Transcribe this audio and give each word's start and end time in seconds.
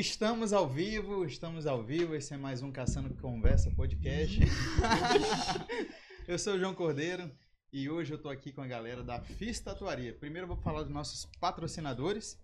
Estamos 0.00 0.54
ao 0.54 0.66
vivo, 0.66 1.26
estamos 1.26 1.66
ao 1.66 1.82
vivo. 1.82 2.14
Esse 2.14 2.32
é 2.32 2.36
mais 2.38 2.62
um 2.62 2.72
Caçando 2.72 3.12
Conversa 3.16 3.70
podcast. 3.70 4.40
eu 6.26 6.38
sou 6.38 6.54
o 6.54 6.58
João 6.58 6.74
Cordeiro 6.74 7.30
e 7.70 7.90
hoje 7.90 8.10
eu 8.10 8.16
tô 8.16 8.30
aqui 8.30 8.50
com 8.50 8.62
a 8.62 8.66
galera 8.66 9.04
da 9.04 9.20
FIS 9.20 9.60
Tatuaria. 9.60 10.14
Primeiro 10.14 10.44
eu 10.44 10.54
vou 10.54 10.56
falar 10.56 10.84
dos 10.84 10.90
nossos 10.90 11.26
patrocinadores. 11.38 12.42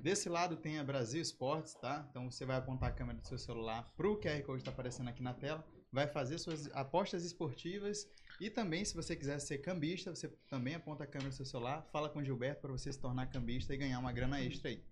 Desse 0.00 0.28
lado 0.28 0.56
tem 0.56 0.80
a 0.80 0.82
Brasil 0.82 1.22
Esportes, 1.22 1.72
tá? 1.74 2.04
Então 2.10 2.28
você 2.28 2.44
vai 2.44 2.56
apontar 2.56 2.88
a 2.88 2.92
câmera 2.92 3.20
do 3.20 3.28
seu 3.28 3.38
celular 3.38 3.88
pro 3.96 4.18
QR 4.18 4.42
Code 4.42 4.56
que 4.56 4.62
está 4.62 4.72
aparecendo 4.72 5.06
aqui 5.06 5.22
na 5.22 5.32
tela, 5.32 5.64
vai 5.92 6.08
fazer 6.08 6.36
suas 6.38 6.68
apostas 6.74 7.24
esportivas 7.24 8.08
e 8.40 8.50
também, 8.50 8.84
se 8.84 8.96
você 8.96 9.14
quiser 9.14 9.38
ser 9.38 9.58
cambista, 9.58 10.12
você 10.12 10.26
também 10.50 10.74
aponta 10.74 11.04
a 11.04 11.06
câmera 11.06 11.30
do 11.30 11.36
seu 11.36 11.46
celular, 11.46 11.86
fala 11.92 12.08
com 12.08 12.18
o 12.18 12.24
Gilberto 12.24 12.60
para 12.60 12.72
você 12.72 12.92
se 12.92 12.98
tornar 12.98 13.28
cambista 13.28 13.72
e 13.72 13.76
ganhar 13.76 14.00
uma 14.00 14.10
grana 14.10 14.42
extra 14.42 14.70
aí. 14.70 14.82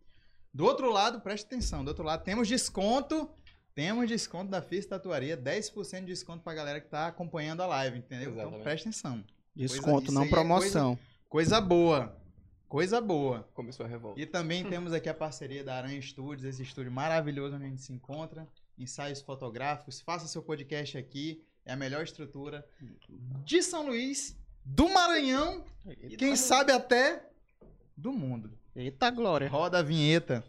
Do 0.57 0.65
outro 0.65 0.91
lado, 0.91 1.21
preste 1.21 1.45
atenção, 1.45 1.85
do 1.85 1.89
outro 1.89 2.03
lado 2.03 2.25
temos 2.25 2.49
desconto, 2.49 3.29
temos 3.75 4.09
desconto 4.09 4.51
da 4.51 4.63
FIS 4.63 4.87
Tatuaria, 4.87 5.37
10% 5.37 6.01
de 6.01 6.07
desconto 6.07 6.43
pra 6.43 6.55
galera 6.55 6.81
que 6.81 6.89
tá 6.89 7.09
acompanhando 7.09 7.63
a 7.63 7.67
live, 7.67 7.99
entendeu? 7.99 8.31
Então 8.31 8.41
Exatamente. 8.41 8.63
preste 8.63 8.83
atenção. 8.85 9.25
Desconto, 9.55 10.05
isso 10.05 10.15
não 10.15 10.23
aí 10.23 10.29
é 10.29 10.31
promoção. 10.31 10.99
Coisa 11.29 11.61
boa. 11.61 12.17
Coisa 12.67 13.03
boa. 13.03 13.47
Começou 13.53 13.85
a 13.85 13.89
revolta. 13.91 14.19
E 14.19 14.25
também 14.25 14.65
temos 14.65 14.95
aqui 14.95 15.11
a 15.11 15.15
parceria 15.15 15.63
da 15.63 15.77
Aranha 15.77 16.01
Studios, 16.01 16.43
esse 16.43 16.63
estúdio 16.63 16.91
maravilhoso 16.91 17.57
onde 17.57 17.67
a 17.67 17.69
gente 17.69 17.83
se 17.83 17.93
encontra, 17.93 18.49
ensaios 18.79 19.21
fotográficos, 19.21 20.01
faça 20.01 20.27
seu 20.27 20.43
podcast 20.43 20.97
aqui, 20.97 21.45
é 21.67 21.75
a 21.75 21.77
melhor 21.77 22.03
estrutura 22.03 22.67
de 23.45 23.63
São 23.63 23.89
Luís, 23.89 24.35
do 24.65 24.89
Maranhão, 24.89 25.67
quem 26.17 26.35
sabe 26.35 26.73
até 26.73 27.29
do 27.97 28.13
mundo. 28.13 28.51
Eita 28.75 29.11
glória. 29.11 29.49
Roda 29.49 29.79
a 29.79 29.83
vinheta. 29.83 30.45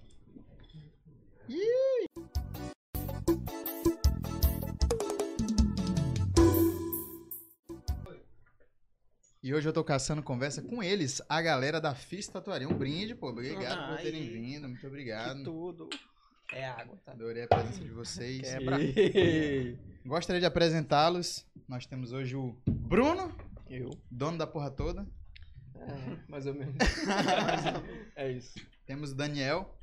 E 9.42 9.54
hoje 9.54 9.70
eu 9.70 9.74
tô 9.74 9.84
caçando 9.84 10.22
conversa 10.22 10.62
com 10.62 10.84
eles, 10.84 11.22
a 11.30 11.42
galera 11.42 11.80
da 11.80 11.96
FIS 11.96 12.28
Tatuaria. 12.28 12.68
Um 12.68 12.78
brinde, 12.78 13.16
pô. 13.16 13.30
Obrigado 13.30 13.90
por 13.90 14.02
terem 14.02 14.28
vindo, 14.28 14.68
muito 14.68 14.86
obrigado. 14.86 15.44
tudo. 15.44 15.88
É 16.52 16.66
água, 16.66 16.98
tá? 17.06 17.12
Adorei 17.12 17.44
a 17.44 17.48
presença 17.48 17.80
de 17.80 17.90
vocês. 17.92 18.42
Quebra. 18.42 18.78
Gostaria 20.06 20.40
de 20.40 20.46
apresentá-los. 20.46 21.46
Nós 21.68 21.86
temos 21.86 22.12
hoje 22.12 22.36
o 22.36 22.58
Bruno, 22.68 23.34
Eu. 23.70 23.90
dono 24.10 24.38
da 24.38 24.48
porra 24.48 24.72
toda. 24.72 25.06
É, 25.82 26.18
mais 26.30 26.46
ou 26.46 26.54
menos. 26.54 26.76
é 28.16 28.32
isso. 28.32 28.60
Temos 28.86 29.12
o 29.12 29.16
Daniel. 29.16 29.74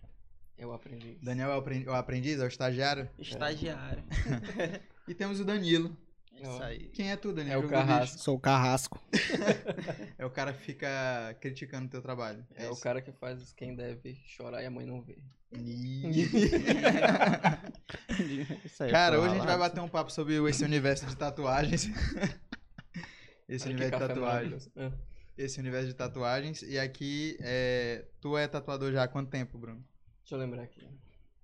Eu 0.56 0.73
aprendi. 0.73 1.19
Daniel 1.23 1.51
é 1.51 1.55
o 1.55 1.59
apren- 1.59 1.86
o 1.89 1.92
aprendiz, 1.92 2.39
é 2.41 2.45
o 2.45 2.48
estagiário. 2.48 3.09
Estagiário. 3.19 4.03
E 5.06 5.12
temos 5.12 5.39
o 5.39 5.45
Danilo. 5.45 5.95
Isso 6.33 6.62
aí. 6.62 6.89
Quem 6.95 7.11
é 7.11 7.17
tu, 7.17 7.31
Danilo? 7.31 7.55
É 7.55 7.59
o 7.59 7.69
carrasco. 7.69 8.19
Sou 8.19 8.36
o 8.36 8.41
carrasco. 8.41 8.98
É 10.17 10.25
o 10.25 10.31
cara 10.31 10.53
que 10.55 10.62
fica 10.62 11.36
criticando 11.41 11.86
o 11.86 11.91
teu 11.91 12.01
trabalho. 12.01 12.42
É 12.55 12.69
o 12.69 12.73
isso. 12.73 12.81
cara 12.81 13.03
que 13.03 13.12
faz 13.12 13.53
quem 13.53 13.75
deve 13.77 14.14
chorar 14.27 14.62
e 14.62 14.67
a 14.67 14.70
mãe 14.70 14.86
não 14.86 15.03
vê. 15.03 15.19
Aí, 15.53 16.27
Cara, 18.91 19.20
hoje 19.20 19.34
a 19.34 19.34
gente 19.39 19.47
vai 19.47 19.58
bater 19.58 19.81
um 19.81 19.89
papo 19.89 20.11
sobre 20.11 20.36
esse 20.48 20.64
universo 20.64 21.06
de 21.06 21.17
tatuagens. 21.17 21.91
Esse 23.48 23.67
Olha 23.69 23.77
universo 23.77 23.98
de 24.03 24.08
tatuagens. 24.08 24.70
Esse 25.36 25.58
universo 25.58 25.88
de 25.88 25.94
tatuagens. 25.94 26.62
E 26.62 26.78
aqui, 26.78 27.36
é... 27.40 28.06
tu 28.20 28.36
é 28.36 28.46
tatuador 28.46 28.92
já 28.92 29.02
há 29.02 29.08
quanto 29.08 29.30
tempo, 29.30 29.58
Bruno? 29.58 29.84
Deixa 30.20 30.34
eu 30.34 30.38
lembrar 30.38 30.62
aqui. 30.62 30.88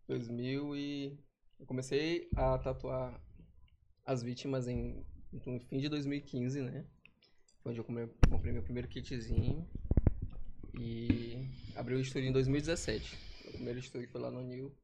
2000 0.07 0.77
e... 0.77 1.19
Eu 1.59 1.67
comecei 1.67 2.29
a 2.37 2.57
tatuar 2.59 3.21
as 4.05 4.23
vítimas 4.23 4.69
em... 4.69 5.05
No 5.33 5.41
fim 5.41 5.79
de 5.79 5.89
2015, 5.89 6.63
né? 6.63 6.85
Foi 7.63 7.73
onde 7.73 7.81
eu 7.81 7.85
comprei 7.85 8.53
meu 8.53 8.63
primeiro 8.63 8.89
kitzinho. 8.89 9.69
E 10.75 11.49
abri 11.77 11.95
o 11.95 12.01
estúdio 12.01 12.29
em 12.29 12.33
2017. 12.33 13.19
O 13.47 13.53
primeiro 13.53 13.79
estúdio 13.79 14.09
foi 14.09 14.21
lá 14.21 14.31
no 14.31 14.43
Nil. 14.43 14.75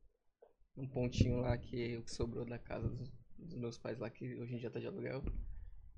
Um 0.77 0.87
pontinho 0.87 1.41
lá 1.41 1.57
que 1.57 1.97
o 1.97 2.03
que 2.03 2.11
sobrou 2.11 2.45
da 2.45 2.59
casa 2.59 2.89
dos, 2.89 3.11
dos 3.39 3.55
meus 3.55 3.79
pais 3.79 3.99
lá, 3.99 4.11
que 4.11 4.37
hoje 4.37 4.55
em 4.55 4.59
dia 4.59 4.71
tá 4.71 4.79
de 4.79 4.87
aluguel. 4.87 5.23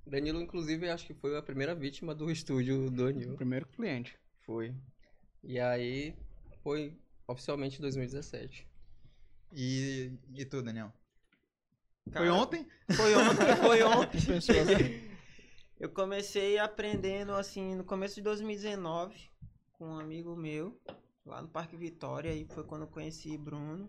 Danilo, 0.08 0.40
inclusive, 0.40 0.88
acho 0.88 1.06
que 1.06 1.14
foi 1.14 1.36
a 1.36 1.42
primeira 1.42 1.74
vítima 1.74 2.14
do 2.14 2.30
estúdio 2.30 2.90
do 2.90 3.10
Nil. 3.10 3.36
Primeiro 3.36 3.66
cliente. 3.66 4.18
Foi. 4.40 4.74
E 5.42 5.60
aí 5.60 6.16
foi 6.62 6.96
oficialmente 7.26 7.78
em 7.78 7.82
2017. 7.82 8.66
E, 9.52 10.12
e 10.34 10.44
tu, 10.44 10.62
Daniel? 10.62 10.92
Foi 12.04 12.12
Cara, 12.12 12.34
ontem? 12.34 12.66
Foi 12.90 13.14
ontem, 13.14 13.56
foi 13.60 13.82
ontem. 13.82 14.20
Pensou 14.20 14.60
assim. 14.60 15.08
Eu 15.78 15.90
comecei 15.90 16.58
aprendendo 16.58 17.32
assim 17.34 17.74
no 17.74 17.84
começo 17.84 18.16
de 18.16 18.22
2019 18.22 19.30
com 19.72 19.90
um 19.90 19.98
amigo 19.98 20.34
meu 20.34 20.80
lá 21.24 21.42
no 21.42 21.48
Parque 21.48 21.76
Vitória. 21.76 22.30
Aí 22.30 22.46
foi 22.46 22.64
quando 22.64 22.82
eu 22.82 22.88
conheci 22.88 23.36
Bruno 23.36 23.88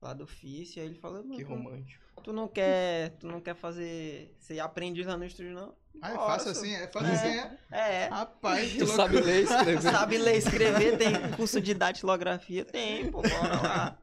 lá 0.00 0.12
do 0.14 0.26
FIS. 0.26 0.76
E 0.76 0.80
aí 0.80 0.86
ele 0.86 0.94
falou: 0.94 1.22
Que 1.22 1.28
"Mano, 1.28 1.44
tu- 1.44 1.48
romântico. 1.48 2.04
tu 2.22 2.32
não 2.32 2.48
quer, 2.48 3.10
tu 3.18 3.26
não 3.26 3.40
quer 3.40 3.54
fazer 3.54 4.34
ser 4.38 4.60
aprendiz 4.60 5.06
lá 5.06 5.16
no 5.16 5.24
estúdio 5.24 5.52
não? 5.54 5.74
Ah, 6.02 6.12
é 6.12 6.14
fácil 6.16 6.50
assim? 6.50 6.74
É 6.74 6.86
fácil 6.88 7.12
assim, 7.12 7.28
é? 7.28 7.58
É. 7.72 8.08
Rapaz, 8.08 8.70
que 8.72 8.78
Tu 8.78 8.84
loucura. 8.84 8.96
sabe 9.02 9.20
ler 9.20 9.40
e 9.40 9.44
escrever? 9.44 9.82
Sabe 9.82 10.18
ler 10.18 10.34
e 10.34 10.38
escrever? 10.38 10.98
Tem 10.98 11.12
curso 11.36 11.60
de 11.60 11.72
datilografia? 11.72 12.64
Tem, 12.66 13.10
pô, 13.10 13.22
bora 13.22 13.62
lá. 13.62 13.98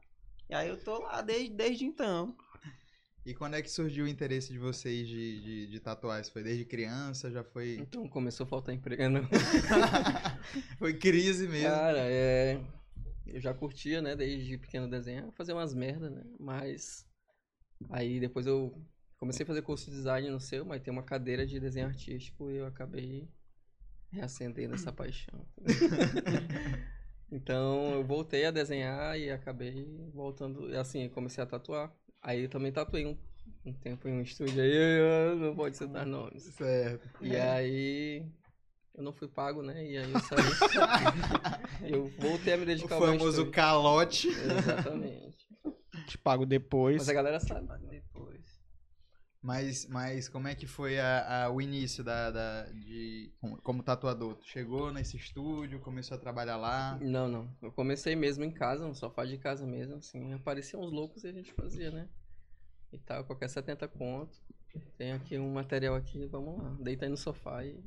E 0.50 0.56
aí 0.56 0.70
eu 0.70 0.78
tô 0.84 1.00
lá 1.04 1.22
desde, 1.22 1.50
desde 1.52 1.86
então. 1.86 2.36
E 3.26 3.34
quando 3.34 3.54
é 3.56 3.62
que 3.62 3.70
surgiu 3.70 4.04
o 4.06 4.08
interesse 4.08 4.52
de 4.52 4.60
vocês 4.60 5.08
de, 5.08 5.42
de, 5.42 5.68
de 5.68 5.80
tatuagens? 5.80 6.30
Foi 6.30 6.44
desde 6.44 6.66
criança? 6.66 7.32
Já 7.32 7.44
foi. 7.44 7.78
Então 7.80 8.08
começou 8.08 8.44
a 8.44 8.48
faltar 8.48 8.74
emprego. 8.76 9.08
Não. 9.08 9.22
foi 10.78 10.94
crise 10.96 11.48
mesmo. 11.48 11.70
Cara, 11.70 12.00
é. 12.00 12.60
Eu 13.26 13.40
já 13.40 13.54
curtia, 13.54 14.02
né, 14.02 14.16
desde 14.16 14.58
pequeno 14.58 14.88
desenho, 14.90 15.32
fazer 15.32 15.54
umas 15.54 15.74
merda, 15.74 16.10
né? 16.10 16.24
Mas. 16.40 17.08
Aí 17.90 18.20
depois 18.20 18.46
eu 18.46 18.74
comecei 19.18 19.44
a 19.44 19.48
fazer 19.48 19.62
curso 19.62 19.86
de 19.90 19.98
design 19.98 20.30
no 20.30 20.40
seu, 20.40 20.66
mas 20.66 20.82
tem 20.82 20.92
uma 20.92 21.04
cadeira 21.04 21.46
de 21.46 21.60
desenho 21.60 21.88
artístico 21.88 22.50
e 22.50 22.58
eu 22.58 22.66
acabei 22.66 23.28
reacendendo 24.12 24.76
essa 24.76 24.92
paixão. 24.92 25.46
então 27.32 27.94
eu 27.94 28.04
voltei 28.04 28.46
a 28.46 28.52
desenhar 28.52 29.20
e 29.20 29.32
acabei 29.32 29.86
voltando. 30.14 30.76
Assim, 30.78 31.10
comecei 31.10 31.44
a 31.44 31.48
tatuar. 31.48 31.94
Aí 32.22 32.44
eu 32.44 32.50
também 32.50 32.72
tatuei 32.72 33.06
um, 33.06 33.18
um 33.66 33.74
tempo 33.74 34.08
em 34.08 34.14
um 34.14 34.22
estúdio 34.22 34.62
aí, 34.62 34.72
eu- 34.72 35.36
não 35.40 35.56
pode 35.56 35.76
citar 35.76 36.06
nomes. 36.06 36.44
Certo. 36.44 37.24
E 37.24 37.36
aí 37.36 38.26
eu 38.96 39.04
não 39.04 39.14
fui 39.14 39.28
pago, 39.28 39.62
né? 39.64 39.84
E 39.86 39.98
aí 39.98 40.12
eu 40.12 40.20
saí. 40.20 40.38
eu 41.92 42.08
voltei 42.20 42.54
a 42.54 42.58
me 42.58 42.64
O 42.64 42.66
dedicar 42.66 42.96
ao 42.96 43.02
famoso 43.02 43.30
estúdio. 43.30 43.52
calote. 43.52 44.28
Exatamente. 44.30 45.38
Te 46.08 46.18
pago 46.18 46.46
depois. 46.46 46.98
Mas 46.98 47.10
a 47.10 47.14
galera 47.14 47.40
sabe. 47.40 47.68
Depois. 47.88 48.44
Mas, 49.42 49.86
mas 49.88 50.30
como 50.30 50.48
é 50.48 50.56
que 50.56 50.66
foi 50.66 50.98
a, 51.00 51.46
a- 51.46 51.50
o 51.50 51.62
início 51.62 52.02
da, 52.04 52.32
da- 52.32 52.64
de, 52.72 53.30
como, 53.42 53.62
como 53.62 53.84
tatuador? 53.84 54.36
Tu 54.36 54.46
chegou 54.48 54.92
nesse 54.94 55.18
estúdio, 55.18 55.80
começou 55.82 56.16
a 56.16 56.20
trabalhar 56.20 56.56
lá? 56.56 56.98
Não, 57.02 57.28
não. 57.28 57.50
Eu 57.62 57.72
comecei 57.72 58.16
mesmo 58.16 58.44
em 58.46 58.52
casa, 58.52 58.88
no 58.88 58.96
sofá 58.96 59.26
de 59.26 59.38
casa 59.38 59.68
mesmo, 59.68 59.96
assim. 59.96 60.32
Apareciam 60.34 60.82
uns 60.82 60.92
loucos 60.94 61.24
e 61.26 61.28
a 61.28 61.34
gente 61.34 61.52
fazia, 61.54 61.92
né? 61.92 62.08
E 62.94 62.98
tal, 63.00 63.26
qualquer 63.26 63.50
70 63.50 63.86
conto. 63.88 64.38
Tem 64.98 65.12
aqui 65.12 65.38
um 65.38 65.52
material 65.52 65.96
aqui, 65.96 66.26
vamos 66.28 66.58
lá. 66.64 66.76
Deita 66.80 67.06
aí 67.06 67.10
no 67.10 67.18
sofá 67.18 67.66
e. 67.66 67.84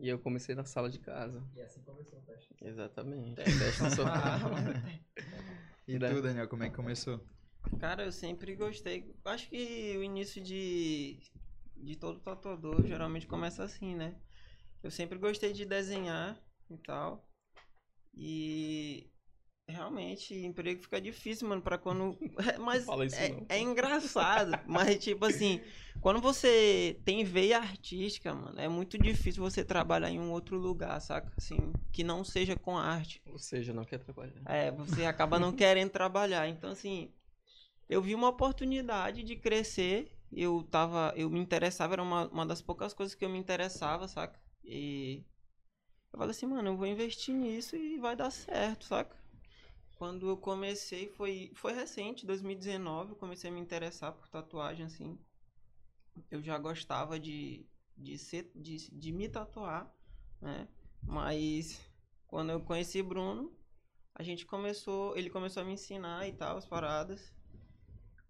E 0.00 0.08
eu 0.08 0.18
comecei 0.18 0.54
na 0.54 0.64
sala 0.64 0.88
de 0.88 0.98
casa. 0.98 1.42
E 1.54 1.60
assim 1.60 1.82
começou 1.82 2.18
o 2.18 2.22
teste. 2.22 2.54
Exatamente. 2.60 3.36
Teste 3.36 3.82
no 3.82 3.90
sofá. 3.90 4.38
E 5.86 5.98
tu, 5.98 6.22
Daniel, 6.22 6.48
como 6.48 6.62
é 6.62 6.70
que 6.70 6.76
começou? 6.76 7.20
Cara, 7.78 8.04
eu 8.04 8.12
sempre 8.12 8.54
gostei. 8.54 9.14
Acho 9.24 9.48
que 9.48 9.96
o 9.98 10.02
início 10.02 10.42
de, 10.42 11.18
de 11.76 11.96
todo 11.96 12.20
tatuador 12.20 12.86
geralmente 12.86 13.26
começa 13.26 13.62
assim, 13.62 13.94
né? 13.94 14.16
Eu 14.82 14.90
sempre 14.90 15.18
gostei 15.18 15.52
de 15.52 15.64
desenhar 15.66 16.40
e 16.70 16.78
tal. 16.78 17.28
E 18.14 19.10
realmente 19.70 20.34
emprego 20.34 20.82
fica 20.82 21.00
difícil, 21.00 21.48
mano, 21.48 21.62
pra 21.62 21.78
quando. 21.78 22.18
Mas 22.60 22.84
Fala 22.84 23.06
isso 23.06 23.16
é, 23.16 23.28
não. 23.28 23.46
é 23.48 23.58
engraçado. 23.58 24.58
mas, 24.66 24.98
tipo 25.02 25.24
assim, 25.24 25.60
quando 26.00 26.20
você 26.20 27.00
tem 27.04 27.24
veia 27.24 27.58
artística, 27.58 28.34
mano, 28.34 28.60
é 28.60 28.68
muito 28.68 28.98
difícil 28.98 29.42
você 29.42 29.64
trabalhar 29.64 30.10
em 30.10 30.20
um 30.20 30.30
outro 30.30 30.56
lugar, 30.58 31.00
saca? 31.00 31.32
Assim, 31.36 31.72
que 31.92 32.04
não 32.04 32.24
seja 32.24 32.56
com 32.56 32.76
arte. 32.76 33.22
Ou 33.26 33.38
seja, 33.38 33.72
não 33.72 33.84
quer 33.84 33.98
trabalhar. 33.98 34.42
É, 34.46 34.70
você 34.70 35.04
acaba 35.04 35.38
não 35.38 35.52
querendo 35.56 35.90
trabalhar. 35.90 36.48
Então, 36.48 36.70
assim, 36.70 37.12
eu 37.88 38.02
vi 38.02 38.14
uma 38.14 38.28
oportunidade 38.28 39.22
de 39.22 39.36
crescer. 39.36 40.16
Eu 40.32 40.62
tava. 40.70 41.12
Eu 41.16 41.28
me 41.28 41.40
interessava, 41.40 41.94
era 41.94 42.02
uma, 42.02 42.28
uma 42.28 42.46
das 42.46 42.62
poucas 42.62 42.94
coisas 42.94 43.14
que 43.14 43.24
eu 43.24 43.28
me 43.28 43.38
interessava, 43.38 44.06
saca? 44.06 44.38
E 44.64 45.24
eu 46.12 46.18
falei 46.18 46.30
assim, 46.30 46.46
mano, 46.46 46.70
eu 46.70 46.76
vou 46.76 46.86
investir 46.86 47.34
nisso 47.34 47.76
e 47.76 47.98
vai 47.98 48.16
dar 48.16 48.30
certo, 48.30 48.84
saca? 48.84 49.16
Quando 50.00 50.30
eu 50.30 50.36
comecei, 50.38 51.08
foi, 51.08 51.52
foi 51.54 51.74
recente, 51.74 52.24
2019, 52.24 53.10
eu 53.10 53.16
comecei 53.16 53.50
a 53.50 53.52
me 53.52 53.60
interessar 53.60 54.14
por 54.14 54.26
tatuagem, 54.30 54.86
assim. 54.86 55.18
Eu 56.30 56.40
já 56.42 56.56
gostava 56.56 57.20
de, 57.20 57.66
de, 57.98 58.16
ser, 58.16 58.50
de, 58.56 58.90
de 58.90 59.12
me 59.12 59.28
tatuar, 59.28 59.94
né? 60.40 60.66
Mas 61.02 61.78
quando 62.26 62.48
eu 62.48 62.62
conheci 62.62 63.02
Bruno, 63.02 63.54
a 64.14 64.22
gente 64.22 64.46
começou, 64.46 65.14
ele 65.18 65.28
começou 65.28 65.62
a 65.62 65.66
me 65.66 65.74
ensinar 65.74 66.26
e 66.26 66.32
tal, 66.32 66.56
as 66.56 66.64
paradas. 66.64 67.34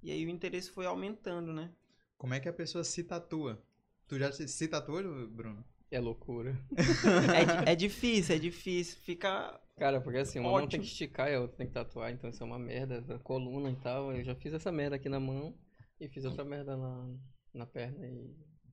E 0.02 0.10
aí 0.10 0.26
o 0.26 0.28
interesse 0.28 0.72
foi 0.72 0.86
aumentando, 0.86 1.52
né? 1.52 1.72
Como 2.18 2.34
é 2.34 2.40
que 2.40 2.48
a 2.48 2.52
pessoa 2.52 2.82
se 2.82 3.04
tatua? 3.04 3.62
Tu 4.08 4.18
já 4.18 4.32
se, 4.32 4.48
se 4.48 4.66
tatuou, 4.66 5.28
Bruno? 5.28 5.64
É 5.88 6.00
loucura. 6.00 6.58
É, 7.66 7.72
é 7.72 7.76
difícil, 7.76 8.34
é 8.34 8.38
difícil. 8.40 8.98
Fica. 9.02 9.60
Cara, 9.80 9.98
porque 9.98 10.18
assim, 10.18 10.38
uma 10.38 10.50
mão 10.50 10.58
tem 10.58 10.66
Ótimo. 10.66 10.82
que 10.82 10.88
esticar 10.90 11.30
e 11.30 11.34
a 11.34 11.40
outra 11.40 11.56
tem 11.56 11.66
que 11.66 11.72
tatuar, 11.72 12.12
então 12.12 12.28
isso 12.28 12.42
é 12.42 12.46
uma 12.46 12.58
merda, 12.58 13.02
a 13.14 13.18
coluna 13.18 13.70
e 13.70 13.76
tal. 13.76 14.12
Eu 14.12 14.22
já 14.22 14.34
fiz 14.34 14.52
essa 14.52 14.70
merda 14.70 14.96
aqui 14.96 15.08
na 15.08 15.18
mão 15.18 15.54
e 15.98 16.06
fiz 16.06 16.26
outra 16.26 16.44
merda 16.44 16.76
na, 16.76 17.08
na 17.54 17.64
perna 17.64 18.06
e 18.06 18.30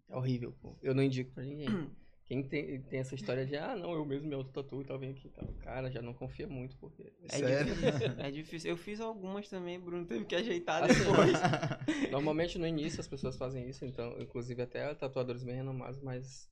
é 0.10 0.18
horrível, 0.18 0.52
pô. 0.62 0.78
Eu 0.84 0.94
não 0.94 1.02
indico 1.02 1.32
pra 1.32 1.46
ninguém. 1.46 1.68
Quem 2.28 2.44
tem, 2.44 2.82
tem 2.82 3.00
essa 3.00 3.16
história 3.16 3.46
de, 3.46 3.56
ah, 3.56 3.74
não, 3.74 3.94
eu 3.94 4.04
mesmo 4.04 4.28
me 4.28 4.36
auto-tatuo 4.36 4.82
e 4.82 4.86
tal, 4.86 5.00
vem 5.00 5.12
aqui 5.12 5.28
e 5.28 5.32
tal. 5.32 5.48
Cara, 5.62 5.90
já 5.90 6.02
não 6.02 6.14
confia 6.14 6.46
muito, 6.46 6.76
porque... 6.76 7.14
É 7.30 7.38
Sério? 7.38 7.74
difícil, 7.74 8.08
é 8.20 8.32
difícil. 8.32 8.70
Eu 8.72 8.76
fiz 8.76 9.00
algumas 9.00 9.48
também, 9.48 9.80
Bruno 9.80 10.06
teve 10.06 10.26
que 10.26 10.36
ajeitar 10.36 10.84
Assim, 10.84 11.06
depois. 11.06 11.32
Normalmente 12.12 12.60
no 12.60 12.68
início 12.68 13.00
as 13.00 13.08
pessoas 13.08 13.38
fazem 13.38 13.70
isso, 13.70 13.86
então, 13.86 14.20
inclusive 14.20 14.62
até 14.62 14.94
tatuadores 14.94 15.42
bem 15.42 15.56
renomados, 15.56 16.02
mas 16.02 16.50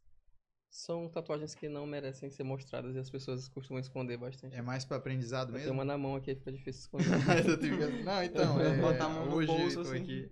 são 0.76 1.08
tatuagens 1.08 1.56
que 1.56 1.70
não 1.70 1.88
merecem 1.88 2.30
ser 2.30 2.44
mostradas 2.44 2.96
e 2.96 3.00
as 3.00 3.10
pessoas 3.10 3.48
costumam 3.48 3.80
esconder 3.80 4.18
bastante. 4.18 4.56
É 4.56 4.62
mais 4.62 4.84
pra 4.84 4.98
aprendizado 4.98 5.48
Eu 5.48 5.54
mesmo? 5.54 5.68
tenho 5.68 5.74
uma 5.74 5.86
na 5.86 5.98
mão 5.98 6.16
aqui, 6.16 6.36
fica 6.36 6.52
difícil 6.52 6.82
esconder. 6.82 7.06
Não, 8.04 8.22
então, 8.22 8.60
é, 8.60 8.82
Botar 8.82 9.06
a 9.06 9.10
mão 9.10 9.26
no 9.26 9.36
hoje 9.38 9.48
bolso, 9.48 9.76
tô 9.76 9.90
assim. 9.90 10.02
aqui. 10.02 10.30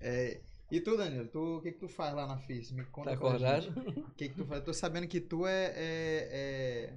É, 0.00 0.40
e 0.72 0.80
tu, 0.80 0.96
Danilo, 0.96 1.26
tu, 1.28 1.58
o 1.58 1.62
que 1.62 1.72
que 1.72 1.78
tu 1.78 1.88
faz 1.88 2.14
lá 2.14 2.26
na 2.26 2.36
FIS? 2.38 2.72
Me 2.72 2.84
conta 2.84 3.10
Tá 3.10 3.16
acordado? 3.16 3.68
O 3.70 4.10
que 4.16 4.28
que 4.28 4.34
tu 4.34 4.44
faz? 4.44 4.60
Eu 4.60 4.64
tô 4.64 4.74
sabendo 4.74 5.06
que 5.06 5.20
tu 5.20 5.46
é, 5.46 5.72
é, 5.76 6.92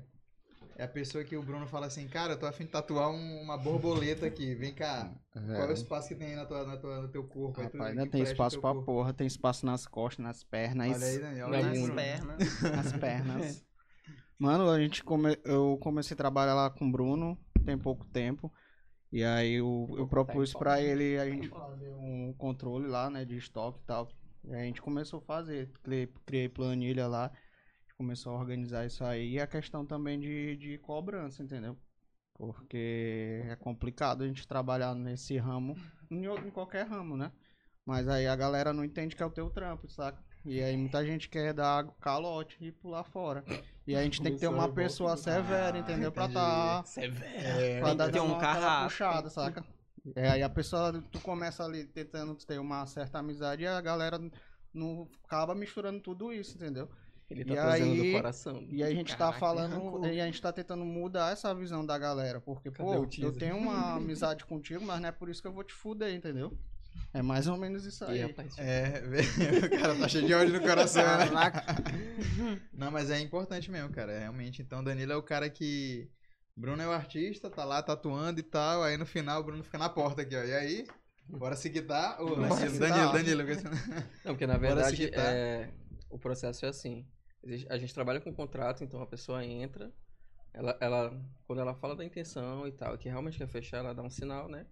é, 0.78 0.82
é 0.82 0.86
a 0.86 0.88
pessoa 0.88 1.24
que 1.24 1.36
o 1.36 1.44
Bruno 1.44 1.68
fala 1.68 1.88
assim, 1.88 2.08
cara, 2.08 2.34
eu 2.34 2.40
tô 2.40 2.46
afim 2.46 2.66
de 2.66 2.72
tatuar 2.72 3.10
um- 3.10 3.42
uma 3.42 3.58
borboleta 3.58 4.26
aqui, 4.26 4.54
vem 4.56 4.74
cá. 4.74 5.14
Qual 5.32 5.46
é 5.46 5.68
o 5.68 5.74
espaço 5.74 6.08
que 6.10 6.16
tem 6.16 6.30
aí 6.30 6.36
na 6.36 6.46
tua, 6.46 6.64
na 6.66 6.78
tua, 6.78 7.02
no 7.02 7.08
teu 7.08 7.24
corpo? 7.24 7.62
Rapaz, 7.62 7.98
ainda 7.98 8.08
tem 8.08 8.22
espaço 8.22 8.60
pra 8.60 8.72
corpo. 8.72 8.86
porra, 8.86 9.14
tem 9.14 9.28
espaço 9.28 9.66
nas 9.66 9.88
costas, 9.88 10.24
nas 10.24 10.44
pernas, 10.44 10.96
Olha 10.96 11.06
aí, 11.06 11.20
Daniel. 11.20 11.50
Nas. 11.50 11.80
Bruno. 11.80 11.96
pernas. 11.96 12.38
nas 12.62 12.94
pernas. 12.94 13.66
Mano, 14.38 14.70
a 14.70 14.80
gente 14.80 15.04
come... 15.04 15.38
eu 15.44 15.78
comecei 15.82 16.16
a 16.16 16.18
trabalhar 16.18 16.54
lá 16.54 16.70
com 16.70 16.88
o 16.88 16.92
Bruno 16.92 17.38
tem 17.64 17.78
pouco 17.78 18.06
tempo. 18.06 18.52
E 19.12 19.24
aí 19.24 19.54
eu, 19.54 19.86
eu 19.92 19.96
Pouco 19.96 20.08
propus 20.08 20.54
pra 20.54 20.82
ele 20.82 21.18
a 21.18 21.30
gente 21.30 21.48
fazer 21.48 21.92
um 21.92 22.34
controle 22.38 22.88
lá, 22.88 23.10
né, 23.10 23.24
de 23.24 23.38
estoque 23.38 23.80
e 23.80 23.86
tal. 23.86 24.10
E 24.44 24.54
aí 24.54 24.62
a 24.62 24.66
gente 24.66 24.82
começou 24.82 25.20
a 25.20 25.22
fazer, 25.22 25.72
criei, 25.84 26.08
criei 26.26 26.50
planilha 26.50 27.08
lá, 27.08 27.32
começou 28.04 28.34
a 28.36 28.40
organizar 28.40 28.86
isso 28.86 29.02
aí. 29.06 29.32
E 29.36 29.40
a 29.40 29.48
questão 29.48 29.86
também 29.86 30.20
de, 30.20 30.58
de 30.58 30.78
cobrança, 30.80 31.42
entendeu? 31.42 31.78
Porque 32.38 33.42
é 33.46 33.56
complicado 33.56 34.24
a 34.24 34.28
gente 34.28 34.46
trabalhar 34.46 34.94
nesse 34.94 35.38
ramo, 35.38 35.78
em, 36.12 36.26
em 36.26 36.52
qualquer 36.52 36.86
ramo, 36.86 37.16
né? 37.16 37.32
Mas 37.86 38.10
aí 38.10 38.28
a 38.28 38.36
galera 38.36 38.74
não 38.74 38.84
entende 38.84 39.16
que 39.16 39.24
é 39.24 39.26
o 39.26 39.30
teu 39.30 39.50
trampo, 39.50 39.90
saca? 39.90 40.22
E 40.46 40.62
aí 40.62 40.76
muita 40.76 41.06
gente 41.06 41.30
quer 41.30 41.54
dar 41.54 41.86
calote 42.02 42.58
e 42.60 42.74
pular 42.74 43.06
fora. 43.06 43.44
E 43.88 43.96
a 43.96 44.04
gente 44.04 44.22
tem 44.22 44.34
que 44.34 44.40
ter 44.40 44.48
uma 44.48 44.68
pessoa 44.68 45.16
severa, 45.16 45.78
Ah, 45.78 45.80
entendeu? 45.80 46.12
Pra 46.12 46.26
entendi. 46.26 46.36
tá. 46.36 46.84
É, 46.98 47.80
Pra 47.80 47.94
dar 47.94 48.22
um 48.22 48.38
carrasco. 48.38 48.90
puxada, 48.90 49.30
saca? 49.30 49.64
É, 50.16 50.32
aí 50.32 50.44
a 50.44 50.50
pessoa, 50.50 51.02
tu 51.12 51.22
começa 51.22 51.64
ali 51.64 51.86
tentando 51.86 52.36
ter 52.36 52.60
uma 52.60 52.86
certa 52.86 53.20
amizade 53.20 53.64
e 53.64 53.68
a 53.68 53.80
galera 53.80 54.20
não 54.74 55.08
acaba 55.26 55.56
misturando 55.56 56.02
tudo 56.02 56.34
isso, 56.34 56.58
entendeu? 56.58 56.90
Ele 57.34 57.46
tá 57.46 57.54
E 57.54 57.56
trazendo 57.56 57.92
aí- 57.92 58.12
do 58.12 58.18
coração. 58.18 58.66
E 58.70 58.84
aí 58.84 58.92
a 58.92 58.96
gente 58.96 59.12
tá 59.12 59.18
Caraca, 59.18 59.40
falando, 59.40 59.74
arrancou. 59.74 60.06
e 60.06 60.22
a 60.22 60.26
gente 60.26 60.42
tá 60.42 60.52
tentando 60.52 60.84
mudar 60.86 61.32
essa 61.34 61.54
visão 61.54 61.86
da 61.86 61.98
galera, 61.98 62.40
porque, 62.42 62.70
Cadê 62.72 62.90
pô, 62.90 63.08
eu 63.20 63.32
tenho 63.32 63.58
uma 63.58 63.96
amizade 63.98 64.46
contigo, 64.46 64.84
mas 64.86 65.02
não 65.02 65.10
é 65.10 65.12
por 65.12 65.30
isso 65.30 65.42
que 65.42 65.48
eu 65.48 65.54
vou 65.54 65.64
te 65.64 65.74
fuder, 65.74 66.14
entendeu? 66.14 66.58
É 67.12 67.22
mais 67.24 67.48
ou 67.48 67.58
menos 67.58 67.86
isso 67.86 68.06
aí. 68.06 68.22
rapaz, 68.22 68.56
É, 68.60 69.02
o 69.66 69.80
cara 69.80 69.96
tá 69.96 70.08
cheio 70.08 70.28
de 70.28 70.34
ódio 70.34 70.54
no 70.54 70.62
coração, 70.62 71.02
né? 71.04 71.30
Não, 72.72 72.92
mas 72.92 73.10
é 73.10 73.20
importante 73.20 73.70
mesmo, 73.72 73.90
cara. 73.90 74.18
Realmente. 74.20 74.62
Então, 74.62 74.84
Danilo 74.84 75.12
é 75.12 75.16
o 75.16 75.24
cara 75.24 75.50
que. 75.50 76.08
Bruno 76.56 76.82
é 76.84 76.88
o 76.88 76.92
artista, 76.92 77.50
tá 77.50 77.66
lá 77.66 77.82
tatuando 77.82 78.40
e 78.40 78.44
tal. 78.44 78.84
Aí 78.84 78.96
no 78.96 79.08
final 79.08 79.42
o 79.42 79.44
Bruno 79.44 79.64
fica 79.64 79.78
na 79.80 79.90
porta 79.90 80.22
aqui, 80.22 80.36
ó. 80.36 80.44
E 80.44 80.54
aí? 80.54 80.86
Bora 81.28 81.56
se 81.56 81.68
quitar? 81.70 82.22
Ô, 82.22 82.36
Danilo, 82.36 82.80
Danilo. 82.80 83.12
Danilo. 83.12 83.46
porque- 83.48 83.70
Não, 84.24 84.34
porque 84.34 84.46
na 84.48 84.58
verdade 84.58 85.10
é, 85.16 85.70
o 86.12 86.20
processo 86.20 86.64
é 86.66 86.70
assim. 86.70 87.08
A 87.70 87.78
gente 87.78 87.94
trabalha 87.94 88.22
com 88.22 88.34
contrato, 88.34 88.84
então 88.84 89.02
a 89.02 89.08
pessoa 89.08 89.44
entra, 89.46 89.92
ela, 90.54 90.78
ela, 90.82 91.22
quando 91.48 91.60
ela 91.62 91.76
fala 91.76 91.96
da 91.96 92.06
intenção 92.06 92.68
e 92.68 92.72
tal, 92.72 92.98
que 92.98 93.10
realmente 93.10 93.38
quer 93.38 93.48
fechar, 93.48 93.80
ela 93.80 93.94
dá 93.94 94.04
um 94.04 94.10
sinal, 94.10 94.48
né? 94.50 94.68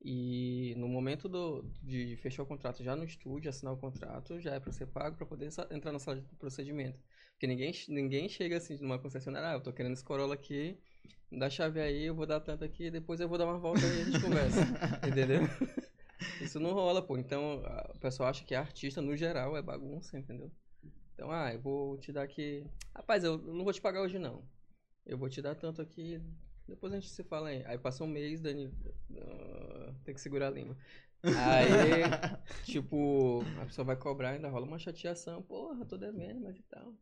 E 0.00 0.74
no 0.76 0.88
momento 0.88 1.28
do, 1.28 1.62
de 1.82 2.16
fechar 2.18 2.42
o 2.44 2.46
contrato 2.46 2.84
já 2.84 2.94
no 2.94 3.04
estúdio, 3.04 3.50
assinar 3.50 3.74
o 3.74 3.76
contrato, 3.78 4.40
já 4.40 4.54
é 4.54 4.60
para 4.60 4.72
ser 4.72 4.86
pago 4.86 5.16
para 5.16 5.26
poder 5.26 5.48
entrar 5.72 5.92
na 5.92 5.98
sala 5.98 6.20
de 6.20 6.36
procedimento. 6.36 7.00
Porque 7.32 7.46
ninguém, 7.48 7.72
ninguém 7.88 8.28
chega 8.28 8.56
assim 8.58 8.78
numa 8.80 8.98
concessionária, 8.98 9.50
ah, 9.50 9.52
eu 9.54 9.60
tô 9.62 9.72
querendo 9.72 9.94
esse 9.94 10.04
Corolla 10.04 10.34
aqui, 10.34 10.78
dá 11.32 11.46
a 11.46 11.50
chave 11.50 11.80
aí, 11.80 12.04
eu 12.04 12.14
vou 12.14 12.26
dar 12.26 12.40
tanto 12.40 12.64
aqui, 12.64 12.90
depois 12.90 13.20
eu 13.20 13.28
vou 13.28 13.38
dar 13.38 13.46
uma 13.46 13.58
volta 13.58 13.80
e 13.86 14.02
a 14.02 14.04
gente 14.04 14.20
conversa. 14.20 14.60
entendeu? 15.06 15.42
Isso 16.40 16.60
não 16.60 16.72
rola, 16.72 17.02
pô. 17.02 17.16
Então, 17.18 17.62
a- 17.64 17.92
o 17.94 17.98
pessoal 17.98 18.28
acha 18.28 18.44
que 18.44 18.54
artista, 18.54 19.00
no 19.02 19.16
geral, 19.16 19.56
é 19.56 19.62
bagunça, 19.62 20.18
entendeu? 20.18 20.50
Então, 21.18 21.32
ah, 21.32 21.52
eu 21.52 21.60
vou 21.60 21.98
te 21.98 22.12
dar 22.12 22.22
aqui. 22.22 22.64
Rapaz, 22.94 23.24
eu 23.24 23.38
não 23.38 23.64
vou 23.64 23.72
te 23.72 23.80
pagar 23.80 24.02
hoje, 24.02 24.20
não. 24.20 24.44
Eu 25.04 25.18
vou 25.18 25.28
te 25.28 25.42
dar 25.42 25.56
tanto 25.56 25.82
aqui. 25.82 26.22
Depois 26.68 26.92
a 26.92 27.00
gente 27.00 27.10
se 27.10 27.24
fala 27.24 27.48
aí. 27.48 27.64
Aí 27.66 27.76
passa 27.76 28.04
um 28.04 28.06
mês, 28.06 28.40
Dani. 28.40 28.72
ah, 29.16 29.92
tem 30.04 30.14
que 30.14 30.20
segurar 30.20 30.46
a 30.46 30.50
língua. 30.50 30.76
Aí, 31.34 32.04
tipo, 32.62 33.42
a 33.60 33.66
pessoa 33.66 33.84
vai 33.84 33.96
cobrar, 33.96 34.30
ainda 34.30 34.48
rola 34.48 34.64
uma 34.64 34.78
chateação. 34.78 35.42
Porra, 35.42 35.84
tô 35.84 35.96
devendo, 35.96 36.40
mas 36.40 36.56
e 36.56 36.62
tal. 36.62 36.94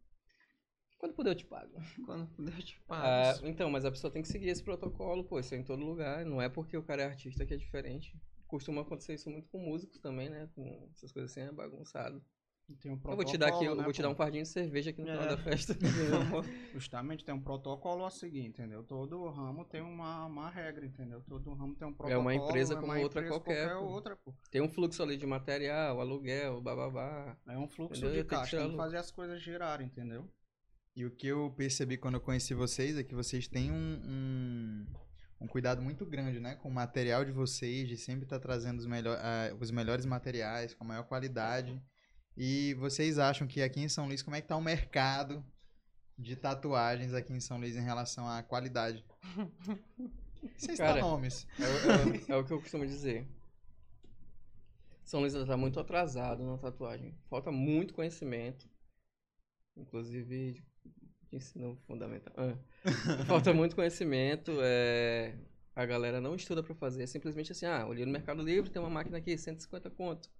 Quando 0.96 1.12
puder, 1.14 1.32
eu 1.32 1.34
te 1.34 1.44
pago. 1.44 1.74
Quando 2.06 2.26
puder, 2.28 2.54
eu 2.56 2.62
te 2.64 2.80
Ah, 2.88 3.34
pago. 3.34 3.46
então, 3.46 3.68
mas 3.70 3.84
a 3.84 3.90
pessoa 3.90 4.10
tem 4.10 4.22
que 4.22 4.28
seguir 4.28 4.48
esse 4.48 4.62
protocolo, 4.62 5.24
pô, 5.24 5.38
isso 5.38 5.54
é 5.54 5.58
em 5.58 5.62
todo 5.64 5.84
lugar. 5.84 6.24
Não 6.24 6.40
é 6.40 6.48
porque 6.48 6.74
o 6.76 6.82
cara 6.82 7.02
é 7.02 7.04
artista 7.04 7.44
que 7.44 7.52
é 7.52 7.56
diferente. 7.58 8.18
Costuma 8.46 8.80
acontecer 8.80 9.12
isso 9.14 9.28
muito 9.28 9.49
com 9.50 9.58
músicos 9.58 9.99
também, 10.00 10.30
né? 10.30 10.49
Com 10.54 10.88
essas 10.94 11.12
coisas 11.12 11.30
assim, 11.32 11.40
é 11.40 11.52
bagunçado. 11.52 12.25
Tem 12.80 12.90
um 12.90 13.00
eu 13.04 13.14
vou 13.16 13.25
te 13.25 13.38
dar 13.38 13.46
aqui, 13.46 13.54
eu 13.58 13.58
protocolo, 13.58 13.76
né, 13.78 13.85
vou 13.85 13.92
te 13.92 14.02
dar 14.02 14.08
um 14.08 14.14
fardinho 14.16 14.42
de 14.42 14.49
cerveja 14.49 14.90
aqui 14.90 15.00
no 15.00 15.06
final 15.06 15.23
É. 15.25 15.28
da 15.28 15.37
festa. 15.37 15.76
Justamente 16.75 17.25
tem 17.25 17.32
um 17.35 17.40
protocolo 17.40 18.04
a 18.04 18.11
seguir, 18.11 18.44
entendeu? 18.44 18.82
Todo 18.82 19.28
ramo 19.28 19.64
tem 19.64 19.80
uma, 19.80 20.26
uma 20.26 20.50
regra, 20.50 20.85
entendeu? 20.85 21.23
Todo 21.28 21.52
ramo 21.54 21.75
tem 21.76 21.87
um 21.87 21.92
É 21.92 21.94
protocolo. 21.94 22.20
uma 22.20 22.35
empresa 22.35 22.75
como 22.75 22.87
uma 22.92 22.99
outra 22.99 23.20
empresa 23.20 23.40
qualquer, 23.40 23.73
pô. 23.76 23.85
outra, 23.85 24.16
pô. 24.16 24.35
Tem 24.50 24.61
um 24.61 24.68
fluxo 24.68 25.00
ali 25.02 25.16
de 25.16 25.26
material, 25.26 26.00
aluguel, 26.00 26.61
bababá. 26.61 27.37
É 27.46 27.56
um 27.56 27.68
fluxo 27.68 28.04
Entendeu? 28.04 28.23
de 28.25 28.28
caixa, 28.28 28.58
tem 28.58 28.70
que 28.70 28.76
fazer 28.76 28.96
as 28.96 29.11
coisas 29.12 29.40
girarem, 29.40 29.87
entendeu? 29.87 30.28
E 30.96 31.04
o 31.04 31.11
que 31.11 31.28
eu 31.28 31.52
percebi 31.56 31.96
quando 31.96 32.14
eu 32.14 32.20
conheci 32.20 32.52
vocês 32.52 32.96
é 32.99 33.04
que 33.04 33.14
vocês 33.14 33.46
têm 33.46 33.70
um, 33.70 34.00
um, 34.04 34.87
um 35.42 35.46
cuidado 35.46 35.80
muito 35.82 36.04
grande, 36.04 36.40
né? 36.40 36.56
Com 36.56 36.68
o 36.68 36.73
material 36.73 37.25
de 37.25 37.30
vocês, 37.30 37.87
de 37.88 37.96
sempre 37.96 38.25
estar 38.25 38.40
trazendo 38.40 38.78
os, 38.78 38.87
melhor, 38.87 39.16
ah, 39.20 39.54
os 39.61 39.70
melhores 39.70 40.04
materiais, 40.06 40.75
com 40.75 40.82
a 40.85 40.87
maior 40.88 41.04
qualidade. 41.04 41.80
E 42.37 42.75
vocês 42.75 43.19
acham 43.19 43.47
que 43.47 43.62
aqui 43.62 43.81
em 43.81 43.88
São 43.88 44.07
Luís, 44.07 44.23
como 44.23 44.37
é 44.37 44.40
que 44.43 44.49
tá 44.49 44.57
o 44.57 44.62
mercado 44.62 45.45
de 46.19 46.37
tatuagens 46.37 47.12
aqui 47.14 47.33
em 47.33 47.40
São 47.40 47.59
Luís 47.59 47.76
em 47.76 47.81
relação 47.83 48.28
à 48.28 48.43
qualidade? 48.43 49.05
Citar 50.57 50.88
Cara, 50.95 51.00
nomes. 51.00 51.47
É, 51.59 51.62
o- 51.62 52.33
é 52.33 52.37
é 52.37 52.37
o 52.37 52.45
que 52.45 52.52
eu 52.52 52.61
costumo 52.61 52.87
dizer. 52.87 53.26
São 55.05 55.21
Luís 55.21 55.35
está 55.35 55.57
muito 55.57 55.78
atrasado 55.81 56.45
na 56.45 56.59
tatuagem. 56.59 57.14
Falta 57.31 57.50
muito 57.50 57.95
conhecimento. 57.95 58.69
Inclusive 59.76 60.52
de 60.52 60.66
de 61.28 61.37
ensino 61.38 61.76
fundamental. 61.88 62.33
Ah. 62.37 62.57
Falta 63.26 63.52
muito 63.52 63.75
conhecimento. 63.75 64.52
é, 64.62 65.37
A 65.75 65.85
galera 65.85 66.21
não 66.21 66.35
estuda 66.37 66.62
para 66.62 66.75
fazer. 66.75 67.02
É 67.02 67.07
simplesmente 67.07 67.50
assim, 67.52 67.66
ah, 67.66 67.85
olhei 67.87 68.07
no 68.07 68.12
Mercado 68.12 68.43
Livre, 68.43 68.71
tem 68.71 68.81
uma 68.81 68.90
máquina 68.90 69.19
aqui, 69.19 69.37
150 69.37 69.90
conto. 69.90 70.31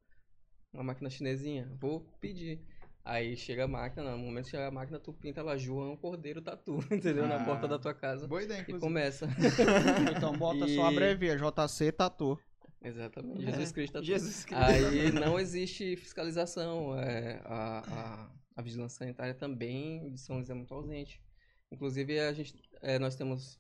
Uma 0.77 0.85
máquina 0.85 1.09
chinesinha. 1.11 1.69
Vou 1.81 2.01
pedir. 2.21 2.61
Aí 3.05 3.37
chega 3.37 3.65
a 3.65 3.69
máquina, 3.69 4.11
no 4.13 4.19
momento 4.19 4.45
que 4.47 4.51
chega 4.51 4.67
a 4.67 4.71
máquina, 4.71 4.99
tu 4.99 5.13
pinta 5.13 5.43
lá 5.43 5.57
João 5.57 5.97
Cordeiro 5.97 6.43
Tatu, 6.43 6.79
entendeu? 6.91 7.27
Na 7.27 7.41
Ah. 7.41 7.45
porta 7.45 7.67
da 7.69 7.79
tua 7.79 7.95
casa. 7.95 8.27
Boa 8.27 8.43
ideia, 8.43 8.59
E 8.59 8.63
inclusive. 8.63 8.81
começa. 8.81 9.29
Então 10.17 10.37
bota 10.37 10.67
E- 10.67 10.75
só 10.75 10.87
abrevia, 10.87 11.37
JC 11.37 11.93
Tatu. 11.93 12.39
Exatamente. 12.83 13.45
Jesus 13.45 13.73
Cristo 13.73 13.93
Tatu. 13.95 14.05
Jesus 14.07 14.45
Cristo. 14.45 14.63
Aí 14.63 15.13
não 15.13 15.39
existe 15.39 15.97
fiscalização. 15.97 16.99
é, 16.99 17.41
a, 17.45 17.79
a, 17.87 18.31
a 18.57 18.63
vigilância 18.63 18.99
sanitária 18.99 19.35
também 19.35 20.11
de 20.13 20.21
São 20.21 20.37
Luís 20.37 20.51
é 20.51 20.55
muito 20.55 20.75
ausente. 20.75 21.23
Inclusive, 21.71 22.19
a 22.21 22.33
gente, 22.33 22.55
é, 22.83 22.99
nós 22.99 23.17
temos 23.17 23.59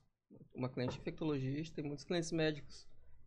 uma 0.54 0.68
cliente 0.68 0.99
infectologista 0.99 1.80
e 1.80 1.85
muitos 1.85 2.04
clientes 2.04 2.30
médicos. 2.32 2.87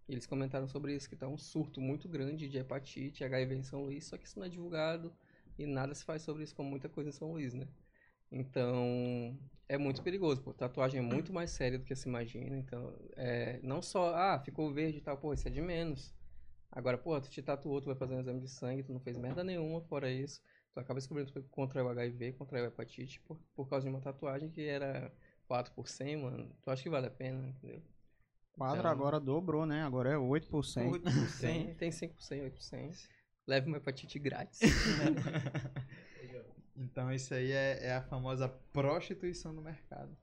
Eles 0.10 0.26
comentaram 0.26 0.68
sobre 0.68 0.96
isso, 0.96 1.08
que 1.08 1.16
tá 1.16 1.28
um 1.28 1.38
surto 1.38 1.80
muito 1.80 2.10
grande 2.10 2.50
de 2.50 2.58
hepatite, 2.58 3.24
HIV 3.24 3.56
em 3.56 3.64
São 3.64 3.84
Luís, 3.84 4.06
só 4.06 4.18
que 4.18 4.26
isso 4.26 4.40
não 4.40 4.46
é 4.46 4.50
divulgado 4.50 5.14
e 5.58 5.68
nada 5.68 5.94
se 5.94 6.04
faz 6.04 6.24
sobre 6.24 6.44
isso, 6.44 6.56
como 6.56 6.70
muita 6.70 6.90
coisa 6.90 7.10
em 7.10 7.14
São 7.14 7.32
Luís, 7.32 7.54
né? 7.54 7.68
Então, 8.32 9.38
é 9.68 9.78
muito 9.78 10.02
perigoso, 10.02 10.42
pô. 10.42 10.54
Tatuagem 10.54 11.00
é 11.00 11.04
muito 11.04 11.32
mais 11.32 11.52
séria 11.52 11.78
do 11.78 11.86
que 11.86 11.96
se 11.96 12.08
imagina. 12.08 12.58
Então, 12.58 12.92
é, 13.16 13.60
não 13.62 13.82
só, 13.82 14.16
ah, 14.16 14.40
ficou 14.40 14.72
verde 14.74 14.98
e 14.98 15.02
tal, 15.02 15.18
pô, 15.18 15.34
isso 15.34 15.48
é 15.48 15.52
de 15.52 15.62
menos. 15.62 16.14
Agora, 16.72 16.98
pô, 16.98 17.20
tu 17.22 17.30
te 17.30 17.42
tatuou, 17.42 17.82
tu 17.82 17.86
vai 17.86 17.96
fazer 17.96 18.16
um 18.16 18.20
exame 18.20 18.40
de 18.40 18.48
sangue, 18.48 18.84
tu 18.84 18.94
não 18.94 19.00
fez 19.00 19.18
merda 19.18 19.44
nenhuma 19.44 19.82
fora 19.82 20.12
isso. 20.12 20.42
Tu 20.74 20.80
acaba 20.80 21.00
descobrindo 21.00 21.32
que 21.32 21.42
contraiu 21.50 21.88
o 21.88 21.90
HIV, 21.90 22.34
contraiu 22.34 22.66
hepatite 22.66 23.20
por, 23.22 23.40
por 23.56 23.70
causa 23.70 23.84
de 23.86 23.90
uma 23.90 24.02
tatuagem 24.02 24.50
que 24.50 24.66
era 24.66 25.12
4 25.48 25.74
por 25.74 25.88
100, 25.88 26.18
mano. 26.18 26.56
Tu 26.62 26.70
acha 26.70 26.84
que 26.84 26.90
vale 26.90 27.08
a 27.08 27.12
pena, 27.12 27.48
entendeu? 27.50 27.82
Quadro 28.60 28.80
Então- 28.80 28.92
agora 28.92 29.20
dobrou, 29.22 29.66
né? 29.66 29.84
Agora 29.84 30.10
é 30.12 30.18
8%. 30.18 31.02
Tem, 31.40 31.74
tem 31.76 31.92
5%, 31.92 32.44
8%. 32.44 33.08
Leva 33.48 33.68
uma 33.68 33.78
hepatite 33.78 34.20
grátis. 34.20 34.60
Então 36.82 37.12
isso 37.12 37.34
aí 37.34 37.52
é, 37.52 37.88
é 37.88 37.94
a 37.96 38.02
famosa 38.02 38.48
prostituição 38.72 39.54
do 39.54 39.62
mercado. 39.62 40.16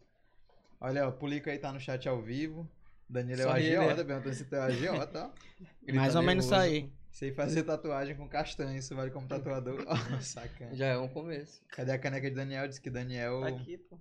Olha, 0.81 1.07
o 1.07 1.13
Pulico 1.13 1.51
aí 1.51 1.59
tá 1.59 1.71
no 1.71 1.79
chat 1.79 2.09
ao 2.09 2.23
vivo. 2.23 2.67
Danilo 3.07 3.43
é 3.43 3.47
o 3.47 3.51
agiota, 3.51 3.97
né? 3.97 4.05
perguntando 4.05 4.35
se 4.35 4.45
tu 4.47 4.55
é 4.57 4.61
o 4.61 4.63
agiota, 4.63 5.31
Mais 5.95 6.17
ou 6.17 6.23
menos 6.23 6.47
isso 6.47 6.55
nervoso. 6.55 6.75
aí. 6.75 6.93
Sei 7.11 7.31
fazer 7.31 7.63
tatuagem 7.63 8.17
com 8.17 8.27
castanho, 8.27 8.79
isso 8.79 8.97
vale 8.97 9.11
como 9.11 9.29
tatuador. 9.29 9.85
Ó, 9.87 10.21
sacana. 10.21 10.75
Já 10.75 10.87
é 10.87 10.97
um 10.99 11.09
começo. 11.09 11.63
Cadê 11.69 11.93
a 11.93 11.99
caneca 11.99 12.29
de 12.31 12.35
Daniel? 12.37 12.67
Diz 12.67 12.79
que 12.79 12.89
Daniel. 12.89 13.41
Tá 13.43 13.49
aqui, 13.49 13.77
pô. 13.77 13.99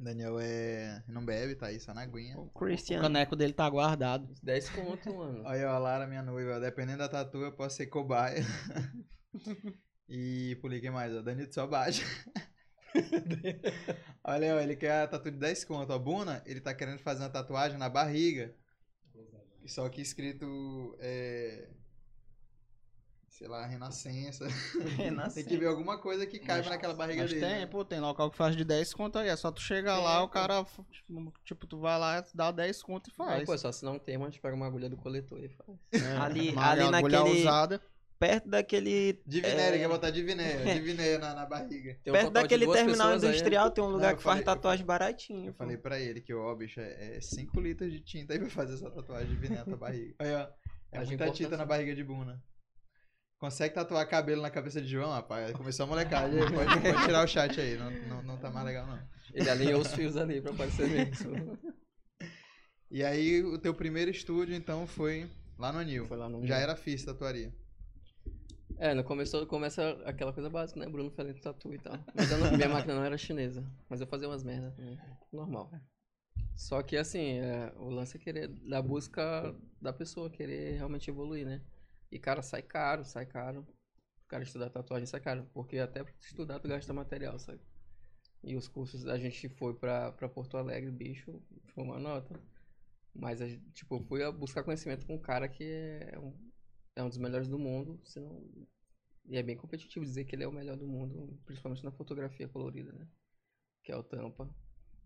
Daniel 0.00 0.40
é. 0.40 1.04
não 1.06 1.24
bebe, 1.24 1.54
tá 1.54 1.66
aí 1.66 1.78
só 1.78 1.92
na 1.92 2.02
aguinha. 2.02 2.38
O 2.38 2.46
O 2.46 2.50
Christian. 2.50 3.02
caneco 3.02 3.36
dele 3.36 3.52
tá 3.52 3.68
guardado. 3.68 4.34
10 4.42 4.70
conto, 4.70 5.14
mano. 5.14 5.42
Olha, 5.44 5.68
a 5.68 5.78
Lara, 5.78 6.06
minha 6.06 6.22
noiva, 6.22 6.56
ó, 6.56 6.58
dependendo 6.58 6.98
da 6.98 7.08
tatu, 7.08 7.38
eu 7.38 7.52
posso 7.52 7.76
ser 7.76 7.86
cobaia. 7.86 8.42
e 10.08 10.56
por 10.62 10.70
que 10.70 10.90
mais? 10.90 11.14
Ó, 11.14 11.20
Danilo 11.20 11.52
só 11.52 11.66
baixa. 11.66 12.02
Olha, 14.24 14.56
ó, 14.56 14.60
ele 14.60 14.74
quer 14.74 15.02
a 15.02 15.06
tatu 15.06 15.30
de 15.30 15.36
10 15.36 15.64
conto. 15.64 15.92
Ó, 15.92 15.98
Buna, 15.98 16.42
ele 16.46 16.60
tá 16.60 16.74
querendo 16.74 16.98
fazer 17.00 17.22
uma 17.22 17.30
tatuagem 17.30 17.78
na 17.78 17.88
barriga. 17.88 18.54
Só 19.66 19.88
que 19.88 20.00
escrito. 20.00 20.96
É... 20.98 21.68
Sei 23.40 23.48
lá, 23.48 23.64
Renascença. 23.64 24.46
Tem 25.34 25.44
que 25.44 25.56
ver 25.56 25.64
alguma 25.68 25.96
coisa 25.96 26.26
que 26.26 26.38
caiba 26.38 26.68
naquela 26.68 26.92
barriga 26.92 27.22
Mas 27.22 27.30
dele. 27.32 27.40
tem, 27.46 27.60
né? 27.60 27.66
pô, 27.66 27.82
tem 27.82 27.98
local 27.98 28.30
que 28.30 28.36
faz 28.36 28.54
de 28.54 28.62
10 28.66 28.92
conto 28.92 29.18
aí. 29.18 29.30
É 29.30 29.34
só 29.36 29.50
tu 29.50 29.62
chegar 29.62 29.98
lá, 29.98 30.16
Tem, 30.16 30.24
o 30.26 30.28
cara, 30.28 30.66
tipo, 31.42 31.66
tu 31.66 31.78
vai 31.78 31.98
lá, 31.98 32.22
dá 32.34 32.50
10 32.50 32.82
conto 32.82 33.08
e 33.08 33.12
Não, 33.18 33.26
faz. 33.26 33.44
pô, 33.46 33.56
só 33.56 33.72
se 33.72 33.82
não 33.82 33.98
tem, 33.98 34.18
mas 34.18 34.26
a 34.28 34.30
gente 34.32 34.42
pega 34.42 34.54
uma 34.54 34.66
agulha 34.66 34.90
do 34.90 34.96
coletor 34.98 35.42
e 35.42 35.48
faz. 35.48 35.78
É, 35.90 36.16
Ali- 36.20 36.50
ali 36.50 36.82
agulha 36.82 36.90
naquele- 36.90 37.40
usada. 37.40 37.80
Perto 38.18 38.50
daquele. 38.50 39.18
Divinéia, 39.26 39.74
É. 39.76 39.78
quer 39.78 39.88
botar 39.88 40.10
divinéia. 40.10 40.74
Divinéia 40.74 41.16
na, 41.18 41.32
na 41.32 41.46
barriga. 41.46 41.96
Tem 42.04 42.12
um 42.12 42.16
perto 42.16 42.30
daquele 42.32 42.66
terminal 42.70 43.06
pessoas 43.06 43.24
aí, 43.24 43.30
industrial 43.30 43.70
tem 43.70 43.82
um 43.82 43.86
lugar 43.88 44.12
eu 44.12 44.16
que 44.18 44.22
falei- 44.22 44.44
faz 44.44 44.54
tatuagem 44.54 44.84
baratinho. 44.84 45.46
Eu 45.46 45.52
pô. 45.54 45.58
falei 45.60 45.78
pra 45.78 45.98
ele 45.98 46.20
que, 46.20 46.34
ó, 46.34 46.54
bicho, 46.54 46.78
é 46.78 47.18
5 47.22 47.58
litros 47.58 47.90
de 47.90 48.00
tinta 48.00 48.34
aí 48.34 48.38
pra 48.38 48.50
fazer 48.50 48.74
essa 48.74 48.90
tatuagem 48.90 49.28
de 49.30 49.36
vinéia 49.36 49.60
na 49.60 49.64
tua 49.64 49.78
barriga. 49.78 50.14
Aí, 50.18 50.34
ó. 50.34 50.46
É 50.92 50.98
Acho 50.98 51.08
muita 51.08 51.30
tinta 51.30 51.56
na 51.56 51.64
barriga 51.64 51.94
de 51.94 52.04
Buna. 52.04 52.42
Consegue 53.40 53.74
tatuar 53.74 54.06
cabelo 54.06 54.42
na 54.42 54.50
cabeça 54.50 54.82
de 54.82 54.88
João, 54.88 55.10
rapaz? 55.12 55.52
Começou 55.52 55.84
a 55.84 55.86
molecagem. 55.88 56.38
Pode, 56.40 56.80
pode 56.82 57.04
tirar 57.06 57.24
o 57.24 57.26
chat 57.26 57.58
aí. 57.58 57.74
Não, 57.74 57.90
não, 57.90 58.22
não 58.22 58.36
tá 58.36 58.50
mais 58.50 58.66
legal, 58.66 58.86
não. 58.86 59.00
Ele 59.32 59.48
alinhou 59.48 59.80
os 59.80 59.94
fios 59.94 60.14
ali 60.14 60.42
pra 60.42 60.52
parecer 60.52 60.86
mesmo. 60.88 61.58
E 62.92 63.04
aí, 63.04 63.40
o 63.44 63.56
teu 63.56 63.72
primeiro 63.72 64.10
estúdio, 64.10 64.52
então, 64.52 64.84
foi 64.84 65.30
lá 65.56 65.72
no 65.72 65.78
Anil. 65.78 66.06
Foi 66.06 66.16
lá 66.16 66.28
no 66.28 66.44
Já 66.44 66.56
era 66.56 66.74
FIS 66.74 67.04
tatuaria. 67.04 67.54
É, 68.78 68.92
no 68.94 69.04
começo 69.04 69.46
começa 69.46 69.90
aquela 70.04 70.32
coisa 70.32 70.50
básica, 70.50 70.80
né? 70.80 70.88
Bruno 70.88 71.08
fazendo 71.12 71.40
tatu 71.40 71.72
e 71.72 71.78
tal. 71.78 71.96
Mas 72.12 72.28
não- 72.30 72.50
minha 72.50 72.66
máquina 72.68 72.96
não 72.96 73.04
era 73.04 73.16
chinesa. 73.16 73.64
Mas 73.88 74.00
eu 74.00 74.08
fazia 74.08 74.26
umas 74.26 74.42
merdas. 74.42 74.74
Normal. 75.32 75.70
Só 76.56 76.82
que 76.82 76.96
assim, 76.96 77.38
é, 77.38 77.72
o 77.76 77.90
lance 77.90 78.16
é 78.16 78.20
querer, 78.20 78.48
da 78.48 78.82
busca 78.82 79.54
da 79.80 79.92
pessoa, 79.92 80.28
querer 80.28 80.72
realmente 80.74 81.08
evoluir, 81.08 81.46
né? 81.46 81.60
E 82.10 82.18
cara, 82.18 82.42
sai 82.42 82.62
caro, 82.62 83.04
sai 83.04 83.26
caro. 83.26 83.66
O 84.24 84.28
cara 84.28 84.42
estudar 84.42 84.70
tatuagem 84.70 85.06
sai 85.06 85.20
caro. 85.20 85.48
Porque 85.52 85.78
até 85.78 86.02
pra 86.02 86.12
estudar 86.20 86.58
tu 86.60 86.68
gasta 86.68 86.92
material, 86.92 87.38
sabe? 87.38 87.60
E 88.42 88.56
os 88.56 88.68
cursos, 88.68 89.06
a 89.06 89.18
gente 89.18 89.48
foi 89.48 89.74
pra, 89.74 90.12
pra 90.12 90.28
Porto 90.28 90.56
Alegre, 90.56 90.90
bicho, 90.90 91.42
foi 91.74 91.84
uma 91.84 91.98
nota. 91.98 92.40
Mas, 93.14 93.42
a 93.42 93.46
tipo, 93.74 93.96
eu 93.96 94.04
fui 94.04 94.32
buscar 94.32 94.62
conhecimento 94.62 95.06
com 95.06 95.16
um 95.16 95.20
cara 95.20 95.48
que 95.48 95.64
é 95.64 96.18
um, 96.18 96.34
é 96.96 97.02
um 97.02 97.08
dos 97.08 97.18
melhores 97.18 97.48
do 97.48 97.58
mundo, 97.58 98.00
senão... 98.04 98.42
E 99.26 99.36
é 99.36 99.42
bem 99.42 99.56
competitivo 99.56 100.04
dizer 100.04 100.24
que 100.24 100.34
ele 100.34 100.42
é 100.44 100.48
o 100.48 100.52
melhor 100.52 100.76
do 100.76 100.86
mundo, 100.88 101.38
principalmente 101.44 101.84
na 101.84 101.92
fotografia 101.92 102.48
colorida, 102.48 102.92
né? 102.92 103.06
Que 103.84 103.92
é 103.92 103.96
o 103.96 104.02
Tampa. 104.02 104.48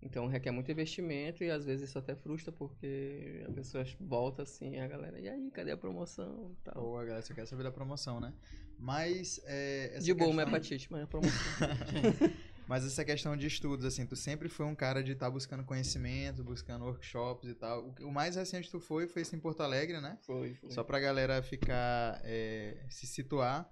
Então 0.05 0.27
requer 0.27 0.51
muito 0.51 0.71
investimento 0.71 1.43
e 1.43 1.51
às 1.51 1.65
vezes 1.65 1.89
isso 1.89 1.99
até 1.99 2.15
frustra 2.15 2.53
porque 2.53 3.43
a 3.49 3.53
pessoa 3.53 3.85
volta 3.99 4.43
assim, 4.43 4.79
a 4.79 4.87
galera, 4.87 5.19
e 5.19 5.29
aí, 5.29 5.51
cadê 5.51 5.71
a 5.71 5.77
promoção 5.77 6.55
tal. 6.63 6.85
Ou 6.85 6.99
a 6.99 7.05
galera 7.05 7.23
só 7.23 7.33
quer 7.33 7.47
saber 7.47 7.63
da 7.63 7.73
promoção, 7.73 8.21
né? 8.21 8.33
Mas. 8.79 9.41
É, 9.45 9.93
essa 9.95 10.05
De 10.05 10.13
boa, 10.13 10.31
uma 10.31 10.43
questão- 10.43 10.57
hepatite, 10.59 10.93
mas 10.93 11.03
a 11.03 11.07
promoção. 11.07 11.33
Mas 12.67 12.87
essa 12.87 13.05
questão 13.05 13.37
de 13.37 13.47
estudos, 13.47 13.85
assim, 13.85 14.07
tu 14.07 14.17
sempre 14.17 14.49
foi 14.49 14.65
um 14.65 14.75
cara 14.75 15.03
de 15.03 15.13
estar 15.13 15.29
buscando 15.31 15.63
conhecimento, 15.65 16.43
buscando 16.43 16.87
workshops 16.87 17.47
e 17.47 17.55
tal. 17.55 17.95
O, 18.01 18.11
mais 18.11 18.37
recente 18.37 18.67
que 18.67 18.71
tu 18.71 18.81
foi, 18.81 19.07
foi 19.07 19.21
esse 19.21 19.37
em 19.37 19.39
Porto 19.39 19.63
Alegre, 19.63 20.01
né? 20.01 20.17
foi, 20.23 20.55
foi. 20.55 20.71
Só 20.71 20.83
pra 20.83 20.99
galera 20.99 21.43
ficar, 21.43 22.21
é, 22.25 22.87
se 22.89 23.07
situar. 23.07 23.71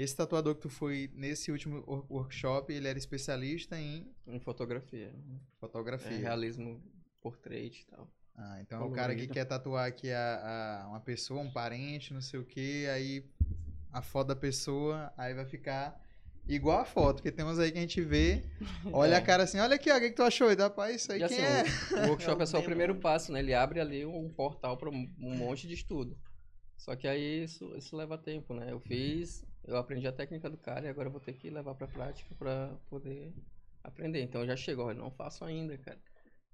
Esse 0.00 0.14
tatuador 0.16 0.54
que 0.54 0.60
tu 0.60 0.68
foi 0.70 1.10
nesse 1.14 1.50
último 1.50 1.82
wor- 1.86 2.06
workshop, 2.08 2.72
ele 2.72 2.86
era 2.86 2.96
especialista 2.98 3.78
em 3.78 4.06
Em 4.26 4.38
fotografia. 4.38 5.08
É, 5.08 5.38
fotografia. 5.58 6.16
realismo 6.16 6.80
portrait 7.20 7.80
e 7.82 7.86
tal. 7.90 8.08
Ah, 8.36 8.58
então 8.60 8.80
é 8.80 8.84
o 8.84 8.90
cara 8.92 9.08
que 9.14 9.22
Colorido. 9.22 9.34
quer 9.34 9.44
tatuar 9.44 9.86
aqui 9.88 10.10
a, 10.12 10.82
a- 10.84 10.88
uma 10.88 11.00
pessoa, 11.00 11.40
um 11.40 11.50
parente, 11.50 12.14
não 12.14 12.20
sei 12.20 12.38
o 12.38 12.44
que, 12.44 12.86
aí 12.86 13.24
a 13.92 14.00
foto 14.00 14.28
da 14.28 14.36
pessoa, 14.36 15.12
aí 15.16 15.34
vai 15.34 15.44
ficar 15.44 16.00
igual 16.46 16.78
a 16.78 16.84
foto, 16.84 17.16
porque 17.16 17.32
tem 17.32 17.44
uns 17.44 17.58
aí 17.58 17.72
que 17.72 17.78
a 17.78 17.80
gente 17.80 18.00
vê, 18.00 18.44
olha 18.92 19.18
a 19.18 19.20
cara 19.20 19.42
assim, 19.42 19.58
olha 19.58 19.74
aqui, 19.74 19.90
ó, 19.90 19.96
o 19.96 20.00
que, 20.00 20.10
que 20.10 20.14
tu 20.16 20.22
achou? 20.22 20.52
E 20.52 20.54
dá 20.54 20.70
pra 20.70 20.92
isso 20.92 21.10
aí, 21.10 21.20
E 21.20 21.26
quem 21.26 21.44
assim, 21.44 21.94
é? 21.96 22.06
o 22.06 22.08
workshop 22.10 22.38
É 22.38 22.42
é 22.42 22.44
o 22.44 22.46
só 22.46 22.60
o 22.60 22.62
primeiro 22.62 22.94
passo, 23.00 23.32
né? 23.32 23.40
Ele 23.40 23.52
abre 23.52 23.80
ali 23.80 24.06
um 24.06 24.28
portal 24.32 24.76
para 24.76 24.88
um 24.90 25.12
um 25.18 25.36
monte 25.36 25.66
de 25.66 25.74
estudo. 25.74 26.16
Só 26.76 26.94
que 26.94 27.08
aí 27.08 27.42
isso, 27.42 27.74
isso 27.76 27.96
leva 27.96 28.16
tempo, 28.16 28.54
né? 28.54 28.70
Eu 28.70 28.78
fiz, 28.78 29.44
eu 29.64 29.76
aprendi 29.76 30.06
a 30.06 30.12
técnica 30.12 30.48
do 30.48 30.56
cara 30.56 30.86
e 30.86 30.88
agora 30.88 31.08
eu 31.08 31.12
vou 31.12 31.20
ter 31.20 31.32
que 31.34 31.50
levar 31.50 31.74
pra 31.74 31.86
prática 31.88 32.34
pra 32.34 32.76
poder 32.88 33.32
aprender. 33.82 34.22
Então 34.22 34.46
já 34.46 34.56
chegou, 34.56 34.86
olha, 34.86 34.98
não 34.98 35.10
faço 35.10 35.44
ainda, 35.44 35.76
cara. 35.78 35.98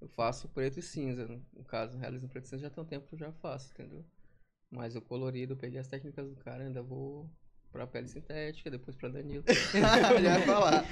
Eu 0.00 0.08
faço 0.08 0.48
preto 0.48 0.78
e 0.78 0.82
cinza, 0.82 1.26
no 1.52 1.64
caso, 1.64 1.96
realismo 1.96 2.28
preto 2.28 2.44
e 2.44 2.48
cinza 2.48 2.62
já 2.62 2.70
tem 2.70 2.82
um 2.82 2.86
tempo 2.86 3.06
que 3.06 3.14
eu 3.14 3.18
já 3.18 3.32
faço, 3.32 3.70
entendeu? 3.72 4.04
Mas 4.70 4.96
o 4.96 5.00
colorido, 5.00 5.52
eu 5.52 5.56
peguei 5.56 5.78
as 5.78 5.86
técnicas 5.86 6.28
do 6.28 6.36
cara, 6.36 6.64
ainda 6.64 6.82
vou 6.82 7.30
pra 7.70 7.86
pele 7.88 8.06
sintética, 8.06 8.70
depois 8.70 8.96
pra 8.96 9.08
Danilo. 9.08 9.42
Já 10.22 10.38
vai 10.38 10.42
falar. 10.46 10.84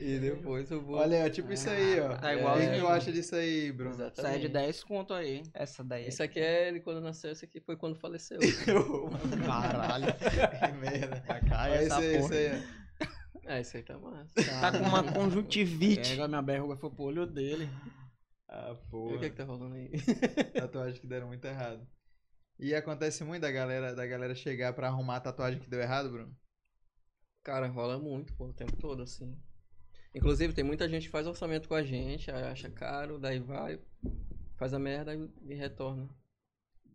e 0.00 0.18
depois 0.18 0.68
eu 0.70 0.80
vou. 0.82 0.96
Olha, 0.96 1.16
é 1.16 1.30
tipo 1.30 1.52
isso 1.52 1.70
aí, 1.70 2.00
ó. 2.00 2.16
Tá 2.16 2.30
O 2.30 2.32
igualzinho. 2.32 2.72
que 2.72 2.80
tu 2.80 2.86
acha 2.88 3.12
disso 3.12 3.36
aí, 3.36 3.70
Bruno? 3.70 3.94
Exatamente. 3.94 4.32
Sai 4.32 4.40
de 4.40 4.48
10 4.48 4.82
conto 4.82 5.14
aí. 5.14 5.42
Essa 5.54 5.84
daí. 5.84 6.06
Esse 6.06 6.20
aqui 6.20 6.40
é 6.40 6.66
ele 6.66 6.80
quando 6.80 7.00
nasceu, 7.00 7.30
esse 7.30 7.44
aqui 7.44 7.60
foi 7.60 7.76
quando 7.76 7.94
faleceu. 7.94 8.40
Caralho. 9.98 10.58
que 10.58 10.72
merda. 10.80 11.20
Cai 11.48 11.70
Olha 11.70 11.78
essa 11.80 11.86
isso 11.86 11.94
aí, 12.00 12.16
isso 12.16 12.28
porra. 12.28 12.38
aí. 12.38 12.84
É, 13.46 13.60
esse 13.60 13.76
aí 13.76 13.82
tá 13.82 13.98
massa. 13.98 14.32
Tá 14.60 14.72
com 14.72 14.84
uma 14.84 15.02
conjuntivite. 15.12 16.10
Pega, 16.10 16.26
minha 16.28 16.40
verruga 16.42 16.76
foi 16.76 16.90
pro 16.90 17.02
olho 17.04 17.26
dele. 17.26 17.68
Ah, 18.48 18.68
E 18.68 18.72
o 18.72 18.76
porra. 18.90 19.18
que 19.18 19.30
que 19.30 19.36
tá 19.36 19.44
rolando 19.44 19.74
aí? 19.74 19.90
Tatuagem 20.54 21.00
que 21.00 21.06
deram 21.06 21.26
muito 21.26 21.44
errado. 21.44 21.86
E 22.58 22.74
acontece 22.74 23.24
muito 23.24 23.42
da 23.42 23.50
galera, 23.50 23.94
da 23.94 24.06
galera 24.06 24.34
chegar 24.34 24.72
pra 24.72 24.86
arrumar 24.88 25.16
a 25.16 25.20
tatuagem 25.20 25.58
que 25.60 25.68
deu 25.68 25.80
errado, 25.80 26.08
Bruno? 26.10 26.34
Cara, 27.42 27.66
rola 27.66 27.98
muito, 27.98 28.32
pô, 28.34 28.46
o 28.46 28.52
tempo 28.54 28.76
todo, 28.76 29.02
assim. 29.02 29.36
Inclusive, 30.14 30.54
tem 30.54 30.64
muita 30.64 30.88
gente 30.88 31.06
que 31.06 31.10
faz 31.10 31.26
orçamento 31.26 31.68
com 31.68 31.74
a 31.74 31.82
gente, 31.82 32.30
acha 32.30 32.70
caro, 32.70 33.18
daí 33.18 33.40
vai, 33.40 33.80
faz 34.56 34.72
a 34.72 34.78
merda 34.78 35.12
e 35.42 35.54
retorna. 35.54 36.08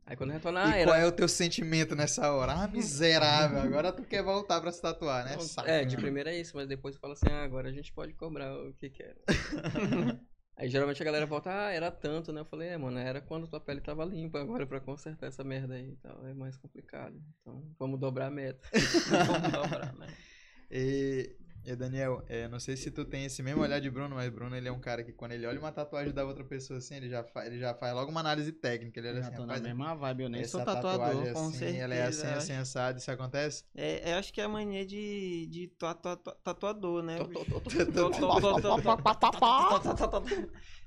Aí 0.10 0.16
quando 0.16 0.32
retorna, 0.32 0.64
ah, 0.64 0.70
e 0.70 0.82
era... 0.82 0.86
qual 0.86 0.98
é 0.98 1.06
o 1.06 1.12
teu 1.12 1.28
sentimento 1.28 1.96
nessa 1.96 2.34
hora? 2.34 2.54
Ah, 2.54 2.68
miserável, 2.68 3.60
agora 3.60 3.92
tu 3.92 4.02
quer 4.02 4.24
voltar 4.24 4.60
pra 4.60 4.72
se 4.72 4.82
tatuar, 4.82 5.24
né? 5.24 5.34
Não, 5.36 5.42
Saca, 5.42 5.70
é, 5.70 5.86
de 5.86 5.96
mano. 5.96 6.02
primeira 6.02 6.32
é 6.32 6.40
isso, 6.40 6.58
mas 6.58 6.68
depois 6.68 6.98
fala 6.98 7.14
assim, 7.14 7.30
ah, 7.30 7.44
agora 7.44 7.70
a 7.70 7.72
gente 7.72 7.94
pode 7.94 8.14
cobrar 8.14 8.52
o 8.58 8.74
que 8.74 8.90
quer. 8.90 9.16
Aí 10.58 10.68
geralmente 10.68 11.00
a 11.00 11.06
galera 11.06 11.28
volta, 11.28 11.52
ah, 11.52 11.72
era 11.72 11.92
tanto, 11.92 12.34
né? 12.34 12.42
Eu 12.42 12.46
falei, 12.46 12.70
é, 12.70 12.78
mano, 12.78 12.98
era 12.98 13.22
quando 13.22 13.48
tua 13.48 13.60
pele 13.60 13.82
tava 13.82 14.04
limpa, 14.04 14.42
agora 14.42 14.66
pra 14.66 14.80
consertar 14.80 15.28
essa 15.28 15.44
merda 15.44 15.76
aí 15.76 15.92
e 15.92 15.96
tal, 15.98 16.26
é 16.26 16.34
mais 16.34 16.58
complicado. 16.58 17.16
Então, 17.40 17.64
vamos 17.78 18.00
dobrar 18.00 18.26
a 18.26 18.32
meta. 18.32 18.68
Vamos 19.28 19.52
dobrar, 19.52 19.94
né? 19.94 20.08
E 20.72 21.36
E 21.66 21.76
Daniel, 21.76 22.24
é, 22.28 22.48
não 22.48 22.60
sei 22.60 22.76
se 22.76 22.90
tu 22.90 23.06
tem 23.06 23.26
esse 23.26 23.44
mesmo 23.44 23.62
olhar 23.62 23.80
de 23.80 23.90
Bruno, 23.92 24.16
mas 24.16 24.30
Bruno 24.30 24.56
ele 24.56 24.68
é 24.68 24.72
um 24.72 24.80
cara 24.80 25.04
que 25.04 25.12
quando 25.12 25.34
ele 25.34 25.46
olha 25.46 25.60
uma 25.60 25.72
tatuagem 25.72 26.14
da 26.14 26.26
outra 26.26 26.44
pessoa 26.44 26.80
assim, 26.80 26.96
ele 26.96 27.10
já 27.10 27.24
faz, 27.24 27.48
ele 27.48 27.60
já 27.60 27.74
faz 27.76 27.94
logo 27.94 28.10
uma 28.10 28.22
análise 28.22 28.52
técnica. 28.52 29.00
Ele 29.00 29.10
olha 29.10 29.22
Já 29.22 29.28
assim, 29.28 29.36
tô 29.38 29.46
na 29.46 29.60
mesma 29.60 29.96
vibe, 29.96 30.24
eu 30.24 30.30
nem 30.30 30.46
sou 30.46 30.62
tatuador. 30.62 31.26
é 31.28 31.34
com 31.34 31.48
assim, 31.48 31.78
ela 31.78 31.94
é 31.94 32.04
assim, 32.06 32.18
certeza, 32.22 32.38
assim, 32.38 32.54
assado, 32.54 32.98
isso 33.00 33.12
acontece? 33.12 33.64
É, 33.76 34.14
eu 34.14 34.18
acho 34.18 34.34
que 34.34 34.42
é 34.42 34.46
a 34.46 34.50
mania 34.50 34.86
de, 34.86 35.48
de 35.48 35.68
tatua- 35.78 36.16
tatua- 36.18 36.38
tatuador, 36.44 37.04
né? 37.04 37.18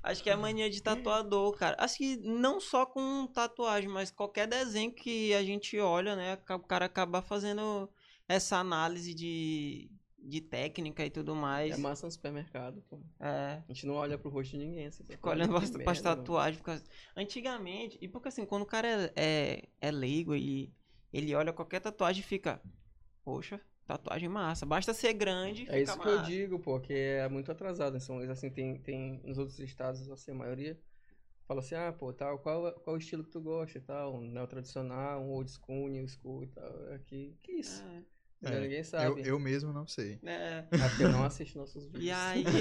Acho 0.03 0.21
que 0.21 0.29
é 0.29 0.33
a 0.33 0.37
mania 0.37 0.69
de 0.69 0.81
tatuador, 0.81 1.53
cara. 1.55 1.77
Acho 1.79 1.97
que 1.97 2.17
não 2.17 2.59
só 2.59 2.85
com 2.85 3.25
tatuagem, 3.27 3.89
mas 3.89 4.11
qualquer 4.11 4.47
desenho 4.47 4.91
que 4.91 5.33
a 5.33 5.43
gente 5.43 5.79
olha, 5.79 6.15
né? 6.15 6.37
O 6.49 6.59
cara 6.59 6.85
acaba 6.85 7.21
fazendo 7.21 7.89
essa 8.27 8.57
análise 8.57 9.13
de, 9.13 9.89
de 10.23 10.41
técnica 10.41 11.05
e 11.05 11.09
tudo 11.09 11.35
mais. 11.35 11.73
É 11.73 11.77
massa 11.77 12.05
no 12.05 12.11
supermercado, 12.11 12.81
pô. 12.89 12.99
É. 13.19 13.61
A 13.67 13.73
gente 13.73 13.85
não 13.85 13.95
olha 13.95 14.17
pro 14.17 14.29
rosto 14.29 14.51
de 14.51 14.57
ninguém. 14.57 14.89
Você 14.89 15.03
Fica 15.03 15.29
olhando 15.29 15.49
pras 15.53 15.71
merda, 15.71 16.15
causa- 16.63 16.83
Antigamente, 17.15 17.97
e 18.01 18.07
porque 18.07 18.29
assim, 18.29 18.45
quando 18.45 18.63
o 18.63 18.65
cara 18.65 18.87
é, 18.87 19.11
é, 19.15 19.69
é 19.81 19.91
leigo 19.91 20.35
e 20.35 20.73
ele 21.11 21.35
olha 21.35 21.51
qualquer 21.53 21.79
tatuagem 21.79 22.21
e 22.21 22.25
fica, 22.25 22.61
poxa, 23.23 23.59
tatuagem 23.85 24.29
massa. 24.29 24.65
Basta 24.65 24.93
ser 24.93 25.13
grande. 25.13 25.63
É 25.63 25.65
fica 25.65 25.79
isso 25.81 25.99
que 25.99 26.07
eu 26.07 26.15
massa." 26.17 26.27
digo, 26.27 26.59
pô, 26.59 26.79
que 26.79 26.93
é 26.93 27.27
muito 27.27 27.51
atrasado. 27.51 27.99
São, 27.99 28.19
assim, 28.19 28.49
tem, 28.49 28.79
tem 28.79 29.21
nos 29.23 29.37
outros 29.37 29.59
estados, 29.59 30.09
assim, 30.09 30.31
a 30.31 30.35
maioria 30.35 30.79
fala 31.45 31.59
assim, 31.59 31.75
ah, 31.75 31.91
pô, 31.91 32.13
tal, 32.13 32.39
qual, 32.39 32.71
qual 32.79 32.95
o 32.95 32.99
estilo 32.99 33.23
que 33.23 33.29
tu 33.29 33.41
gosta 33.41 33.77
e 33.77 33.81
tal, 33.81 34.15
um 34.15 34.21
neo-tradicional, 34.21 35.21
um 35.21 35.31
old 35.31 35.51
school, 35.51 35.89
new 35.89 36.07
school 36.07 36.43
e 36.43 36.47
tal. 36.47 36.93
Aqui, 36.93 37.37
que 37.43 37.51
isso? 37.51 37.83
Entendeu? 37.83 38.12
É, 38.43 38.59
Ninguém 38.59 38.77
Eu, 38.79 38.83
sabe. 38.83 39.27
eu 39.27 39.39
mesmo 39.39 39.71
não 39.71 39.87
sei. 39.87 40.19
É, 40.23 40.65
é. 40.69 40.89
Porque 40.89 41.03
eu 41.03 41.11
não 41.11 41.23
assisto 41.23 41.57
nossos 41.57 41.85
vídeos. 41.85 42.03
E 42.03 42.11
aí. 42.11 42.43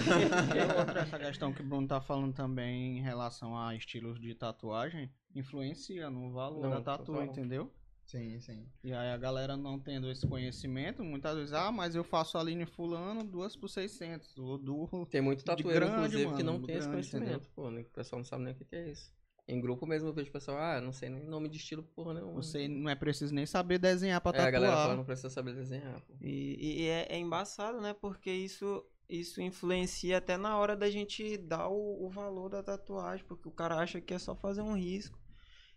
E 0.53 0.79
outra, 0.79 1.01
essa 1.01 1.19
questão 1.19 1.53
que 1.53 1.63
o 1.63 1.65
Bruno 1.65 1.89
tá 1.89 2.01
falando 2.01 2.33
também 2.35 2.99
em 2.99 3.01
relação 3.03 3.59
a 3.59 3.75
estilos 3.75 4.21
de 4.21 4.35
tatuagem, 4.35 5.11
influencia 5.35 6.09
no 6.11 6.33
valor 6.33 6.63
Não, 6.63 6.71
da 6.71 6.81
tatu, 6.81 7.21
entendeu? 7.23 7.73
Sim, 8.05 8.39
sim. 8.41 8.67
E 8.85 8.93
aí 8.93 9.11
a 9.11 9.17
galera 9.17 9.57
não 9.57 9.79
tendo 9.79 10.11
esse 10.11 10.27
conhecimento, 10.27 11.03
muitas 11.03 11.37
vezes, 11.37 11.53
ah, 11.53 11.73
mas 11.73 11.95
eu 11.95 12.05
faço 12.05 12.37
a 12.37 12.43
linha 12.43 12.67
fulano 12.67 13.25
duas 13.25 13.57
por 13.57 13.69
600, 13.69 14.37
ou 14.39 14.59
do... 14.59 15.07
Tem 15.07 15.21
muito 15.21 15.45
tatueiro, 15.45 15.87
grande, 15.87 16.07
inclusive, 16.07 16.37
que 16.37 16.45
mano, 16.45 16.59
não 16.59 16.63
tem 16.63 16.77
esse 16.77 16.89
grande, 16.89 17.11
conhecimento, 17.11 17.49
pô. 17.55 17.71
né? 17.71 17.81
O 17.81 17.85
pessoal 17.85 18.19
não 18.19 18.25
sabe 18.25 18.45
nem 18.45 18.53
o 18.53 18.57
que 18.57 18.65
que 18.65 18.77
é 18.77 18.91
isso. 18.91 19.11
Em 19.47 19.61
grupo 19.61 19.87
mesmo 19.87 20.09
eu 20.09 20.13
vejo 20.15 20.31
o 20.31 20.33
pessoal, 20.33 20.59
ah, 20.59 20.81
não 20.81 20.93
sei 20.93 21.09
nem 21.09 21.25
nome 21.25 21.49
de 21.49 21.57
estilo, 21.59 21.83
porra 21.83 22.15
nenhuma. 22.15 22.43
Você 22.43 22.69
não 22.69 22.89
é 22.89 22.95
preciso 22.95 23.35
nem 23.35 23.45
saber 23.45 23.79
desenhar 23.79 24.21
pra 24.21 24.33
É, 24.33 24.41
a 24.43 24.51
galera 24.51 24.79
fala, 24.79 24.83
tatuar. 24.83 24.97
não 24.97 25.05
precisa 25.05 25.31
saber 25.31 25.55
desenhar, 25.55 26.01
pô. 26.03 26.15
E, 26.21 26.83
e 26.83 26.89
é, 26.89 27.07
é 27.11 27.19
embaçado, 27.19 27.81
né? 27.81 27.93
Porque 27.93 28.31
isso, 28.31 28.85
isso 29.09 29.43
influencia 29.43 30.19
até 30.19 30.37
na 30.37 30.57
hora 30.57 30.77
da 30.77 30.89
gente 30.91 31.37
dar 31.37 31.69
o, 31.69 32.07
o 32.07 32.09
valor 32.09 32.49
da 32.49 32.63
tatuagem, 32.63 33.27
porque 33.27 33.49
o 33.49 33.53
cara 33.53 33.77
acha 33.77 34.01
que 34.01 34.15
é 34.15 34.19
só 34.19 34.35
fazer 34.35 34.63
um 34.63 34.75
risco. 34.77 35.19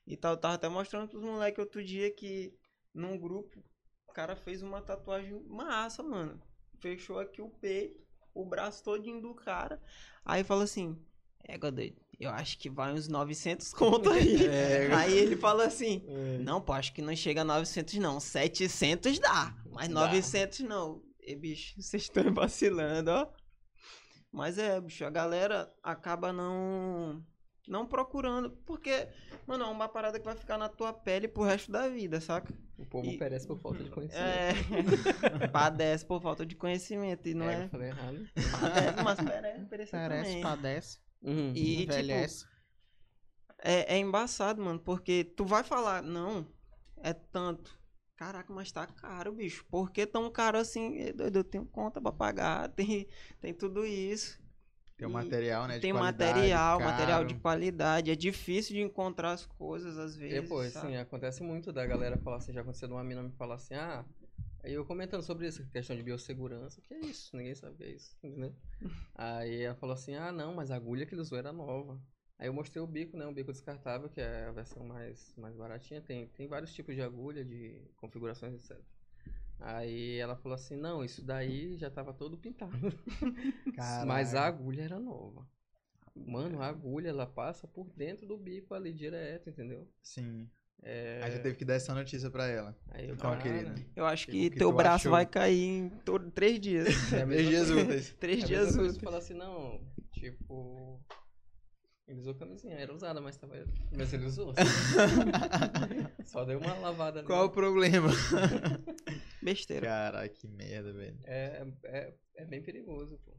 E 0.06 0.16
tal, 0.16 0.34
eu 0.34 0.38
tava 0.38 0.54
até 0.56 0.70
mostrando 0.70 1.10
pros 1.10 1.24
moleques 1.24 1.60
outro 1.60 1.84
dia 1.84 2.12
que 2.12 2.54
num 2.94 3.18
grupo 3.18 3.64
o 4.08 4.14
cara 4.14 4.36
fez 4.36 4.62
uma 4.62 4.82
tatuagem 4.82 5.44
massa, 5.48 6.04
mano. 6.04 6.40
Fechou 6.80 7.18
aqui 7.20 7.42
o 7.42 7.50
peito, 7.50 8.00
o 8.34 8.46
braço 8.46 8.84
todinho 8.84 9.20
do 9.22 9.34
cara. 9.34 9.82
Aí 10.24 10.44
fala 10.44 10.64
assim: 10.66 10.96
É, 11.44 11.58
doido, 11.58 12.00
eu 12.20 12.30
acho 12.32 12.58
que 12.58 12.70
vai 12.70 12.94
uns 12.94 13.08
900 13.08 13.74
conto 13.74 14.10
aí. 14.10 14.38
Aí 14.96 15.18
ele 15.18 15.36
fala 15.36 15.66
assim: 15.66 16.04
não, 16.42 16.62
pô, 16.62 16.74
acho 16.74 16.94
que 16.94 17.02
não 17.02 17.16
chega 17.16 17.42
a 17.42 17.46
900 17.46 17.96
não. 17.96 18.20
700 18.20 19.20
dá, 19.20 19.54
mas 19.72 19.88
Dá. 19.90 19.94
900 20.08 20.60
não. 20.62 21.02
E, 21.22 21.36
bicho, 21.36 21.74
vocês 21.82 22.04
estão 22.04 22.34
vacilando, 22.34 23.12
ó. 23.12 23.28
Mas 24.32 24.58
é, 24.58 24.80
bicho, 24.82 25.06
a 25.06 25.10
galera 25.10 25.72
acaba 25.82 26.32
não 26.34 27.24
não 27.68 27.84
procurando, 27.88 28.52
porque, 28.64 29.08
mano, 29.48 29.64
é 29.64 29.68
uma 29.68 29.88
parada 29.90 30.20
que 30.20 30.26
vai 30.26 30.36
ficar 30.36 30.56
na 30.56 30.70
tua 30.70 30.94
pele 30.94 31.28
pro 31.28 31.42
resto 31.42 31.72
da 31.72 31.88
vida, 31.88 32.22
saca? 32.22 32.54
O 32.78 32.86
povo 32.86 33.10
E- 33.10 33.18
perece 33.18 33.48
por 33.48 33.58
falta 33.58 33.84
de 33.84 33.90
conhecimento. 33.90 34.28
É, 35.42 35.48
padece 35.52 36.06
por 36.06 36.22
falta 36.22 36.46
de 36.46 36.54
conhecimento 36.56 37.28
e 37.28 37.34
não 37.34 37.50
É, 37.50 37.56
eu 37.56 37.62
é, 37.62 37.68
falei 37.70 37.88
errado. 37.90 38.30
padece, 38.52 39.04
mas 39.04 39.20
perece, 39.20 39.66
perece 39.66 39.92
Parece, 39.92 40.28
também. 40.30 40.42
padece, 40.44 41.00
Uhum. 41.26 41.52
E, 41.56 41.78
tipo, 41.78 41.92
envelhece. 41.92 42.46
É, 43.60 43.96
é 43.96 43.98
embaçado, 43.98 44.62
mano, 44.62 44.80
porque 44.80 45.24
tu 45.24 45.46
vai 45.46 45.64
falar, 45.64 46.02
não, 46.04 46.48
é 46.98 47.14
tanto. 47.14 47.78
Caraca, 48.16 48.54
mas 48.54 48.72
tá 48.72 48.86
caro, 48.88 49.34
bicho. 49.34 49.66
Por 49.70 49.92
que 49.92 50.06
tão 50.06 50.30
caro 50.32 50.58
assim? 50.58 51.00
É 51.00 51.12
doido, 51.14 51.38
Eu 51.38 51.44
tenho 51.44 51.66
conta 51.66 52.00
pra 52.02 52.12
pagar, 52.12 52.70
tem, 52.76 53.08
tem 53.42 53.54
tudo 53.54 53.86
isso. 53.86 54.40
Tem 54.98 55.06
o 55.06 55.10
E 55.10 55.14
material, 55.14 55.68
né? 55.68 55.76
De 55.76 55.82
tem 55.82 55.92
qualidade, 55.92 56.34
material, 56.34 56.80
material 56.80 57.18
caro. 57.20 57.28
de 57.28 57.36
qualidade. 57.36 58.12
É 58.12 58.16
difícil 58.16 58.76
de 58.76 58.82
encontrar 58.82 59.32
as 59.34 59.46
coisas 59.46 59.98
às 59.98 60.16
vezes. 60.16 60.42
Depois, 60.42 60.72
sabe? 60.72 60.88
sim, 60.88 60.96
acontece 60.96 61.44
muito 61.44 61.74
da 61.74 61.86
galera 61.86 62.18
falar 62.18 62.38
assim, 62.38 62.54
já 62.54 62.62
aconteceu 62.62 62.88
de 62.88 62.94
uma 62.94 63.04
mina 63.04 63.22
me 63.22 63.32
falar 63.34 63.56
assim, 63.56 63.74
ah, 63.76 64.06
aí 64.66 64.74
eu 64.74 64.84
comentando 64.84 65.22
sobre 65.22 65.48
isso, 65.48 65.66
questão 65.70 65.96
de 65.96 66.02
biossegurança, 66.02 66.82
que 66.82 66.94
é 66.94 67.00
isso, 67.02 67.36
ninguém 67.38 67.54
sabe 67.54 67.76
o 67.76 67.78
que 67.78 67.84
é 67.84 67.92
isso, 67.92 68.18
entendeu? 68.24 68.56
aí 69.14 69.62
ela 69.62 69.76
falou 69.76 69.94
assim, 69.94 70.16
ah 70.16 70.32
não, 70.32 70.56
mas 70.56 70.72
a 70.72 70.76
agulha 70.76 71.06
que 71.06 71.14
ele 71.14 71.22
usou 71.22 71.38
era 71.38 71.54
nova. 71.54 72.02
Aí 72.38 72.48
eu 72.48 72.54
mostrei 72.54 72.82
o 72.82 72.88
bico, 72.88 73.16
né, 73.16 73.26
um 73.28 73.34
bico 73.34 73.52
descartável, 73.52 74.10
que 74.10 74.20
é 74.20 74.46
a 74.46 74.52
versão 74.52 74.84
mais, 74.84 75.34
mais 75.38 75.56
baratinha, 75.56 76.02
tem, 76.02 76.28
tem 76.30 76.48
vários 76.48 76.74
tipos 76.74 76.96
de 76.96 77.02
agulha, 77.02 77.46
de 77.46 77.80
configurações, 77.96 78.56
etc. 78.56 78.84
Aí 79.60 80.18
ela 80.18 80.36
falou 80.36 80.56
assim, 80.56 80.76
não, 80.76 81.06
isso 81.06 81.24
daí 81.24 81.78
já 81.78 81.90
tava 81.90 82.14
todo 82.14 82.38
pintado. 82.38 82.74
Mas 84.06 84.34
a 84.36 84.46
agulha 84.46 84.82
era 84.82 85.00
nova. 85.00 85.48
Mano, 86.16 86.62
a 86.62 86.68
agulha, 86.68 87.10
ela 87.10 87.28
passa 87.28 87.68
por 87.68 87.90
dentro 87.92 88.26
do 88.26 88.38
bico 88.38 88.74
ali 88.74 88.92
direto, 88.92 89.50
entendeu? 89.50 89.88
Sim. 90.02 90.50
É... 90.84 91.22
Aí 91.24 91.32
já 91.32 91.40
teve 91.40 91.56
que 91.56 91.66
dar 91.66 91.76
essa 91.76 91.94
notícia 91.94 92.30
pra 92.30 92.48
ela. 92.48 92.78
Aí 92.92 93.08
eu, 93.08 93.16
Então, 93.16 93.32
cara, 93.32 93.42
querida. 93.42 93.76
Eu 93.96 94.06
acho 94.06 94.28
que, 94.28 94.50
que 94.50 94.58
teu 94.58 94.72
braço 94.72 95.08
achou? 95.08 95.12
vai 95.12 95.26
cair 95.26 95.64
em 95.64 95.90
todo, 95.90 96.30
três 96.32 96.60
dias. 96.60 96.88
É 97.14 97.26
Três 97.26 97.48
dias 97.48 97.70
úteis. 97.70 98.16
três 98.20 98.44
é 98.44 98.48
dias 98.48 98.76
úteis. 98.76 98.98
falar 98.98 99.18
assim, 99.18 99.34
não, 99.34 99.82
tipo... 100.12 101.00
Ele 102.08 102.20
usou 102.20 102.36
camisinha, 102.36 102.76
era 102.76 102.94
usada, 102.94 103.20
mas 103.20 103.36
tava... 103.36 103.56
Mas 103.92 104.14
ele 104.14 104.26
usou. 104.26 104.54
Só 106.24 106.46
deu 106.46 106.60
uma 106.60 106.76
lavada 106.76 107.20
ali. 107.20 107.28
Qual 107.28 107.46
o 107.46 107.50
problema? 107.50 108.10
Besteira. 109.42 109.88
Caraca, 109.88 110.30
que 110.30 110.48
merda, 110.48 110.94
velho. 110.94 111.18
É, 111.24 111.66
é, 111.86 112.14
é 112.36 112.46
bem 112.46 112.62
perigoso, 112.62 113.20
pô. 113.26 113.34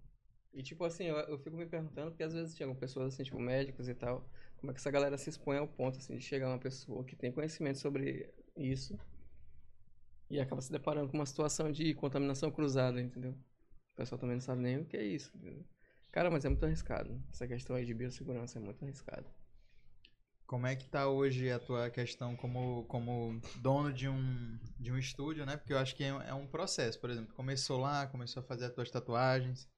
E 0.52 0.62
tipo 0.62 0.84
assim, 0.84 1.04
eu, 1.04 1.16
eu 1.16 1.38
fico 1.38 1.56
me 1.56 1.66
perguntando, 1.66 2.10
porque 2.10 2.22
às 2.22 2.32
vezes 2.32 2.56
chegam 2.56 2.74
pessoas 2.74 3.12
assim, 3.12 3.22
tipo 3.22 3.38
médicos 3.38 3.88
e 3.88 3.94
tal, 3.94 4.26
como 4.58 4.70
é 4.70 4.74
que 4.74 4.80
essa 4.80 4.90
galera 4.90 5.16
se 5.18 5.30
expõe 5.30 5.58
ao 5.58 5.68
ponto 5.68 5.98
assim 5.98 6.16
de 6.16 6.22
chegar 6.22 6.48
uma 6.48 6.58
pessoa 6.58 7.04
que 7.04 7.16
tem 7.16 7.32
conhecimento 7.32 7.78
sobre 7.78 8.32
isso 8.56 8.98
e 10.28 10.40
acaba 10.40 10.60
se 10.60 10.72
deparando 10.72 11.10
com 11.10 11.18
uma 11.18 11.26
situação 11.26 11.70
de 11.70 11.94
contaminação 11.94 12.50
cruzada, 12.50 13.00
entendeu? 13.00 13.32
O 13.32 13.96
pessoal 13.96 14.18
também 14.18 14.36
não 14.36 14.40
sabe 14.40 14.62
nem 14.62 14.78
o 14.78 14.84
que 14.84 14.96
é 14.96 15.04
isso. 15.04 15.30
entendeu? 15.36 15.64
Cara, 16.10 16.30
mas 16.30 16.44
é 16.44 16.48
muito 16.48 16.64
arriscado. 16.64 17.22
Essa 17.30 17.46
questão 17.46 17.76
aí 17.76 17.84
de 17.84 17.94
biossegurança 17.94 18.58
é 18.58 18.62
muito 18.62 18.82
arriscado. 18.84 19.26
Como 20.46 20.66
é 20.66 20.76
que 20.76 20.86
tá 20.86 21.08
hoje 21.08 21.50
a 21.50 21.58
tua 21.58 21.90
questão 21.90 22.36
como, 22.36 22.84
como 22.84 23.40
dono 23.56 23.92
de 23.92 24.08
um, 24.08 24.58
de 24.78 24.92
um 24.92 24.98
estúdio, 24.98 25.44
né? 25.44 25.56
Porque 25.56 25.72
eu 25.72 25.78
acho 25.78 25.94
que 25.94 26.04
é, 26.04 26.08
é 26.08 26.34
um 26.34 26.46
processo, 26.46 27.00
por 27.00 27.10
exemplo. 27.10 27.34
Começou 27.34 27.80
lá, 27.80 28.06
começou 28.06 28.42
a 28.42 28.46
fazer 28.46 28.66
as 28.66 28.72
tuas 28.72 28.90
tatuagens, 28.90 29.68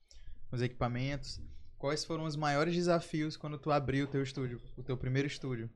os 0.52 0.62
equipamentos. 0.62 1.40
Quais 1.78 2.04
foram 2.04 2.24
os 2.24 2.34
maiores 2.34 2.74
desafios 2.74 3.36
quando 3.36 3.56
tu 3.56 3.70
abriu 3.70 4.04
o 4.04 4.08
teu 4.08 4.20
estúdio, 4.20 4.60
o 4.76 4.82
teu 4.82 4.96
primeiro 4.96 5.28
estúdio? 5.28 5.70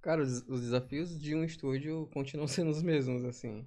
Cara, 0.00 0.22
os, 0.22 0.48
os 0.48 0.60
desafios 0.60 1.20
de 1.20 1.34
um 1.34 1.42
estúdio 1.42 2.08
continuam 2.12 2.46
sendo 2.48 2.70
os 2.70 2.80
mesmos, 2.80 3.24
assim. 3.24 3.66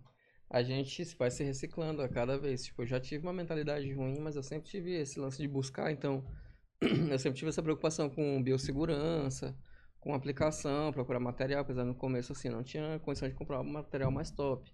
A 0.50 0.64
gente 0.64 1.04
vai 1.16 1.30
se 1.30 1.44
reciclando 1.44 2.02
a 2.02 2.08
cada 2.08 2.38
vez. 2.38 2.64
Tipo, 2.64 2.84
eu 2.84 2.88
já 2.88 3.02
tive 3.02 3.26
uma 3.26 3.34
mentalidade 3.34 3.92
ruim, 3.92 4.18
mas 4.20 4.38
eu 4.38 4.44
sempre 4.44 4.70
tive 4.70 4.94
esse 4.94 5.20
lance 5.20 5.38
de 5.40 5.48
buscar, 5.48 5.92
então 5.92 6.24
eu 6.82 7.20
sempre 7.20 7.38
tive 7.38 7.50
essa 7.50 7.62
preocupação 7.62 8.10
com 8.10 8.42
biossegurança, 8.42 9.54
com 10.00 10.14
aplicação, 10.14 10.94
procurar 10.94 11.20
material, 11.20 11.62
apesar 11.62 11.84
no 11.84 11.96
começo 11.96 12.32
assim, 12.32 12.50
não 12.50 12.64
tinha 12.64 12.98
condição 13.00 13.28
de 13.28 13.36
comprar 13.36 13.60
um 13.60 13.64
material 13.64 14.10
mais 14.10 14.32
top. 14.32 14.72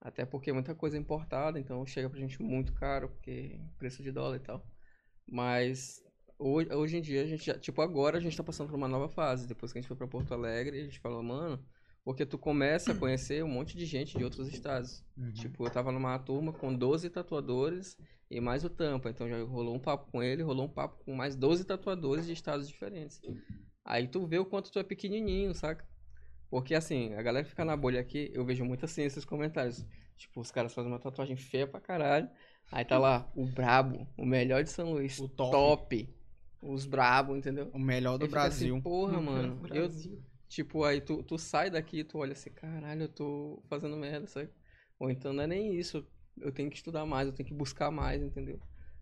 Até 0.00 0.24
porque 0.24 0.52
muita 0.52 0.74
coisa 0.74 0.96
é 0.96 1.00
importada, 1.00 1.60
então 1.60 1.86
chega 1.86 2.10
pra 2.10 2.18
gente 2.18 2.42
muito 2.42 2.72
caro, 2.72 3.08
porque 3.10 3.60
preço 3.78 4.02
de 4.02 4.10
dólar 4.10 4.36
e 4.36 4.40
tal. 4.40 4.66
Mas 5.26 6.02
hoje, 6.38 6.72
hoje 6.72 6.96
em 6.96 7.00
dia 7.00 7.22
a 7.22 7.26
gente 7.26 7.44
já, 7.44 7.58
tipo, 7.58 7.80
agora 7.80 8.18
a 8.18 8.20
gente 8.20 8.36
tá 8.36 8.42
passando 8.42 8.68
por 8.68 8.76
uma 8.76 8.88
nova 8.88 9.08
fase. 9.08 9.46
Depois 9.46 9.72
que 9.72 9.78
a 9.78 9.80
gente 9.80 9.88
foi 9.88 9.96
pra 9.96 10.06
Porto 10.06 10.32
Alegre, 10.34 10.80
a 10.80 10.84
gente 10.84 10.98
falou, 11.00 11.22
mano, 11.22 11.64
porque 12.04 12.26
tu 12.26 12.36
começa 12.36 12.92
a 12.92 12.94
conhecer 12.94 13.44
um 13.44 13.48
monte 13.48 13.76
de 13.76 13.86
gente 13.86 14.16
de 14.18 14.24
outros 14.24 14.48
estados. 14.48 15.04
Tipo, 15.32 15.66
eu 15.66 15.70
tava 15.70 15.92
numa 15.92 16.18
turma 16.18 16.52
com 16.52 16.74
12 16.74 17.08
tatuadores 17.10 17.96
e 18.30 18.40
mais 18.40 18.64
o 18.64 18.70
Tampa. 18.70 19.08
Então 19.10 19.28
já 19.28 19.42
rolou 19.44 19.74
um 19.74 19.78
papo 19.78 20.10
com 20.10 20.22
ele, 20.22 20.42
rolou 20.42 20.66
um 20.66 20.68
papo 20.68 21.04
com 21.04 21.14
mais 21.14 21.36
12 21.36 21.64
tatuadores 21.64 22.26
de 22.26 22.32
estados 22.32 22.68
diferentes. 22.68 23.20
Aí 23.84 24.08
tu 24.08 24.26
vê 24.26 24.38
o 24.38 24.44
quanto 24.44 24.70
tu 24.70 24.78
é 24.78 24.82
pequenininho, 24.82 25.54
saca? 25.54 25.86
Porque 26.50 26.74
assim, 26.74 27.14
a 27.14 27.22
galera 27.22 27.44
que 27.44 27.50
fica 27.50 27.64
na 27.64 27.76
bolha 27.76 28.00
aqui, 28.00 28.30
eu 28.34 28.44
vejo 28.44 28.64
muito 28.64 28.84
assim 28.84 29.02
esses 29.02 29.24
comentários. 29.24 29.86
Tipo, 30.16 30.40
os 30.40 30.50
caras 30.50 30.74
fazem 30.74 30.90
uma 30.90 30.98
tatuagem 30.98 31.36
feia 31.36 31.66
pra 31.66 31.80
caralho, 31.80 32.28
Aí 32.70 32.84
tá 32.84 32.98
lá, 32.98 33.30
o 33.34 33.44
brabo, 33.44 34.06
o 34.16 34.24
melhor 34.24 34.64
de 34.64 34.70
São 34.70 34.92
Luís, 34.92 35.18
O 35.18 35.28
top. 35.28 35.50
top. 35.50 36.08
Os 36.62 36.86
brabo, 36.86 37.36
entendeu? 37.36 37.70
O 37.72 37.78
melhor 37.78 38.16
do 38.18 38.24
Aí 38.24 38.28
fica 38.28 38.44
assim, 38.44 38.66
Brasil. 38.66 38.82
Porra, 38.82 39.20
mano. 39.20 39.60
Eu, 39.74 39.90
tipo, 40.48 40.84
aí 40.84 41.00
tu, 41.00 41.22
tu 41.22 41.36
sai 41.36 41.70
daqui 41.70 41.98
e 41.98 42.04
tu 42.04 42.18
olha 42.18 42.32
assim, 42.32 42.50
caralho, 42.50 43.02
eu 43.02 43.08
tô 43.08 43.62
fazendo 43.68 43.96
merda, 43.96 44.26
sabe? 44.26 44.48
Ou 44.98 45.10
então 45.10 45.32
não 45.32 45.42
é 45.42 45.46
nem 45.46 45.74
isso. 45.74 46.06
Eu 46.40 46.52
tenho 46.52 46.70
que 46.70 46.76
estudar 46.76 47.04
mais, 47.04 47.26
eu 47.26 47.34
tenho 47.34 47.46
que 47.48 47.54
buscar 47.54 47.90
mais, 47.90 48.22
entendeu? 48.22 48.60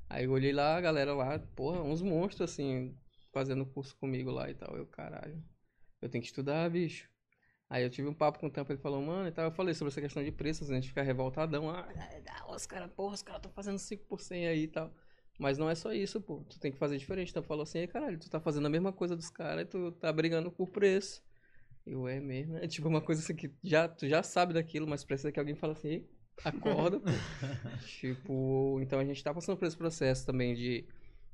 Aí 0.08 0.24
eu 0.24 0.32
olhei 0.32 0.52
lá, 0.52 0.76
a 0.76 0.80
galera 0.80 1.14
lá, 1.14 1.38
porra, 1.38 1.82
uns 1.82 2.02
monstros 2.02 2.50
assim, 2.50 2.96
fazendo 3.32 3.64
curso 3.66 3.94
comigo 3.96 4.30
lá 4.30 4.50
e 4.50 4.54
tal. 4.54 4.76
Eu, 4.76 4.86
caralho, 4.86 5.40
eu 6.00 6.08
tenho 6.08 6.22
que 6.22 6.28
estudar, 6.28 6.68
bicho. 6.70 7.08
Aí 7.70 7.84
eu 7.84 7.88
tive 7.88 8.08
um 8.08 8.12
papo 8.12 8.40
com 8.40 8.48
o 8.48 8.50
Tampa, 8.50 8.72
ele 8.72 8.80
falou, 8.82 9.00
mano, 9.00 9.28
e 9.28 9.32
tal, 9.32 9.44
eu 9.44 9.52
falei 9.52 9.72
sobre 9.74 9.92
essa 9.92 10.00
questão 10.00 10.24
de 10.24 10.32
preços, 10.32 10.68
a 10.72 10.74
gente 10.74 10.88
fica 10.88 11.04
revoltadão, 11.04 11.70
ah, 11.70 11.88
ah, 12.28 12.52
os 12.52 12.66
caras, 12.66 12.90
porra, 12.90 13.14
os 13.14 13.22
caras 13.22 13.38
estão 13.38 13.52
fazendo 13.52 13.78
5% 13.78 14.48
aí 14.48 14.64
e 14.64 14.68
tal. 14.68 14.92
Mas 15.38 15.56
não 15.56 15.70
é 15.70 15.74
só 15.76 15.92
isso, 15.92 16.20
pô, 16.20 16.44
tu 16.50 16.58
tem 16.58 16.72
que 16.72 16.76
fazer 16.78 16.98
diferente. 16.98 17.30
Então 17.30 17.42
falou 17.44 17.62
assim, 17.62 17.78
"Ei, 17.78 17.86
caralho, 17.86 18.18
tu 18.18 18.28
tá 18.28 18.40
fazendo 18.40 18.66
a 18.66 18.68
mesma 18.68 18.92
coisa 18.92 19.16
dos 19.16 19.30
caras 19.30 19.62
e 19.62 19.66
tu 19.66 19.92
tá 19.92 20.12
brigando 20.12 20.50
por 20.50 20.68
preço. 20.68 21.22
Eu, 21.86 22.08
é 22.08 22.20
mesmo, 22.20 22.58
é 22.58 22.66
tipo 22.66 22.88
uma 22.88 23.00
coisa 23.00 23.22
assim 23.22 23.34
que 23.34 23.50
já, 23.62 23.88
tu 23.88 24.08
já 24.08 24.22
sabe 24.22 24.52
daquilo, 24.52 24.86
mas 24.86 25.04
precisa 25.04 25.32
que 25.32 25.38
alguém 25.38 25.54
fale 25.54 25.72
assim, 25.72 25.88
"Ei, 25.88 26.10
acorda, 26.44 27.00
tipo, 27.86 28.78
então 28.82 28.98
a 28.98 29.04
gente 29.04 29.22
tá 29.22 29.32
passando 29.32 29.56
por 29.56 29.66
esse 29.66 29.76
processo 29.76 30.26
também 30.26 30.54
de, 30.54 30.84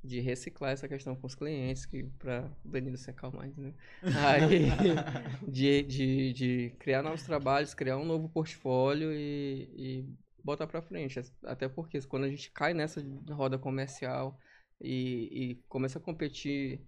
de 0.02 0.20
reciclar 0.20 0.72
essa 0.72 0.88
questão 0.88 1.16
com 1.16 1.26
os 1.26 1.34
clientes, 1.34 1.84
que 1.86 2.04
pra 2.18 2.50
o 2.64 2.68
Danilo 2.68 2.96
se 2.96 3.10
acalmar, 3.10 3.48
entendeu? 3.48 3.74
Aí, 4.12 4.70
de, 5.48 5.82
de, 5.82 6.32
de 6.32 6.70
criar 6.78 7.02
novos 7.02 7.22
trabalhos, 7.22 7.74
criar 7.74 7.96
um 7.98 8.04
novo 8.04 8.28
portfólio 8.28 9.12
e, 9.12 9.70
e 9.76 10.16
botar 10.42 10.66
pra 10.66 10.80
frente. 10.82 11.20
Até 11.44 11.68
porque 11.68 12.00
quando 12.02 12.24
a 12.24 12.28
gente 12.30 12.50
cai 12.52 12.72
nessa 12.72 13.02
roda 13.30 13.58
comercial 13.58 14.38
e, 14.80 15.50
e 15.52 15.54
começa 15.68 15.98
a 15.98 16.02
competir 16.02 16.80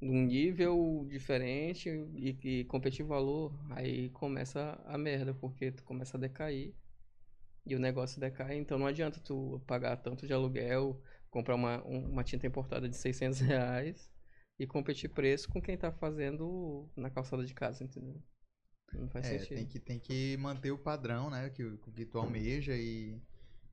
num 0.00 0.24
nível 0.24 1.06
diferente 1.10 1.88
e, 2.14 2.38
e 2.42 2.64
competir 2.64 3.04
valor, 3.04 3.52
aí 3.70 4.10
começa 4.10 4.80
a 4.86 4.96
merda, 4.96 5.34
porque 5.34 5.72
tu 5.72 5.84
começa 5.84 6.16
a 6.16 6.20
decair 6.20 6.74
e 7.66 7.74
o 7.74 7.78
negócio 7.78 8.18
decai, 8.20 8.56
então 8.56 8.78
não 8.78 8.86
adianta 8.86 9.20
tu 9.20 9.60
pagar 9.66 9.96
tanto 9.98 10.26
de 10.26 10.32
aluguel, 10.32 11.00
comprar 11.30 11.54
uma, 11.54 11.84
um- 11.86 12.10
uma 12.10 12.24
tinta 12.24 12.46
importada 12.46 12.88
de 12.88 12.96
600 12.96 13.40
reais 13.40 14.10
e 14.58 14.66
competir 14.66 15.10
preço 15.10 15.48
com 15.48 15.60
quem 15.62 15.76
tá 15.78 15.92
fazendo 15.92 16.90
na 16.96 17.10
calçada 17.10 17.44
de 17.44 17.54
casa, 17.54 17.84
entendeu? 17.84 18.22
Não 18.92 19.08
faz 19.10 19.26
É, 19.26 19.28
sentido. 19.28 19.54
tem 19.54 19.66
que, 19.66 19.80
tem 19.80 19.98
que 19.98 20.36
manter 20.38 20.70
o 20.70 20.78
padrão, 20.78 21.30
né? 21.30 21.50
Que, 21.50 21.76
que 21.78 22.06
tu 22.06 22.18
almeja 22.18 22.74
e 22.76 23.20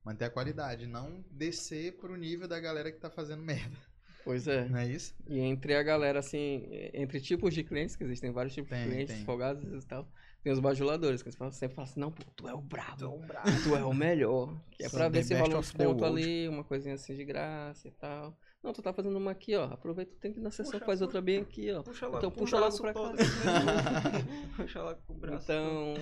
manter 0.04 0.24
a 0.26 0.30
qualidade. 0.30 0.86
Não 0.86 1.24
descer 1.30 1.98
pro 1.98 2.16
nível 2.16 2.48
da 2.48 2.60
galera 2.60 2.92
que 2.92 2.98
tá 3.00 3.10
fazendo 3.10 3.42
merda. 3.42 3.76
Pois 4.24 4.46
é. 4.48 4.68
Não 4.68 4.78
é 4.78 4.86
isso? 4.88 5.14
E 5.26 5.38
entre 5.40 5.74
a 5.74 5.82
galera, 5.82 6.18
assim, 6.20 6.68
entre 6.94 7.20
tipos 7.20 7.54
de 7.54 7.64
clientes, 7.64 7.96
que 7.96 8.04
existem 8.04 8.32
vários 8.32 8.54
tipos 8.54 8.70
Tem, 8.70 8.88
de 8.88 8.88
clientes, 8.88 9.14
tem. 9.14 9.24
folgados 9.24 9.84
e 9.84 9.86
tal, 9.86 10.10
tem 10.46 10.52
os 10.52 10.60
bajuladores, 10.60 11.22
que 11.22 11.28
eles 11.28 11.36
falam- 11.36 11.50
sempre 11.52 11.74
falam 11.74 11.90
assim, 11.90 11.98
não, 11.98 12.12
pô, 12.12 12.22
tu 12.36 12.46
é 12.48 12.54
o 12.54 12.60
brabo, 12.60 12.96
Tu 12.98 13.04
é 13.04 13.08
o 13.08 13.18
brabo. 13.18 13.48
tu 13.64 13.74
é 13.74 13.84
o 13.84 13.92
melhor. 13.92 14.56
Que 14.70 14.84
é 14.84 14.88
pra 14.88 15.08
ver 15.08 15.24
se 15.24 15.34
rola 15.34 15.56
um 15.56 15.60
desconto 15.60 16.04
world. 16.04 16.04
ali, 16.04 16.48
uma 16.48 16.62
coisinha 16.62 16.94
assim 16.94 17.16
de 17.16 17.24
graça 17.24 17.88
e 17.88 17.90
tal. 17.90 18.38
Não, 18.62 18.72
tu 18.72 18.80
tá 18.80 18.92
fazendo 18.92 19.16
uma 19.18 19.32
aqui, 19.32 19.56
ó, 19.56 19.64
aproveita, 19.64 20.12
tu 20.12 20.20
tem 20.20 20.32
que 20.32 20.38
ir 20.38 20.42
na 20.42 20.52
sessão, 20.52 20.74
Puxa, 20.74 20.84
faz 20.86 20.98
puxa. 21.00 21.04
outra 21.06 21.20
bem 21.20 21.38
aqui, 21.40 21.72
ó. 21.72 21.82
Puxa 21.82 22.06
logo 22.06 22.18
Então 22.18 22.30
com 22.30 22.36
o 22.36 22.38
puxa 22.44 22.56
logo 22.60 22.78
braço 22.78 22.82
pra 22.82 22.94
cá. 22.94 24.12
puxa 24.56 24.82
logo 24.84 25.00
com 25.04 25.12
o 25.12 25.16
braço 25.16 25.42
Então, 25.44 25.94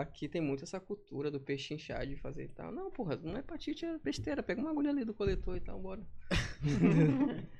aqui 0.00 0.28
tem 0.28 0.40
muito 0.42 0.64
essa 0.64 0.80
cultura 0.80 1.30
do 1.30 1.38
peixe 1.40 1.74
inchar 1.74 2.04
de 2.04 2.16
fazer 2.16 2.44
e 2.46 2.48
tal. 2.48 2.72
Não, 2.72 2.90
porra, 2.90 3.14
não 3.22 3.36
é 3.36 3.38
hepatite, 3.38 3.84
é 3.86 3.98
besteira. 3.98 4.42
Pega 4.42 4.60
uma 4.60 4.70
agulha 4.70 4.90
ali 4.90 5.04
do 5.04 5.14
coletor 5.14 5.56
e 5.56 5.60
tal, 5.60 5.78
bora. 5.80 6.02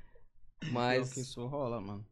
Mas... 0.72 0.72
Mas, 0.72 1.12
que 1.14 1.20
isso 1.20 1.44
rola, 1.46 1.81
mano. 1.81 2.05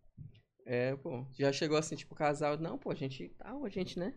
É, 0.71 0.95
pô, 0.97 1.27
já 1.37 1.53
chegou 1.53 1.77
assim, 1.77 1.97
tipo, 1.97 2.15
casal, 2.15 2.57
não, 2.59 2.79
pô, 2.79 2.91
a 2.93 2.95
gente 2.95 3.29
tal, 3.37 3.65
a 3.65 3.69
gente, 3.69 3.99
né? 3.99 4.15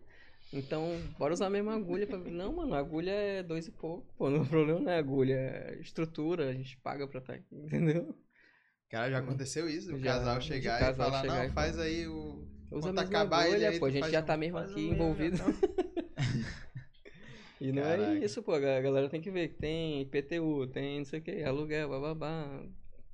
Então, 0.51 1.11
bora 1.17 1.33
usar 1.33 1.47
a 1.47 1.49
mesma 1.49 1.73
agulha. 1.73 2.05
Pra... 2.05 2.17
Não, 2.19 2.53
mano, 2.55 2.75
agulha 2.75 3.09
é 3.09 3.41
dois 3.41 3.67
e 3.67 3.71
pouco. 3.71 4.05
Pô, 4.15 4.29
não, 4.29 4.43
o 4.43 4.47
problema 4.47 4.79
não 4.79 4.91
é 4.91 4.99
agulha, 4.99 5.33
é 5.33 5.79
estrutura, 5.81 6.49
a 6.49 6.53
gente 6.53 6.77
paga 6.77 7.07
pra 7.07 7.19
estar 7.19 7.33
aqui, 7.33 7.55
entendeu? 7.57 8.15
Cara, 8.87 9.09
já 9.09 9.17
aconteceu 9.17 9.67
isso, 9.67 9.95
o 9.95 9.99
Já, 9.99 10.13
casal 10.13 10.39
chegar 10.41 10.79
casal 10.79 11.07
e 11.07 11.11
falar, 11.11 11.21
chegar 11.21 11.35
não, 11.37 11.43
e 11.45 11.49
faz 11.49 11.71
falar. 11.75 11.87
aí 11.87 12.07
o... 12.07 12.47
Usa 12.71 12.89
a 12.89 12.93
mesma 12.93 13.01
acabar 13.01 13.45
agulha, 13.45 13.69
aí, 13.69 13.79
pô, 13.79 13.85
a 13.87 13.89
gente 13.89 14.11
já 14.11 14.21
um- 14.21 14.25
tá 14.25 14.37
mesmo 14.37 14.57
aqui 14.59 14.89
envolvido. 14.89 15.37
E 17.59 17.71
não 17.71 17.81
Caraca. 17.81 18.03
é 18.03 18.19
isso, 18.25 18.43
pô. 18.43 18.51
A 18.53 18.59
galera 18.59 19.09
tem 19.09 19.21
que 19.21 19.31
ver 19.31 19.47
que 19.49 19.55
tem 19.55 20.01
IPTU, 20.01 20.67
tem 20.67 20.97
não 20.99 21.05
sei 21.05 21.19
o 21.19 21.23
que, 21.23 21.43
aluguel, 21.43 21.87
bababá, 21.89 22.61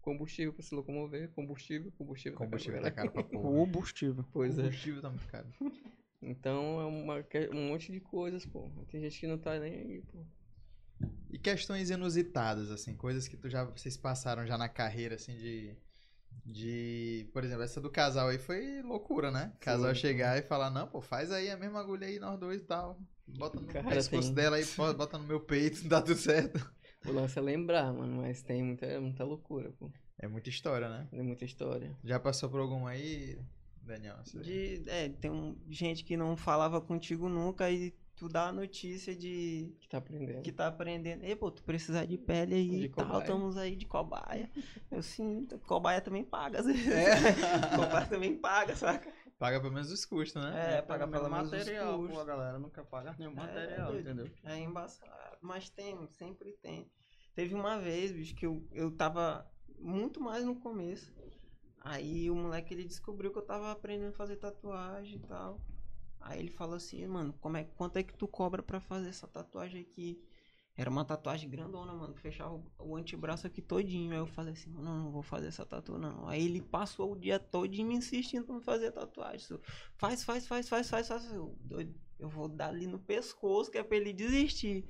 combustível 0.02 0.54
pra 0.54 0.64
se 0.64 0.74
locomover, 0.76 1.30
combustível, 1.32 1.92
combustível. 1.98 2.38
tá 2.38 2.46
Combustível 2.46 2.82
caro 2.82 2.84
tá 2.84 2.92
pra 2.92 3.04
caro 3.04 3.12
pra 3.12 3.24
porra. 3.24 3.44
Combustível. 3.58 4.26
Pois 4.32 4.58
é. 4.58 4.64
Combustível 4.64 5.02
tá 5.02 5.10
muito 5.10 5.28
caro. 5.28 5.48
Então 6.22 6.82
é 6.82 6.86
uma, 6.86 7.16
um 7.54 7.68
monte 7.70 7.92
de 7.92 8.00
coisas, 8.00 8.46
pô. 8.46 8.70
Tem 8.92 9.02
gente 9.02 9.20
que 9.20 9.28
não 9.28 9.38
tá 9.38 9.58
nem 9.60 9.74
aí, 9.74 10.02
pô. 10.02 10.26
E 11.30 11.38
questões 11.38 11.90
inusitadas, 11.90 12.72
assim, 12.72 12.96
coisas 12.96 13.28
que 13.28 13.38
tu 13.38 13.50
já, 13.50 13.64
vocês 13.64 13.96
passaram 13.96 14.46
já 14.46 14.58
na 14.58 14.68
carreira, 14.70 15.16
assim, 15.16 15.36
de... 15.38 15.78
De, 16.46 17.30
por 17.34 17.44
exemplo, 17.44 17.64
essa 17.64 17.82
do 17.82 17.90
casal 17.92 18.30
aí 18.30 18.38
foi 18.40 18.82
loucura, 18.82 19.30
né? 19.30 19.54
Casal 19.60 19.88
Foi. 19.88 19.96
chegar 19.96 20.38
e 20.38 20.42
falar, 20.42 20.70
não, 20.70 20.88
pô, 20.88 21.02
faz 21.02 21.32
aí 21.32 21.50
a 21.50 21.58
mesma 21.58 21.80
agulha 21.80 22.08
aí, 22.08 22.18
nós 22.20 22.40
dois 22.40 22.62
e 22.62 22.66
tal. 22.66 23.00
Bota 23.28 23.60
no 23.60 23.68
Cara, 23.68 23.88
pescoço 23.88 24.28
tem- 24.30 24.36
dela 24.36 24.56
aí, 24.56 24.66
bota 24.96 25.18
no 25.18 25.26
meu 25.26 25.40
peito, 25.40 25.84
dá 25.90 26.02
tudo 26.02 26.18
certo. 26.18 26.60
O 27.06 27.12
lance 27.12 27.38
é 27.40 27.42
lembrar, 27.42 27.94
mano, 27.94 28.18
mas 28.22 28.42
tem 28.42 28.62
muita, 28.64 29.00
muita 29.00 29.24
loucura, 29.24 29.72
pô. 29.80 29.90
É 30.18 30.28
muita 30.28 30.50
história, 30.50 30.90
né? 30.90 31.08
Tem 31.10 31.22
muita 31.24 31.46
história. 31.46 31.96
Já 32.04 32.20
passou 32.20 32.50
por 32.50 32.60
alguma 32.60 32.90
aí, 32.90 33.40
Daniel? 33.82 34.18
De, 34.42 34.84
é, 34.88 35.08
tem 35.10 35.32
um, 35.32 35.56
gente 35.70 36.04
que 36.04 36.18
não 36.18 36.36
falava 36.36 36.82
contigo 36.82 37.30
nunca 37.30 37.72
e 37.72 37.94
tu 38.18 38.28
dá 38.28 38.48
a 38.50 38.52
notícia 38.52 39.16
de 39.16 39.74
Que 39.80 39.88
tá 39.88 39.98
aprendendo. 40.00 40.42
que 40.42 40.52
tá 40.52 40.68
aprendendo. 40.68 41.24
Ei, 41.24 41.36
pô, 41.38 41.50
tu 41.50 41.64
precisar 41.64 42.06
de 42.06 42.18
pele 42.18 42.54
aí 42.54 42.70
De 42.70 42.86
e 42.86 42.90
tal, 42.90 43.06
cobaia. 43.06 43.22
estamos 43.22 43.58
aí 43.58 43.76
de 43.78 43.86
cobaia. 43.86 44.52
Eu 44.92 45.02
sim, 45.02 45.48
cobaia 45.66 46.02
também 46.02 46.26
paga, 46.26 46.60
às 46.60 46.66
vezes. 46.68 46.86
É. 46.86 47.78
cobaia 47.78 48.06
também 48.08 48.36
paga, 48.36 48.76
saca? 48.76 49.10
Paga 49.40 49.60
pelo 49.62 49.74
menos 49.74 49.90
os 49.90 50.04
custos, 50.06 50.42
né? 50.42 50.78
É, 50.78 50.82
paga 50.82 51.08
pelo 51.08 51.30
menos 51.30 51.48
os 51.48 51.52
material, 51.60 51.98
custos. 51.98 52.16
pô, 52.16 52.22
a 52.22 52.26
galera 52.26 52.60
nunca 52.60 52.84
paga 52.84 53.16
nenhum 53.18 53.32
É, 53.32 53.36
material, 53.36 53.92
doido. 53.92 54.02
entendeu? 54.10 54.32
É 54.44 54.60
embaçado. 54.60 55.38
Mas 55.42 55.70
tem, 55.70 56.08
sempre 56.10 56.52
tem. 56.62 56.92
Teve 57.34 57.56
uma 57.56 57.80
vez, 57.80 58.12
bicho, 58.12 58.36
que 58.36 58.46
eu, 58.46 58.68
eu 58.74 58.92
tava 58.92 59.50
muito 59.80 60.20
mais 60.20 60.44
no 60.44 60.56
começo. 60.60 61.14
Aí 61.82 62.30
o 62.30 62.36
moleque 62.36 62.74
ele 62.74 62.84
descobriu 62.84 63.32
que 63.32 63.38
eu 63.40 63.46
tava 63.46 63.72
aprendendo 63.72 64.10
a 64.10 64.18
fazer 64.18 64.36
tatuagem 64.36 65.16
e 65.16 65.20
tal. 65.20 65.62
Aí 66.20 66.40
ele 66.40 66.52
falou 66.52 66.76
assim, 66.76 67.08
mano, 67.08 67.32
como 67.40 67.56
é, 67.56 67.64
quanto 67.64 67.96
é 67.96 68.04
que 68.04 68.14
tu 68.14 68.28
cobra 68.28 68.62
pra 68.62 68.82
fazer 68.82 69.08
essa 69.08 69.26
tatuagem 69.26 69.82
aqui? 69.82 70.22
Era 70.80 70.90
uma 70.90 71.04
tatuagem 71.04 71.50
grandona, 71.50 71.94
mano. 71.94 72.16
Fechava 72.16 72.54
o, 72.54 72.64
o 72.80 72.96
antebraço 72.96 73.46
aqui 73.46 73.62
todinho. 73.62 74.14
Aí 74.14 74.18
eu 74.18 74.26
falei 74.26 74.54
assim, 74.54 74.70
mano, 74.70 74.86
não, 74.86 75.04
não 75.04 75.12
vou 75.12 75.22
fazer 75.22 75.48
essa 75.48 75.66
tatu 75.66 75.98
não. 75.98 76.26
Aí 76.26 76.46
ele 76.46 76.62
passou 76.62 77.12
o 77.12 77.20
dia 77.20 77.38
todinho 77.38 77.90
me 77.90 77.96
insistindo 77.96 78.46
pra 78.46 78.62
fazer 78.62 78.88
a 78.88 78.92
tatuagem. 78.94 79.60
Faz, 79.98 80.24
faz, 80.24 80.48
faz, 80.48 80.70
faz, 80.70 80.90
faz, 80.90 81.06
faz. 81.10 81.34
Eu, 81.34 81.54
doido, 81.60 81.94
eu 82.18 82.30
vou 82.30 82.48
dar 82.48 82.70
ali 82.70 82.88
no 82.88 82.98
pescoço 82.98 83.70
que 83.70 83.78
é 83.78 83.84
pra 83.84 83.98
ele 83.98 84.14
desistir. 84.14 84.86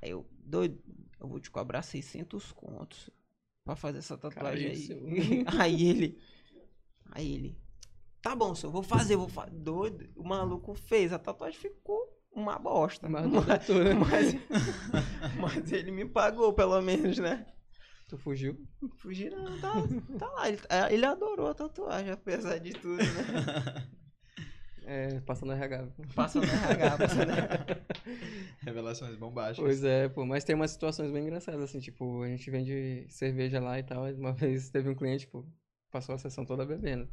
Aí 0.00 0.08
eu, 0.08 0.26
doido, 0.42 0.82
eu 1.20 1.28
vou 1.28 1.38
te 1.38 1.50
cobrar 1.50 1.82
600 1.82 2.50
contos 2.52 3.10
pra 3.62 3.76
fazer 3.76 3.98
essa 3.98 4.16
tatuagem 4.16 4.68
Caríssimo. 4.68 5.06
aí. 5.06 5.44
aí 5.60 5.86
ele, 5.86 6.18
aí 7.10 7.30
ele, 7.30 7.58
tá 8.22 8.34
bom, 8.34 8.54
senhor, 8.54 8.72
vou 8.72 8.82
fazer, 8.82 9.16
vou 9.16 9.28
fazer. 9.28 9.50
Doido, 9.50 10.08
o 10.16 10.24
maluco 10.24 10.74
fez, 10.74 11.12
a 11.12 11.18
tatuagem 11.18 11.60
ficou 11.60 12.13
uma 12.34 12.58
bosta. 12.58 13.08
Mas, 13.08 13.26
Mas, 13.26 13.66
doutor, 13.66 13.94
mas, 13.94 14.34
mas 15.40 15.72
ele 15.72 15.90
me 15.90 16.04
pagou, 16.04 16.52
pelo 16.52 16.80
menos, 16.82 17.18
né? 17.18 17.46
tu 18.08 18.18
fugiu? 18.18 18.56
Fugir 18.98 19.30
não, 19.30 19.58
tá, 19.58 19.72
tá 20.18 20.28
lá. 20.32 20.48
Ele, 20.48 20.58
ele 20.90 21.06
adorou 21.06 21.48
a 21.48 21.54
tatuagem, 21.54 22.12
apesar 22.12 22.58
de 22.58 22.72
tudo, 22.72 22.96
né? 22.96 23.88
É, 24.86 25.18
passando 25.20 25.52
RH. 25.52 25.88
Passa 26.14 26.38
no 26.38 26.44
RH, 26.44 26.98
passa 26.98 27.14
no 27.24 27.32
RH. 27.32 27.66
Revelações 28.60 29.16
bombásticas. 29.16 29.64
Pois 29.64 29.82
é, 29.82 30.10
pô, 30.10 30.26
mas 30.26 30.44
tem 30.44 30.54
umas 30.54 30.72
situações 30.72 31.10
bem 31.10 31.22
engraçadas, 31.22 31.62
assim, 31.62 31.80
tipo, 31.80 32.22
a 32.22 32.28
gente 32.28 32.50
vende 32.50 33.06
cerveja 33.08 33.60
lá 33.60 33.78
e 33.78 33.82
tal, 33.82 34.04
uma 34.12 34.34
vez 34.34 34.68
teve 34.68 34.90
um 34.90 34.94
cliente, 34.94 35.26
pô, 35.26 35.42
passou 35.90 36.14
a 36.14 36.18
sessão 36.18 36.44
toda 36.44 36.66
bebendo. 36.66 37.08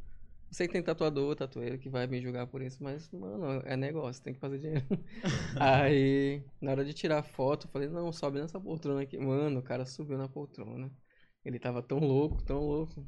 Sei 0.52 0.68
que 0.68 0.74
tem 0.74 0.84
tatuador, 0.84 1.34
tatueiro 1.36 1.80
que 1.80 1.90
vai 1.90 2.06
me 2.08 2.22
julgar 2.22 2.46
por 2.48 2.62
isso, 2.62 2.84
mas, 2.84 3.10
mano, 3.12 3.62
é 3.66 3.78
negócio, 3.78 4.22
tem 4.22 4.34
que 4.34 4.40
fazer 4.40 4.60
dinheiro. 4.60 4.86
Aí, 5.56 6.44
na 6.60 6.72
hora 6.72 6.84
de 6.84 6.94
tirar 6.94 7.24
foto, 7.24 7.68
eu 7.68 7.72
falei, 7.72 7.88
não, 7.88 8.12
sobe 8.12 8.40
nessa 8.42 8.60
poltrona 8.60 9.02
aqui. 9.02 9.18
Mano, 9.18 9.60
o 9.60 9.64
cara 9.64 9.86
subiu 9.86 10.18
na 10.18 10.28
poltrona. 10.28 10.92
Ele 11.46 11.58
tava 11.60 11.82
tão 11.82 12.00
louco, 12.00 12.44
tão 12.44 12.60
louco, 12.60 13.08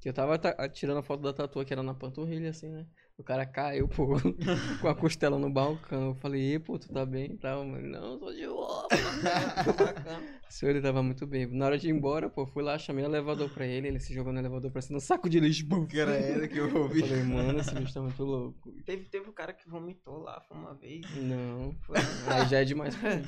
que 0.00 0.08
eu 0.08 0.14
tava 0.14 0.38
ta- 0.38 0.68
tirando 0.70 0.98
a 0.98 1.02
foto 1.04 1.22
da 1.22 1.32
tatu 1.34 1.64
que 1.64 1.72
era 1.72 1.82
na 1.82 1.94
panturrilha, 1.94 2.50
assim, 2.50 2.70
né? 2.70 2.86
O 3.18 3.22
cara 3.24 3.44
caiu, 3.44 3.88
pô, 3.88 4.06
com 4.80 4.86
a 4.88 4.94
costela 4.94 5.36
no 5.40 5.50
balcão. 5.50 6.10
Eu 6.10 6.14
falei, 6.14 6.54
e, 6.54 6.58
pô, 6.60 6.78
tu 6.78 6.88
tá 6.88 7.04
bem 7.04 7.32
e 7.32 7.36
tal? 7.36 7.64
Mas, 7.64 7.82
não, 7.82 8.16
tô 8.18 8.32
de 8.32 8.46
boa. 8.46 8.86
O 10.48 10.50
senhor 10.50 10.70
ele 10.70 10.80
tava 10.80 11.02
muito 11.02 11.26
bem. 11.26 11.46
Na 11.46 11.66
hora 11.66 11.76
de 11.78 11.88
ir 11.88 11.90
embora, 11.90 12.30
pô, 12.30 12.46
fui 12.46 12.62
lá, 12.62 12.78
chamei 12.78 13.04
o 13.04 13.08
elevador 13.08 13.50
pra 13.50 13.66
ele, 13.66 13.86
ele 13.88 13.98
se 13.98 14.14
jogou 14.14 14.32
no 14.32 14.38
elevador 14.38 14.70
pra 14.70 14.80
cima, 14.80 14.94
no 14.96 15.00
saco 15.00 15.28
de 15.28 15.38
lixo. 15.38 15.66
Bum. 15.66 15.84
Credo 15.86 16.48
que 16.48 16.56
eu 16.56 16.68
Eu 16.68 16.82
ouvi. 16.84 17.00
falei, 17.02 17.22
mano, 17.22 17.60
esse 17.60 17.74
bicho 17.74 17.92
tá 17.92 18.00
muito 18.00 18.24
louco. 18.24 18.72
Teve, 18.86 19.04
teve 19.10 19.28
um 19.28 19.32
cara 19.32 19.52
que 19.52 19.68
vomitou 19.68 20.20
lá, 20.20 20.40
foi 20.48 20.56
uma 20.56 20.72
vez. 20.74 21.02
Não, 21.16 21.74
Foi, 21.82 21.98
aí 22.30 22.48
já 22.48 22.60
é 22.60 22.64
demais 22.64 22.96
pra 22.96 23.12
ele. 23.16 23.26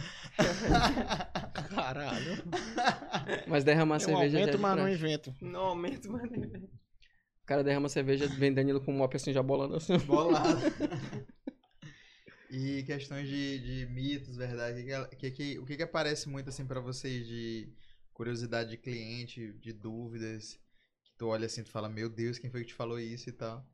Caralho. 1.74 2.42
Mas 3.46 3.64
derramar 3.64 3.96
Eu 3.96 4.00
cerveja 4.00 4.30
já 4.30 4.38
é 4.38 4.40
aumento, 4.42 4.56
de 4.56 4.62
mas 4.62 4.76
não 4.78 4.88
invento. 4.88 5.34
no 5.42 5.58
aumento, 5.58 6.10
mano. 6.10 6.24
O 6.26 6.79
cara 7.50 7.64
derrama 7.64 7.88
cerveja, 7.88 8.28
vem 8.28 8.54
Danilo 8.54 8.80
com 8.80 8.92
um 8.92 8.96
mop 8.96 9.16
assim, 9.16 9.32
já 9.32 9.42
bolando 9.42 9.74
assim. 9.74 9.98
Bolado. 9.98 10.60
e 12.48 12.84
questões 12.84 13.28
de, 13.28 13.58
de 13.58 13.86
mitos, 13.92 14.36
verdade. 14.36 14.82
O 14.82 15.08
que, 15.08 15.16
que, 15.16 15.30
que- 15.32 15.58
o 15.58 15.66
que, 15.66 15.76
que 15.76 15.82
aparece 15.82 16.28
muito 16.28 16.48
assim 16.48 16.64
pra 16.64 16.78
vocês 16.78 17.26
de 17.26 17.68
curiosidade 18.14 18.70
de 18.70 18.76
cliente, 18.76 19.52
de 19.54 19.72
dúvidas? 19.72 20.60
Que 21.02 21.10
tu 21.18 21.26
olha 21.26 21.46
assim 21.46 21.62
e 21.62 21.64
tu 21.64 21.70
fala, 21.72 21.88
meu 21.88 22.08
Deus, 22.08 22.38
quem 22.38 22.48
foi 22.50 22.60
que 22.60 22.68
te 22.68 22.74
falou 22.74 23.00
isso 23.00 23.28
e 23.28 23.32
tal? 23.32 23.66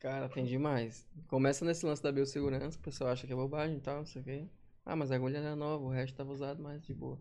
Cara, 0.00 0.28
tem 0.28 0.44
demais. 0.44 1.06
Começa 1.28 1.64
nesse 1.64 1.86
lance 1.86 2.02
da 2.02 2.10
biossegurança, 2.10 2.76
o 2.76 2.82
pessoal 2.82 3.10
acha 3.10 3.28
que 3.28 3.32
é 3.32 3.36
bobagem 3.36 3.76
e 3.76 3.80
tal, 3.80 3.98
não 3.98 4.06
sei 4.06 4.22
o 4.22 4.24
quê. 4.24 4.44
Ah, 4.84 4.96
mas 4.96 5.12
a 5.12 5.14
agulha 5.14 5.38
era 5.38 5.54
nova, 5.54 5.84
o 5.84 5.88
resto 5.88 6.16
tava 6.16 6.32
usado 6.32 6.60
mais 6.60 6.82
de 6.82 6.92
boa. 6.92 7.18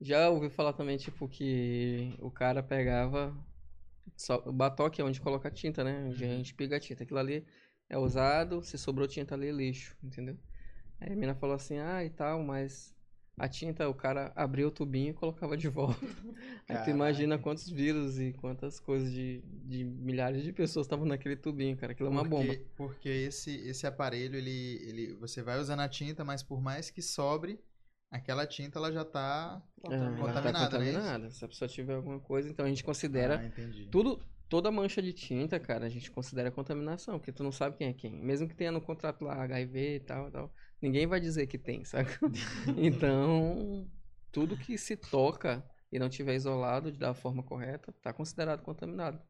Já 0.00 0.28
ouvi 0.28 0.50
falar 0.50 0.72
também, 0.72 0.98
tipo, 0.98 1.28
que 1.28 2.14
o 2.18 2.30
cara 2.32 2.62
pegava 2.62 3.32
só, 4.16 4.42
o 4.46 4.52
batoque 4.52 5.00
é 5.00 5.04
onde 5.04 5.20
coloca 5.20 5.48
a 5.48 5.50
tinta, 5.50 5.82
né? 5.82 6.04
Onde 6.06 6.24
a 6.24 6.28
gente 6.28 6.54
piga 6.54 6.76
a 6.76 6.80
tinta. 6.80 7.02
Aquilo 7.02 7.18
ali 7.18 7.46
é 7.88 7.98
usado, 7.98 8.62
se 8.62 8.76
sobrou 8.78 9.08
tinta 9.08 9.34
ali 9.34 9.48
é 9.48 9.52
lixo, 9.52 9.96
entendeu? 10.02 10.36
Aí 11.00 11.12
a 11.12 11.16
mina 11.16 11.34
falou 11.34 11.56
assim, 11.56 11.78
ah, 11.78 12.04
e 12.04 12.10
tal, 12.10 12.42
mas 12.42 12.94
a 13.40 13.48
tinta, 13.48 13.88
o 13.88 13.94
cara 13.94 14.30
abria 14.36 14.68
o 14.68 14.70
tubinho 14.70 15.10
e 15.10 15.14
colocava 15.14 15.56
de 15.56 15.66
volta. 15.66 15.98
Aí 16.68 16.76
tu 16.84 16.90
imagina 16.90 17.38
quantos 17.38 17.70
vírus 17.70 18.20
e 18.20 18.34
quantas 18.34 18.78
coisas 18.78 19.10
de, 19.10 19.40
de 19.64 19.82
milhares 19.82 20.42
de 20.42 20.52
pessoas 20.52 20.84
estavam 20.84 21.06
naquele 21.06 21.36
tubinho, 21.36 21.74
cara. 21.74 21.92
Aquilo 21.92 22.10
é 22.10 22.12
uma 22.12 22.22
bomba. 22.22 22.52
Porque, 22.52 22.66
porque 22.76 23.08
esse, 23.08 23.56
esse 23.66 23.86
aparelho, 23.86 24.36
ele, 24.36 24.78
ele, 24.86 25.14
você 25.14 25.42
vai 25.42 25.58
usando 25.58 25.80
a 25.80 25.88
tinta, 25.88 26.22
mas 26.22 26.42
por 26.42 26.60
mais 26.60 26.90
que 26.90 27.00
sobre, 27.00 27.58
aquela 28.10 28.46
tinta 28.46 28.78
ela 28.78 28.92
já 28.92 29.04
tá 29.04 29.62
É, 29.84 29.94
ela 29.94 30.12
tá 30.12 30.18
contaminada, 30.20 30.78
né? 30.78 30.92
contaminada. 30.92 31.30
Se 31.30 31.44
a 31.44 31.48
pessoa 31.48 31.68
tiver 31.68 31.94
alguma 31.94 32.20
coisa, 32.20 32.48
então 32.48 32.64
a 32.66 32.68
gente 32.68 32.84
considera 32.84 33.36
Ah, 33.36 33.90
tudo, 33.90 34.24
toda 34.48 34.70
mancha 34.70 35.00
de 35.00 35.12
tinta, 35.12 35.58
cara, 35.58 35.86
a 35.86 35.88
gente 35.88 36.10
considera 36.10 36.50
contaminação, 36.50 37.18
porque 37.18 37.32
tu 37.32 37.42
não 37.42 37.52
sabe 37.52 37.76
quem 37.76 37.88
é 37.88 37.92
quem. 37.94 38.12
Mesmo 38.12 38.48
que 38.48 38.54
tenha 38.54 38.72
no 38.72 38.80
contrato 38.80 39.24
lá 39.24 39.42
HIV 39.42 39.96
e 39.96 40.00
tal, 40.00 40.30
tal, 40.30 40.52
ninguém 40.80 41.06
vai 41.06 41.20
dizer 41.20 41.46
que 41.46 41.58
tem, 41.58 41.84
saca? 41.84 42.18
então, 42.76 43.88
tudo 44.32 44.56
que 44.56 44.76
se 44.78 44.96
toca 44.96 45.64
e 45.90 45.98
não 45.98 46.08
tiver 46.08 46.34
isolado 46.34 46.92
da 46.92 47.14
forma 47.14 47.42
correta, 47.42 47.92
tá 48.02 48.12
considerado 48.12 48.62
contaminado. 48.62 49.20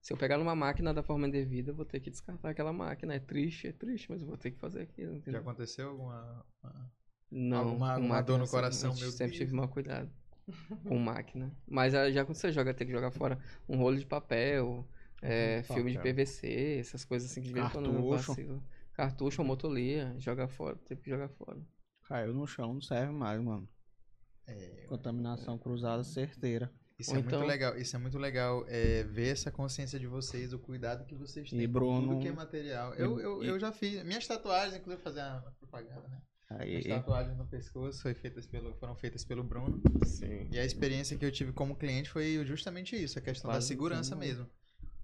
Se 0.00 0.12
eu 0.12 0.16
pegar 0.16 0.38
numa 0.38 0.54
máquina 0.54 0.94
da 0.94 1.02
forma 1.02 1.26
indevida, 1.26 1.70
eu 1.70 1.74
vou 1.74 1.84
ter 1.84 2.00
que 2.00 2.10
descartar 2.10 2.50
aquela 2.50 2.72
máquina. 2.72 3.14
É 3.14 3.18
triste, 3.18 3.66
é 3.68 3.72
triste, 3.72 4.10
mas 4.10 4.20
eu 4.22 4.28
vou 4.28 4.36
ter 4.36 4.52
que 4.52 4.58
fazer 4.58 4.82
aquilo, 4.82 5.14
Já 5.14 5.18
entendeu? 5.18 5.40
aconteceu 5.40 5.88
alguma... 5.90 6.44
uma- 6.62 6.90
Não, 7.30 7.58
Alguma- 7.58 7.94
com 7.96 8.22
dor 8.24 8.38
no 8.38 8.48
coração, 8.48 8.92
a 8.92 8.94
meu 8.94 9.10
sempre 9.10 9.26
Deus. 9.26 9.36
tive 9.38 9.52
mal 9.54 9.68
cuidado 9.68 10.10
com 10.86 10.98
máquina. 10.98 11.52
Mas 11.66 11.94
ah, 11.94 12.10
já 12.10 12.24
quando 12.24 12.36
você 12.36 12.52
joga, 12.52 12.72
tem 12.72 12.86
que 12.86 12.92
jogar 12.92 13.10
fora 13.10 13.38
um 13.68 13.76
rolo 13.78 13.96
de 13.98 14.06
papel, 14.06 14.86
é, 15.20 15.62
filme 15.64 15.92
de. 15.92 15.98
PVC, 15.98 16.78
essas 16.80 17.04
coisas 17.04 17.30
assim 17.30 17.40
que 17.42 17.48
de 17.48 17.54
vez 17.54 17.70
quando 17.72 17.86
não 17.92 17.94
Cartucho. 17.94 19.42
ou 19.42 19.46
motolia, 19.46 20.14
joga 20.18 20.46
fora, 20.46 20.76
tem 20.86 20.96
que 20.96 21.10
jogar 21.10 21.28
fora. 21.30 21.58
Caiu 22.04 22.32
no 22.32 22.46
chão, 22.46 22.74
não 22.74 22.80
serve 22.80 23.12
mais, 23.12 23.40
mano. 23.42 23.68
É, 24.46 24.84
Contaminação 24.88 25.58
cruzada 25.58 26.04
certeira. 26.04 26.72
Isso 26.98 27.10
Ou 27.10 27.16
é 27.16 27.20
muito 27.20 27.34
então- 27.34 27.46
legal, 27.46 27.76
isso 27.76 27.94
é 27.94 27.98
muito 27.98 28.16
legal, 28.16 28.64
é, 28.68 29.02
ver 29.02 29.32
essa 29.32 29.50
consciência 29.50 29.98
de 29.98 30.06
vocês, 30.06 30.52
o 30.54 30.58
cuidado 30.58 31.04
que 31.04 31.14
vocês 31.14 31.50
têm 31.50 31.60
E 31.60 31.66
com 31.66 31.72
Bruno- 31.72 32.08
tudo 32.14 32.20
que 32.22 32.28
é 32.28 32.32
material. 32.32 32.94
Eu, 32.94 33.20
eu, 33.20 33.42
e- 33.42 33.48
eu 33.48 33.58
já 33.60 33.70
fiz, 33.72 34.02
minhas 34.04 34.26
tatuagens, 34.26 34.76
inclusive 34.76 35.02
fazer 35.02 35.20
uma 35.20 35.42
propaganda, 35.58 36.08
né? 36.08 36.22
Aí, 36.48 36.76
As 36.78 36.84
tatuagens 36.84 37.36
no 37.36 37.46
pescoço 37.46 38.00
foi 38.02 38.14
feitas 38.14 38.46
pelo, 38.46 38.72
foram 38.76 38.94
feitas 38.94 39.24
pelo 39.24 39.42
Bruno. 39.42 39.80
Sim. 40.04 40.48
E 40.52 40.58
a 40.58 40.64
experiência 40.64 41.16
que 41.18 41.24
eu 41.24 41.32
tive 41.32 41.52
como 41.52 41.74
cliente 41.76 42.08
foi 42.08 42.44
justamente 42.46 42.94
isso, 42.94 43.18
a 43.18 43.22
questão 43.22 43.48
da 43.48 43.56
Quase 43.56 43.66
segurança 43.66 44.10
tudo. 44.14 44.20
mesmo. 44.20 44.46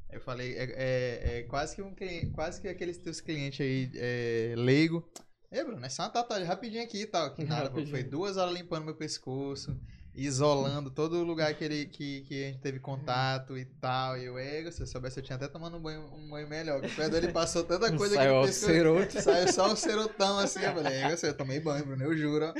Eu 0.08 0.20
falei, 0.20 0.52
é, 0.56 0.64
é- 0.64 1.38
é 1.38 1.42
quase 1.44 1.74
que 1.74 1.82
um 1.82 1.94
cliente, 1.94 2.26
quase 2.30 2.60
que 2.60 2.68
aqueles 2.68 2.98
teus 2.98 3.20
clientes 3.20 3.60
aí, 3.60 3.90
é, 3.96 4.54
leigo. 4.56 5.02
Ei, 5.50 5.64
Bruno, 5.64 5.84
é 5.84 5.88
só 5.88 6.04
uma 6.04 6.10
tatuagem 6.10 6.46
rapidinho 6.46 6.82
aqui 6.84 7.02
e 7.02 7.06
tal. 7.06 7.34
Que 7.34 7.44
nada, 7.44 7.70
foi 7.86 8.02
duas 8.04 8.36
horas 8.36 8.54
limpando 8.54 8.84
meu 8.84 8.94
pescoço, 8.94 9.78
isolando 10.14 10.90
todo 10.90 11.16
o 11.20 11.24
lugar 11.24 11.54
que, 11.54 11.64
ele, 11.64 11.86
que, 11.86 12.20
que 12.22 12.44
a 12.44 12.46
gente 12.48 12.60
teve 12.60 12.78
contato 12.78 13.56
e 13.56 13.64
tal. 13.64 14.18
E 14.18 14.24
eu, 14.24 14.38
ego, 14.38 14.70
se 14.70 14.82
eu 14.82 14.86
soubesse, 14.86 15.18
eu 15.18 15.22
tinha 15.24 15.36
até 15.36 15.48
tomado 15.48 15.76
um 15.76 15.80
banho, 15.80 16.02
um 16.14 16.28
banho 16.28 16.48
melhor. 16.48 16.80
Porque 16.80 16.94
perto 16.94 17.12
dele 17.12 17.32
passou 17.32 17.64
tanta 17.64 17.94
coisa 17.96 18.14
Saiu 18.16 18.36
ao 18.36 18.44
pescoço. 18.44 18.66
ceroto. 18.66 19.20
Saiu 19.22 19.52
só 19.52 19.72
o 19.72 19.76
serotão 19.76 20.38
assim, 20.38 20.60
eu 20.60 20.74
falei, 20.74 20.92
"É, 20.94 21.12
eu 21.22 21.36
tomei 21.36 21.60
banho, 21.60 21.84
Bruno, 21.86 22.04
eu 22.04 22.16
juro. 22.16 22.52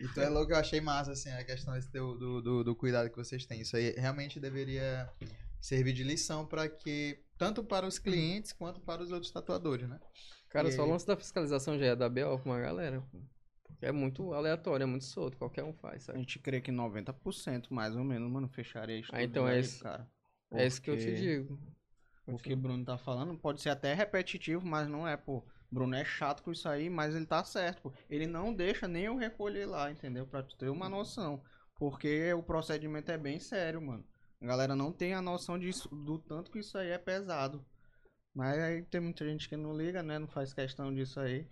E 0.00 0.08
tu 0.14 0.20
é 0.20 0.28
louco, 0.30 0.52
eu 0.52 0.56
achei 0.56 0.80
massa, 0.80 1.12
assim, 1.12 1.30
a 1.30 1.44
questão 1.44 1.74
desse 1.74 1.90
teu, 1.90 2.16
do, 2.16 2.40
do, 2.40 2.64
do 2.64 2.74
cuidado 2.74 3.10
que 3.10 3.16
vocês 3.16 3.44
têm. 3.44 3.60
Isso 3.60 3.76
aí 3.76 3.90
realmente 3.98 4.40
deveria 4.40 5.10
servir 5.60 5.92
de 5.92 6.02
lição 6.02 6.46
para 6.46 6.66
que, 6.70 7.18
tanto 7.36 7.62
para 7.62 7.86
os 7.86 7.98
clientes 7.98 8.52
quanto 8.52 8.80
para 8.80 9.02
os 9.02 9.12
outros 9.12 9.30
tatuadores, 9.30 9.86
né? 9.86 10.00
Cara, 10.48 10.68
E 10.68 10.72
só 10.72 10.84
o 10.84 10.90
lance 10.90 11.06
da 11.06 11.14
fiscalização 11.16 11.78
já 11.78 11.84
é 11.86 11.94
da 11.96 12.08
BO 12.08 12.38
com 12.42 12.48
uma 12.48 12.58
galera. 12.58 13.02
pô. 13.12 13.18
Porque 13.70 13.86
é 13.86 13.92
muito 13.92 14.32
aleatório, 14.34 14.84
é 14.84 14.86
muito 14.86 15.04
solto, 15.04 15.36
qualquer 15.36 15.64
um 15.64 15.72
faz, 15.72 16.02
a 16.12 16.12
sabe? 16.12 16.18
gente 16.18 16.38
crê 16.38 16.60
que 16.60 16.70
90% 16.70 17.72
mais 17.72 17.96
ou 17.96 18.04
menos, 18.04 18.30
mano, 18.30 18.48
fecharia 18.48 18.98
isso. 18.98 19.10
Ah, 19.12 19.22
então 19.22 19.46
é 19.48 19.52
aí, 19.54 19.60
isso- 19.60 19.82
cara. 19.82 20.08
É 20.52 20.66
isso 20.66 20.80
que 20.82 20.90
eu 20.90 20.96
te 20.96 21.06
Porque 21.06 21.12
digo. 21.12 21.58
O 22.26 22.38
que 22.38 22.52
o 22.52 22.56
Bruno 22.56 22.84
tá 22.84 22.96
falando 22.98 23.36
pode 23.38 23.60
ser 23.60 23.70
até 23.70 23.94
repetitivo, 23.94 24.64
mas 24.66 24.88
não 24.88 25.06
é, 25.06 25.16
pô. 25.16 25.44
Bruno 25.70 25.94
é 25.94 26.04
chato 26.04 26.42
com 26.42 26.52
isso 26.52 26.68
aí, 26.68 26.88
mas 26.90 27.14
ele 27.14 27.26
tá 27.26 27.44
certo, 27.44 27.82
pô. 27.82 27.92
Ele 28.08 28.26
não 28.26 28.52
deixa 28.54 28.88
nem 28.88 29.04
eu 29.04 29.16
recolher 29.16 29.66
lá, 29.66 29.90
entendeu? 29.90 30.26
Pra 30.26 30.42
tu 30.42 30.56
ter 30.56 30.68
uma 30.68 30.88
noção. 30.88 31.42
Porque 31.76 32.32
o 32.34 32.42
procedimento 32.42 33.10
é 33.10 33.18
bem 33.18 33.38
sério, 33.40 33.80
mano. 33.80 34.04
A 34.40 34.46
galera 34.46 34.74
não 34.76 34.92
tem 34.92 35.14
a 35.14 35.22
noção 35.22 35.58
disso, 35.58 35.88
do 35.88 36.18
tanto 36.18 36.50
que 36.50 36.58
isso 36.60 36.76
aí 36.78 36.90
é 36.90 36.98
pesado. 36.98 37.64
Mas 38.34 38.58
aí 38.58 38.82
tem 38.84 39.00
muita 39.00 39.24
gente 39.24 39.48
que 39.48 39.56
não 39.56 39.76
liga, 39.76 40.02
né? 40.02 40.18
Não 40.18 40.28
faz 40.28 40.52
questão 40.52 40.92
disso 40.94 41.20
aí. 41.20 41.46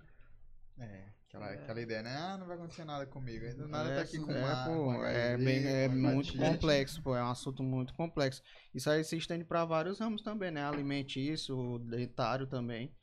É, 0.78 1.09
aquela, 1.28 1.52
aquela 1.52 1.80
ideia, 1.80 2.02
né? 2.02 2.16
Ah, 2.16 2.36
não 2.38 2.46
vai 2.46 2.56
acontecer 2.56 2.84
nada 2.84 3.06
comigo. 3.06 3.44
Aí 3.44 3.54
do 3.54 3.68
nada 3.68 3.94
tá 3.94 4.00
aqui 4.00 4.18
com 4.18 4.32
é, 4.32 4.38
uma, 4.38 4.64
pô, 4.64 4.84
com 4.84 5.04
é, 5.04 5.36
bem, 5.36 5.66
é 5.66 5.88
muito 5.88 6.36
complexo, 6.36 7.02
pô, 7.02 7.14
é 7.14 7.22
um 7.22 7.30
assunto 7.30 7.62
muito 7.62 7.94
complexo. 7.94 8.42
Isso 8.74 8.90
aí 8.90 9.04
se 9.04 9.16
estende 9.16 9.44
para 9.44 9.64
vários 9.64 9.98
ramos 9.98 10.22
também, 10.22 10.50
né? 10.50 10.64
Alimentício, 10.64 11.78
dentário 11.80 12.46
também. 12.46 12.94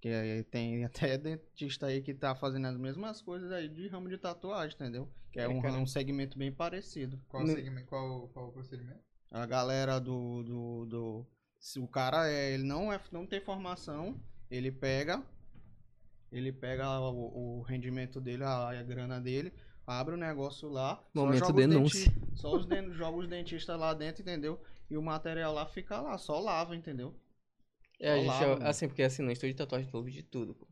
Que 0.00 0.08
aí 0.08 0.44
tem 0.44 0.84
até 0.86 1.18
dentista 1.18 1.86
aí 1.86 2.00
que 2.00 2.14
tá 2.14 2.34
fazendo 2.34 2.66
as 2.66 2.76
mesmas 2.76 3.20
coisas 3.20 3.50
aí 3.50 3.68
de 3.68 3.88
ramo 3.88 4.08
de 4.08 4.18
tatuagem, 4.18 4.74
entendeu? 4.74 5.12
Que 5.32 5.40
é, 5.40 5.44
É, 5.44 5.48
um, 5.48 5.60
cara. 5.60 5.74
um 5.74 5.86
segmento 5.86 6.38
bem 6.38 6.52
parecido. 6.52 7.20
Qual, 7.28 7.42
No- 7.42 7.52
segmento, 7.52 7.86
qual, 7.88 8.28
qual 8.28 8.48
o 8.48 8.52
procedimento? 8.52 9.00
A 9.30 9.46
galera 9.46 9.98
do. 9.98 10.42
do, 10.44 10.86
do 10.86 11.26
se 11.58 11.80
o 11.80 11.88
cara 11.88 12.28
é, 12.30 12.52
ele 12.52 12.62
não, 12.62 12.92
é, 12.92 13.00
não 13.10 13.26
tem 13.26 13.40
formação, 13.40 14.20
ele 14.50 14.70
pega. 14.70 15.22
Ele 16.34 16.52
pega 16.52 17.00
o, 17.00 17.60
o 17.60 17.62
rendimento 17.62 18.20
dele, 18.20 18.44
a, 18.44 18.70
a 18.70 18.82
grana 18.82 19.20
dele, 19.20 19.52
abre 19.86 20.14
o 20.14 20.18
negócio 20.18 20.68
lá. 20.68 21.02
só 21.14 21.20
Momento 21.20 21.38
joga 21.46 21.58
os 21.60 21.66
denúncia. 21.66 22.10
denti- 22.10 22.14
Só 22.34 22.56
os 22.56 22.66
den 22.66 22.92
joga 22.94 23.18
os 23.18 23.28
dentistas 23.28 23.78
lá 23.78 23.94
dentro, 23.94 24.22
entendeu? 24.22 24.60
E 24.90 24.96
o 24.96 25.02
material 25.02 25.54
lá 25.54 25.66
fica 25.66 26.00
lá, 26.00 26.18
só 26.18 26.38
lava, 26.40 26.76
entendeu? 26.76 27.14
É, 27.98 28.10
a 28.12 28.14
Só 28.14 28.20
gente, 28.20 28.26
lava, 28.26 28.64
é- 28.64 28.68
assim, 28.68 28.86
porque 28.88 29.02
assim, 29.02 29.22
no 29.22 29.32
estúdio 29.32 29.54
de 29.54 29.58
tatuagem 29.58 29.90
de 30.12 30.22
tudo, 30.22 30.54
pô. 30.54 30.66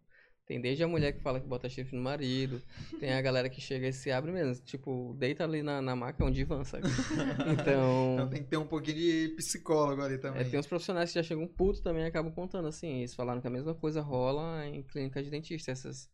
Tem 0.52 0.60
desde 0.60 0.84
a 0.84 0.88
mulher 0.88 1.12
que 1.12 1.20
fala 1.22 1.40
que 1.40 1.46
bota 1.46 1.66
chifre 1.66 1.96
no 1.96 2.02
marido, 2.02 2.60
tem 3.00 3.14
a 3.14 3.22
galera 3.22 3.48
que 3.48 3.58
chega 3.58 3.88
e 3.88 3.92
se 3.92 4.12
abre 4.12 4.30
mesmo, 4.30 4.62
tipo, 4.62 5.16
deita 5.18 5.44
ali 5.44 5.62
na, 5.62 5.80
na 5.80 5.96
maca, 5.96 6.22
é 6.22 6.26
um 6.26 6.30
divã, 6.30 6.62
sabe? 6.62 6.84
Então 7.50 8.18
Então, 8.18 8.28
tem 8.28 8.42
que 8.42 8.50
ter 8.50 8.58
um 8.58 8.66
pouquinho 8.66 8.96
de 8.98 9.34
psicólogo 9.36 10.02
ali 10.02 10.16
é, 10.16 10.18
também. 10.18 10.50
tem 10.50 10.60
uns 10.60 10.66
profissionais 10.66 11.10
que 11.10 11.14
já 11.18 11.22
chegam 11.22 11.46
puto 11.48 11.80
também 11.82 12.02
e 12.02 12.06
acabam 12.06 12.30
contando, 12.30 12.68
assim, 12.68 12.98
eles 12.98 13.14
falaram 13.14 13.40
que 13.40 13.46
a 13.46 13.50
mesma 13.50 13.74
coisa 13.74 14.02
rola 14.02 14.66
em 14.66 14.82
clínica 14.82 15.22
de 15.22 15.30
dentista, 15.30 15.70
essas 15.70 16.10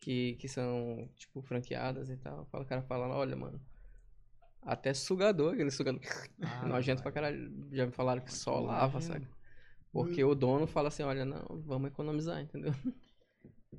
que, 0.00 0.34
que 0.40 0.48
são, 0.48 1.08
tipo, 1.14 1.40
franqueadas 1.42 2.10
e 2.10 2.16
tal. 2.16 2.44
Fala, 2.46 2.64
o 2.64 2.66
cara 2.66 2.82
fala, 2.82 3.06
olha, 3.14 3.36
mano, 3.36 3.60
até 4.62 4.92
sugador, 4.92 5.54
aquele 5.54 5.70
sugador 5.70 6.00
Ah, 6.42 6.66
nojento 6.66 7.02
pra 7.04 7.12
caralho, 7.12 7.52
já 7.70 7.86
me 7.86 7.92
falaram 7.92 8.20
que 8.20 8.32
só 8.34 8.58
lava, 8.58 8.98
Imagina. 8.98 9.14
sabe? 9.14 9.28
Porque 9.92 10.22
o 10.24 10.34
dono 10.34 10.66
fala 10.66 10.88
assim, 10.88 11.04
olha, 11.04 11.24
não, 11.24 11.44
vamos 11.64 11.88
economizar, 11.90 12.40
entendeu? 12.42 12.74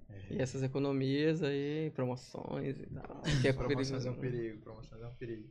É. 0.10 0.34
E 0.34 0.42
essas 0.42 0.64
economias 0.64 1.44
aí, 1.44 1.92
promoções 1.92 2.80
e 2.80 2.86
tal. 2.88 3.22
Que 3.42 3.48
é 3.48 3.54
Promoções 3.54 4.06
é 4.06 4.12
um 4.12 4.20
perigo, 4.20 4.62
promoções 4.62 5.02
é 5.02 5.08
um 5.08 5.16
perigo. 5.16 5.50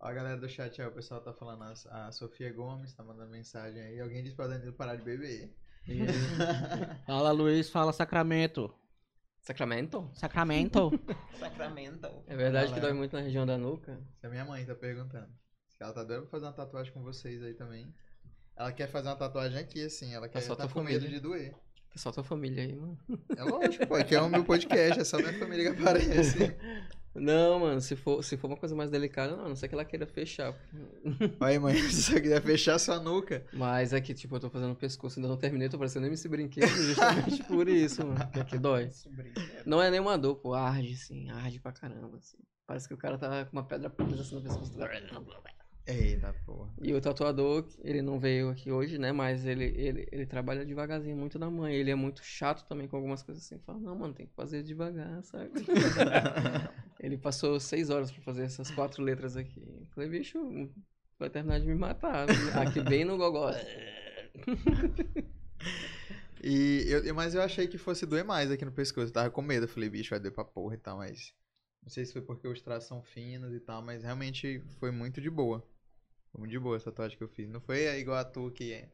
Ó, 0.00 0.06
a 0.06 0.12
galera 0.12 0.36
do 0.36 0.48
chat 0.48 0.80
aí, 0.80 0.88
o 0.88 0.92
pessoal 0.92 1.20
tá 1.20 1.32
falando, 1.32 1.62
a, 1.62 2.06
a 2.06 2.12
Sofia 2.12 2.52
Gomes 2.52 2.94
tá 2.94 3.02
mandando 3.02 3.30
mensagem 3.30 3.82
aí. 3.82 4.00
Alguém 4.00 4.22
disse 4.22 4.36
pra 4.36 4.46
Danilo 4.46 4.72
parar 4.72 4.96
de 4.96 5.02
beber. 5.02 5.54
Fala, 7.06 7.30
Luiz, 7.32 7.70
fala 7.70 7.92
Sacramento. 7.92 8.72
Sacramento? 9.40 10.10
Sacramento. 10.12 10.90
Sacramento. 11.38 12.06
É 12.26 12.36
verdade 12.36 12.74
que 12.74 12.80
dói 12.80 12.92
muito 12.92 13.16
na 13.16 13.22
região 13.22 13.46
da 13.46 13.56
nuca? 13.56 13.92
Essa 14.16 14.26
é 14.26 14.30
minha 14.30 14.44
mãe 14.44 14.66
tá 14.66 14.74
perguntando. 14.74 15.32
Se 15.70 15.82
ela 15.82 15.92
tá 15.92 16.04
doida 16.04 16.22
pra 16.22 16.30
fazer 16.30 16.46
uma 16.46 16.52
tatuagem 16.52 16.92
com 16.92 17.02
vocês 17.02 17.42
aí 17.42 17.54
também. 17.54 17.94
Ela 18.54 18.72
quer 18.72 18.88
fazer 18.88 19.08
uma 19.08 19.16
tatuagem 19.16 19.58
aqui, 19.58 19.84
assim. 19.84 20.12
Ela 20.12 20.28
quer 20.28 20.42
só 20.42 20.54
tá 20.54 20.68
com 20.68 20.82
medo 20.82 21.08
de 21.08 21.20
doer. 21.20 21.54
É 21.94 21.98
só 21.98 22.12
tua 22.12 22.24
família 22.24 22.62
aí, 22.62 22.74
mano. 22.74 22.98
É 23.36 23.42
lógico, 23.42 23.86
pô. 23.86 23.94
Aqui 23.94 24.14
é 24.14 24.20
o 24.20 24.28
meu 24.28 24.44
podcast, 24.44 25.00
é 25.00 25.04
só 25.04 25.18
minha 25.18 25.32
família 25.38 25.72
que 25.72 25.80
aparece. 25.80 26.56
Não, 27.14 27.58
mano, 27.58 27.80
se 27.80 27.96
for, 27.96 28.22
se 28.22 28.36
for 28.36 28.46
uma 28.46 28.56
coisa 28.56 28.74
mais 28.76 28.90
delicada, 28.90 29.36
não, 29.36 29.46
a 29.46 29.48
não 29.48 29.56
sei 29.56 29.68
que 29.68 29.74
ela 29.74 29.84
queira 29.84 30.06
fechar. 30.06 30.54
Aí, 31.40 31.58
mãe, 31.58 31.74
se 31.90 32.02
você 32.02 32.20
quiser 32.20 32.40
fechar 32.42 32.78
sua 32.78 33.00
nuca. 33.00 33.44
Mas 33.52 33.92
aqui, 33.92 34.14
tipo, 34.14 34.36
eu 34.36 34.40
tô 34.40 34.50
fazendo 34.50 34.72
o 34.72 34.76
pescoço, 34.76 35.18
ainda 35.18 35.28
não 35.28 35.36
terminei, 35.36 35.68
tô 35.68 35.78
parecendo 35.78 36.06
MC 36.06 36.28
Brinquedo 36.28 36.68
justamente 36.68 37.42
por 37.44 37.68
isso, 37.68 38.06
mano. 38.06 38.30
Que 38.30 38.40
aqui 38.40 38.58
dói. 38.58 38.90
Não 39.66 39.82
é 39.82 39.90
nenhuma 39.90 40.16
dor, 40.16 40.36
pô, 40.36 40.54
arde, 40.54 40.92
assim, 40.92 41.28
arde 41.30 41.58
pra 41.58 41.72
caramba, 41.72 42.18
assim. 42.18 42.38
Parece 42.66 42.86
que 42.86 42.94
o 42.94 42.98
cara 42.98 43.16
tá 43.18 43.46
com 43.46 43.52
uma 43.52 43.64
pedra 43.64 43.88
presa 43.88 44.20
assim 44.20 44.34
no 44.36 44.42
pescoço. 44.42 44.78
Eita, 45.88 46.34
porra. 46.44 46.68
E 46.82 46.92
o 46.92 47.00
tatuador, 47.00 47.66
ele 47.82 48.02
não 48.02 48.20
veio 48.20 48.50
aqui 48.50 48.70
hoje, 48.70 48.98
né? 48.98 49.10
Mas 49.10 49.46
ele, 49.46 49.64
ele, 49.64 50.06
ele 50.12 50.26
trabalha 50.26 50.62
devagarzinho, 50.62 51.16
muito 51.16 51.38
da 51.38 51.48
mãe. 51.48 51.74
Ele 51.74 51.90
é 51.90 51.94
muito 51.94 52.22
chato 52.22 52.66
também 52.68 52.86
com 52.86 52.96
algumas 52.96 53.22
coisas 53.22 53.42
assim. 53.42 53.58
Fala, 53.60 53.78
não, 53.78 53.96
mano, 53.96 54.12
tem 54.12 54.26
que 54.26 54.34
fazer 54.34 54.62
devagar, 54.62 55.22
sabe? 55.24 55.50
ele 57.00 57.16
passou 57.16 57.58
seis 57.58 57.88
horas 57.88 58.12
pra 58.12 58.20
fazer 58.20 58.42
essas 58.42 58.70
quatro 58.70 59.02
letras 59.02 59.34
aqui. 59.34 59.62
Eu 59.66 59.86
Falei, 59.94 60.10
bicho, 60.10 60.38
vai 61.18 61.30
terminar 61.30 61.58
de 61.58 61.66
me 61.66 61.74
matar. 61.74 62.26
Aqui 62.60 62.82
bem 62.82 63.06
no 63.06 63.16
gogó. 63.16 63.50
E 66.42 66.84
eu, 66.88 67.14
mas 67.14 67.34
eu 67.34 67.42
achei 67.42 67.66
que 67.66 67.78
fosse 67.78 68.06
doer 68.06 68.24
mais 68.24 68.50
aqui 68.50 68.64
no 68.64 68.72
pescoço. 68.72 69.08
Eu 69.08 69.12
tava 69.12 69.30
com 69.30 69.42
medo. 69.42 69.64
Eu 69.64 69.68
falei, 69.68 69.88
bicho, 69.88 70.10
vai 70.10 70.20
doer 70.20 70.32
pra 70.32 70.44
porra 70.44 70.74
e 70.74 70.78
tal, 70.78 70.98
mas. 70.98 71.34
Não 71.82 71.88
sei 71.88 72.04
se 72.04 72.12
foi 72.12 72.20
porque 72.22 72.46
os 72.46 72.60
traços 72.60 72.88
são 72.88 73.02
finos 73.02 73.54
e 73.54 73.60
tal, 73.60 73.80
mas 73.82 74.02
realmente 74.02 74.62
foi 74.78 74.90
muito 74.90 75.20
de 75.20 75.30
boa. 75.30 75.66
Foi 76.32 76.40
muito 76.40 76.50
de 76.50 76.58
boa 76.58 76.76
essa 76.76 76.90
tatuagem 76.90 77.16
que 77.16 77.24
eu 77.24 77.28
fiz. 77.28 77.48
Não 77.48 77.60
foi 77.60 77.86
igual 77.98 78.16
a 78.18 78.24
tua 78.24 78.50
que 78.50 78.72
é. 78.72 78.88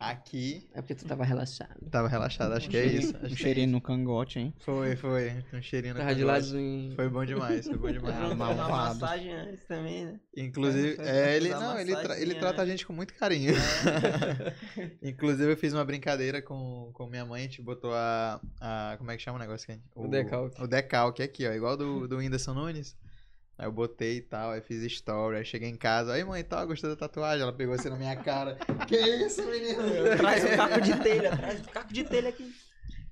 Aqui 0.00 0.68
É 0.74 0.82
porque 0.82 0.94
tu 0.96 1.06
tava 1.06 1.24
relaxado. 1.24 1.88
tava 1.88 2.08
relaxado, 2.08 2.52
acho 2.52 2.68
que 2.68 2.76
é 2.76 2.84
isso. 2.84 3.14
Acho 3.16 3.26
Um 3.26 3.28
que 3.28 3.34
é 3.34 3.36
cheirinho 3.36 3.70
no 3.70 3.80
cangote, 3.80 4.40
hein? 4.40 4.52
isso. 4.56 4.64
Foi, 4.64 4.96
foi. 4.96 5.44
Um 5.52 5.62
cheirinho 5.62 5.94
no 5.94 6.00
Tava 6.00 6.12
de 6.16 6.22
cangote. 6.22 6.40
ladinho. 6.52 6.96
Foi 6.96 7.08
bom 7.08 7.24
demais, 7.24 7.64
foi 7.68 7.78
bom 7.78 7.92
demais. 7.92 8.16
Ah, 8.16 8.26
Uma 8.26 8.34
malvado. 8.34 8.98
massagem 9.00 9.32
antes 9.32 9.64
também, 9.66 10.06
né? 10.06 10.20
Inclusive, 10.36 10.96
Foi- 10.96 11.04
é, 11.06 11.36
ele, 11.36 11.50
uma 11.50 11.60
não, 11.60 11.78
ele, 11.78 11.94
tra- 11.94 12.18
ele 12.20 12.34
trata 12.34 12.62
a 12.62 12.66
gente 12.66 12.84
com 12.84 12.92
muito 12.92 13.14
carinho. 13.14 13.54
Inclusive, 15.00 15.52
eu 15.52 15.56
fiz 15.56 15.72
uma 15.72 15.84
brincadeira 15.84 16.42
com, 16.42 16.90
com 16.92 17.06
minha 17.06 17.24
mãe, 17.24 17.42
a 17.42 17.44
gente 17.44 17.62
botou 17.62 17.92
a, 17.94 18.40
a. 18.60 18.96
Como 18.98 19.10
é 19.12 19.16
que 19.16 19.22
chama 19.22 19.36
o 19.38 19.40
negócio? 19.40 19.64
que 19.64 19.72
a 19.72 19.74
gente- 19.76 19.84
O 19.94 20.08
decalque. 20.08 20.62
O 20.62 20.66
decalque 20.66 21.22
aqui, 21.22 21.46
ó, 21.46 21.52
igual 21.52 21.76
do, 21.76 22.08
do 22.08 22.16
Whindersson 22.18 22.52
Nunes. 22.54 22.96
Aí 23.56 23.66
eu 23.66 23.72
botei 23.72 24.16
e 24.16 24.20
tal, 24.20 24.50
aí 24.50 24.60
fiz 24.60 24.82
story, 24.82 25.36
aí 25.36 25.44
cheguei 25.44 25.68
em 25.68 25.76
casa, 25.76 26.12
aí 26.12 26.24
mãe, 26.24 26.42
tal, 26.42 26.66
gostou 26.66 26.90
da 26.90 26.96
tatuagem? 26.96 27.42
Ela 27.42 27.52
pegou 27.52 27.74
assim 27.74 27.88
na 27.88 27.96
minha 27.96 28.16
cara. 28.16 28.58
que 28.88 28.96
isso, 28.96 29.44
menino? 29.44 29.82
Traz 30.18 30.44
o 30.44 30.56
caco 30.56 30.80
de 30.80 30.96
telha, 31.00 31.36
traz 31.36 31.60
o 31.60 31.70
caco 31.70 31.92
de 31.92 32.04
telha 32.04 32.28
aqui. 32.30 32.52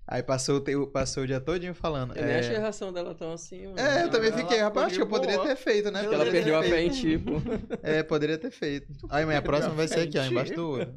Aí 0.06 0.22
passou, 0.22 0.58
o 0.58 0.86
passou 0.88 1.22
o 1.22 1.26
dia 1.26 1.40
todinho 1.40 1.74
falando. 1.74 2.16
Eu 2.16 2.24
nem 2.24 2.34
é... 2.34 2.38
achei 2.40 2.56
a 2.56 2.60
reação 2.60 2.92
dela 2.92 3.14
tão 3.14 3.32
assim, 3.32 3.68
mano. 3.68 3.78
É, 3.78 4.02
eu 4.02 4.10
também 4.10 4.30
Ela 4.30 4.38
fiquei, 4.38 4.58
rapaz, 4.58 4.86
acho 4.88 4.96
que 4.96 5.02
eu 5.02 5.06
poderia 5.06 5.36
boa. 5.36 5.48
ter 5.48 5.56
feito, 5.56 5.90
né? 5.90 6.00
Porque 6.00 6.14
ela 6.14 6.26
perdeu 6.26 6.58
a 6.58 6.62
fé 6.62 6.82
em 6.82 6.90
tipo. 6.90 7.40
É, 7.82 8.02
poderia 8.02 8.36
ter 8.36 8.50
feito. 8.50 8.92
Aí, 9.08 9.24
mãe, 9.24 9.36
a 9.36 9.42
próxima 9.42 9.74
vai 9.74 9.88
ser 9.88 10.00
aqui, 10.00 10.18
ó, 10.18 10.24
embaixo 10.24 10.54
do 10.54 10.68
olho. 10.68 10.94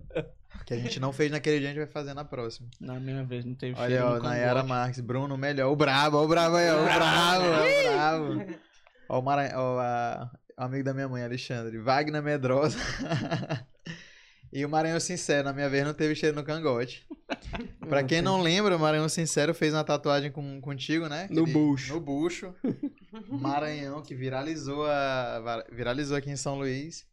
Que 0.65 0.73
a 0.73 0.77
gente 0.77 0.99
não 0.99 1.13
fez 1.13 1.31
naquele 1.31 1.59
dia, 1.59 1.69
a 1.69 1.71
gente 1.71 1.77
vai 1.77 1.87
fazer 1.87 2.15
na 2.15 2.25
próxima. 2.25 2.67
Na 2.81 2.99
minha 2.99 3.23
vez 3.23 3.45
não 3.45 3.53
teve 3.53 3.79
Olha, 3.79 4.01
cheiro 4.01 4.05
ó, 4.05 4.19
Nayara. 4.19 4.63
Marques, 4.63 4.99
Bruno 4.99 5.37
Melhor, 5.37 5.71
o 5.71 5.75
brabo, 5.75 6.17
o 6.17 6.27
brabo 6.27 6.55
aí, 6.55 6.69
ó, 6.71 6.81
o 6.81 6.83
brabo, 6.91 7.45
o 7.45 7.83
brabo. 7.83 8.64
Ó, 9.09 9.19
o, 9.19 9.21
Maran... 9.21 9.49
ó, 9.55 9.79
a... 9.79 10.31
o 10.57 10.63
amigo 10.63 10.83
da 10.83 10.93
minha 10.93 11.07
mãe, 11.07 11.23
Alexandre, 11.23 11.77
Wagner 11.77 12.21
Medrosa. 12.21 12.77
e 14.51 14.65
o 14.65 14.69
Maranhão 14.69 14.99
Sincero, 14.99 15.45
na 15.45 15.53
minha 15.53 15.69
vez, 15.69 15.85
não 15.85 15.93
teve 15.93 16.15
cheiro 16.15 16.35
no 16.35 16.43
cangote. 16.43 17.05
Pra 17.87 18.03
quem 18.03 18.21
não 18.21 18.41
lembra, 18.41 18.75
o 18.75 18.79
Maranhão 18.79 19.09
Sincero 19.09 19.53
fez 19.53 19.73
uma 19.73 19.83
tatuagem 19.83 20.31
com, 20.31 20.59
contigo, 20.61 21.07
né? 21.07 21.27
No 21.29 21.43
Aquele- 21.43 21.53
bucho. 21.53 21.93
No 21.93 21.99
bucho. 21.99 22.55
Maranhão, 23.29 24.01
que 24.01 24.15
viralizou, 24.15 24.85
a... 24.85 25.63
viralizou 25.71 26.17
aqui 26.17 26.29
em 26.29 26.35
São 26.35 26.55
Luís. 26.55 27.05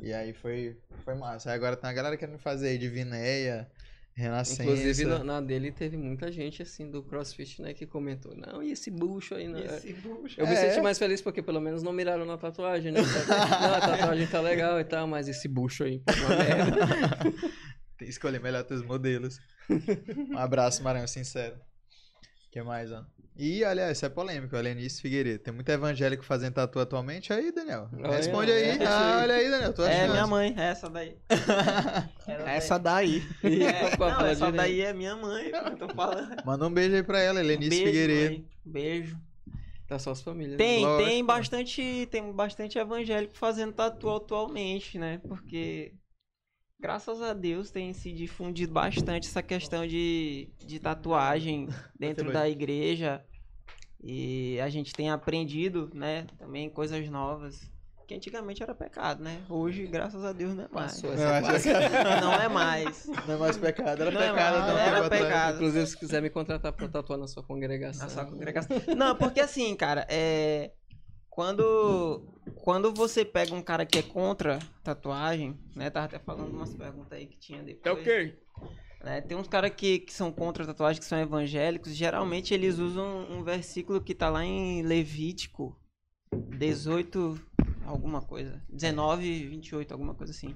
E 0.00 0.12
aí 0.12 0.32
foi, 0.32 0.78
foi 1.04 1.14
massa. 1.14 1.50
Aí 1.50 1.56
agora 1.56 1.76
tem 1.76 1.88
uma 1.88 1.94
galera 1.94 2.16
querendo 2.16 2.38
fazer 2.38 2.68
aí 2.68 2.78
de 2.78 2.88
Vinéia, 2.88 3.68
Renascença. 4.18 4.64
Inclusive, 4.64 5.04
na, 5.04 5.22
na 5.22 5.40
dele 5.40 5.70
teve 5.70 5.96
muita 5.96 6.32
gente, 6.32 6.60
assim, 6.60 6.90
do 6.90 7.04
CrossFit, 7.04 7.62
né, 7.62 7.72
que 7.72 7.86
comentou, 7.86 8.34
não, 8.36 8.60
e 8.60 8.72
esse 8.72 8.90
bucho 8.90 9.36
aí, 9.36 9.46
né? 9.46 9.64
Esse 9.64 9.92
bucho. 9.92 10.40
Eu 10.40 10.44
me 10.44 10.54
É. 10.54 10.56
senti 10.70 10.82
mais 10.82 10.98
feliz 10.98 11.22
porque 11.22 11.40
pelo 11.40 11.60
menos 11.60 11.84
não 11.84 11.92
miraram 11.92 12.24
na 12.26 12.36
tatuagem, 12.36 12.90
né? 12.90 12.98
não, 13.62 13.74
a 13.74 13.80
tatuagem 13.80 14.26
tá 14.26 14.40
legal 14.40 14.80
e 14.80 14.84
tal, 14.84 15.06
mas 15.06 15.28
esse 15.28 15.46
bucho 15.46 15.84
aí, 15.84 16.00
pô, 16.00 16.12
uma 16.12 16.36
merda. 16.36 16.76
Tem 17.96 18.06
que 18.06 18.10
escolher 18.10 18.40
melhor 18.40 18.64
teus 18.64 18.82
modelos. 18.82 19.38
Um 20.30 20.38
abraço, 20.38 20.82
Maranhão, 20.82 21.06
sincero. 21.06 21.54
O 21.54 22.50
que 22.50 22.60
mais, 22.62 22.90
ó? 22.90 23.04
E, 23.38 23.64
aliás, 23.64 23.96
isso 23.96 24.04
é 24.04 24.08
polêmico, 24.08 24.56
Alenice 24.56 25.00
Figueiredo. 25.00 25.38
Tem 25.38 25.54
muito 25.54 25.68
evangélico 25.68 26.24
fazendo 26.24 26.54
tatu 26.54 26.80
atualmente 26.80 27.32
aí, 27.32 27.52
Daniel? 27.52 27.88
Olha, 27.92 28.16
Responde 28.16 28.50
aí. 28.50 28.64
é. 28.64 28.84
Ah, 28.84 29.20
olha 29.22 29.34
aí, 29.36 29.48
Daniel. 29.48 29.74
É 29.86 30.08
minha 30.08 30.26
mãe, 30.26 30.54
essa 30.56 30.90
daí. 30.90 31.16
Essa 32.46 32.78
daí. 32.78 33.22
É, 33.44 33.96
não, 33.96 34.26
essa 34.26 34.50
daí 34.50 34.80
é 34.80 34.92
minha 34.92 35.14
mãe, 35.14 35.50
eu 35.50 35.76
tô 35.76 35.88
falando. 35.94 36.44
Manda 36.44 36.66
um 36.66 36.72
beijo 36.72 36.96
aí 36.96 37.02
pra 37.02 37.20
ela, 37.20 37.38
Helenice 37.40 37.70
Beijo, 37.70 37.84
Figueiredo. 37.86 38.30
mãe. 38.32 38.48
Beijo. 38.64 39.18
Tá 39.86 39.98
só 39.98 40.10
as 40.10 40.20
famílias. 40.20 40.58
Tem, 40.58 40.84
Lógico. 40.84 41.08
tem 41.08 41.24
bastante, 41.24 42.08
tem 42.10 42.32
bastante 42.32 42.76
evangélico 42.78 43.34
fazendo 43.36 43.72
tatu 43.72 44.10
atualmente, 44.10 44.98
né? 44.98 45.18
Porque 45.26 45.94
graças 46.78 47.22
a 47.22 47.32
Deus 47.32 47.70
tem 47.70 47.92
se 47.92 48.12
difundido 48.12 48.72
bastante 48.72 49.26
essa 49.28 49.42
questão 49.42 49.86
de, 49.86 50.48
de 50.58 50.78
tatuagem 50.78 51.68
dentro 51.98 52.30
da 52.32 52.48
igreja. 52.48 53.24
E 54.02 54.60
a 54.60 54.68
gente 54.68 54.92
tem 54.92 55.10
aprendido, 55.10 55.90
né, 55.92 56.26
também 56.38 56.68
coisas 56.70 57.08
novas. 57.08 57.60
Que 58.06 58.14
antigamente 58.14 58.62
era 58.62 58.74
pecado, 58.74 59.22
né? 59.22 59.38
Hoje, 59.50 59.86
graças 59.86 60.24
a 60.24 60.32
Deus, 60.32 60.54
não 60.54 60.64
é 60.64 60.68
mais. 60.72 60.92
Passou 60.98 61.10
Não, 61.10 61.42
parte. 61.42 61.68
Não 62.24 62.32
é 62.32 62.48
mais. 62.48 63.06
Não 63.06 63.34
é 63.34 63.36
mais 63.36 63.58
pecado, 63.58 64.00
era 64.00 64.10
Não 64.10 64.20
é 64.22 64.30
pecado. 64.30 64.54
mais, 64.58 64.64
então, 64.64 64.78
era 64.78 65.04
atrás. 65.04 65.22
pecado. 65.22 65.54
Inclusive, 65.56 65.86
se 65.88 65.98
quiser 65.98 66.22
me 66.22 66.30
contratar 66.30 66.72
pra 66.72 66.88
tatuar 66.88 67.18
na 67.18 67.26
sua 67.26 67.42
congregação. 67.42 68.04
Na 68.06 68.08
sua 68.08 68.24
congregação. 68.24 68.78
Não, 68.96 69.14
porque 69.14 69.40
assim, 69.40 69.76
cara, 69.76 70.06
é. 70.08 70.72
Quando, 71.28 72.26
quando 72.64 72.92
você 72.94 73.24
pega 73.26 73.54
um 73.54 73.62
cara 73.62 73.84
que 73.84 73.98
é 73.98 74.02
contra 74.02 74.58
tatuagem, 74.82 75.56
né? 75.76 75.90
Tava 75.90 76.06
até 76.06 76.18
falando 76.18 76.50
umas 76.50 76.74
perguntas 76.74 77.12
aí 77.12 77.26
que 77.26 77.38
tinha 77.38 77.62
depois. 77.62 77.84
É 77.84 78.00
o 78.00 78.02
quê? 78.02 78.38
Né, 79.02 79.20
Tem 79.20 79.36
uns 79.36 79.48
caras 79.48 79.70
que, 79.74 80.00
que 80.00 80.12
são 80.12 80.32
contra 80.32 80.66
tatuagem, 80.66 81.00
que 81.00 81.06
são 81.06 81.18
evangélicos. 81.18 81.94
Geralmente 81.94 82.52
eles 82.52 82.78
usam 82.78 83.26
um 83.30 83.42
versículo 83.42 84.00
que 84.00 84.14
tá 84.14 84.28
lá 84.28 84.44
em 84.44 84.82
Levítico 84.82 85.76
18, 86.32 87.40
alguma 87.86 88.20
coisa. 88.20 88.62
19, 88.68 89.48
28, 89.48 89.92
alguma 89.92 90.14
coisa 90.14 90.32
assim. 90.32 90.54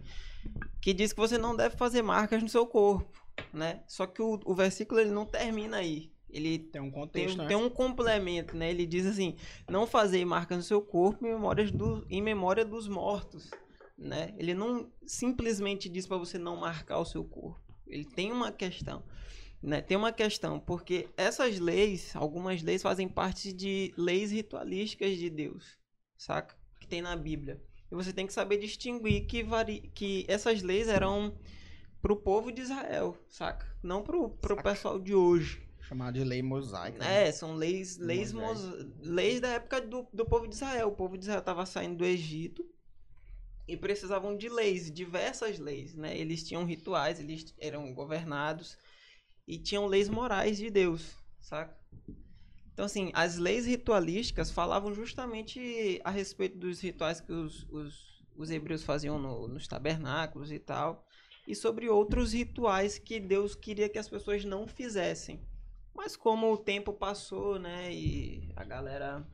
Que 0.81 0.93
diz 0.93 1.13
que 1.13 1.21
você 1.21 1.39
não 1.39 1.55
deve 1.57 1.77
fazer 1.77 2.03
marcas 2.03 2.43
no 2.43 2.49
seu 2.49 2.67
corpo, 2.67 3.11
né? 3.53 3.83
Só 3.87 4.07
que 4.07 4.21
o, 4.21 4.41
o 4.45 4.55
versículo 4.55 5.01
ele 5.01 5.11
não 5.11 5.25
termina 5.25 5.79
aí. 5.79 6.13
Ele 6.29 6.59
Tem 6.59 6.81
um 6.81 6.91
tem, 6.91 6.93
contexto, 6.93 7.39
né? 7.39 7.47
tem 7.47 7.57
um 7.57 7.69
complemento, 7.69 8.57
né? 8.57 8.71
Ele 8.71 8.87
diz 8.87 9.07
assim: 9.07 9.37
não 9.69 9.87
fazer 9.87 10.25
marcas 10.25 10.57
no 10.57 10.63
seu 10.63 10.81
corpo 10.81 11.27
em, 11.27 11.31
memórias 11.31 11.71
do, 11.71 12.07
em 12.09 12.23
memória 12.23 12.65
dos 12.65 12.89
mortos, 12.89 13.51
né? 13.99 14.35
Ele 14.39 14.55
não 14.55 14.91
simplesmente 15.07 15.91
diz 15.91 16.07
para 16.07 16.17
você 16.17 16.39
não 16.39 16.57
marcar 16.57 16.99
o 16.99 17.05
seu 17.05 17.23
corpo. 17.23 17.61
Ele 17.93 18.05
tem 18.05 18.33
uma 18.33 18.51
questão, 18.51 19.03
né? 19.63 19.81
Tem 19.83 19.97
uma 19.97 20.13
questão, 20.13 20.59
porque 20.59 21.09
essas 21.17 21.59
leis, 21.59 22.15
algumas 22.17 22.63
leis 22.63 22.83
fazem 22.83 23.09
parte 23.09 23.53
de 23.53 23.93
leis 23.97 24.31
ritualísticas 24.33 25.17
de 25.17 25.29
Deus, 25.31 25.79
saca? 26.17 26.57
Que 26.81 26.87
tem 26.89 27.03
na 27.03 27.15
Bíblia. 27.17 27.63
E 27.91 27.95
você 27.95 28.13
tem 28.13 28.27
que 28.27 28.33
saber 28.33 28.57
distinguir 28.59 29.27
que, 29.27 29.43
vari... 29.43 29.91
que 29.95 30.25
essas 30.27 30.63
leis 30.63 30.89
eram 30.89 31.37
pro 32.01 32.17
povo 32.17 32.51
de 32.51 32.63
Israel, 32.63 33.17
saca? 33.29 33.67
Não 33.83 34.03
pro, 34.03 34.31
pro 34.31 34.57
Saca. 34.57 34.71
pessoal 34.71 34.99
de 34.99 35.15
hoje. 35.15 35.63
Chamado 35.81 36.15
de 36.19 36.25
lei 36.25 36.43
mosaica. 36.43 36.99
né? 36.99 37.29
É, 37.29 37.33
são 37.33 37.55
leis, 37.55 37.99
leis, 37.99 38.33
Moisés. 38.33 38.65
mos- 38.65 38.87
leis 39.01 39.41
da 39.41 39.49
época 39.49 39.81
do, 39.81 40.09
do 40.13 40.25
povo 40.25 40.49
de 40.49 40.55
Israel. 40.55 40.89
O 40.89 40.93
povo 40.97 41.19
de 41.19 41.25
Israel 41.25 41.41
estava 41.41 41.67
saindo 41.67 41.97
do 41.97 42.05
Egito 42.05 42.65
e 43.69 43.77
precisavam 43.77 44.37
de 44.37 44.49
leis, 44.49 44.91
diversas 44.93 45.59
leis, 45.59 45.95
né? 45.95 46.17
Eles 46.17 46.43
tinham 46.47 46.65
rituais, 46.65 47.21
eles 47.21 47.55
eram 47.59 47.93
governados 47.95 48.77
e 49.47 49.59
tinham 49.59 49.87
leis 49.87 50.09
morais 50.09 50.59
de 50.59 50.71
Deus, 50.71 51.17
saca? 51.41 51.77
Então, 52.73 52.87
assim, 52.87 53.11
as 53.15 53.37
leis 53.37 53.67
ritualísticas 53.67 54.51
falavam 54.51 54.95
justamente 54.95 56.01
a 56.05 56.11
respeito 56.11 56.59
dos 56.59 56.81
rituais 56.81 57.21
que 57.21 57.33
os, 57.33 57.67
os, 57.71 58.25
os 58.37 58.51
hebreus 58.51 58.83
faziam 58.83 59.19
no- 59.19 59.47
nos 59.49 59.67
tabernáculos 59.69 60.51
e 60.51 60.59
tal. 60.59 61.07
e 61.47 61.57
sobre 61.57 61.89
outros 61.89 62.33
rituais 62.33 62.99
que 62.99 63.19
Deus 63.19 63.55
queria 63.57 63.89
que 63.89 63.99
as 63.99 64.09
pessoas 64.09 64.45
não 64.45 64.67
fizessem. 64.69 65.43
Mas 65.95 66.17
como 66.17 66.53
o 66.53 66.57
tempo 66.57 66.93
passou, 66.93 67.59
né, 67.59 67.93
e 67.93 68.53
a 68.57 68.63
galera 68.65 69.27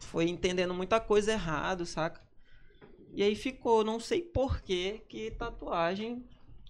foi 0.00 0.28
entendendo 0.28 0.74
muita 0.74 1.00
coisa 1.00 1.32
errado, 1.32 1.84
saca? 1.84 2.25
E 3.16 3.22
aí 3.22 3.34
ficou, 3.34 3.82
não 3.82 3.98
sei 3.98 4.20
por 4.20 4.60
que 4.60 5.00
que 5.08 5.30
tatuagem 5.30 6.22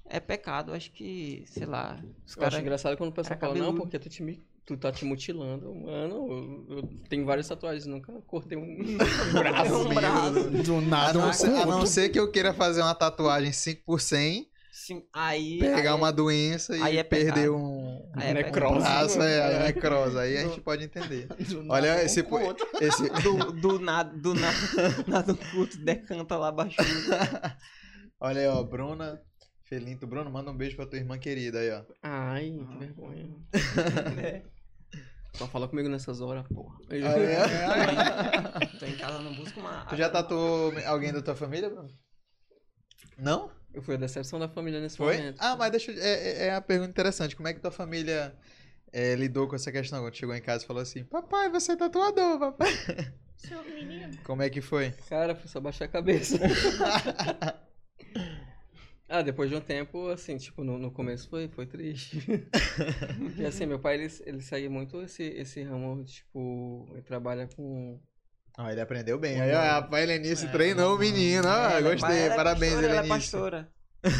é 0.09 0.21
pecado. 0.21 0.73
Acho 0.73 0.93
que, 0.93 1.43
sei 1.49 1.67
lá, 1.67 1.95
os 1.95 2.05
Eu 2.05 2.21
acho 2.21 2.37
caras 2.39 2.61
engraçado 2.61 2.97
quando 2.97 3.11
o 3.11 3.13
pessoal 3.13 3.37
cara 3.37 3.53
fala, 3.53 3.67
não, 3.67 3.75
porque 3.75 3.99
tu, 3.99 4.09
te, 4.09 4.41
tu 4.65 4.77
tá 4.77 4.93
te 4.93 5.05
mutilando. 5.05 5.75
Mano, 5.75 6.65
eu, 6.71 6.77
eu 6.77 6.83
tenho 7.09 7.27
várias 7.27 7.49
tatuagens, 7.49 7.87
nunca 7.87 8.13
cortei 8.29 8.57
um 8.57 8.97
braço. 9.35 9.75
um 9.75 9.93
braço. 9.93 10.51
Do 10.63 10.77
A 10.77 10.81
nada, 10.83 11.19
não, 11.19 11.29
um 11.31 11.33
ser, 11.33 11.49
a 11.49 11.67
não 11.67 11.85
ser 11.85 12.11
que 12.11 12.21
eu 12.21 12.31
queira 12.31 12.55
fazer 12.55 12.81
uma 12.81 12.95
tatuagem 12.95 13.51
5 13.51 13.83
por 13.85 14.01
100, 14.01 14.49
Sim, 14.87 15.05
aí 15.13 15.59
pegar 15.59 15.91
aí- 15.91 15.97
uma 15.99 16.13
doença 16.13 16.77
e 16.77 16.81
aí 16.81 16.97
é 16.97 17.03
perder 17.03 17.51
um, 17.51 18.09
aí 18.15 18.29
é 18.29 18.35
necrose. 18.35 18.77
um 18.77 18.79
braço, 18.79 19.21
é, 19.21 19.43
aí 19.43 19.55
é 19.57 19.63
necrose. 19.65 20.17
Aí 20.17 20.37
a 20.37 20.43
gente 20.47 20.61
pode 20.61 20.85
entender. 20.85 21.27
Do 21.49 21.65
nada, 21.65 21.73
Olha, 21.75 21.93
um 21.97 21.99
esse, 22.03 22.21
esse, 22.81 23.09
do, 23.21 23.53
do 23.53 23.81
nada, 23.81 24.17
do 24.17 24.33
nada, 24.33 24.57
nada 25.09 25.33
um 25.33 25.37
culto 25.37 25.77
decanta 25.79 26.37
lá 26.37 26.53
baixo. 26.53 26.77
Olha 28.21 28.43
aí, 28.43 28.47
ó, 28.47 28.63
Bruna 28.63 29.21
Felinto. 29.65 30.07
Bruno, 30.07 30.31
manda 30.31 30.53
um 30.53 30.57
beijo 30.57 30.77
pra 30.77 30.87
tua 30.87 31.01
irmã 31.01 31.19
querida 31.19 31.59
aí, 31.59 31.73
ó. 31.73 31.83
Ai, 32.05 32.53
que 32.71 32.79
vergonha. 32.79 33.27
Só 35.33 35.49
fala 35.49 35.67
comigo 35.67 35.89
nessas 35.89 36.21
horas, 36.21 36.47
porra. 36.47 36.79
Aí, 36.89 37.03
ó. 37.03 38.79
Tô 38.79 38.87
em 38.87 38.97
casa, 38.97 39.19
não 39.19 39.35
busco 39.35 39.59
uma. 39.59 39.85
Tu 39.87 39.97
já 39.97 40.09
tatuou 40.09 40.73
alguém 40.87 41.13
da 41.13 41.21
tua 41.21 41.35
família, 41.35 41.69
Bruno? 41.69 41.91
Não? 43.19 43.51
Eu 43.77 43.83
fui 43.83 43.95
a 43.95 43.99
decepção 43.99 44.39
da 44.39 44.49
família 44.49 44.81
nesse 44.81 44.97
Foi? 44.97 45.19
momento. 45.19 45.37
Ah, 45.39 45.55
mas 45.55 45.71
deixa 45.71 45.93
eu... 45.93 46.03
É, 46.03 46.09
é- 46.09 46.47
é 46.47 46.55
a 46.55 46.63
pergunta 46.63 46.89
interessante. 46.89 47.37
Como 47.37 47.47
é 47.47 47.53
que 47.53 47.61
tua 47.61 47.71
família 47.71 48.35
é, 48.91 49.15
lidou 49.15 49.47
com 49.47 49.55
essa 49.55 49.71
questão? 49.71 50.01
Quando 50.03 50.17
chegou 50.17 50.35
em 50.35 50.41
casa 50.41 50.65
e 50.65 50.67
falou 50.67 50.83
assim, 50.83 51.05
papai, 51.05 51.51
você 51.51 51.73
é 51.73 51.77
tatuador, 51.77 52.39
papai. 52.39 52.73
Seu 53.37 53.63
menino. 53.65 54.17
Como 54.25 54.41
é 54.41 54.49
que 54.49 54.63
foi? 54.63 54.93
Cara, 55.11 55.35
foi 55.37 55.47
só 55.47 55.61
baixar 55.61 55.85
a 55.85 55.89
cabeça. 55.89 56.39
ah, 59.07 59.21
depois 59.21 59.51
de 59.51 59.57
um 59.57 59.61
tempo, 59.61 60.09
assim, 60.09 60.39
tipo, 60.39 60.65
no, 60.65 60.79
no 60.79 60.91
começo 60.91 61.29
foi, 61.29 61.47
foi 61.49 61.67
triste. 61.67 62.19
e 63.37 63.45
assim, 63.45 63.67
meu 63.67 63.79
pai, 63.79 63.97
ele, 63.97 64.11
ele 64.25 64.41
segue 64.41 64.71
muito 64.71 65.03
esse, 65.03 65.23
esse 65.23 65.63
ramo, 65.63 66.03
tipo, 66.03 66.89
ele 66.93 67.03
trabalha 67.03 67.47
com... 67.47 68.01
Ah, 68.57 68.73
ele 68.73 68.81
aprendeu 68.81 69.19
bem. 69.19 69.41
Aí, 69.41 69.53
ó, 69.55 69.61
rapaz, 69.61 70.03
Helenice 70.09 70.47
É, 70.47 70.51
treinou 70.51 70.97
o 70.97 70.99
menino. 70.99 71.47
é- 71.47 71.83
gostei. 71.83 72.19
ela 72.23 72.33
é 72.33 72.37
Parabéns, 72.37 72.73
pastora, 72.73 72.87
Ela 72.87 72.95
é 72.95 72.99
Helenice. 73.07 73.31
pastora. 73.31 73.73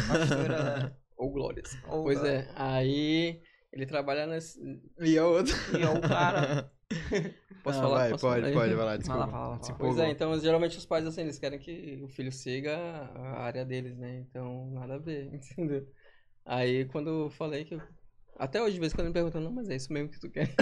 Pastora, 0.07 0.63
né? 0.79 0.91
Ou 1.17 1.31
glórias. 1.31 1.77
Ou 1.87 2.03
pois 2.03 2.23
é, 2.23 2.47
aí 2.55 3.41
ele 3.73 3.85
trabalha 3.87 4.27
nesse... 4.27 4.59
E 4.99 5.17
a 5.17 5.25
outra? 5.25 5.55
E 5.77 5.81
é 5.81 5.89
o 5.89 5.99
cara. 6.01 6.71
Posso 7.63 7.79
Ah, 7.79 7.81
falar? 7.81 7.97
vai, 7.97 8.09
Posso 8.11 8.25
pode, 8.27 8.41
falar? 8.41 8.53
pode, 8.53 8.73
vai 8.75 8.85
lá, 8.85 8.97
desculpa. 8.97 9.27
Fala 9.27 9.55
Se 9.63 9.67
fala. 9.67 9.77
Pois 9.79 9.97
é, 9.97 10.09
então 10.09 10.39
geralmente 10.39 10.77
os 10.77 10.85
pais 10.85 11.05
assim, 11.07 11.21
eles 11.21 11.39
querem 11.39 11.57
que 11.59 11.99
o 12.03 12.07
filho 12.07 12.31
siga 12.31 12.77
a 12.77 13.39
área 13.41 13.65
deles, 13.65 13.97
né? 13.97 14.19
Então, 14.19 14.69
nada 14.71 14.95
a 14.95 14.99
ver, 14.99 15.25
entendeu? 15.33 15.85
Aí 16.45 16.85
quando 16.85 17.09
eu 17.25 17.29
falei 17.31 17.65
que 17.65 17.73
eu... 17.73 17.81
Até 18.37 18.61
hoje, 18.61 18.75
de 18.75 18.79
vez 18.79 18.93
em 18.93 18.95
quando 18.95 19.07
ele 19.07 19.09
me 19.09 19.13
pergunta, 19.15 19.39
não, 19.39 19.51
mas 19.51 19.67
é 19.67 19.75
isso 19.75 19.91
mesmo 19.91 20.09
que 20.09 20.19
tu 20.19 20.29
quer. 20.29 20.53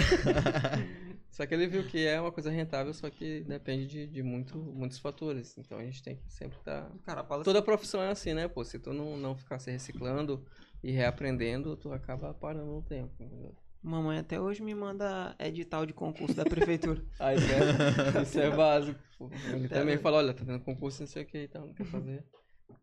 Só 1.35 1.45
que 1.45 1.53
ele 1.53 1.67
viu 1.67 1.85
que 1.85 2.05
é 2.05 2.19
uma 2.19 2.31
coisa 2.31 2.49
rentável, 2.49 2.93
só 2.93 3.09
que 3.09 3.41
depende 3.41 3.87
de, 3.87 4.07
de 4.07 4.23
muito, 4.23 4.57
muitos 4.57 4.97
fatores. 4.99 5.57
Então 5.57 5.77
a 5.77 5.83
gente 5.83 6.01
tem 6.01 6.15
que 6.15 6.31
sempre 6.31 6.57
estar. 6.57 6.89
Cara, 7.05 7.23
fala 7.25 7.43
Toda 7.43 7.61
profissão 7.61 8.01
é 8.01 8.09
assim, 8.09 8.33
né? 8.33 8.47
Pô, 8.47 8.63
se 8.63 8.79
tu 8.79 8.93
não, 8.93 9.17
não 9.17 9.35
ficar 9.35 9.59
se 9.59 9.69
reciclando 9.69 10.45
e 10.81 10.91
reaprendendo, 10.91 11.75
tu 11.75 11.91
acaba 11.91 12.33
parando 12.33 12.71
no 12.71 12.81
tempo, 12.81 13.13
entendeu? 13.21 13.53
Mamãe 13.83 14.17
até 14.17 14.39
hoje 14.39 14.63
me 14.63 14.73
manda 14.73 15.35
edital 15.37 15.85
de 15.85 15.93
concurso 15.93 16.35
da 16.35 16.45
prefeitura. 16.45 17.03
Aí 17.19 17.37
isso 17.37 17.51
é, 17.51 18.21
isso 18.23 18.39
é 18.39 18.49
básico. 18.49 18.99
pô. 19.17 19.29
Ele 19.53 19.67
Tá 19.67 19.75
também 19.79 19.95
vendo? 19.95 20.01
fala, 20.03 20.17
olha, 20.17 20.33
tá 20.33 20.43
tendo 20.45 20.59
concurso, 20.63 21.01
não 21.01 21.07
sei 21.07 21.23
o 21.23 21.25
que 21.25 21.37
e 21.43 21.47
tal, 21.47 21.67
não 21.67 21.73
quer 21.73 21.85
fazer. 21.85 22.23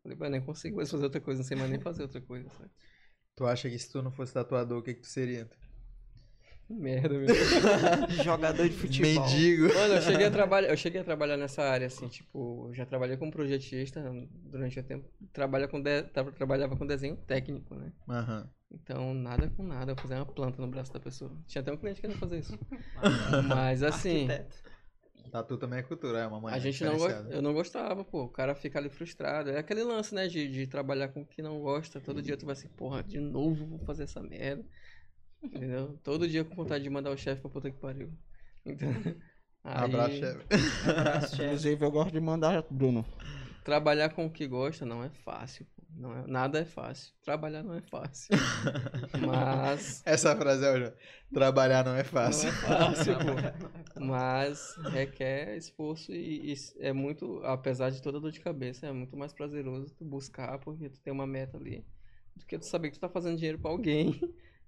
Falei, 0.02 0.16
pô, 0.16 0.24
eu 0.26 0.30
nem 0.30 0.40
consigo 0.44 0.76
mais 0.76 0.90
fazer 0.90 1.04
outra 1.04 1.20
coisa, 1.20 1.40
não 1.40 1.46
sei 1.48 1.56
mais 1.56 1.70
nem 1.70 1.80
fazer 1.80 2.02
outra 2.02 2.20
coisa, 2.20 2.48
sabe? 2.50 2.70
Tu 3.34 3.46
acha 3.46 3.68
que 3.70 3.78
se 3.78 3.90
tu 3.90 4.02
não 4.02 4.12
fosse 4.12 4.32
tatuador, 4.34 4.78
o 4.78 4.82
que 4.82 4.94
que 4.94 5.00
tu 5.00 5.06
seria? 5.08 5.50
Merda, 6.72 7.18
meu. 7.18 7.28
Jogador 8.22 8.68
de 8.68 8.74
futebol. 8.74 9.24
Mendigo. 9.28 9.74
Mano, 9.74 9.94
eu 9.94 10.02
cheguei 10.02 10.26
a 10.26 10.30
trabalhar, 10.32 10.68
eu 10.70 10.76
cheguei 10.76 11.00
a 11.00 11.04
trabalhar 11.04 11.36
nessa 11.36 11.62
área, 11.62 11.86
assim, 11.86 12.08
tipo, 12.08 12.68
eu 12.68 12.74
já 12.74 12.86
trabalhei 12.86 13.16
como 13.16 13.30
projetista 13.30 14.02
durante 14.44 14.78
o 14.78 14.82
tempo. 14.82 15.08
Trabalha 15.32 15.68
com 15.68 15.80
de, 15.80 16.02
tra- 16.02 16.30
trabalhava 16.32 16.76
com 16.76 16.86
desenho 16.86 17.16
técnico, 17.16 17.74
né? 17.74 17.92
Aham. 18.08 18.48
Então, 18.70 19.12
nada 19.12 19.50
com 19.50 19.62
nada, 19.62 19.92
eu 19.92 19.96
fazia 19.96 20.16
uma 20.16 20.24
planta 20.26 20.60
no 20.62 20.66
braço 20.66 20.92
da 20.92 20.98
pessoa. 20.98 21.30
Tinha 21.46 21.60
até 21.60 21.70
um 21.70 21.76
cliente 21.76 22.00
querendo 22.00 22.18
fazer 22.18 22.38
isso. 22.38 22.58
Mas 23.46 23.82
assim, 23.82 24.28
Arquiteto. 24.30 24.72
Tatu 25.30 25.56
também 25.56 25.78
é 25.78 25.82
cultura, 25.82 26.18
é 26.18 26.26
uma 26.26 26.40
mãe 26.40 26.54
a 26.54 26.58
gente 26.58 26.84
não 26.84 26.98
eu 27.30 27.40
não 27.40 27.54
gostava, 27.54 28.04
pô. 28.04 28.24
O 28.24 28.28
cara 28.28 28.54
fica 28.54 28.78
ali 28.78 28.90
frustrado. 28.90 29.50
É 29.50 29.58
aquele 29.58 29.82
lance, 29.82 30.14
né, 30.14 30.26
de, 30.28 30.46
de 30.48 30.66
trabalhar 30.66 31.08
com 31.08 31.22
o 31.22 31.26
que 31.26 31.40
não 31.40 31.58
gosta. 31.60 32.00
Todo 32.00 32.20
dia 32.20 32.36
tu 32.36 32.44
vai 32.44 32.52
assim, 32.52 32.68
porra, 32.68 33.02
de 33.02 33.18
novo 33.18 33.66
vou 33.66 33.78
fazer 33.78 34.02
essa 34.04 34.22
merda. 34.22 34.62
Entendeu? 35.42 35.98
Todo 36.02 36.28
dia 36.28 36.44
com 36.44 36.54
vontade 36.54 36.84
de 36.84 36.90
mandar 36.90 37.10
o 37.10 37.16
chefe 37.16 37.40
pra 37.40 37.50
puta 37.50 37.70
que 37.70 37.78
pariu. 37.78 38.12
Então, 38.64 38.88
aí, 39.64 39.84
Abraço, 39.84 40.16
chefe. 40.16 40.46
Abraço, 40.88 41.36
chefe. 41.36 41.44
Inclusive, 41.44 41.84
eu 41.84 41.90
gosto 41.90 42.12
de 42.12 42.20
mandar, 42.20 42.64
Bruno. 42.70 43.04
Trabalhar 43.64 44.08
com 44.10 44.26
o 44.26 44.30
que 44.30 44.46
gosta 44.46 44.84
não 44.84 45.04
é 45.04 45.10
fácil. 45.10 45.66
Não 45.94 46.16
é, 46.16 46.26
nada 46.26 46.58
é 46.58 46.64
fácil. 46.64 47.12
Trabalhar 47.22 47.62
não 47.62 47.74
é 47.74 47.82
fácil. 47.82 48.34
Mas. 49.26 50.02
Essa 50.04 50.34
frase 50.34 50.64
é 50.64 50.70
hoje. 50.72 50.92
Trabalhar 51.32 51.84
não 51.84 51.92
é 51.92 51.94
Não 51.94 52.00
é 52.00 52.04
fácil. 52.04 52.50
fácil, 52.52 53.14
pô. 53.18 54.00
Mas 54.00 54.74
requer 54.90 55.56
esforço 55.56 56.12
e, 56.12 56.52
e 56.52 56.54
é 56.80 56.92
muito, 56.92 57.40
apesar 57.44 57.90
de 57.90 58.00
toda 58.02 58.20
dor 58.20 58.32
de 58.32 58.40
cabeça, 58.40 58.86
é 58.86 58.92
muito 58.92 59.16
mais 59.16 59.32
prazeroso 59.32 59.94
tu 59.94 60.04
buscar 60.04 60.58
porque 60.58 60.88
tu 60.88 61.00
tem 61.00 61.12
uma 61.12 61.26
meta 61.26 61.56
ali 61.56 61.86
do 62.34 62.46
que 62.46 62.58
tu 62.58 62.64
saber 62.66 62.90
que 62.90 62.96
tu 62.98 63.00
tá 63.00 63.08
fazendo 63.08 63.36
dinheiro 63.36 63.58
pra 63.58 63.70
alguém 63.70 64.18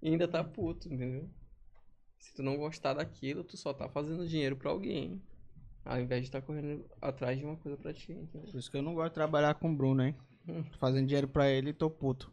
e 0.04 0.08
ainda 0.10 0.28
tá 0.28 0.44
puto, 0.44 0.92
entendeu? 0.92 1.30
Se 2.18 2.34
tu 2.34 2.42
não 2.42 2.58
gostar 2.58 2.92
daquilo, 2.92 3.42
tu 3.42 3.56
só 3.56 3.72
tá 3.72 3.88
fazendo 3.88 4.28
dinheiro 4.28 4.54
pra 4.54 4.70
alguém. 4.70 5.22
Ao 5.82 5.98
invés 5.98 6.20
de 6.22 6.28
estar 6.28 6.42
correndo 6.42 6.84
atrás 7.00 7.38
de 7.38 7.44
uma 7.44 7.56
coisa 7.56 7.78
pra 7.78 7.92
ti, 7.92 8.12
entendeu? 8.12 8.50
Por 8.50 8.58
isso 8.58 8.70
que 8.70 8.76
eu 8.76 8.82
não 8.82 8.94
gosto 8.94 9.08
de 9.08 9.14
trabalhar 9.14 9.54
com 9.54 9.72
o 9.72 9.74
Bruno, 9.74 10.02
hein? 10.02 10.14
Tô 10.46 10.78
Fazendo 10.78 11.06
dinheiro 11.06 11.26
pra 11.26 11.48
ele 11.48 11.70
e 11.70 11.72
tô 11.72 11.88
puto. 11.88 12.30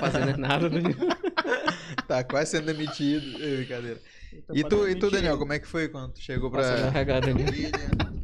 Fazendo 0.00 0.38
nada, 0.38 0.70
né? 0.70 0.80
Tá 2.08 2.24
quase 2.24 2.52
sendo 2.52 2.66
demitido. 2.66 3.42
Ei, 3.42 3.56
Brincadeira. 3.58 4.00
Tô 4.46 4.54
E 4.54 4.64
tu, 4.64 4.88
e 4.88 4.94
tu. 4.94 5.10
Daniel, 5.10 5.38
como 5.38 5.52
é 5.52 5.58
que 5.58 5.66
foi 5.66 5.88
quando 5.88 6.12
tu 6.12 6.20
chegou 6.20 6.50
pra 6.50 6.88
regada 6.90 7.26
família 7.28 7.70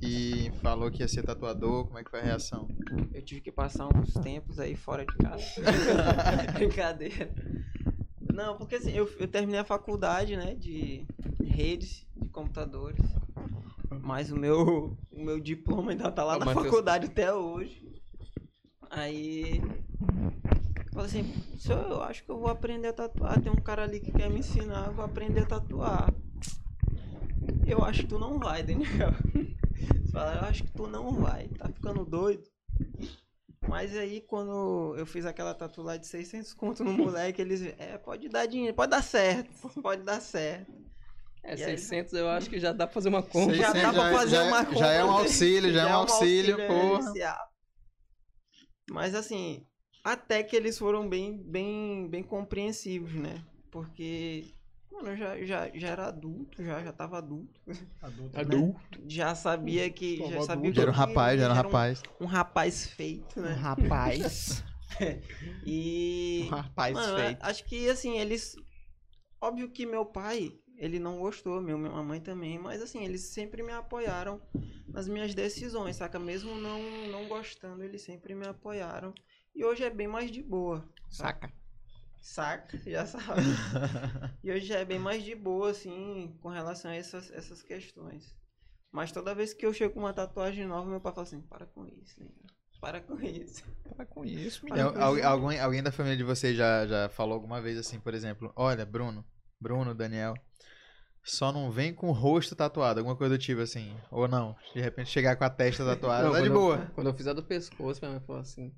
e 0.02 0.50
falou 0.62 0.90
que 0.90 1.02
ia 1.02 1.08
ser 1.08 1.22
tatuador? 1.22 1.84
Como 1.84 1.98
é 1.98 2.04
que 2.04 2.10
foi 2.10 2.20
a 2.20 2.24
reação? 2.24 2.66
Eu 3.12 3.22
tive 3.22 3.42
que 3.42 3.52
passar 3.52 3.86
uns 3.94 4.14
tempos 4.14 4.58
aí 4.58 4.74
fora 4.74 5.04
de 5.04 5.14
casa. 5.18 5.44
Brincadeira. 6.54 7.30
Não, 8.38 8.56
porque 8.56 8.76
assim, 8.76 8.92
eu, 8.92 9.10
eu 9.18 9.26
terminei 9.26 9.58
a 9.58 9.64
faculdade, 9.64 10.36
né, 10.36 10.54
de 10.54 11.04
redes 11.44 12.06
de 12.16 12.28
computadores. 12.28 13.04
Mas 14.00 14.30
o 14.30 14.36
meu, 14.36 14.96
o 15.10 15.24
meu 15.24 15.40
diploma 15.40 15.90
ainda 15.90 16.08
tá 16.12 16.22
lá 16.22 16.36
Ô, 16.36 16.38
na 16.38 16.44
Matheus. 16.44 16.66
faculdade 16.66 17.06
até 17.06 17.34
hoje. 17.34 18.00
Aí. 18.88 19.60
eu 19.60 20.92
Falei 20.92 21.06
assim, 21.06 21.34
senhor, 21.58 21.84
eu 21.90 22.00
acho 22.00 22.22
que 22.22 22.30
eu 22.30 22.38
vou 22.38 22.48
aprender 22.48 22.86
a 22.86 22.92
tatuar. 22.92 23.42
Tem 23.42 23.50
um 23.50 23.56
cara 23.56 23.82
ali 23.82 23.98
que 23.98 24.12
quer 24.12 24.30
me 24.30 24.38
ensinar, 24.38 24.86
eu 24.86 24.92
vou 24.92 25.04
aprender 25.04 25.40
a 25.40 25.46
tatuar. 25.46 26.14
Eu 27.66 27.84
acho 27.84 28.02
que 28.02 28.06
tu 28.08 28.20
não 28.20 28.38
vai, 28.38 28.62
Daniel. 28.62 29.14
Fala, 30.12 30.36
eu 30.36 30.40
acho 30.42 30.62
que 30.62 30.72
tu 30.72 30.86
não 30.86 31.12
vai, 31.12 31.48
tá 31.48 31.68
ficando 31.70 32.04
doido. 32.04 32.44
Mas 33.68 33.94
aí, 33.96 34.20
quando 34.22 34.94
eu 34.96 35.04
fiz 35.04 35.26
aquela 35.26 35.54
tatu 35.54 35.82
lá 35.82 35.96
de 35.96 36.06
600 36.06 36.54
conto 36.54 36.82
no 36.82 36.92
moleque, 36.92 37.40
eles... 37.42 37.62
É, 37.78 37.98
pode 37.98 38.28
dar 38.28 38.46
dinheiro, 38.46 38.74
pode 38.74 38.90
dar 38.90 39.02
certo, 39.02 39.50
pode 39.82 40.02
dar 40.02 40.20
certo. 40.20 40.72
É, 41.42 41.50
E 41.56 41.62
aí? 41.64 41.78
600 41.78 42.12
eu 42.14 42.28
acho 42.28 42.48
que 42.50 42.58
já 42.58 42.72
dá 42.72 42.86
pra 42.86 42.94
fazer 42.94 43.08
uma 43.10 43.22
conta. 43.22 43.54
Já 43.54 43.68
dá 43.68 43.72
600 43.72 43.94
pra 43.94 44.10
fazer 44.12 44.36
já- 44.36 44.44
uma 44.44 44.58
já 44.62 44.66
compra 44.70 44.92
é 44.92 45.04
um 45.04 45.10
auxílio, 45.10 45.72
já 45.72 45.82
é 45.82 45.86
um 45.86 45.96
auxílio, 45.96 46.56
porra. 46.56 46.72
emergencial. 46.72 47.48
Mas 48.90 49.14
assim, 49.14 49.66
até 50.02 50.42
que 50.42 50.56
eles 50.56 50.78
foram 50.78 51.08
bem, 51.08 51.36
bem, 51.42 52.08
bem 52.08 52.22
compreensivos, 52.22 53.12
né? 53.14 53.44
Porque, 53.70 54.46
mano, 54.90 55.08
eu 55.10 55.16
já, 55.16 55.44
já, 55.44 55.70
já 55.74 55.88
era 55.88 56.06
adulto, 56.06 56.62
já, 56.64 56.82
já 56.82 56.92
tava 56.92 57.18
adulto. 57.18 57.60
Adulto. 58.34 58.80
Já 59.06 59.34
sabia 59.34 59.88
que. 59.90 60.16
Já 60.18 60.22
Tava 60.30 60.42
sabia 60.42 60.70
adulto. 60.70 60.70
que 60.70 60.76
Já 60.76 60.82
era 60.82 60.90
um 60.90 60.94
rapaz, 60.94 61.38
já 61.40 61.44
era 61.44 61.54
um 61.54 61.56
um- 61.56 61.62
rapaz. 61.62 62.02
Um 62.20 62.26
rapaz 62.26 62.86
feito, 62.86 63.40
né? 63.40 63.52
Rapaz. 63.52 64.64
E. 65.64 66.44
Um 66.46 66.48
rapaz 66.48 66.94
Mano, 66.94 67.16
feito. 67.18 67.42
acho 67.42 67.64
que 67.66 67.88
assim, 67.88 68.18
eles. 68.18 68.56
Óbvio 69.40 69.70
que 69.70 69.86
meu 69.86 70.04
pai, 70.04 70.58
ele 70.76 70.98
não 70.98 71.18
gostou, 71.20 71.60
meu, 71.60 71.78
minha 71.78 71.90
mãe 72.02 72.20
também, 72.20 72.58
mas 72.58 72.82
assim, 72.82 73.04
eles 73.04 73.20
sempre 73.32 73.62
me 73.62 73.70
apoiaram 73.72 74.40
nas 74.88 75.06
minhas 75.06 75.34
decisões, 75.34 75.96
saca? 75.96 76.18
Mesmo 76.18 76.54
não, 76.56 76.80
não 77.12 77.28
gostando, 77.28 77.84
eles 77.84 78.02
sempre 78.02 78.34
me 78.34 78.46
apoiaram. 78.46 79.14
E 79.54 79.64
hoje 79.64 79.84
é 79.84 79.90
bem 79.90 80.08
mais 80.08 80.30
de 80.30 80.42
boa. 80.42 80.88
Saca. 81.08 81.46
Saca, 81.46 81.52
já 82.86 83.06
sabe. 83.06 83.42
e 84.42 84.50
hoje 84.52 84.66
já 84.66 84.78
é 84.78 84.84
bem 84.84 84.98
mais 84.98 85.22
de 85.22 85.34
boa, 85.34 85.70
assim, 85.70 86.36
com 86.42 86.48
relação 86.48 86.90
a 86.90 86.94
essas, 86.94 87.30
essas 87.32 87.62
questões. 87.62 88.34
Mas 88.90 89.12
toda 89.12 89.34
vez 89.34 89.52
que 89.54 89.64
eu 89.66 89.72
chego 89.72 89.94
com 89.94 90.00
uma 90.00 90.12
tatuagem 90.12 90.66
nova, 90.66 90.88
meu 90.88 91.00
pai 91.00 91.12
fala 91.12 91.26
assim, 91.26 91.40
para 91.42 91.66
com 91.66 91.86
isso, 91.86 92.22
né? 92.22 92.30
Para 92.80 93.00
com 93.00 93.20
isso. 93.20 93.64
Para 93.96 94.06
com 94.06 94.24
isso, 94.24 94.64
Tem 94.66 94.80
al- 94.80 94.96
al- 94.96 95.24
alguém, 95.24 95.58
alguém 95.60 95.82
da 95.82 95.90
família 95.92 96.16
de 96.16 96.22
vocês 96.24 96.56
já, 96.56 96.86
já 96.86 97.08
falou 97.08 97.34
alguma 97.34 97.60
vez 97.60 97.76
assim, 97.76 97.98
por 97.98 98.14
exemplo, 98.14 98.52
olha, 98.56 98.86
Bruno, 98.86 99.24
Bruno, 99.60 99.94
Daniel, 99.94 100.34
só 101.24 101.52
não 101.52 101.70
vem 101.72 101.92
com 101.92 102.08
o 102.08 102.12
rosto 102.12 102.54
tatuado, 102.54 103.00
alguma 103.00 103.16
coisa 103.16 103.36
do 103.36 103.40
tipo 103.40 103.60
assim, 103.60 103.94
ou 104.10 104.28
não, 104.28 104.56
de 104.72 104.80
repente 104.80 105.10
chegar 105.10 105.34
com 105.36 105.44
a 105.44 105.50
testa 105.50 105.84
tatuada, 105.84 106.24
Não, 106.28 106.32
tá 106.32 106.40
de 106.40 106.44
quando 106.48 106.52
eu- 106.54 106.60
boa. 106.60 106.86
quando 106.94 107.06
eu 107.08 107.14
fiz 107.14 107.26
a 107.26 107.32
do 107.32 107.42
pescoço, 107.42 108.00
minha 108.00 108.12
mãe 108.12 108.24
falou 108.24 108.40
assim: 108.42 108.72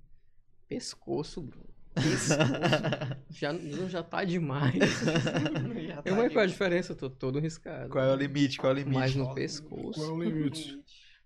Pescoço, 0.68 1.42
Bruno. 1.42 1.69
Já, 3.30 3.52
não 3.52 3.88
já 3.88 4.02
tá 4.02 4.24
demais. 4.24 4.74
Já 5.86 6.02
Eu, 6.04 6.14
tá 6.14 6.16
mas 6.16 6.28
de 6.28 6.30
qual 6.34 6.44
a 6.44 6.46
diferença? 6.46 6.92
Eu 6.92 6.96
tô 6.96 7.10
todo 7.10 7.38
riscado. 7.38 7.90
Qual 7.90 8.04
é 8.04 8.12
o 8.12 8.16
limite, 8.16 8.58
qual 8.58 8.70
é 8.72 8.74
o 8.74 8.78
limite? 8.78 8.98
Mas 8.98 9.14
no 9.14 9.34
pescoço. 9.34 10.00
Qual 10.00 10.10
é 10.10 10.12
o 10.12 10.22
limite? 10.22 10.78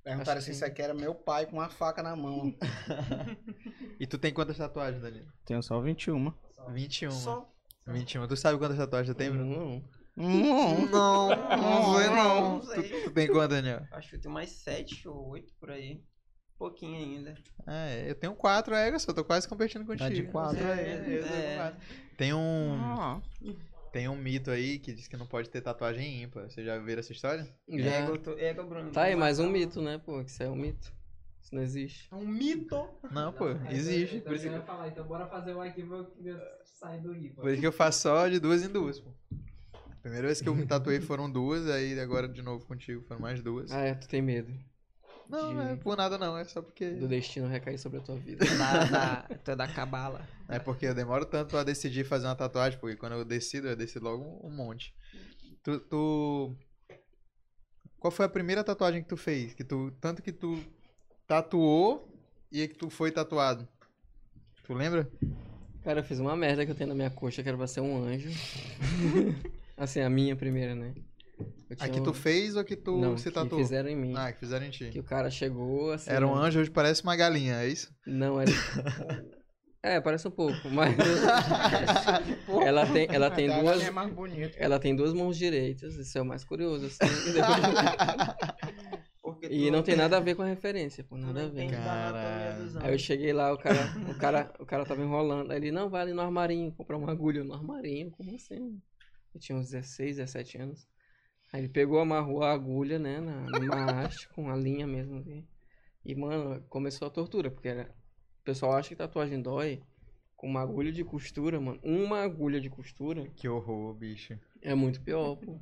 Perguntaram 0.02 0.38
Acho 0.38 0.46
se 0.46 0.52
isso 0.52 0.64
aqui 0.64 0.82
era 0.82 0.92
meu 0.92 1.14
pai 1.14 1.46
com 1.46 1.56
uma 1.56 1.68
faca 1.68 2.02
na 2.02 2.14
mão. 2.14 2.54
E 3.98 4.06
tu 4.08 4.18
tem 4.18 4.32
quantas 4.32 4.56
tatuagens, 4.58 5.00
Daniel? 5.00 5.24
Tenho 5.46 5.62
só 5.62 5.80
21. 5.80 6.32
21. 6.70 7.10
Só 7.12 7.48
21. 7.86 8.26
Tu 8.26 8.36
sabe 8.36 8.58
quantas 8.58 8.76
tatuagens 8.76 9.14
tu 9.14 9.16
tem, 9.16 9.30
Bruno? 9.30 9.56
Não. 9.56 9.84
Hum, 10.16 10.88
Não, 10.90 11.28
não 11.28 11.96
sei 11.96 12.08
não. 12.10 12.60
Tu, 12.60 13.04
tu 13.04 13.10
tem 13.12 13.28
quantas, 13.28 13.62
Daniel? 13.62 13.86
Acho 13.92 14.10
que 14.10 14.16
eu 14.16 14.20
tenho 14.20 14.34
mais 14.34 14.50
sete 14.50 15.08
ou 15.08 15.28
oito 15.28 15.54
por 15.60 15.70
aí. 15.70 16.02
Pouquinho 16.58 16.96
ainda. 16.96 17.34
É, 17.66 18.08
eu 18.10 18.14
tenho 18.14 18.34
quatro, 18.34 18.74
é, 18.74 18.90
eu 18.90 18.98
só 19.00 19.12
tô 19.12 19.24
quase 19.24 19.48
competindo 19.48 19.84
contigo. 19.84 20.10
de 20.10 20.22
quatro, 20.24 20.62
é, 20.64 20.80
é. 20.82 21.18
eu 21.18 21.22
tô 21.22 21.28
com 21.28 21.34
É. 21.34 21.56
quatro. 21.56 21.80
Tem 22.16 22.32
um, 22.32 22.74
Ah, 22.80 23.20
tem 23.92 24.08
um 24.08 24.16
mito 24.16 24.50
aí 24.50 24.78
que 24.78 24.92
diz 24.92 25.08
que 25.08 25.16
não 25.16 25.26
pode 25.26 25.50
ter 25.50 25.60
tatuagem 25.60 26.22
ímpar. 26.22 26.44
Vocês 26.48 26.64
já 26.64 26.78
viram 26.78 27.00
essa 27.00 27.12
história? 27.12 27.48
Já. 27.68 27.90
Ego, 27.90 28.18
tô- 28.18 28.38
ego, 28.38 28.62
Bruno. 28.64 28.90
Tá 28.92 29.02
aí, 29.04 29.16
mais 29.16 29.38
um 29.40 29.50
mito, 29.50 29.82
né, 29.82 29.98
pô? 29.98 30.22
Que 30.22 30.30
isso 30.30 30.42
é 30.42 30.48
um 30.48 30.54
mito. 30.56 30.92
Isso 31.42 31.54
não 31.54 31.62
existe. 31.62 32.08
É 32.10 32.14
um 32.14 32.26
mito. 32.26 32.88
Não, 33.10 33.32
pô, 33.32 33.48
existe. 33.70 34.20
Por 34.20 34.34
isso, 34.34 34.48
que- 34.48 34.60
falar, 34.60 34.88
então 34.88 35.04
bora 35.06 35.26
fazer 35.26 35.52
o 35.54 35.60
arquivo 35.60 36.04
que 36.06 36.34
sai 36.64 37.00
do 37.00 37.14
IPA. 37.14 37.42
por 37.42 37.50
isso 37.50 37.60
que 37.60 37.66
eu 37.66 37.72
faço 37.72 38.02
só 38.02 38.28
de 38.28 38.38
duas 38.38 38.62
em 38.64 38.68
duas, 38.68 39.00
pô. 39.00 39.10
Primeira 40.00 40.26
vez 40.28 40.40
que 40.40 40.48
eu 40.48 40.54
me 40.54 40.66
tatuei 40.66 41.00
foram 41.00 41.30
duas, 41.30 41.66
aí 41.68 41.98
agora 41.98 42.28
de 42.28 42.42
novo 42.42 42.64
contigo 42.66 43.02
foram 43.02 43.20
mais 43.20 43.42
duas. 43.42 43.72
Ah, 43.72 43.80
é, 43.80 43.94
tu 43.94 44.06
tem 44.08 44.20
medo 44.22 44.52
Não, 45.28 45.48
de- 45.48 45.54
não 45.54 45.68
é 45.68 45.76
por 45.76 45.96
nada 45.96 46.18
não, 46.18 46.36
é 46.36 46.44
só 46.44 46.60
porque. 46.62 46.90
do 46.90 47.08
destino 47.08 47.48
recair 47.48 47.78
sobre 47.78 47.98
a 47.98 48.02
tua 48.02 48.16
vida. 48.16 48.44
Da, 48.58 48.84
da, 48.84 49.22
tu 49.42 49.50
é 49.50 49.56
da 49.56 49.66
cabala. 49.68 50.26
É 50.48 50.58
porque 50.58 50.86
eu 50.86 50.94
demoro 50.94 51.24
tanto 51.24 51.50
pra 51.50 51.64
decidir 51.64 52.04
fazer 52.04 52.26
uma 52.26 52.34
tatuagem, 52.36 52.78
porque 52.78 52.96
quando 52.96 53.12
eu 53.14 53.24
decido, 53.24 53.68
eu 53.68 53.76
decido 53.76 54.04
logo 54.04 54.40
um 54.46 54.50
monte. 54.50 54.94
Tu, 55.62 55.80
tu- 55.80 56.54
Qual 57.98 58.10
foi 58.10 58.26
a 58.26 58.28
primeira 58.28 58.62
tatuagem 58.62 59.02
que 59.02 59.08
tu 59.08 59.16
fez? 59.16 59.54
Que 59.54 59.64
tu... 59.64 59.90
Tanto 60.00 60.22
que 60.22 60.30
tu 60.32 60.62
tatuou 61.26 62.06
e 62.52 62.68
que 62.68 62.74
tu 62.74 62.90
foi 62.90 63.10
tatuado. 63.10 63.66
Tu 64.66 64.74
lembra? 64.74 65.10
Cara, 65.82 66.00
eu 66.00 66.04
fiz 66.04 66.18
uma 66.18 66.36
merda 66.36 66.64
que 66.66 66.70
eu 66.72 66.74
tenho 66.74 66.88
na 66.88 66.94
minha 66.94 67.10
coxa, 67.10 67.42
que 67.42 67.48
era 67.48 67.56
pra 67.58 67.66
ser 67.66 67.80
um 67.80 68.02
anjo. 68.04 68.28
assim, 69.76 70.00
a 70.00 70.10
minha 70.10 70.36
primeira, 70.36 70.74
né? 70.74 70.94
A 71.70 71.74
tinha 71.76 71.90
que 71.90 72.00
um- 72.00 72.04
tu 72.04 72.12
fez 72.14 72.54
ou 72.56 72.64
que 72.64 72.76
tu 72.76 72.96
Não, 72.98 73.16
se 73.16 73.24
que 73.24 73.30
tatuou? 73.34 73.60
fizeram 73.60 73.88
em 73.88 73.96
mim. 73.96 74.14
Ah, 74.16 74.32
que 74.32 74.38
fizeram 74.38 74.66
em 74.66 74.70
ti. 74.70 74.90
Que 74.90 75.00
o 75.00 75.04
cara 75.04 75.30
chegou 75.30 75.92
assim. 75.92 76.10
Era 76.10 76.26
um 76.26 76.34
né? 76.34 76.42
anjo, 76.46 76.60
hoje 76.60 76.70
parece 76.70 77.02
uma 77.02 77.16
galinha, 77.16 77.54
é 77.62 77.68
isso? 77.68 77.92
Não, 78.06 78.40
era. 78.40 78.50
É, 79.86 80.00
parece 80.00 80.26
um 80.26 80.30
pouco, 80.30 80.66
mas. 80.70 80.96
ela 82.64 82.86
tem, 82.86 83.06
ela 83.10 83.30
tem 83.30 83.48
duas. 83.48 83.82
é 83.82 83.90
mais 83.90 84.10
bonita. 84.10 84.56
Ela 84.58 84.78
tem 84.78 84.96
duas 84.96 85.12
mãos 85.12 85.36
direitas, 85.36 85.94
isso 85.96 86.16
é 86.16 86.22
o 86.22 86.24
mais 86.24 86.42
curioso, 86.42 86.86
assim. 86.86 87.04
e 87.28 87.32
depois- 87.32 87.60
E 89.50 89.70
não 89.70 89.82
tem 89.82 89.94
nada 89.94 90.16
a 90.16 90.20
ver 90.20 90.36
com 90.36 90.42
a 90.42 90.46
referência, 90.46 91.04
pô, 91.04 91.18
nada 91.18 91.44
a 91.44 91.48
ver. 91.48 91.68
Aí 92.80 92.94
eu 92.94 92.98
cheguei 92.98 93.34
lá, 93.34 93.52
o 93.52 93.58
cara, 93.58 93.92
o 94.08 94.14
cara, 94.14 94.50
o 94.58 94.64
cara 94.64 94.86
tava 94.86 95.02
enrolando. 95.02 95.50
Aí 95.50 95.58
ele, 95.58 95.70
não, 95.70 95.90
vai 95.90 96.00
ali 96.00 96.14
no 96.14 96.22
armarinho, 96.22 96.72
comprar 96.72 96.96
uma 96.96 97.12
agulha 97.12 97.44
no 97.44 97.52
armarinho. 97.52 98.10
Como 98.10 98.34
assim? 98.34 98.80
Eu 99.34 99.40
tinha 99.40 99.58
uns 99.58 99.68
16, 99.68 100.16
17 100.16 100.56
anos. 100.58 100.88
Aí 101.54 101.60
ele 101.60 101.68
pegou, 101.68 102.00
amarrou 102.00 102.42
a 102.42 102.52
agulha, 102.52 102.98
né, 102.98 103.20
na, 103.20 103.42
numa 103.42 103.84
haste, 104.02 104.28
com 104.30 104.50
a 104.50 104.56
linha 104.56 104.88
mesmo 104.88 105.18
ali. 105.18 105.46
E, 106.04 106.12
mano, 106.12 106.60
começou 106.68 107.06
a 107.06 107.10
tortura, 107.12 107.48
porque 107.48 107.68
era... 107.68 107.94
o 108.40 108.42
pessoal 108.42 108.72
acha 108.72 108.88
que 108.88 108.96
tatuagem 108.96 109.40
dói 109.40 109.80
com 110.34 110.48
uma 110.48 110.60
agulha 110.60 110.90
de 110.90 111.04
costura, 111.04 111.60
mano. 111.60 111.78
Uma 111.84 112.22
agulha 112.24 112.60
de 112.60 112.68
costura 112.68 113.30
Que 113.36 113.48
horror, 113.48 113.94
bicho. 113.94 114.36
é 114.60 114.74
muito 114.74 115.00
pior, 115.00 115.36
pô. 115.36 115.60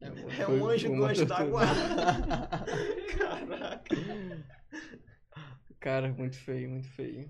É 0.00 0.44
Foi 0.44 0.60
um 0.60 1.04
anjo 1.04 1.26
tortura. 1.26 1.50
guarda. 1.50 2.64
Caraca. 3.18 3.96
Cara, 5.80 6.12
muito 6.12 6.36
feio, 6.36 6.70
muito 6.70 6.88
feio. 6.90 7.28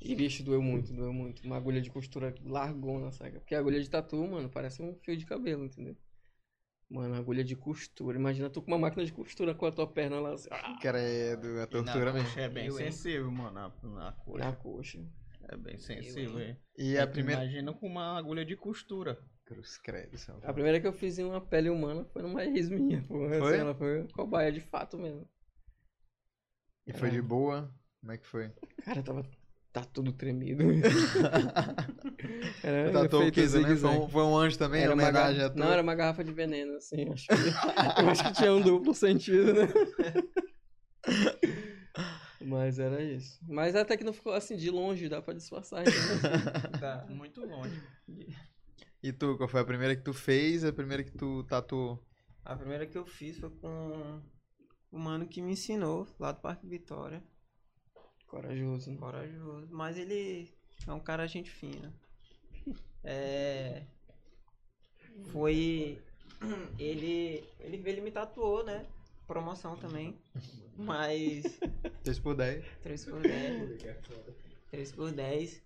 E 0.00 0.14
bicho, 0.14 0.42
doeu 0.42 0.62
muito, 0.62 0.94
doeu 0.94 1.12
muito. 1.12 1.44
Uma 1.44 1.58
agulha 1.58 1.82
de 1.82 1.90
costura 1.90 2.34
largona, 2.42 3.12
saca? 3.12 3.38
Porque 3.38 3.54
a 3.54 3.58
agulha 3.58 3.78
de 3.78 3.90
tatu, 3.90 4.26
mano, 4.26 4.48
parece 4.48 4.80
um 4.80 4.94
fio 4.94 5.14
de 5.14 5.26
cabelo, 5.26 5.66
entendeu? 5.66 5.94
Mano, 6.90 7.14
agulha 7.16 7.44
de 7.44 7.54
costura. 7.54 8.16
Imagina 8.18 8.48
tu 8.48 8.62
com 8.62 8.68
uma 8.70 8.78
máquina 8.78 9.04
de 9.04 9.12
costura 9.12 9.54
com 9.54 9.66
a 9.66 9.72
tua 9.72 9.86
perna 9.86 10.20
lá 10.20 10.32
assim, 10.32 10.48
ah, 10.50 10.78
Credo, 10.80 11.60
a 11.60 11.66
tortura 11.66 12.12
mesmo. 12.12 12.38
é 12.40 12.48
bem 12.48 12.66
Eu, 12.66 12.78
hein? 12.80 12.90
sensível, 12.90 13.30
mano. 13.30 13.52
Na, 13.52 13.68
na 13.82 14.12
coxa. 14.12 14.44
na 14.44 14.52
coxa. 14.56 15.06
É 15.50 15.56
bem 15.56 15.76
sensível, 15.78 16.40
hein? 16.40 16.56
E 16.76 16.96
Aí 16.96 16.98
a 16.98 17.06
primeira... 17.06 17.42
Imagina 17.42 17.72
com 17.74 17.86
uma 17.86 18.16
agulha 18.18 18.44
de 18.44 18.56
costura. 18.56 19.18
Cruz, 19.44 19.78
credo. 19.78 20.16
céu. 20.18 20.38
A 20.42 20.52
primeira 20.52 20.78
que 20.80 20.86
eu 20.86 20.92
fiz 20.92 21.18
em 21.18 21.24
uma 21.24 21.40
pele 21.40 21.70
humana 21.70 22.04
foi 22.06 22.22
numa 22.22 22.44
ex 22.44 22.68
minha, 22.68 23.02
pô. 23.02 23.24
Assim, 23.26 23.38
Foi? 23.40 23.58
ela 23.58 23.74
foi 23.74 24.06
cobaia 24.08 24.52
de 24.52 24.60
fato 24.60 24.98
mesmo. 24.98 25.26
E 26.86 26.92
foi 26.92 27.10
de 27.10 27.20
boa? 27.22 27.74
Como 28.00 28.12
é 28.12 28.18
que 28.18 28.26
foi? 28.26 28.50
Cara, 28.84 29.02
tava. 29.02 29.22
Tá 29.72 29.84
tudo 29.84 30.12
tremido. 30.12 30.64
era 32.62 32.90
tatuou 32.90 33.26
o 33.28 33.32
que, 33.32 33.40
né? 33.42 33.76
Foi 33.76 33.90
um, 33.90 34.08
foi 34.08 34.22
um 34.22 34.36
anjo 34.36 34.58
também? 34.58 34.82
Era 34.82 34.94
uma 34.94 35.02
homenagem 35.02 35.36
garra- 35.36 35.46
a 35.46 35.50
tu? 35.50 35.58
Não, 35.58 35.70
era 35.70 35.82
uma 35.82 35.94
garrafa 35.94 36.24
de 36.24 36.32
veneno, 36.32 36.76
assim. 36.76 37.08
Acho 37.12 37.26
que... 37.26 37.34
eu 38.02 38.08
acho 38.08 38.24
que 38.24 38.32
tinha 38.32 38.52
um 38.52 38.62
duplo 38.62 38.94
sentido, 38.94 39.52
né? 39.52 39.68
Mas 42.40 42.78
era 42.78 43.02
isso. 43.02 43.38
Mas 43.46 43.74
até 43.76 43.96
que 43.96 44.04
não 44.04 44.12
ficou 44.12 44.32
assim, 44.32 44.56
de 44.56 44.70
longe, 44.70 45.08
dá 45.08 45.20
pra 45.20 45.34
disfarçar. 45.34 45.82
entendeu? 45.82 46.80
Tá. 46.80 47.06
Muito 47.10 47.44
longe. 47.44 47.82
E 49.02 49.12
tu, 49.12 49.36
qual 49.36 49.48
foi 49.48 49.60
a 49.60 49.64
primeira 49.64 49.94
que 49.94 50.02
tu 50.02 50.14
fez 50.14 50.64
a 50.64 50.72
primeira 50.72 51.04
que 51.04 51.12
tu 51.12 51.44
tatuou? 51.44 52.02
A 52.44 52.56
primeira 52.56 52.86
que 52.86 52.96
eu 52.96 53.04
fiz 53.04 53.38
foi 53.38 53.50
com 53.50 54.22
o 54.90 54.98
mano 54.98 55.26
que 55.26 55.42
me 55.42 55.52
ensinou, 55.52 56.06
lá 56.18 56.32
do 56.32 56.40
Parque 56.40 56.66
Vitória. 56.66 57.22
Corajoso. 58.28 58.90
né? 58.90 58.96
Corajoso. 58.98 59.68
Mas 59.70 59.96
ele 59.98 60.52
é 60.86 60.92
um 60.92 61.00
cara 61.00 61.26
gente 61.26 61.50
fina. 61.50 61.92
É. 63.02 63.82
Foi. 65.32 65.98
Ele. 66.78 67.44
Ele, 67.60 67.82
ele 67.84 68.00
me 68.00 68.10
tatuou, 68.10 68.64
né? 68.64 68.86
Promoção 69.26 69.76
também. 69.76 70.16
Mas. 70.76 71.58
3 72.04 72.18
por 72.20 72.34
10. 72.36 72.64
3 72.82 73.04
por 73.06 73.20
10. 73.20 73.82
3 74.70 74.92
por 74.92 75.10
10. 75.12 75.62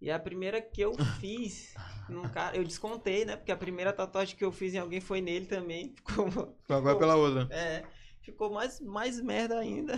E 0.00 0.10
a 0.10 0.18
primeira 0.18 0.60
que 0.60 0.80
eu 0.82 0.92
fiz, 1.20 1.74
num 2.08 2.28
cara, 2.28 2.56
eu 2.56 2.64
descontei, 2.64 3.24
né? 3.24 3.34
Porque 3.36 3.50
a 3.52 3.56
primeira 3.56 3.92
tatuagem 3.92 4.36
que 4.36 4.44
eu 4.44 4.52
fiz 4.52 4.74
em 4.74 4.78
alguém 4.78 5.00
foi 5.00 5.20
nele 5.22 5.46
também. 5.46 5.94
Ficou, 5.96 6.54
Agora 6.68 6.98
pela 6.98 7.16
outra. 7.16 7.48
é, 7.54 7.82
ficou 8.20 8.50
mais, 8.52 8.78
mais 8.80 9.20
merda 9.20 9.58
ainda. 9.58 9.94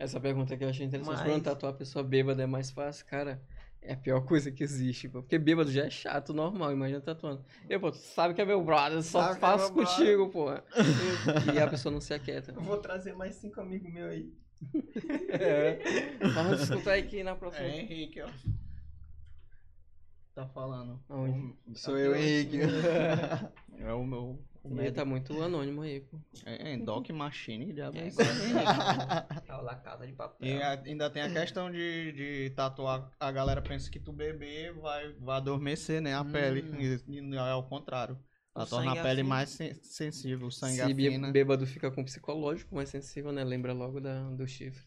Essa 0.00 0.18
pergunta 0.18 0.56
que 0.56 0.64
eu 0.64 0.68
achei 0.70 0.86
interessante. 0.86 1.14
Mas- 1.14 1.26
Quando 1.28 1.42
tatuar 1.44 1.74
a 1.74 1.76
pessoa 1.76 2.02
bêbada 2.02 2.42
é 2.42 2.46
mais 2.46 2.70
fácil, 2.70 3.04
cara. 3.04 3.38
É 3.82 3.92
a 3.92 3.96
pior 3.96 4.20
coisa 4.22 4.50
que 4.50 4.62
existe, 4.62 5.08
pô. 5.08 5.20
Porque 5.22 5.38
bêbado 5.38 5.70
já 5.70 5.84
é 5.84 5.90
chato, 5.90 6.32
normal, 6.32 6.72
imagina 6.72 7.00
tatuando. 7.02 7.44
Eu, 7.68 7.78
pô, 7.80 7.90
tu 7.90 7.98
sabe 7.98 8.32
que 8.34 8.40
é 8.40 8.44
meu 8.46 8.62
brother, 8.64 9.02
só 9.02 9.22
Sabe 9.22 9.36
é 9.36 9.40
faço 9.40 9.74
meu 9.74 9.84
contigo, 9.86 10.28
pô. 10.30 10.46
E 11.54 11.58
a 11.58 11.66
pessoa 11.68 11.92
não 11.92 12.00
se 12.00 12.14
aquieta. 12.14 12.52
Eu 12.52 12.62
vou 12.62 12.78
trazer 12.78 13.14
mais 13.14 13.34
cinco 13.36 13.60
amigos 13.60 13.92
meus 13.92 14.10
aí. 14.10 14.32
É. 15.30 15.78
Vamos 16.34 16.62
escutar 16.62 16.94
aqui 16.94 17.22
na 17.22 17.34
próxima. 17.34 17.66
É 17.66 17.80
Henrique, 17.80 18.20
ó. 18.22 18.28
Tá 20.34 20.46
falando. 20.46 20.98
Aonde? 21.08 21.54
Sou 21.74 21.98
eu, 21.98 22.14
Henrique. 22.16 22.58
É 23.80 23.92
o 23.94 24.04
meu. 24.04 24.38
O 24.62 24.68
meu 24.68 24.92
tá 24.92 25.04
muito 25.04 25.40
anônimo 25.42 25.80
aí, 25.82 26.00
pô. 26.00 26.18
é, 26.44 26.74
é 26.74 26.76
Doc 26.76 27.08
Machine, 27.10 27.72
diabo. 27.72 27.96
É 27.96 28.02
É 28.02 28.08
igual 28.08 28.28
a 29.48 29.62
La 29.62 29.74
Casa 29.76 30.06
de 30.06 30.12
Papel. 30.12 30.48
E 30.48 30.62
a- 30.62 30.80
ainda 30.84 31.08
tem 31.10 31.22
a 31.22 31.30
questão 31.30 31.70
de, 31.70 32.12
de 32.12 32.50
tatuar. 32.50 33.10
A 33.18 33.32
galera 33.32 33.62
pensa 33.62 33.90
que 33.90 33.98
tu 33.98 34.12
beber 34.12 34.74
vai, 34.74 35.12
vai 35.14 35.36
adormecer, 35.38 36.00
né? 36.02 36.14
A 36.14 36.20
Hum. 36.22 36.30
pele. 36.32 36.64
E, 37.08 37.18
e 37.18 37.34
é 37.36 37.38
ao 37.38 37.64
contrário. 37.68 38.18
Ela 38.54 38.64
O 38.64 38.68
torna 38.68 38.92
a 38.92 38.96
pele 38.96 39.20
afina. 39.20 39.28
mais 39.28 39.48
sen- 39.50 39.74
sensível, 39.82 40.48
o 40.48 40.50
sangue 40.52 40.74
Se 40.76 40.82
afina. 40.82 41.30
bêbado 41.32 41.66
fica 41.66 41.90
com 41.90 42.04
psicológico 42.04 42.74
mais 42.74 42.88
sensível, 42.88 43.32
né? 43.32 43.44
Lembra 43.44 43.72
logo 43.72 44.00
da, 44.00 44.28
do 44.30 44.46
chifre. 44.46 44.84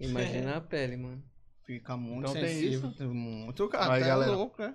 Imagina 0.00 0.56
a 0.56 0.60
pele, 0.60 0.96
mano. 0.96 1.22
Fica 1.64 1.96
muito 1.96 2.30
Então 2.30 2.32
tem 2.34 2.48
sensível. 2.48 3.12
Muito, 3.14 3.68
cara. 3.68 3.94
Até 3.94 4.00
galera. 4.06 4.32
louco, 4.32 4.60
né? 4.60 4.74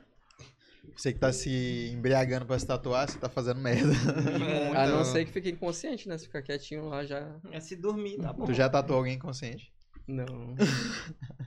Você 0.95 1.13
que 1.13 1.19
tá 1.19 1.31
se 1.31 1.89
embriagando 1.93 2.45
pra 2.45 2.57
se 2.57 2.65
tatuar, 2.65 3.09
você 3.09 3.17
tá 3.17 3.29
fazendo 3.29 3.59
merda. 3.59 3.93
A 4.75 4.87
não 4.87 5.03
ser 5.03 5.25
que 5.25 5.31
fique 5.31 5.49
inconsciente, 5.49 6.07
né? 6.07 6.17
Se 6.17 6.25
ficar 6.25 6.41
quietinho 6.41 6.87
lá 6.89 7.05
já. 7.05 7.39
É 7.51 7.59
se 7.59 7.75
dormir, 7.75 8.17
tá 8.17 8.33
bom. 8.33 8.45
Tu 8.45 8.53
já 8.53 8.69
tatuou 8.69 8.99
alguém 8.99 9.15
inconsciente? 9.15 9.71
Não. 10.07 10.25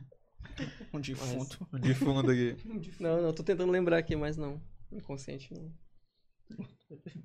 Um 0.93 1.01
defunto. 1.01 1.67
De 1.81 1.95
fundo 1.95 2.31
aqui. 2.31 2.57
Não, 3.01 3.23
não, 3.23 3.33
tô 3.33 3.43
tentando 3.43 3.73
lembrar 3.73 3.97
aqui, 3.97 4.15
mas 4.15 4.37
não. 4.37 4.61
Inconsciente 4.93 5.55
não. 5.55 5.73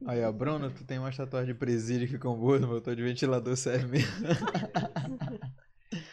Aí, 0.07 0.24
ó, 0.24 0.32
Bruno, 0.32 0.70
tu 0.72 0.86
tem 0.86 0.99
umas 0.99 1.18
tatuagens 1.18 1.53
de 1.53 1.59
presídio 1.59 2.07
que 2.07 2.13
ficam 2.13 2.38
boas, 2.38 2.61
meu. 2.61 2.80
Tô 2.80 2.93
de 2.93 3.01
ventilador 3.01 3.57
serve 3.57 3.88
mesmo. 3.88 4.26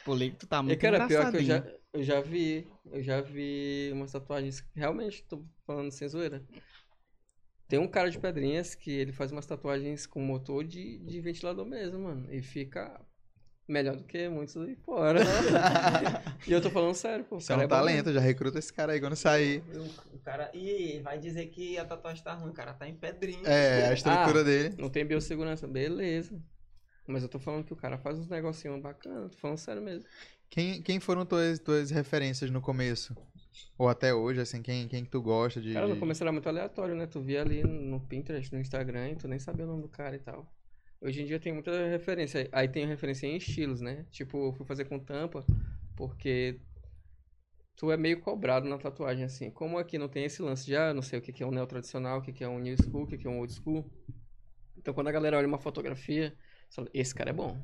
Político 0.04 0.40
tu 0.40 0.46
tá 0.46 0.62
muito 0.62 0.80
cara, 0.80 1.06
pior 1.06 1.30
que 1.30 1.36
eu 1.36 1.42
já, 1.42 1.58
engraçadinho. 1.58 1.81
Eu 1.92 2.02
já 2.02 2.20
vi. 2.20 2.66
Eu 2.90 3.02
já 3.02 3.20
vi 3.20 3.90
umas 3.92 4.12
tatuagens. 4.12 4.64
Realmente, 4.74 5.22
tô 5.24 5.44
falando 5.66 5.90
sem 5.90 6.08
zoeira. 6.08 6.42
Tem 7.68 7.78
um 7.78 7.88
cara 7.88 8.10
de 8.10 8.18
pedrinhas 8.18 8.74
que 8.74 8.90
ele 8.90 9.12
faz 9.12 9.32
umas 9.32 9.46
tatuagens 9.46 10.06
com 10.06 10.20
motor 10.20 10.62
de, 10.62 10.98
de 10.98 11.20
ventilador 11.20 11.64
mesmo, 11.64 12.00
mano. 12.00 12.32
E 12.32 12.42
fica 12.42 13.00
melhor 13.66 13.96
do 13.96 14.04
que 14.04 14.28
muitos 14.28 14.54
aí 14.58 14.76
fora. 14.76 15.20
e 16.46 16.52
eu 16.52 16.60
tô 16.60 16.70
falando 16.70 16.94
sério, 16.94 17.24
pô. 17.24 17.36
o 17.36 17.38
Isso 17.38 17.50
é 17.50 17.54
cara 17.56 17.66
um 17.66 17.68
bom 17.68 17.74
mesmo. 17.76 17.86
talento, 17.88 18.12
já 18.12 18.20
recruta 18.20 18.58
esse 18.58 18.70
cara 18.72 18.92
aí 18.92 19.00
quando 19.00 19.16
sair. 19.16 19.62
O 20.12 20.18
cara, 20.18 20.50
e 20.54 21.00
vai 21.00 21.18
dizer 21.18 21.46
que 21.46 21.78
a 21.78 21.84
tatuagem 21.86 22.22
tá 22.22 22.34
ruim, 22.34 22.50
o 22.50 22.54
cara 22.54 22.74
tá 22.74 22.86
em 22.86 22.94
pedrinha. 22.94 23.40
É, 23.48 23.88
a 23.88 23.94
estrutura 23.94 24.40
Ah. 24.40 24.44
dele. 24.44 24.74
Não 24.78 24.90
tem 24.90 25.06
biossegurança, 25.06 25.66
beleza. 25.66 26.38
Mas 27.06 27.22
eu 27.22 27.28
tô 27.28 27.38
falando 27.38 27.64
que 27.64 27.72
o 27.72 27.76
cara 27.76 27.96
faz 27.98 28.18
uns 28.18 28.28
negocinhos 28.28 28.80
bacanas, 28.82 29.32
tô 29.32 29.38
falando 29.38 29.56
sério 29.58 29.80
mesmo. 29.82 30.04
Quem, 30.52 30.82
quem 30.82 31.00
foram 31.00 31.24
tuas, 31.24 31.58
tuas 31.58 31.90
referências 31.90 32.50
no 32.50 32.60
começo? 32.60 33.16
Ou 33.78 33.88
até 33.88 34.12
hoje, 34.12 34.38
assim, 34.38 34.60
quem, 34.60 34.86
quem 34.86 35.02
que 35.02 35.10
tu 35.10 35.22
gosta 35.22 35.62
de. 35.62 35.72
Cara, 35.72 35.88
no 35.88 35.96
começo 35.96 36.22
era 36.22 36.30
muito 36.30 36.46
aleatório, 36.46 36.94
né? 36.94 37.06
Tu 37.06 37.22
via 37.22 37.40
ali 37.40 37.64
no 37.64 37.98
Pinterest, 38.00 38.52
no 38.52 38.60
Instagram, 38.60 39.12
e 39.12 39.16
tu 39.16 39.26
nem 39.26 39.38
sabia 39.38 39.64
o 39.64 39.68
nome 39.68 39.80
do 39.80 39.88
cara 39.88 40.14
e 40.14 40.18
tal. 40.18 40.46
Hoje 41.00 41.22
em 41.22 41.24
dia 41.24 41.40
tem 41.40 41.54
muita 41.54 41.88
referência. 41.88 42.50
Aí 42.52 42.68
tem 42.68 42.86
referência 42.86 43.26
em 43.26 43.38
estilos, 43.38 43.80
né? 43.80 44.04
Tipo, 44.10 44.48
eu 44.48 44.52
fui 44.52 44.66
fazer 44.66 44.84
com 44.84 44.98
tampa, 44.98 45.42
porque 45.96 46.60
tu 47.74 47.90
é 47.90 47.96
meio 47.96 48.20
cobrado 48.20 48.68
na 48.68 48.76
tatuagem, 48.76 49.24
assim. 49.24 49.50
Como 49.50 49.78
aqui 49.78 49.96
não 49.96 50.06
tem 50.06 50.26
esse 50.26 50.42
lance 50.42 50.66
de, 50.66 50.76
ah, 50.76 50.92
não 50.92 51.00
sei 51.00 51.18
o 51.18 51.22
que 51.22 51.32
que 51.32 51.42
é 51.42 51.46
um 51.46 51.50
neo 51.50 51.66
tradicional, 51.66 52.18
o 52.18 52.22
que 52.22 52.30
que 52.30 52.44
é 52.44 52.48
um 52.48 52.58
new 52.58 52.76
school, 52.76 53.04
o 53.04 53.06
que 53.06 53.16
que 53.16 53.26
é 53.26 53.30
um 53.30 53.38
old 53.38 53.54
school. 53.54 53.90
Então 54.76 54.92
quando 54.92 55.08
a 55.08 55.12
galera 55.12 55.38
olha 55.38 55.48
uma 55.48 55.58
fotografia, 55.58 56.36
fala, 56.68 56.90
esse 56.92 57.14
cara 57.14 57.30
é 57.30 57.32
bom. 57.32 57.58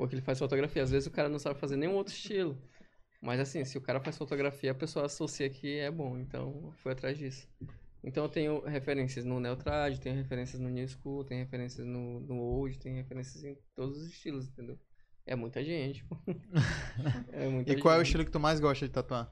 Porque 0.00 0.14
ele 0.14 0.22
faz 0.22 0.38
fotografia. 0.38 0.82
Às 0.82 0.90
vezes 0.90 1.06
o 1.06 1.10
cara 1.10 1.28
não 1.28 1.38
sabe 1.38 1.60
fazer 1.60 1.76
nenhum 1.76 1.94
outro 1.94 2.14
estilo. 2.14 2.58
Mas 3.20 3.38
assim, 3.38 3.64
se 3.64 3.76
o 3.76 3.82
cara 3.82 4.00
faz 4.00 4.16
fotografia, 4.16 4.70
a 4.72 4.74
pessoa 4.74 5.04
associa 5.06 5.48
que 5.50 5.78
é 5.78 5.90
bom. 5.90 6.18
Então, 6.18 6.72
foi 6.76 6.92
atrás 6.92 7.18
disso. 7.18 7.46
Então, 8.02 8.24
eu 8.24 8.30
tenho 8.30 8.60
referências 8.64 9.26
no 9.26 9.38
Neotrad, 9.38 9.98
tenho 9.98 10.16
referências 10.16 10.58
no 10.60 10.70
New 10.70 10.88
School, 10.88 11.22
tenho 11.24 11.40
referências 11.44 11.86
no, 11.86 12.20
no 12.20 12.36
Old, 12.38 12.78
tenho 12.78 12.96
referências 12.96 13.44
em 13.44 13.58
todos 13.76 13.98
os 13.98 14.08
estilos, 14.08 14.48
entendeu? 14.48 14.78
É 15.26 15.36
muita 15.36 15.62
gente. 15.62 16.02
pô. 16.06 16.16
é 17.32 17.46
muita 17.48 17.72
E 17.72 17.76
qual 17.76 17.94
é 17.94 17.98
o 17.98 18.04
gente. 18.04 18.06
estilo 18.06 18.24
que 18.24 18.30
tu 18.30 18.40
mais 18.40 18.58
gosta 18.58 18.86
de 18.86 18.92
tatuar? 18.92 19.30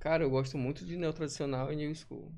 Cara, 0.00 0.24
eu 0.24 0.30
gosto 0.30 0.58
muito 0.58 0.84
de 0.84 0.96
Neotradicional 0.96 1.72
e 1.72 1.76
New 1.76 1.94
School. 1.94 2.34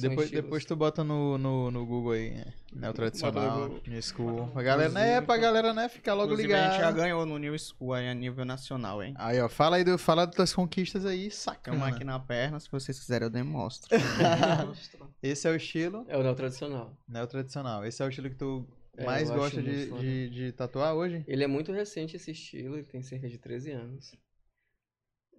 Depois, 0.00 0.28
depois 0.30 0.64
tu 0.64 0.74
bota 0.74 1.04
no, 1.04 1.38
no, 1.38 1.70
no 1.70 1.86
Google 1.86 2.12
aí, 2.12 2.30
né? 2.30 2.52
Neo 2.74 2.92
tradicional, 2.92 3.68
Google. 3.68 3.80
New 3.86 4.02
School. 4.02 4.52
A 4.54 4.62
galera, 4.62 4.90
né? 4.90 5.20
Pra 5.20 5.36
galera, 5.36 5.72
né? 5.72 5.88
Ficar 5.88 6.14
logo 6.14 6.32
Inclusive, 6.32 6.52
a 6.52 6.56
gente 6.64 6.70
já 6.72 6.76
ligado. 6.90 6.96
ganhou 6.96 7.24
no 7.24 7.38
New 7.38 7.56
School 7.56 7.92
aí 7.94 8.08
a 8.08 8.14
nível 8.14 8.44
nacional, 8.44 9.00
hein? 9.02 9.14
Aí, 9.16 9.40
ó, 9.40 9.48
fala 9.48 9.76
aí 9.76 9.84
do, 9.84 9.96
fala 9.96 10.26
das 10.26 10.34
tuas 10.34 10.52
conquistas 10.52 11.06
aí, 11.06 11.30
sacana. 11.30 11.76
Estamos 11.76 11.94
aqui 11.94 12.04
na 12.04 12.18
perna, 12.18 12.58
se 12.58 12.68
vocês 12.70 12.98
quiserem 12.98 13.26
eu 13.26 13.30
demonstro. 13.30 13.88
Esse 15.22 15.46
é 15.48 15.50
o 15.50 15.56
estilo 15.56 16.04
É 16.08 16.16
o 16.16 16.22
Neotradicional. 16.22 16.96
neo 17.08 17.26
tradicional. 17.26 17.84
Esse 17.86 18.02
é 18.02 18.06
o 18.06 18.08
estilo 18.08 18.30
que 18.30 18.36
tu 18.36 18.66
É, 18.96 19.04
mais 19.04 19.30
gosta 19.30 19.62
de, 19.62 19.90
de, 19.92 20.30
de 20.30 20.52
tatuar 20.52 20.94
hoje? 20.94 21.24
Ele 21.28 21.44
é 21.44 21.46
muito 21.46 21.70
recente 21.72 22.16
esse 22.16 22.32
estilo, 22.32 22.74
ele 22.76 22.84
tem 22.84 23.00
cerca 23.02 23.28
de 23.28 23.38
13 23.38 23.70
anos. 23.72 24.12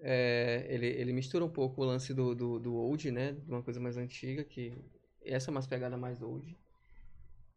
É, 0.01 0.65
ele, 0.69 0.87
ele 0.87 1.13
mistura 1.13 1.43
um 1.43 1.49
pouco 1.49 1.81
o 1.81 1.85
lance 1.85 2.13
do, 2.13 2.33
do, 2.35 2.59
do 2.59 2.75
old, 2.75 3.11
né? 3.11 3.33
De 3.33 3.51
uma 3.51 3.63
coisa 3.63 3.79
mais 3.79 3.97
antiga, 3.97 4.43
que 4.43 4.73
essa 5.21 5.49
é 5.49 5.51
uma 5.51 5.61
pegada 5.67 5.97
mais 5.97 6.21
old. 6.21 6.57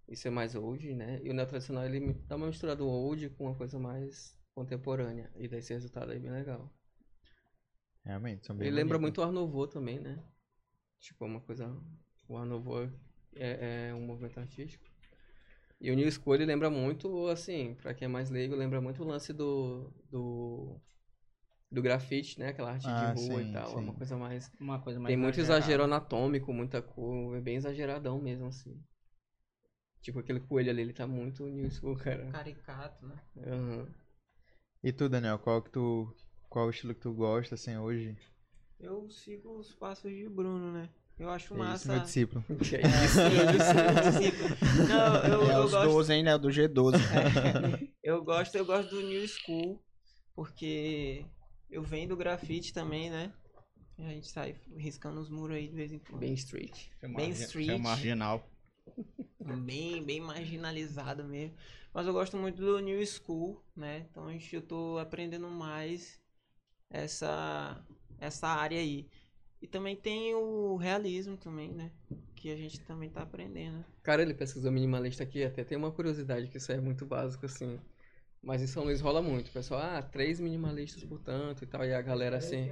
Isso 0.09 0.29
é 0.29 0.31
mais 0.31 0.55
old, 0.55 0.95
né? 0.95 1.21
E 1.23 1.31
o 1.31 1.35
neo 1.35 1.47
tradicional 1.47 1.85
ele 1.85 2.15
dá 2.29 2.37
uma 2.37 2.47
mistura 2.49 2.77
do 2.77 2.87
old 2.89 3.31
com 3.31 3.47
uma 3.47 3.55
coisa 3.55 3.79
mais 3.79 4.37
contemporânea. 4.55 5.31
E 5.37 5.49
daí 5.49 5.61
esse 5.61 5.73
resultado 5.73 6.11
aí 6.11 6.17
é 6.19 6.21
bem 6.21 6.31
legal. 6.33 6.71
Realmente, 8.05 8.47
são 8.47 8.57
bem 8.57 8.69
Ele 8.69 8.77
lembra 8.77 8.99
bonitos. 8.99 9.01
muito 9.01 9.19
o 9.21 9.25
Art 9.25 9.33
Nouveau 9.33 9.67
também, 9.69 10.01
né? 10.01 10.23
Tipo, 11.01 11.25
uma 11.27 11.41
coisa. 11.41 11.69
O 12.29 12.37
Art 12.37 12.49
Nouveau 12.49 12.91
é, 13.35 13.89
é 13.89 13.95
um 13.95 14.07
movimento 14.07 14.39
artístico. 14.41 14.85
E 15.81 15.91
o 15.91 15.95
New 15.97 16.11
School 16.11 16.37
ele 16.37 16.47
lembra 16.47 16.71
muito, 16.71 17.27
assim, 17.29 17.75
pra 17.75 17.93
quem 17.95 18.07
é 18.07 18.09
mais 18.09 18.31
leigo, 18.31 18.55
lembra 18.55 18.81
muito 18.81 19.03
o 19.03 19.07
lance 19.07 19.33
do. 19.33 19.93
do. 20.11 20.81
Do 21.73 21.83
grafite, 21.83 22.39
né? 22.39 22.49
Aquela 22.49 22.73
arte 22.73 22.87
Ah, 22.89 23.15
de 23.15 23.21
rua 23.21 23.41
sim, 23.41 23.49
e 23.49 23.53
tal. 23.53 23.73
É 23.73 23.81
uma 23.81 23.93
sim. 23.93 23.99
coisa 23.99 24.17
mais. 24.17 24.53
Uma 24.61 24.79
coisa 24.81 25.01
mais 25.01 25.13
Tem 25.13 25.17
muito 25.17 25.39
exagerada. 25.39 25.61
exagero 25.61 25.85
anatômico, 25.85 26.53
muita 26.53 26.83
cor, 26.83 27.37
é 27.37 27.41
bem 27.41 27.57
exageradão 27.57 28.21
mesmo, 28.21 28.47
assim. 28.47 28.81
Tipo, 30.03 30.19
aquele 30.19 30.41
coelho 30.41 30.71
ali, 30.71 30.83
ele 30.83 30.93
tá 30.93 31.07
muito 31.07 31.45
New 31.47 31.71
School, 31.71 31.97
cara. 31.97 32.27
Caricato, 32.33 33.07
né? 33.07 33.17
Aham. 33.47 33.87
E 34.83 34.93
tu, 34.93 35.09
Daniel, 35.09 35.39
qual 35.39 35.63
que 35.63 35.71
tu. 35.71 36.13
Qual 36.49 36.67
o 36.67 36.71
estilo 36.71 36.95
que 36.95 37.01
tu 37.01 37.13
gosta, 37.13 37.55
assim, 37.55 37.77
hoje? 37.79 38.15
Eu 38.81 39.09
sigo 39.09 39.57
os 39.59 39.73
passos 39.73 40.11
de 40.11 40.29
Bruno, 40.29 40.73
né? 40.73 40.89
Eu 41.19 41.31
acho 41.31 41.55
É 41.55 41.59
massa. 41.59 41.93
meu 41.93 42.01
discípulo. 42.01 42.45
Que 42.59 42.77
é 42.77 42.83
isso, 42.83 43.75
meu. 43.75 44.89
Não, 44.89 45.17
eu, 45.25 45.51
É 45.51 45.59
eu 45.59 45.65
os 45.65 45.71
gosto. 45.71 45.87
12, 45.87 46.13
hein, 46.13 46.23
né? 46.25 46.37
Do 46.37 46.51
G12. 46.51 46.99
Eu 48.03 48.25
gosto, 48.25 48.57
eu 48.57 48.65
gosto 48.65 48.91
do 48.91 49.03
New 49.03 49.27
School, 49.29 49.81
porque 50.35 51.25
eu 51.73 51.83
venho 51.83 52.09
do 52.09 52.17
grafite 52.17 52.73
também, 52.73 53.11
né? 53.11 53.33
E 53.99 54.05
a 54.05 54.09
gente 54.11 54.29
sai 54.29 54.55
riscando 54.77 55.21
os 55.21 55.29
muros 55.31 55.57
aí 55.57 55.69
de 55.69 55.75
vez 55.75 55.93
em 55.93 55.99
quando. 55.99 56.21
Bem 56.21 56.35
street. 56.35 56.89
Bem 57.15 57.31
street. 57.31 57.69
É 57.71 57.79
marginal. 57.79 58.49
bem, 59.65 60.05
bem 60.05 60.21
marginalizado 60.21 61.25
mesmo. 61.25 61.57
Mas 61.93 62.07
eu 62.07 62.13
gosto 62.13 62.37
muito 62.37 62.57
do 62.61 62.79
New 62.81 63.05
School, 63.07 63.63
né? 63.77 64.07
Então 64.11 64.27
a 64.29 64.33
gente- 64.33 64.55
eu 64.55 64.63
tô 64.63 64.99
aprendendo 64.99 65.49
mais 65.49 66.21
essa, 66.91 67.85
essa 68.19 68.49
área 68.49 68.79
aí. 68.79 69.09
E 69.61 69.67
também 69.67 69.95
tem 69.95 70.35
o 70.35 70.77
realismo 70.77 71.37
também, 71.37 71.71
né? 71.73 71.93
Que 72.35 72.51
a 72.51 72.57
gente 72.57 72.81
também 72.81 73.09
tá 73.09 73.23
aprendendo. 73.23 73.85
Cara, 74.03 74.23
ele 74.23 74.35
pesquisou 74.35 74.73
minimalista 74.73 75.23
aqui, 75.23 75.45
até 75.45 75.63
tem 75.63 75.79
uma 75.79 75.93
curiosidade 75.93 76.49
que 76.49 76.57
isso 76.57 76.73
é 76.73 76.81
muito 76.81 77.07
básico, 77.07 77.47
assim. 77.47 77.79
Mas 78.43 78.61
em 78.61 78.67
São 78.67 78.83
Luís 78.83 79.01
rola 79.01 79.23
muito. 79.23 79.49
O 79.49 79.53
pessoal, 79.53 79.81
ah, 79.81 80.03
três 80.03 80.41
minimalistas, 80.41 81.05
portanto, 81.05 81.63
e 81.63 81.67
tal. 81.67 81.85
E 81.85 81.95
a 81.95 82.03
galera 82.03 82.39
assim. 82.39 82.69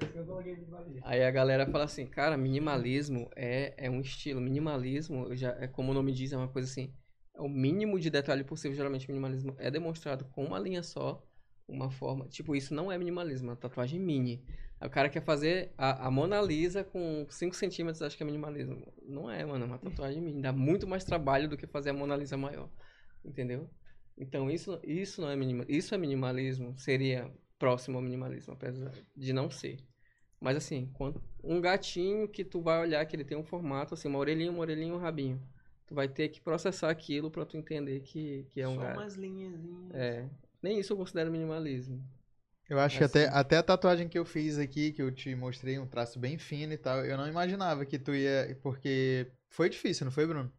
Por 0.00 0.24
coloquei 0.24 0.56
minimalista. 0.56 1.06
Aí 1.06 1.22
a 1.22 1.30
galera 1.30 1.66
fala 1.66 1.84
assim, 1.84 2.06
cara, 2.06 2.34
minimalismo 2.36 3.28
é, 3.36 3.74
é 3.76 3.90
um 3.90 4.00
estilo. 4.00 4.40
Minimalismo, 4.40 5.36
já 5.36 5.50
é 5.60 5.66
como 5.66 5.90
o 5.90 5.94
nome 5.94 6.12
diz, 6.12 6.32
é 6.32 6.36
uma 6.36 6.48
coisa 6.48 6.66
assim. 6.66 6.94
É 7.34 7.42
o 7.42 7.48
mínimo 7.48 8.00
de 8.00 8.08
detalhe 8.08 8.42
possível. 8.42 8.74
Geralmente, 8.74 9.06
minimalismo 9.06 9.54
é 9.58 9.70
demonstrado 9.70 10.24
com 10.32 10.42
uma 10.42 10.58
linha 10.58 10.82
só, 10.82 11.22
uma 11.68 11.90
forma. 11.90 12.26
Tipo, 12.28 12.56
isso 12.56 12.72
não 12.74 12.90
é 12.90 12.96
minimalismo, 12.96 13.48
é 13.48 13.50
uma 13.50 13.56
tatuagem 13.56 14.00
mini. 14.00 14.42
O 14.80 14.88
cara 14.88 15.10
quer 15.10 15.22
fazer 15.22 15.74
a, 15.76 16.06
a 16.06 16.10
Mona 16.10 16.40
Lisa 16.40 16.82
com 16.82 17.26
5 17.28 17.54
centímetros, 17.54 18.00
acho 18.00 18.16
que 18.16 18.22
é 18.22 18.26
minimalismo. 18.26 18.90
Não 19.02 19.30
é, 19.30 19.44
mano, 19.44 19.64
é 19.64 19.66
uma 19.66 19.78
tatuagem 19.78 20.22
mini. 20.22 20.40
Dá 20.40 20.54
muito 20.54 20.86
mais 20.86 21.04
trabalho 21.04 21.50
do 21.50 21.56
que 21.56 21.66
fazer 21.66 21.90
a 21.90 21.92
Mona 21.92 22.16
Lisa 22.16 22.36
maior. 22.38 22.70
Entendeu? 23.22 23.68
Então, 24.18 24.50
isso, 24.50 24.78
isso 24.82 25.20
não 25.20 25.30
é 25.30 25.36
minimalismo. 25.36 25.76
Isso 25.78 25.94
é 25.94 25.98
minimalismo, 25.98 26.74
seria 26.78 27.30
próximo 27.58 27.98
ao 27.98 28.02
minimalismo, 28.02 28.54
apesar 28.54 28.92
de 29.14 29.32
não 29.32 29.50
ser. 29.50 29.78
Mas 30.40 30.56
assim, 30.56 30.90
quando- 30.94 31.22
um 31.42 31.60
gatinho 31.60 32.28
que 32.28 32.44
tu 32.44 32.60
vai 32.60 32.80
olhar 32.80 33.04
que 33.06 33.16
ele 33.16 33.24
tem 33.24 33.36
um 33.36 33.44
formato, 33.44 33.94
assim, 33.94 34.08
uma 34.08 34.18
orelhinha, 34.18 34.50
uma 34.50 34.60
orelhinha 34.60 34.88
e 34.88 34.92
um 34.92 34.98
rabinho. 34.98 35.40
Tu 35.86 35.94
vai 35.94 36.08
ter 36.08 36.28
que 36.28 36.40
processar 36.40 36.90
aquilo 36.90 37.30
pra 37.30 37.46
tu 37.46 37.56
entender 37.56 38.00
que, 38.00 38.44
que 38.50 38.60
é 38.60 38.68
um 38.68 38.74
Só 38.74 38.80
gato. 38.82 38.98
umas 38.98 39.14
linhazinhas. 39.14 39.94
É. 39.94 40.28
Nem 40.62 40.78
isso 40.80 40.92
eu 40.92 40.96
considero 40.96 41.30
minimalismo. 41.30 42.02
Eu 42.68 42.80
acho 42.80 42.98
que 42.98 43.04
Assim. 43.04 43.18
até, 43.20 43.28
até 43.28 43.56
a 43.58 43.62
tatuagem 43.62 44.08
que 44.08 44.18
eu 44.18 44.24
fiz 44.24 44.58
aqui, 44.58 44.90
que 44.92 45.00
eu 45.00 45.12
te 45.12 45.34
mostrei, 45.36 45.78
um 45.78 45.86
traço 45.86 46.18
bem 46.18 46.36
fino 46.36 46.72
e 46.72 46.76
tal, 46.78 47.04
eu 47.04 47.16
não 47.16 47.28
imaginava 47.28 47.86
que 47.86 47.98
tu 47.98 48.12
ia. 48.14 48.58
Porque 48.62 49.30
foi 49.48 49.68
difícil, 49.68 50.04
não 50.04 50.10
foi, 50.12 50.26
Bruno? 50.26 50.52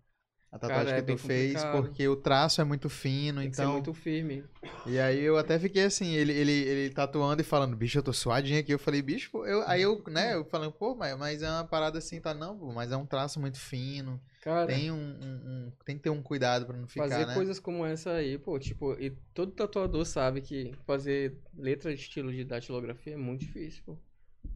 A 0.50 0.58
tatuagem 0.58 0.86
Cara, 0.86 0.98
é 0.98 1.02
que 1.02 1.02
tu 1.02 1.08
bem 1.08 1.18
fez, 1.18 1.54
complicado. 1.56 1.82
porque 1.84 2.08
o 2.08 2.16
traço 2.16 2.62
é 2.62 2.64
muito 2.64 2.88
fino, 2.90 3.42
Tem 3.42 3.52
que 3.52 3.60
então. 3.60 3.74
muito 3.74 3.94
firme. 3.94 4.46
E 4.86 4.98
aí 4.98 5.20
eu 5.22 5.38
até 5.38 5.60
fiquei 5.60 5.84
assim, 5.84 6.14
ele, 6.14 6.32
ele, 6.32 6.52
ele 6.52 6.90
tatuando 6.94 7.42
e 7.42 7.46
falando, 7.46 7.76
bicho, 7.76 7.98
eu 7.98 8.04
tô 8.04 8.14
suadinho 8.14 8.60
aqui. 8.60 8.74
Eu 8.74 8.80
falei, 8.80 9.02
bicho, 9.02 9.30
pô, 9.30 9.46
eu, 9.46 9.62
aí 9.68 9.82
eu, 9.82 10.02
né, 10.08 10.36
eu 10.36 10.46
falei, 10.46 10.72
pô, 10.72 10.96
mas, 10.96 11.18
mas 11.18 11.42
é 11.44 11.50
uma 11.50 11.66
parada 11.66 11.98
assim, 11.98 12.22
tá? 12.22 12.34
Não, 12.34 12.58
pô, 12.58 12.72
mas 12.72 12.92
é 12.94 12.98
um 12.98 13.06
traço 13.06 13.40
muito 13.42 13.60
fino. 13.60 14.22
Cara, 14.42 14.66
Tem 14.68 14.90
um, 14.90 14.96
um- 14.96 15.50
um- 15.68 15.72
tem 15.84 15.98
que 15.98 16.04
ter 16.04 16.10
um 16.10 16.22
cuidado 16.24 16.66
pra 16.66 16.78
não 16.78 16.88
ficar, 16.88 17.10
fazer 17.10 17.28
né? 17.28 17.34
coisas 17.34 17.60
como 17.60 17.86
essa 17.86 18.12
aí, 18.14 18.38
pô, 18.38 18.58
tipo, 18.58 18.94
e 18.94 19.10
todo 19.34 19.52
tatuador 19.52 20.06
sabe 20.06 20.40
que 20.40 20.72
fazer 20.86 21.38
letra 21.58 21.94
de 21.94 22.00
estilo 22.00 22.32
de 22.32 22.46
datilografia 22.46 23.14
é 23.16 23.18
muito 23.18 23.42
difícil, 23.42 23.84
pô. 23.86 23.98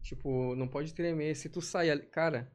Tipo, 0.00 0.56
não 0.56 0.66
pode 0.66 0.94
tremer. 0.94 1.34
Se 1.36 1.50
tu 1.50 1.60
sair 1.60 1.90
ali, 1.90 2.02
cara, 2.06 2.50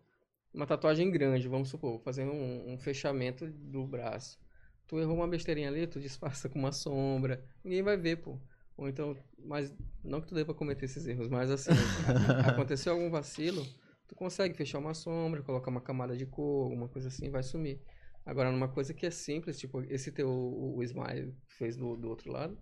uma 0.57 0.67
tatuagem 0.67 1.11
grande, 1.11 1.47
vamos 1.47 1.69
supor, 1.69 2.01
fazendo 2.01 2.31
um, 2.33 2.73
um 2.73 2.79
fechamento 2.79 3.47
do 3.49 3.87
braço. 3.87 4.39
Tu 4.87 4.99
errou 4.99 5.15
uma 5.17 5.27
besteirinha 5.27 5.69
ali, 5.69 5.87
tu 5.87 5.99
disfarça 6.01 6.49
com 6.49 6.59
uma 6.59 6.71
sombra, 6.73 7.43
ninguém 7.63 7.83
vai 7.83 7.97
ver, 7.97 8.17
pô. 8.17 8.41
Ou 8.77 8.89
então, 8.89 9.15
mas 9.39 9.75
não 10.03 10.21
que 10.21 10.27
tu 10.27 10.35
deva 10.35 10.53
cometer 10.53 10.85
esses 10.85 11.07
erros, 11.07 11.29
mas 11.29 11.51
assim, 11.51 11.71
aconteceu 12.45 12.93
algum 12.93 13.09
vacilo, 13.09 13.65
tu 14.07 14.15
consegue 14.15 14.55
fechar 14.55 14.79
uma 14.79 14.93
sombra, 14.93 15.43
colocar 15.43 15.71
uma 15.71 15.81
camada 15.81 16.15
de 16.17 16.25
cor, 16.25 16.65
alguma 16.65 16.89
coisa 16.89 17.07
assim, 17.09 17.29
vai 17.29 17.43
sumir. 17.43 17.81
Agora, 18.25 18.51
numa 18.51 18.67
coisa 18.69 18.93
que 18.93 19.05
é 19.05 19.11
simples, 19.11 19.59
tipo, 19.59 19.81
esse 19.83 20.11
teu, 20.11 20.29
o, 20.29 20.77
o 20.77 20.83
Smile 20.83 21.35
fez 21.47 21.77
do, 21.77 21.95
do 21.97 22.09
outro 22.09 22.31
lado, 22.31 22.57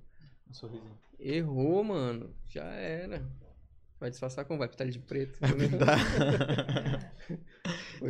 Um 0.50 0.54
sorrisinho. 0.54 1.00
errou, 1.20 1.84
mano, 1.84 2.36
já 2.46 2.66
era. 2.66 3.30
Vai 4.00 4.10
disfarçar 4.10 4.46
como? 4.46 4.60
Vai 4.60 4.68
pintar 4.68 4.86
ele 4.86 4.94
de 4.94 5.00
preto. 5.00 5.40
Vai 5.40 5.54
pintar. 5.54 5.98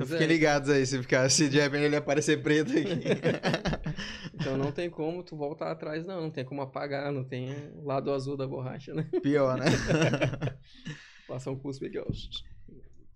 Fiquem 0.05 0.23
é. 0.23 0.27
ligados 0.27 0.69
aí, 0.69 0.85
se 0.85 0.99
ficar, 0.99 1.29
se 1.29 1.47
de 1.47 1.59
repente 1.59 1.83
ele 1.83 1.95
aparecer 1.95 2.41
preto 2.41 2.71
aqui. 2.71 2.85
Então 4.33 4.57
não 4.57 4.71
tem 4.71 4.89
como 4.89 5.23
tu 5.23 5.35
voltar 5.35 5.71
atrás, 5.71 6.05
não. 6.05 6.21
Não 6.21 6.29
tem 6.29 6.43
como 6.43 6.61
apagar, 6.61 7.11
não 7.11 7.23
tem 7.23 7.51
o 7.73 7.85
lado 7.85 8.11
azul 8.11 8.35
da 8.35 8.45
borracha, 8.45 8.93
né? 8.93 9.09
Pior, 9.23 9.57
né? 9.57 9.65
Passar 11.27 11.51
um 11.51 11.57
cuspe 11.57 11.87
aqui, 11.87 11.97
ó. 11.97 12.05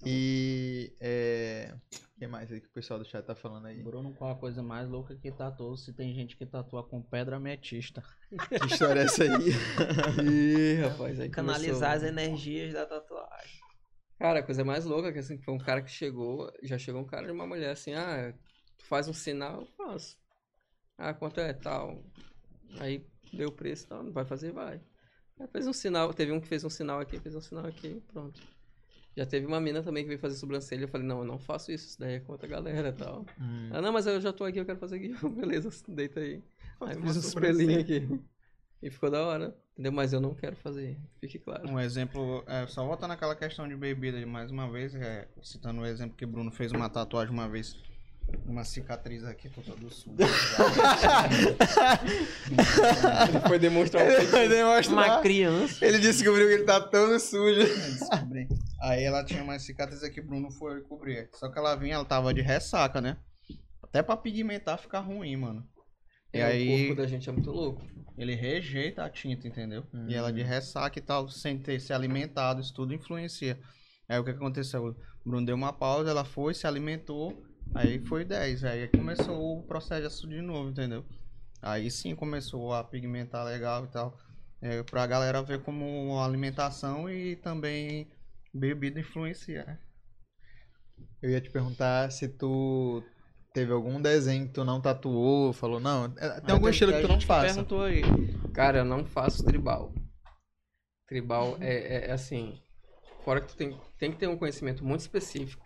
E 0.05 0.93
é... 0.99 1.75
o 2.19 2.21
que 2.21 2.27
mais 2.27 2.51
aí 2.51 2.59
que 2.59 2.67
o 2.67 2.71
pessoal 2.71 2.99
do 2.99 3.05
chat 3.05 3.25
tá 3.25 3.33
falando 3.33 3.67
aí? 3.67 3.81
Bruno, 3.81 4.13
qual 4.13 4.31
a 4.31 4.35
coisa 4.35 4.61
mais 4.61 4.89
louca 4.89 5.15
que 5.15 5.31
tatuou? 5.31 5.77
Se 5.77 5.93
tem 5.93 6.13
gente 6.13 6.35
que 6.35 6.45
tatua 6.45 6.83
com 6.83 7.01
pedra 7.01 7.37
ametista. 7.37 8.03
Que 8.29 8.65
história 8.65 8.99
é 8.99 9.03
essa 9.05 9.23
aí? 9.23 9.29
Ih, 10.27 10.81
rapaz, 10.81 11.17
aí 11.17 11.29
Canalizar 11.29 11.93
as 11.93 12.01
começou. 12.01 12.21
energias 12.21 12.73
da 12.73 12.85
tatuagem. 12.85 13.61
Cara, 14.17 14.39
a 14.39 14.43
coisa 14.43 14.65
mais 14.65 14.83
louca 14.83 15.07
é 15.07 15.11
que 15.13 15.19
assim, 15.19 15.37
foi 15.37 15.53
um 15.53 15.57
cara 15.57 15.81
que 15.81 15.89
chegou, 15.89 16.51
já 16.61 16.77
chegou 16.77 16.99
um 16.99 17.05
cara 17.05 17.25
de 17.25 17.31
uma 17.31 17.47
mulher 17.47 17.71
assim, 17.71 17.93
ah, 17.93 18.33
tu 18.77 18.85
faz 18.85 19.07
um 19.07 19.13
sinal, 19.13 19.61
eu 19.61 19.67
faço. 19.77 20.17
Ah, 20.97 21.13
quanto 21.13 21.39
é 21.39 21.53
tal? 21.53 22.03
Aí 22.81 23.07
deu 23.31 23.47
o 23.47 23.53
preço, 23.53 23.87
não, 23.89 24.03
não 24.03 24.11
vai 24.11 24.25
fazer, 24.25 24.51
vai. 24.51 24.81
Aí 25.39 25.47
fez 25.47 25.65
um 25.67 25.71
sinal, 25.73 26.13
teve 26.13 26.33
um 26.33 26.41
que 26.41 26.49
fez 26.49 26.65
um 26.65 26.69
sinal 26.69 26.99
aqui, 26.99 27.17
fez 27.17 27.33
um 27.33 27.39
sinal 27.39 27.65
aqui, 27.65 28.03
pronto. 28.11 28.41
Já 29.15 29.25
teve 29.25 29.45
uma 29.45 29.59
mina 29.59 29.83
também 29.83 30.03
que 30.03 30.07
veio 30.07 30.19
fazer 30.19 30.35
sobrancelha, 30.35 30.83
eu 30.83 30.87
falei, 30.87 31.05
não, 31.05 31.19
eu 31.19 31.25
não 31.25 31.39
faço 31.39 31.71
isso, 31.71 31.87
isso 31.87 31.99
daí 31.99 32.15
é 32.15 32.19
com 32.19 32.31
outra 32.31 32.47
galera 32.47 32.89
e 32.89 32.93
tal. 32.93 33.25
Hum. 33.39 33.69
Ah, 33.71 33.81
não, 33.81 33.91
mas 33.91 34.07
eu 34.07 34.21
já 34.21 34.31
tô 34.31 34.45
aqui, 34.45 34.59
eu 34.59 34.65
quero 34.65 34.79
fazer 34.79 34.97
aqui. 34.97 35.13
Beleza, 35.29 35.69
deita 35.87 36.19
aí. 36.19 36.41
Aí 36.81 36.95
fiz 36.95 37.25
sobrancelha. 37.25 37.57
pelinhos 37.57 37.83
aqui. 37.83 38.21
E 38.81 38.89
ficou 38.89 39.11
da 39.11 39.21
hora, 39.25 39.53
entendeu? 39.73 39.91
Mas 39.91 40.13
eu 40.13 40.21
não 40.21 40.33
quero 40.33 40.55
fazer, 40.55 40.97
fique 41.19 41.37
claro. 41.37 41.69
Um 41.69 41.77
exemplo, 41.77 42.43
é, 42.47 42.65
só 42.65 42.85
voltando 42.85 43.09
naquela 43.09 43.35
questão 43.35 43.67
de 43.67 43.75
bebida 43.75 44.25
mais 44.25 44.51
uma 44.51 44.71
vez, 44.71 44.95
é, 44.95 45.27
citando 45.41 45.81
o 45.81 45.85
exemplo 45.85 46.15
que 46.15 46.25
Bruno 46.25 46.49
fez 46.49 46.71
uma 46.71 46.89
tatuagem 46.89 47.33
uma 47.33 47.49
vez, 47.49 47.75
uma 48.45 48.63
cicatriz 48.63 49.23
aqui, 49.23 49.49
tô 49.49 49.61
todo 49.61 49.89
sujo. 49.89 50.15
Ele 53.29 53.39
foi 53.47 53.59
demonstrar 53.59 54.03
o 54.05 54.07
Ele 54.09 54.25
vai 54.25 54.25
feitiço. 54.25 54.91
Uma 54.91 55.03
demonstrar. 55.03 55.21
criança. 55.21 55.85
Ele 55.85 55.99
descobriu 55.99 56.47
que 56.47 56.53
ele 56.53 56.63
tá 56.63 56.79
todo 56.81 57.19
sujo. 57.19 57.59
Descobri. 57.59 58.47
Aí 58.81 59.03
ela 59.03 59.23
tinha 59.23 59.43
uma 59.43 59.57
cicatriz 59.59 60.03
aqui, 60.03 60.21
Bruno 60.21 60.49
foi 60.51 60.81
cobrir. 60.81 61.29
Só 61.33 61.49
que 61.49 61.57
ela 61.59 61.75
vinha, 61.75 61.95
ela 61.95 62.05
tava 62.05 62.33
de 62.33 62.41
ressaca, 62.41 63.01
né? 63.01 63.17
Até 63.83 64.01
pra 64.01 64.15
pigmentar 64.17 64.77
fica 64.77 64.99
ruim, 64.99 65.35
mano. 65.35 65.65
E 66.33 66.39
É, 66.39 66.43
aí 66.43 66.83
O 66.83 66.87
corpo 66.87 67.01
da 67.01 67.07
gente 67.07 67.27
é 67.27 67.31
muito 67.31 67.51
louco. 67.51 67.81
ele 68.17 68.35
rejeita 68.35 69.03
a 69.03 69.09
tinta, 69.09 69.47
entendeu? 69.47 69.83
E 70.07 70.13
ela 70.13 70.29
Hum. 70.29 70.33
de 70.33 70.43
ressaca 70.43 70.99
e 70.99 71.01
tal, 71.01 71.27
sem 71.29 71.57
ter 71.57 71.79
se 71.79 71.91
alimentado, 71.91 72.61
isso 72.61 72.73
tudo 72.73 72.93
influencia. 72.93 73.59
Aí 74.07 74.17
o 74.19 74.23
que 74.23 74.31
que 74.31 74.37
aconteceu? 74.37 74.95
O 75.25 75.29
Bruno 75.29 75.45
deu 75.45 75.55
uma 75.55 75.73
pausa, 75.73 76.09
ela 76.09 76.23
foi, 76.25 76.53
se 76.53 76.65
alimentou, 76.67 77.43
aí 77.73 77.99
foi 77.99 78.25
10. 78.25 78.63
Aí 78.63 78.87
começou 78.87 79.59
o 79.59 79.63
processo 79.63 80.27
de 80.27 80.41
novo, 80.41 80.69
entendeu? 80.69 81.05
Aí 81.61 81.89
sim 81.91 82.15
começou 82.15 82.73
a 82.73 82.83
pigmentar 82.83 83.45
legal 83.45 83.85
e 83.85 83.87
tal. 83.87 84.17
É, 84.61 84.83
pra 84.83 85.07
galera 85.07 85.41
ver 85.41 85.61
como 85.61 86.19
alimentação 86.19 87.09
e 87.09 87.35
também 87.37 88.11
bebida 88.53 88.99
influencia, 88.99 89.63
né? 89.65 89.79
Eu 91.21 91.29
ia 91.29 91.41
te 91.41 91.49
perguntar 91.49 92.11
se 92.11 92.27
tu 92.27 93.03
teve 93.53 93.71
algum 93.71 94.01
desenho 94.01 94.47
que 94.47 94.53
tu 94.53 94.63
não 94.63 94.81
tatuou, 94.81 95.51
falou, 95.53 95.79
não, 95.79 96.05
é, 96.17 96.41
tem 96.41 96.53
algum 96.53 96.69
estilo 96.69 96.93
que 96.93 97.01
tu 97.01 97.07
não 97.07 97.19
faça. 97.21 97.53
perguntou 97.53 97.83
aí. 97.83 98.01
Cara, 98.53 98.79
eu 98.79 98.85
não 98.85 99.05
faço 99.05 99.43
tribal. 99.43 99.93
Tribal 101.07 101.57
é, 101.59 101.73
é- 101.73 102.07
é 102.09 102.11
assim. 102.11 102.61
Fora 103.23 103.41
que 103.41 103.47
tu 103.47 103.55
tem, 103.57 103.77
tem 103.97 104.11
que 104.11 104.17
ter 104.17 104.27
um 104.27 104.37
conhecimento 104.37 104.83
muito 104.85 105.01
específico. 105.01 105.65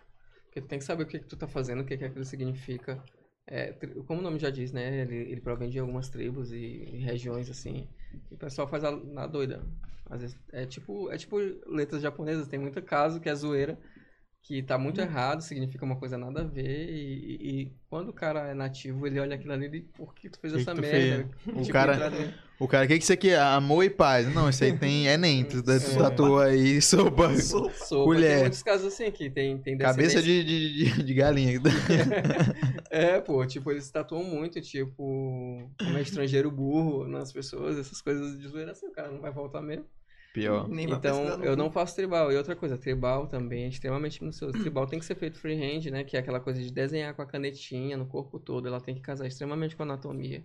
Porque 0.53 0.61
tu 0.61 0.67
tem 0.67 0.77
que 0.77 0.85
saber 0.85 1.03
o 1.03 1.07
que, 1.07 1.17
que 1.19 1.25
tu 1.25 1.35
tá 1.35 1.47
fazendo, 1.47 1.81
o 1.81 1.85
que, 1.85 1.97
que 1.97 2.05
aquilo 2.05 2.23
significa. 2.23 3.03
É, 3.47 3.73
como 4.05 4.19
o 4.19 4.23
nome 4.23 4.37
já 4.37 4.51
diz, 4.51 4.71
né? 4.71 5.01
Ele, 5.01 5.15
ele 5.15 5.41
provém 5.41 5.67
de 5.67 5.79
algumas 5.79 6.09
tribos 6.09 6.51
e, 6.51 6.57
e 6.57 6.97
regiões, 6.99 7.49
assim. 7.49 7.87
E 8.29 8.35
o 8.35 8.37
pessoal 8.37 8.67
faz 8.67 8.83
a, 8.83 8.91
na 8.91 9.25
doida. 9.25 9.63
Às 10.09 10.21
vezes 10.21 10.37
é 10.51 10.65
tipo, 10.67 11.09
é 11.11 11.17
tipo 11.17 11.37
letras 11.67 12.03
japonesas, 12.03 12.47
tem 12.47 12.59
muito 12.59 12.79
caso 12.83 13.19
que 13.19 13.27
é 13.29 13.33
zoeira, 13.35 13.79
que 14.43 14.61
tá 14.61 14.77
muito 14.77 15.01
errado, 15.01 15.41
significa 15.41 15.85
uma 15.85 15.97
coisa 15.97 16.17
nada 16.17 16.41
a 16.41 16.43
ver. 16.43 16.89
E, 16.89 17.35
e- 17.35 17.61
e 17.63 17.71
quando 17.89 18.09
o 18.09 18.13
cara 18.13 18.47
é 18.49 18.53
nativo, 18.53 19.07
ele 19.07 19.19
olha 19.19 19.35
aquilo 19.35 19.53
ali 19.53 19.65
e 19.77 19.81
por 19.81 20.13
que 20.13 20.29
tu 20.29 20.39
fez 20.39 20.53
Que 20.53 20.59
que 20.59 20.61
essa 20.61 20.75
tu 20.75 20.81
merda? 20.81 21.25
fez? 21.25 21.45
O 21.47 21.61
Tipo, 21.63 21.73
cara- 21.73 22.09
O 22.63 22.67
cara, 22.67 22.85
o 22.85 22.87
que 22.87 22.97
que 22.97 23.03
isso 23.03 23.11
aqui 23.11 23.29
é? 23.31 23.37
Amor 23.37 23.83
e 23.83 23.89
paz. 23.89 24.33
Não, 24.33 24.49
isso 24.49 24.63
aí 24.63 24.71
tem 24.79 25.05
Enem. 25.07 25.43
Tu, 25.43 25.61
tu 25.61 25.69
É. 25.69 25.79
tatuou 25.97 26.39
aí 26.39 26.81
sopa. 26.81 27.35
Sopa. 27.35 27.73
Colher. 27.89 28.29
Tem 28.29 28.39
muitos 28.43 28.63
casos 28.63 28.93
assim 28.93 29.11
que 29.11 29.29
tem, 29.29 29.57
tem 29.57 29.77
Cabeça 29.77 30.21
de, 30.21 30.43
de, 30.45 30.73
de, 30.93 31.03
de 31.03 31.13
galinha. 31.13 31.59
É, 32.89 33.19
pô, 33.19 33.43
tipo, 33.45 33.71
eles 33.71 33.89
tatuam 33.89 34.23
muito, 34.23 34.61
tipo, 34.61 35.67
como 35.79 35.97
é 35.97 36.01
estrangeiro 36.01 36.51
burro 36.51 37.07
nas 37.07 37.31
pessoas, 37.33 37.77
essas 37.77 37.99
coisas 38.01 38.37
de 38.39 38.47
zoeira 38.47 38.71
assim, 38.71 38.85
o 38.87 38.91
cara 38.91 39.09
não 39.09 39.19
vai 39.19 39.31
voltar 39.31 39.61
mesmo. 39.63 39.85
Pior. 40.31 40.67
Nem 40.69 40.89
Então, 40.89 41.43
eu 41.43 41.55
não 41.57 41.71
faço 41.71 41.95
tribal. 41.95 42.31
E 42.31 42.37
outra 42.37 42.55
coisa, 42.55 42.77
tribal 42.77 43.27
também 43.27 43.65
é 43.65 43.67
extremamente 43.67 44.21
minucioso. 44.21 44.53
Tribal 44.53 44.87
tem 44.87 44.99
que 44.99 45.05
ser 45.05 45.15
feito 45.15 45.39
freehand, 45.39 45.91
né? 45.91 46.03
Que 46.03 46.15
é 46.15 46.19
aquela 46.19 46.39
coisa 46.39 46.61
de 46.61 46.71
desenhar 46.71 47.13
com 47.13 47.21
a 47.21 47.25
canetinha 47.25 47.97
no 47.97 48.05
corpo 48.05 48.39
todo. 48.39 48.67
Ela 48.67 48.79
tem 48.79 48.95
que 48.95 49.01
casar 49.01 49.27
extremamente 49.27 49.75
com 49.75 49.83
a 49.83 49.85
anatomia. 49.85 50.43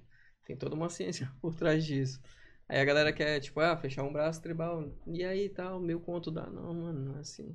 Tem 0.49 0.57
toda 0.57 0.75
uma 0.75 0.89
ciência 0.89 1.31
por 1.43 1.55
trás 1.55 1.85
disso. 1.85 2.19
Aí 2.67 2.81
a 2.81 2.85
galera 2.85 3.13
quer, 3.13 3.39
tipo, 3.39 3.61
ah, 3.61 3.77
fechar 3.77 4.03
um 4.03 4.13
braço 4.13 4.41
tribal. 4.41 4.91
E 5.07 5.23
aí, 5.23 5.51
tal, 5.51 5.79
meu 5.79 6.01
conto 6.01 6.31
dá. 6.31 6.47
Não, 6.47 6.73
mano, 6.73 7.05
não 7.05 7.17
é 7.19 7.21
assim. 7.21 7.55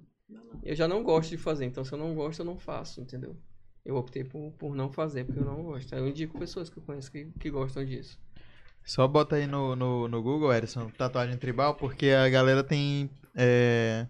Eu 0.64 0.76
já 0.76 0.88
não 0.88 1.04
gosto 1.04 1.32
de 1.32 1.38
fazer. 1.38 1.66
Então, 1.66 1.84
se 1.84 1.92
eu 1.92 1.98
não 1.98 2.14
gosto, 2.14 2.40
eu 2.42 2.46
não 2.46 2.58
faço, 2.58 3.02
entendeu? 3.02 3.36
Eu 3.84 3.96
optei 3.96 4.24
por, 4.24 4.52
por 4.54 4.76
não 4.76 4.92
fazer, 4.92 5.26
porque 5.26 5.40
eu 5.40 5.46
não 5.46 5.64
gosto. 5.64 5.94
Aí 5.94 6.00
eu 6.00 6.08
indico 6.08 6.38
pessoas 6.38 6.70
que 6.70 6.78
eu 6.78 6.84
conheço 6.84 7.12
que, 7.12 7.26
que 7.40 7.50
gostam 7.50 7.84
disso. 7.84 8.20
Só 8.86 9.08
bota 9.08 9.38
aí 9.38 9.48
no, 9.48 9.76
no, 9.76 10.08
no 10.08 10.22
Google, 10.22 10.54
Edson, 10.54 10.90
tatuagem 10.92 11.38
tribal, 11.38 11.76
porque 11.76 12.10
a 12.10 12.30
galera 12.30 12.64
tem. 12.64 13.10
é, 13.36 14.08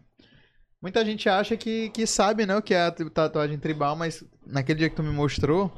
Muita 0.82 1.06
gente 1.06 1.30
acha 1.30 1.56
que, 1.56 1.90
que 1.92 2.06
sabe, 2.06 2.46
né, 2.46 2.58
o 2.58 2.62
que 2.62 2.74
é 2.74 2.82
a 2.88 2.92
tatuagem 2.92 3.58
tribal, 3.58 3.96
mas 3.96 4.22
naquele 4.46 4.80
dia 4.80 4.90
que 4.90 4.96
tu 4.98 5.02
me 5.02 5.14
mostrou, 5.14 5.72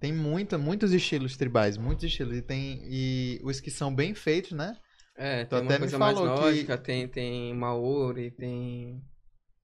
tem 0.00 0.12
muita, 0.12 0.56
muitos 0.58 0.92
estilos 0.92 1.36
tribais, 1.36 1.76
muitos 1.76 2.04
estilos. 2.04 2.36
E 2.36 2.42
tem. 2.42 2.80
E 2.84 3.40
os 3.44 3.60
que 3.60 3.70
são 3.70 3.94
bem 3.94 4.14
feitos, 4.14 4.52
né? 4.52 4.76
É, 5.16 5.44
Tu 5.44 5.50
tem 5.50 5.58
até 5.58 5.66
uma 5.66 5.72
me 5.74 5.78
coisa 5.80 5.98
mais 5.98 6.18
falou 6.18 6.52
que- 6.52 6.76
tem, 6.78 7.08
tem 7.08 7.54
Maori, 7.54 8.30
tem 8.30 9.02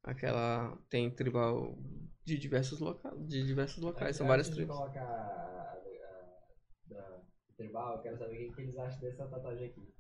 aquela. 0.03 0.77
Tem 0.91 1.11
tribal 1.11 1.79
de 2.25 2.39
diversos 2.39 2.81
locais. 2.81 3.15
De 3.29 3.45
diversos 3.47 3.83
locais, 3.83 4.17
são 4.17 4.27
várias 4.27 4.49
tribos. 4.49 4.77
colocar 4.77 5.01
a, 5.01 5.73
a, 5.73 6.95
da 6.95 7.21
tribal, 7.57 7.97
eu 7.97 8.03
quero 8.03 8.19
saber 8.19 8.35
o 8.35 8.49
que, 8.51 8.55
que 8.57 8.61
eles 8.63 8.77
acham 8.79 9.01
dessa 9.01 9.27
tatuagem 9.27 9.67
aqui. 9.67 9.95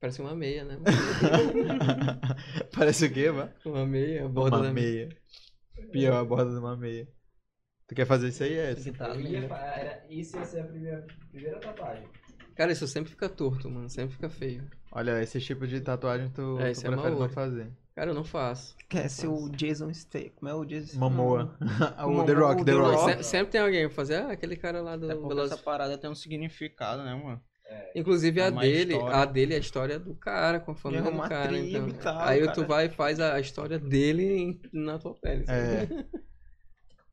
Parece 0.00 0.22
uma 0.22 0.34
meia, 0.34 0.64
né? 0.64 0.78
Parece 2.74 3.06
o 3.06 3.12
quê, 3.12 3.30
mano? 3.30 3.52
Uma 3.64 3.86
meia, 3.86 4.24
a 4.24 4.28
borda 4.28 4.56
Uma 4.56 4.66
da 4.66 4.72
meia. 4.72 5.08
Pior, 5.92 6.14
a 6.14 6.24
borda 6.24 6.50
de 6.52 6.58
uma 6.58 6.76
meia. 6.76 7.08
Tu 7.90 7.94
quer 7.96 8.06
fazer 8.06 8.28
isso 8.28 8.44
aí, 8.44 8.56
Edson? 8.56 8.92
Tá 8.92 9.08
Eu 9.08 9.20
ia 9.20 9.48
fa- 9.48 9.56
era, 9.58 10.04
isso 10.08 10.36
ia 10.36 10.44
ser 10.44 10.60
a 10.60 10.64
primeira, 10.64 11.04
primeira 11.32 11.58
tatuagem. 11.58 12.06
Cara, 12.54 12.70
isso 12.70 12.86
sempre 12.86 13.10
fica 13.10 13.28
torto, 13.28 13.68
mano. 13.68 13.90
Sempre 13.90 14.12
fica 14.14 14.30
feio. 14.30 14.62
Olha, 14.92 15.20
esse 15.20 15.40
tipo 15.40 15.66
de 15.66 15.80
tatuagem 15.80 16.30
tu, 16.30 16.56
É, 16.60 16.70
tu 16.72 16.78
é 16.78 16.82
prefere 16.82 17.10
não 17.10 17.18
Maori. 17.18 17.32
fazer. 17.34 17.66
Cara, 17.96 18.10
eu 18.12 18.14
não 18.14 18.22
faço. 18.22 18.76
Quer 18.88 19.08
ser 19.10 19.26
o 19.26 19.48
Jason 19.48 19.92
Statham. 19.92 20.30
Como 20.36 20.48
é 20.48 20.54
o 20.54 20.64
Jason 20.64 21.00
Momoa. 21.00 21.58
o 22.06 22.24
The 22.24 22.32
Rock, 22.32 22.64
The 22.64 22.72
The 22.72 22.78
Rock. 22.78 22.94
Rock. 22.96 23.16
Se- 23.16 23.22
sempre 23.24 23.50
tem 23.50 23.60
alguém 23.60 23.88
pra 23.88 23.94
fazer. 23.96 24.14
Ah, 24.22 24.30
aquele 24.30 24.54
cara 24.56 24.80
lá 24.80 24.96
do 24.96 25.10
É 25.10 25.14
Velozes 25.16 25.52
essa 25.52 25.60
parada 25.60 25.98
tem 25.98 26.08
um 26.08 26.14
significado, 26.14 27.02
né, 27.02 27.12
mano? 27.12 27.42
Inclusive 27.96 28.38
É 28.38 28.44
a 28.44 28.50
dele, 28.50 28.92
história. 28.94 29.16
a 29.16 29.24
dele 29.24 29.54
é 29.54 29.56
a 29.56 29.60
história 29.60 29.98
do 29.98 30.14
cara, 30.14 30.60
com 30.60 30.70
a 30.70 30.76
família 30.76 31.00
É 31.02 31.10
do 31.10 31.10
uma 31.10 31.28
cara. 31.28 31.48
tribo 31.48 31.88
Então. 31.88 31.98
tal, 32.02 32.20
Aí 32.20 32.40
tu 32.42 32.46
cara. 32.54 32.66
vai 32.68 32.86
e 32.86 32.90
faz 32.90 33.18
a 33.18 33.40
história 33.40 33.78
dele 33.80 34.24
em- 34.38 34.60
na 34.72 34.96
tua 34.98 35.14
pele. 35.14 35.44
É. 35.48 35.88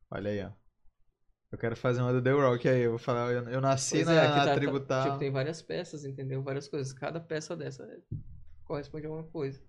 Olha 0.10 0.32
aí, 0.32 0.44
ó. 0.44 0.50
Eu 1.52 1.58
quero 1.58 1.76
fazer 1.78 2.02
uma 2.02 2.12
do 2.12 2.22
The 2.22 2.32
Rock 2.32 2.68
aí. 2.68 2.82
Eu 2.82 2.92
vou 2.92 3.00
falar, 3.00 3.32
eu, 3.32 3.44
eu 3.50 3.62
nasci 3.62 3.96
Pois 3.96 4.08
na, 4.08 4.14
é, 4.14 4.28
aqui 4.28 4.38
na 4.38 4.46
tá- 4.46 4.56
tribo 4.56 4.80
tá-. 4.82 5.04
Tipo, 5.04 5.18
tem 5.18 5.32
várias 5.32 5.62
peças, 5.62 6.04
entendeu? 6.04 6.42
Várias 6.44 6.68
coisas. 6.68 6.92
Cada 6.92 7.20
peça 7.20 7.56
dessa 7.56 7.88
corresponde 8.66 9.08
a 9.08 9.10
uma 9.12 9.24
coisa. 9.24 9.62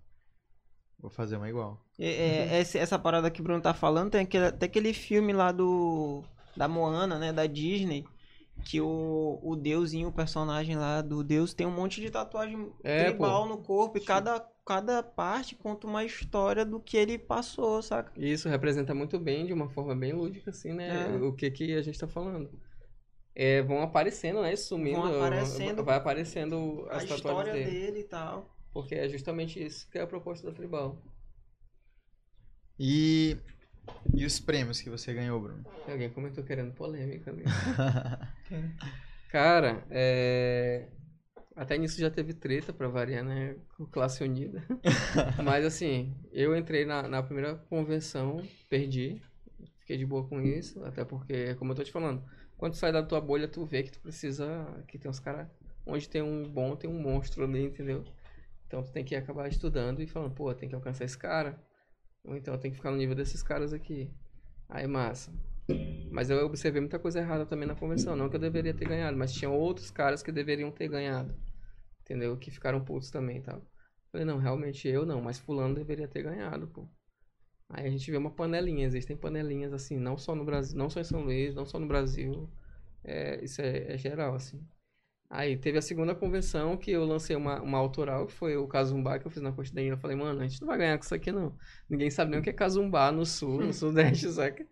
Vou 0.99 1.09
fazer 1.09 1.37
uma 1.37 1.47
igual. 1.49 1.81
É, 1.97 2.57
é, 2.57 2.59
essa 2.59 2.99
parada 2.99 3.31
que 3.31 3.39
o 3.39 3.43
Bruno 3.43 3.61
tá 3.61 3.73
falando, 3.73 4.11
tem 4.11 4.21
aquele, 4.21 4.47
até 4.47 4.65
aquele 4.65 4.93
filme 4.93 5.31
lá 5.31 5.51
do. 5.51 6.23
Da 6.57 6.67
Moana, 6.67 7.17
né? 7.17 7.31
Da 7.31 7.45
Disney. 7.45 8.05
Que 8.65 8.81
o, 8.81 9.39
o 9.41 9.55
deusinho, 9.55 10.09
o 10.09 10.13
personagem 10.13 10.75
lá 10.75 11.01
do 11.01 11.23
deus, 11.23 11.53
tem 11.53 11.65
um 11.65 11.71
monte 11.71 12.01
de 12.01 12.09
tatuagem 12.11 12.69
É, 12.83 13.05
tribal 13.05 13.43
pô. 13.43 13.49
no 13.55 13.57
corpo. 13.63 13.97
E 13.97 14.01
cada, 14.01 14.45
cada 14.69 15.01
parte 15.01 15.55
conta 15.55 15.87
uma 15.87 16.05
história 16.05 16.63
do 16.63 16.79
que 16.79 16.95
ele 16.95 17.17
passou, 17.17 17.81
saca? 17.81 18.11
Isso 18.15 18.47
representa 18.47 18.93
muito 18.93 19.17
bem, 19.17 19.47
de 19.47 19.51
uma 19.51 19.67
forma 19.67 19.95
bem 19.95 20.13
lúdica, 20.13 20.51
assim, 20.51 20.71
né? 20.73 21.07
É. 21.07 21.17
O 21.23 21.33
que, 21.33 21.49
que 21.49 21.73
a 21.73 21.81
gente 21.81 21.97
tá 21.97 22.07
falando. 22.07 22.51
É, 23.33 23.63
vão 23.63 23.81
aparecendo, 23.81 24.43
né? 24.43 24.55
Sumindo. 24.55 25.01
Vão 25.01 25.15
aparecendo 25.15 25.83
vai 25.83 25.97
aparecendo 25.97 26.85
A 26.87 26.97
as 26.97 27.03
história 27.03 27.23
tatuagens 27.23 27.65
dele. 27.65 27.79
dele 27.79 27.99
e 28.01 28.03
tal. 28.03 28.55
Porque 28.71 28.93
é 28.93 29.09
justamente 29.09 29.59
isso 29.59 29.89
que 29.89 29.97
é 29.97 30.01
a 30.01 30.07
proposta 30.07 30.47
da 30.47 30.53
Tribal. 30.53 31.01
E, 32.77 33.37
e 34.13 34.23
os 34.23 34.39
prêmios 34.39 34.81
que 34.81 34.89
você 34.91 35.15
ganhou, 35.15 35.41
Bruno? 35.41 35.65
Alguém 35.87 36.11
comentou 36.11 36.43
querendo 36.43 36.75
polêmica 36.75 37.31
ali. 37.31 37.43
Cara, 39.31 39.83
é... 39.89 40.89
até 41.59 41.77
nisso 41.77 41.99
já 41.99 42.09
teve 42.09 42.33
treta 42.33 42.71
pra 42.71 42.87
variar, 42.87 43.21
né? 43.21 43.57
Com 43.75 43.85
classe 43.85 44.23
unida. 44.23 44.63
Mas 45.43 45.65
assim, 45.65 46.15
eu 46.31 46.55
entrei 46.55 46.85
na, 46.85 47.05
na 47.05 47.21
primeira 47.21 47.55
convenção, 47.55 48.41
perdi. 48.69 49.21
Fiquei 49.79 49.97
de 49.97 50.05
boa 50.05 50.25
com 50.25 50.39
isso, 50.39 50.81
até 50.85 51.03
porque, 51.03 51.55
como 51.55 51.73
eu 51.73 51.75
tô 51.75 51.83
te 51.83 51.91
falando, 51.91 52.23
quando 52.57 52.73
tu 52.73 52.77
sai 52.77 52.93
da 52.93 53.03
tua 53.03 53.19
bolha, 53.19 53.45
tu 53.45 53.65
vê 53.65 53.83
que 53.83 53.91
tu 53.91 53.99
precisa. 53.99 54.47
que 54.87 54.97
tem 54.97 55.11
uns 55.11 55.19
caras. 55.19 55.49
Onde 55.85 56.07
tem 56.07 56.21
um 56.21 56.49
bom, 56.49 56.77
tem 56.77 56.89
um 56.89 56.97
monstro 56.97 57.43
ali, 57.43 57.65
entendeu? 57.65 58.05
Então 58.65 58.81
tu 58.81 58.91
tem 58.93 59.03
que 59.03 59.13
acabar 59.13 59.49
estudando 59.49 60.01
e 60.01 60.07
falando, 60.07 60.33
pô, 60.33 60.53
tem 60.53 60.69
que 60.69 60.75
alcançar 60.75 61.03
esse 61.03 61.17
cara. 61.17 61.61
Ou 62.23 62.37
então 62.37 62.57
tem 62.57 62.71
que 62.71 62.77
ficar 62.77 62.91
no 62.91 62.97
nível 62.97 63.15
desses 63.15 63.43
caras 63.43 63.73
aqui. 63.73 64.09
Aí 64.69 64.87
massa. 64.87 65.33
Mas 66.09 66.29
eu 66.29 66.45
observei 66.45 66.79
muita 66.79 66.99
coisa 66.99 67.19
errada 67.19 67.45
também 67.45 67.67
na 67.67 67.75
convenção. 67.75 68.15
Não 68.15 68.29
que 68.29 68.37
eu 68.37 68.39
deveria 68.39 68.73
ter 68.73 68.87
ganhado, 68.87 69.17
mas 69.17 69.33
tinha 69.33 69.49
outros 69.49 69.91
caras 69.91 70.23
que 70.23 70.31
deveriam 70.31 70.71
ter 70.71 70.87
ganhado. 70.87 71.35
Entendeu? 72.09 72.35
Que 72.37 72.49
ficaram 72.49 72.83
putos 72.83 73.11
também 73.11 73.41
tal. 73.41 73.61
Falei, 74.11 74.25
não, 74.25 74.39
realmente 74.39 74.87
eu 74.87 75.05
não, 75.05 75.21
mas 75.21 75.37
fulano 75.37 75.75
deveria 75.75 76.07
ter 76.07 76.23
ganhado, 76.23 76.67
pô. 76.67 76.87
Aí 77.69 77.87
a 77.87 77.89
gente 77.91 78.09
vê 78.09 78.17
uma 78.17 78.31
panelinha, 78.31 78.85
existem 78.87 79.15
panelinhas 79.15 79.73
assim, 79.73 79.99
não 79.99 80.17
só 80.17 80.33
no 80.33 80.43
Brasil, 80.43 80.77
não 80.77 80.89
só 80.89 80.99
em 80.99 81.03
São 81.03 81.21
Luís, 81.21 81.53
não 81.53 81.65
só 81.65 81.79
no 81.79 81.87
Brasil. 81.87 82.49
É, 83.03 83.43
isso 83.43 83.61
é, 83.61 83.93
é 83.93 83.97
geral, 83.97 84.35
assim. 84.35 84.59
Aí 85.29 85.55
teve 85.57 85.77
a 85.77 85.81
segunda 85.81 86.15
convenção 86.15 86.75
que 86.75 86.89
eu 86.91 87.05
lancei 87.05 87.35
uma, 87.35 87.61
uma 87.61 87.77
autoral, 87.77 88.25
que 88.27 88.33
foi 88.33 88.57
o 88.57 88.67
Kazumbá 88.67 89.19
que 89.19 89.27
eu 89.27 89.31
fiz 89.31 89.41
na 89.43 89.51
Costa 89.51 89.75
da 89.75 89.81
Ilha. 89.81 89.93
Eu 89.93 89.97
falei, 89.97 90.17
mano, 90.17 90.41
a 90.41 90.47
gente 90.47 90.59
não 90.61 90.67
vai 90.67 90.77
ganhar 90.79 90.97
com 90.97 91.03
isso 91.05 91.13
aqui 91.15 91.31
não. 91.31 91.55
Ninguém 91.87 92.09
sabe 92.09 92.31
nem 92.31 92.39
o 92.39 92.43
que 92.43 92.49
é 92.49 92.53
Kazumbá 92.53 93.11
no 93.11 93.25
sul, 93.25 93.61
no 93.61 93.71
sudeste, 93.73 94.31
saca? 94.31 94.65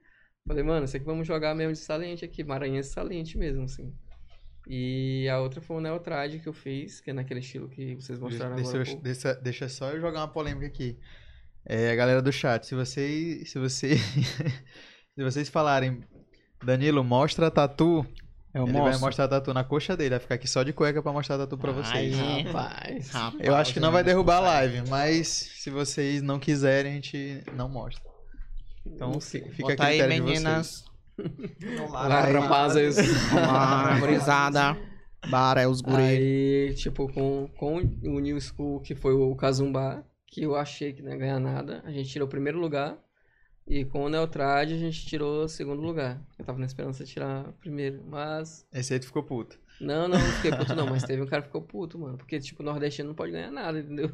Falei, 0.47 0.63
mano, 0.63 0.85
isso 0.85 0.97
aqui 0.97 1.05
vamos 1.05 1.27
jogar 1.27 1.53
mesmo 1.53 1.73
de 1.73 1.79
saliente 1.79 2.25
aqui, 2.25 2.43
maranhense 2.43 2.89
saliente 2.89 3.38
mesmo, 3.38 3.63
assim. 3.63 3.93
E 4.70 5.28
a 5.30 5.39
outra 5.39 5.61
foi 5.61 5.78
o 5.78 5.82
Neotrad 5.82 6.39
que 6.39 6.47
eu 6.47 6.53
fiz, 6.53 6.99
que 6.99 7.09
é 7.09 7.13
naquele 7.13 7.39
estilo 7.39 7.70
que 7.70 7.95
vocês 7.95 8.20
mostraram 8.20 8.55
Deixa, 8.55 8.72
agora. 8.72 8.89
eu- 8.89 9.01
deixa, 9.01 9.34
deixa 9.36 9.70
só 9.70 9.91
eu 9.91 10.01
jogar 10.01 10.20
uma 10.22 10.28
polêmica 10.28 10.68
aqui. 10.68 10.97
É, 11.65 11.91
a 11.91 11.95
galera 11.95 12.22
do 12.22 12.32
chat, 12.32 12.65
se 12.65 12.76
vocês. 12.76 13.49
Se 13.51 13.59
vocês. 13.59 13.99
se 15.15 15.24
vocês 15.24 15.49
falarem, 15.49 16.03
Danilo, 16.63 17.03
mostra 17.03 17.47
a 17.47 17.51
tatu. 17.51 18.05
Eu 18.53 18.63
ele 18.63 18.74
vai 18.74 18.82
mostro. 18.84 19.01
mostrar 19.05 19.26
a 19.26 19.28
tatu 19.28 19.53
na 19.53 19.63
coxa 19.63 19.95
dele, 19.95 20.11
vai 20.11 20.20
ficar 20.20 20.36
aqui 20.36 20.47
só 20.47 20.63
de 20.63 20.74
cueca 20.74 21.03
pra 21.03 21.11
mostrar 21.11 21.36
a 21.36 21.39
tatu 21.39 21.57
pra 21.57 21.72
vocês. 21.72 22.18
Aí. 22.20 22.43
Rapaz. 22.43 23.09
Rapaz, 23.09 23.45
Eu 23.45 23.55
acho 23.55 23.74
que 23.74 23.80
não 23.80 23.91
vai 23.91 24.03
derrubar 24.03 24.38
a 24.38 24.39
live, 24.39 24.89
mas 24.89 25.28
se 25.28 25.70
vocês 25.70 26.22
não 26.22 26.39
quiserem, 26.39 26.93
a 26.93 26.95
gente 26.95 27.43
não 27.53 27.70
mostra. 27.70 28.01
Então 28.86 29.20
fica 29.20 29.49
a 29.49 29.76
Bota 29.76 29.84
aí, 29.86 30.09
de 30.09 30.22
vocês. 30.22 30.84
Olá, 31.89 32.22
rapazes. 32.22 32.97
Olá, 33.34 33.99
gurizada. 33.99 34.78
Bara, 35.30 35.61
é 35.61 35.68
os 35.68 35.82
guri. 35.82 36.01
Aí, 36.01 36.74
tipo, 36.76 37.11
com, 37.11 37.49
com 37.57 37.78
o 37.78 38.20
New 38.20 38.39
School, 38.39 38.80
que 38.82 38.93
foi 38.93 39.13
o 39.13 39.36
Kazumbá, 39.36 40.03
que 40.28 40.43
eu 40.43 40.55
achei 40.55 40.93
que 40.93 41.01
não 41.01 41.11
ia 41.11 41.18
ganhar 41.18 41.39
nada, 41.39 41.82
a 41.86 41.91
gente 41.91 42.09
tirou 42.09 42.28
o 42.28 42.30
primeiro 42.30 42.59
lugar. 42.59 42.97
E 43.68 43.84
com 43.84 44.05
o 44.05 44.09
Neotrad 44.09 44.72
a 44.72 44.78
gente 44.78 45.05
tirou 45.05 45.43
o 45.43 45.49
segundo 45.49 45.82
lugar. 45.82 46.22
Eu 46.39 46.45
tava 46.45 46.57
na 46.59 46.65
esperança 46.65 47.03
de 47.03 47.11
tirar 47.11 47.49
o 47.49 47.53
primeiro, 47.53 48.01
mas... 48.07 48.65
Esse 48.72 48.93
aí 48.93 48.99
tu 48.99 49.07
ficou 49.07 49.24
puto. 49.24 49.59
Não, 49.82 50.07
não, 50.07 50.18
não 50.18 50.32
fiquei 50.34 50.51
puto 50.51 50.74
não, 50.74 50.88
mas 50.88 51.03
teve 51.03 51.22
um 51.22 51.26
cara 51.26 51.41
que 51.41 51.49
ficou 51.49 51.61
puto, 51.63 51.99
mano. 51.99 52.18
Porque, 52.18 52.39
tipo, 52.39 52.63
o 52.63 52.65
nordestino 52.65 53.09
não 53.09 53.15
pode 53.15 53.34
ganhar 53.34 53.51
nada, 53.51 53.80
entendeu? 53.80 54.09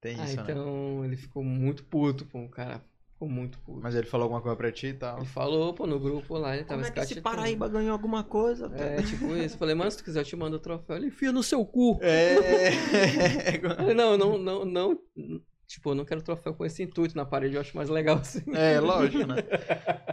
Tem 0.00 0.18
Ah, 0.18 0.24
isso, 0.24 0.36
né? 0.38 0.42
então 0.42 1.04
ele 1.04 1.16
ficou 1.16 1.44
muito 1.44 1.84
puto, 1.84 2.24
pô, 2.26 2.40
o 2.40 2.48
cara 2.50 2.82
ficou 3.22 3.28
muito 3.28 3.58
puto. 3.60 3.80
Mas 3.80 3.94
ele 3.94 4.06
falou 4.06 4.24
alguma 4.24 4.40
coisa 4.40 4.56
pra 4.56 4.72
ti 4.72 4.88
e 4.88 4.94
tal. 4.94 5.18
Ele 5.18 5.26
falou, 5.26 5.72
pô, 5.72 5.86
no 5.86 5.98
grupo 5.98 6.36
lá, 6.36 6.54
ele 6.54 6.64
tava 6.64 6.82
Como 6.82 6.86
é 6.86 6.88
escatitando. 6.88 7.22
Paraíba 7.22 7.68
ganhou 7.68 7.92
alguma 7.92 8.24
coisa? 8.24 8.70
É, 8.74 9.02
tipo 9.02 9.36
isso. 9.36 9.56
Falei, 9.56 9.74
mano, 9.74 9.90
se 9.90 9.98
tu 9.98 10.04
quiser 10.04 10.20
eu 10.20 10.24
te 10.24 10.36
mando 10.36 10.56
o 10.56 10.60
troféu. 10.60 10.96
Ele 10.96 11.06
enfia 11.06 11.32
no 11.32 11.42
seu 11.42 11.64
cu. 11.64 11.98
É. 12.02 12.72
Falei, 13.76 13.94
não, 13.94 14.16
não, 14.16 14.38
não, 14.38 14.64
não. 14.64 14.98
Tipo, 15.66 15.90
eu 15.90 15.94
não 15.94 16.04
quero 16.04 16.22
troféu 16.22 16.52
com 16.52 16.66
esse 16.66 16.82
intuito 16.82 17.16
na 17.16 17.24
parede, 17.24 17.54
eu 17.54 17.60
acho 17.60 17.74
mais 17.74 17.88
legal 17.88 18.18
assim. 18.18 18.42
É, 18.54 18.78
lógico, 18.80 19.26
né? 19.26 19.36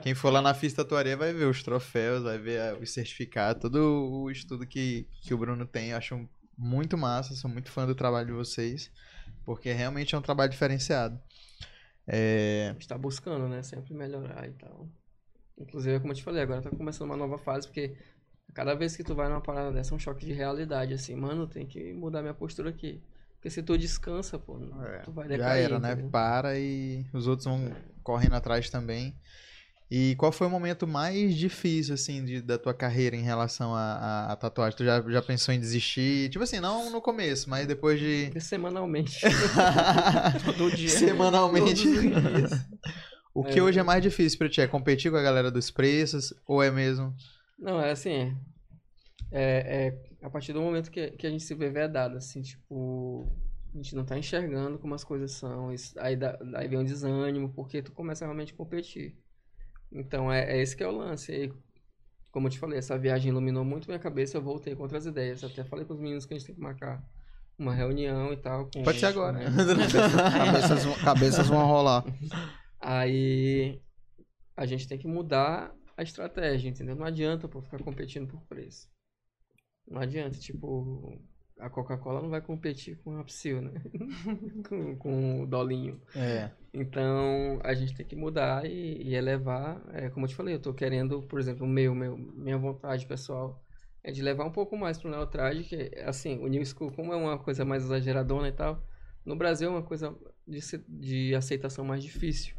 Quem 0.01 0.13
for 0.13 0.31
lá 0.31 0.41
na 0.41 0.53
Fista 0.53 0.83
Tatuaria 0.83 1.17
vai 1.17 1.33
ver 1.33 1.45
os 1.45 1.61
troféus, 1.61 2.23
vai 2.23 2.37
ver 2.37 2.61
ah, 2.61 2.77
os 2.79 2.93
certificados, 2.93 3.61
todo 3.61 3.77
o 3.77 4.31
estudo 4.31 4.65
que, 4.65 5.05
que 5.21 5.33
o 5.33 5.37
Bruno 5.37 5.65
tem. 5.65 5.89
Eu 5.89 5.97
acho 5.97 6.29
muito 6.57 6.97
massa, 6.97 7.35
sou 7.35 7.49
muito 7.49 7.71
fã 7.71 7.85
do 7.85 7.95
trabalho 7.95 8.27
de 8.27 8.33
vocês, 8.33 8.89
porque 9.43 9.73
realmente 9.73 10.15
é 10.15 10.17
um 10.17 10.21
trabalho 10.21 10.49
diferenciado. 10.49 11.19
É, 12.11 12.69
A 12.69 12.73
gente 12.73 12.87
tá 12.87 12.97
buscando, 12.97 13.47
né? 13.47 13.61
Sempre 13.61 13.93
melhorar 13.93 14.47
e 14.47 14.51
tal. 14.53 14.89
Inclusive, 15.57 15.99
como 15.99 16.11
eu 16.11 16.15
te 16.17 16.23
falei, 16.23 16.41
agora 16.41 16.61
tá 16.61 16.69
começando 16.69 17.07
uma 17.09 17.17
nova 17.17 17.37
fase, 17.37 17.67
porque 17.67 17.95
cada 18.53 18.73
vez 18.73 18.95
que 18.95 19.03
tu 19.03 19.13
vai 19.13 19.27
numa 19.29 19.41
parada 19.41 19.71
dessa 19.71 19.93
é 19.93 19.95
um 19.95 19.99
choque 19.99 20.25
de 20.25 20.33
realidade, 20.33 20.93
assim, 20.93 21.15
mano, 21.15 21.47
tem 21.47 21.67
que 21.67 21.93
mudar 21.93 22.21
minha 22.21 22.33
postura 22.33 22.69
aqui. 22.69 23.01
Porque 23.35 23.49
se 23.49 23.61
tu 23.61 23.77
descansa, 23.77 24.39
pô, 24.39 24.59
é, 24.83 24.99
tu 24.99 25.11
vai 25.11 25.27
já 25.29 25.35
decair. 25.37 25.65
era, 25.65 25.79
né? 25.79 25.91
entendeu? 25.93 26.09
Para 26.09 26.57
e 26.57 27.05
os 27.13 27.27
outros 27.27 27.45
vão 27.45 27.71
correndo 28.03 28.33
atrás 28.33 28.69
também. 28.69 29.15
E 29.91 30.15
qual 30.17 30.31
foi 30.31 30.45
o 30.45 30.49
momento 30.51 30.85
mais 30.85 31.33
difícil, 31.35 31.95
assim, 31.95 32.23
de- 32.23 32.41
da 32.43 32.59
tua 32.59 32.75
carreira 32.75 33.15
em 33.15 33.23
relação 33.23 33.73
à 33.75 34.37
tatuagem? 34.39 34.77
Tu 34.77 34.85
já, 34.85 35.01
já 35.01 35.21
pensou 35.21 35.51
em 35.53 35.59
desistir? 35.59 36.29
Tipo 36.29 36.43
assim, 36.43 36.59
não 36.59 36.91
no 36.91 37.01
começo, 37.01 37.49
mas 37.49 37.65
depois 37.65 37.99
de. 37.99 38.31
Semanalmente. 38.39 39.19
Todo 40.45 40.69
dia. 40.75 40.89
Semanalmente. 40.89 41.87
O 43.33 43.43
que 43.43 43.59
É. 43.59 43.61
hoje 43.63 43.79
é 43.79 43.83
mais 43.83 44.01
difícil 44.01 44.37
pra 44.39 44.49
ti? 44.49 44.59
É 44.59 44.67
competir 44.67 45.11
com 45.11 45.17
a 45.17 45.21
galera 45.21 45.51
dos 45.51 45.69
preços? 45.71 46.33
Ou 46.47 46.61
é 46.63 46.71
mesmo. 46.71 47.15
Não, 47.57 47.79
é 47.79 47.91
assim. 47.91 48.35
É, 49.31 49.93
é 50.21 50.25
a 50.25 50.29
partir 50.29 50.51
do 50.51 50.61
momento 50.61 50.89
que, 50.89 51.11
que 51.11 51.27
a 51.27 51.29
gente 51.29 51.43
se 51.43 51.53
vê 51.53 51.69
vedado, 51.69 52.17
assim, 52.17 52.41
tipo. 52.41 53.31
A 53.73 53.77
gente 53.77 53.95
não 53.95 54.03
tá 54.03 54.17
enxergando 54.17 54.79
como 54.79 54.95
as 54.95 55.03
coisas 55.03 55.31
são. 55.31 55.71
isso- 55.71 55.93
aí, 55.99 56.15
dá, 56.15 56.37
aí 56.55 56.67
vem 56.67 56.79
um 56.79 56.83
desânimo, 56.83 57.49
porque 57.53 57.83
tu 57.83 57.91
começa 57.91 58.25
realmente 58.25 58.51
a 58.51 58.57
competir. 58.57 59.15
Então 59.91 60.31
é, 60.31 60.51
é 60.57 60.61
esse 60.61 60.75
que 60.75 60.83
é 60.83 60.87
o 60.87 60.91
lance. 60.97 61.31
E, 61.31 61.53
como 62.31 62.47
eu 62.47 62.51
te 62.51 62.59
falei, 62.59 62.77
essa 62.77 62.97
viagem 62.97 63.29
iluminou 63.31 63.63
muito 63.65 63.87
minha 63.87 63.99
cabeça, 63.99 64.37
eu 64.37 64.41
voltei 64.41 64.75
com 64.75 64.83
outras 64.83 65.05
ideias. 65.05 65.43
Até 65.43 65.63
falei 65.63 65.85
com 65.85 65.93
os 65.93 65.99
meninos 65.99 66.25
que 66.25 66.33
a 66.33 66.37
gente 66.37 66.45
tem 66.47 66.55
que 66.55 66.61
marcar 66.61 67.03
uma 67.57 67.73
reunião 67.73 68.31
e 68.31 68.37
tal. 68.37 68.69
Pode 68.83 68.99
ser 68.99 69.07
agora. 69.07 69.37
né? 69.39 69.45
Cabeças, 70.45 70.85
vão- 70.85 70.95
cabeças 70.95 71.47
vão 71.47 71.65
rolar. 71.65 72.05
Aí 72.79 73.81
a 74.55 74.65
gente 74.65 74.87
tem 74.87 74.97
que 74.97 75.07
mudar 75.07 75.73
a 75.97 76.03
estratégia, 76.03 76.69
entendeu? 76.69 76.95
Não 76.95 77.05
adianta 77.05 77.47
pô, 77.47 77.61
ficar 77.61 77.79
competindo 77.83 78.27
por 78.27 78.41
preço. 78.43 78.87
Não 79.87 79.99
adianta, 80.01 80.37
tipo, 80.37 81.19
a 81.59 81.69
Coca-Cola 81.69 82.21
não 82.21 82.29
vai 82.29 82.41
competir 82.41 82.97
com 83.03 83.17
a 83.17 83.23
Psil, 83.23 83.61
né? 83.61 83.71
com, 84.69 84.95
com 84.97 85.41
o 85.43 85.47
Dolinho. 85.47 85.99
É. 86.15 86.51
Então 86.73 87.59
a 87.63 87.73
gente 87.73 87.95
tem 87.95 88.05
que 88.05 88.15
mudar 88.15 88.65
e, 88.65 89.01
e 89.03 89.15
elevar. 89.15 89.81
É, 89.93 90.09
como 90.09 90.25
eu 90.25 90.29
te 90.29 90.35
falei, 90.35 90.55
eu 90.55 90.61
tô 90.61 90.73
querendo, 90.73 91.21
por 91.23 91.39
exemplo, 91.39 91.65
o 91.65 91.69
meu, 91.69 91.95
meu, 91.95 92.17
minha 92.17 92.57
vontade 92.57 93.05
pessoal 93.07 93.63
é 94.03 94.11
de 94.11 94.21
levar 94.21 94.45
um 94.45 94.51
pouco 94.51 94.77
mais 94.77 94.97
pro 94.97 95.09
Neotrad, 95.09 95.63
que 95.67 95.91
assim, 96.05 96.37
o 96.39 96.47
New 96.47 96.63
School, 96.65 96.91
como 96.93 97.11
é 97.13 97.15
uma 97.15 97.37
coisa 97.39 97.65
mais 97.65 97.83
exageradona 97.83 98.47
e 98.47 98.51
tal, 98.51 98.85
no 99.25 99.35
Brasil 99.35 99.67
é 99.67 99.71
uma 99.71 99.83
coisa 99.83 100.15
de, 100.47 100.59
de 100.87 101.35
aceitação 101.35 101.83
mais 101.83 102.03
difícil. 102.03 102.55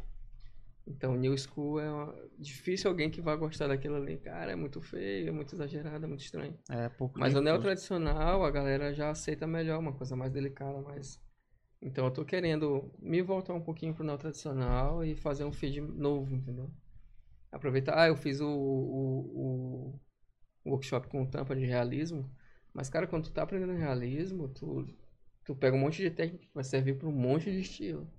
Então, 0.85 1.15
New 1.15 1.37
School 1.37 1.79
é 1.79 1.89
uma- 1.89 2.15
difícil 2.37 2.89
alguém 2.89 3.09
que 3.09 3.21
vai 3.21 3.37
gostar 3.37 3.67
daquilo 3.67 3.95
ali. 3.95 4.17
Cara, 4.17 4.51
é 4.51 4.55
muito 4.55 4.81
feio, 4.81 5.29
é 5.29 5.31
muito 5.31 5.55
exagerado, 5.55 6.05
é 6.05 6.07
muito 6.07 6.21
estranho. 6.23 6.57
É, 6.69 6.89
pouco 6.89 7.19
Mas 7.19 7.33
o 7.35 7.41
neo 7.41 7.59
tradicional, 7.59 8.43
a 8.43 8.51
galera 8.51 8.93
já 8.93 9.09
aceita 9.09 9.47
melhor, 9.47 9.79
uma 9.79 9.93
coisa 9.93 10.15
mais 10.15 10.31
delicada, 10.31 10.81
mais. 10.81 11.19
Então 11.81 12.05
eu 12.05 12.11
tô 12.11 12.23
querendo 12.25 12.91
me 12.99 13.21
voltar 13.21 13.53
um 13.53 13.61
pouquinho 13.61 13.93
pro 13.93 14.03
neo 14.03 14.17
tradicional 14.17 15.03
e 15.03 15.15
fazer 15.15 15.45
um 15.45 15.51
feed 15.51 15.81
novo, 15.81 16.33
entendeu? 16.35 16.71
aproveitar. 17.51 17.97
Ah, 17.99 18.07
eu 18.07 18.15
fiz 18.17 18.41
o, 18.41 18.47
o, 18.49 19.91
o- 19.95 20.01
o 20.65 20.71
workshop 20.71 21.07
com 21.09 21.25
tampa 21.25 21.55
de 21.55 21.65
realismo. 21.65 22.29
Mas, 22.73 22.89
cara, 22.89 23.07
quando 23.07 23.25
tu 23.25 23.31
tá 23.33 23.43
aprendendo 23.43 23.73
realismo, 23.73 24.49
tu, 24.49 24.87
tu 25.45 25.55
pega 25.55 25.75
um 25.77 25.79
monte 25.79 26.01
de 26.01 26.11
técnica 26.11 26.45
que 26.47 26.53
vai 26.53 26.63
servir 26.63 26.97
para 26.97 27.07
um 27.09 27.11
monte 27.11 27.51
de 27.51 27.59
estilo. 27.61 28.09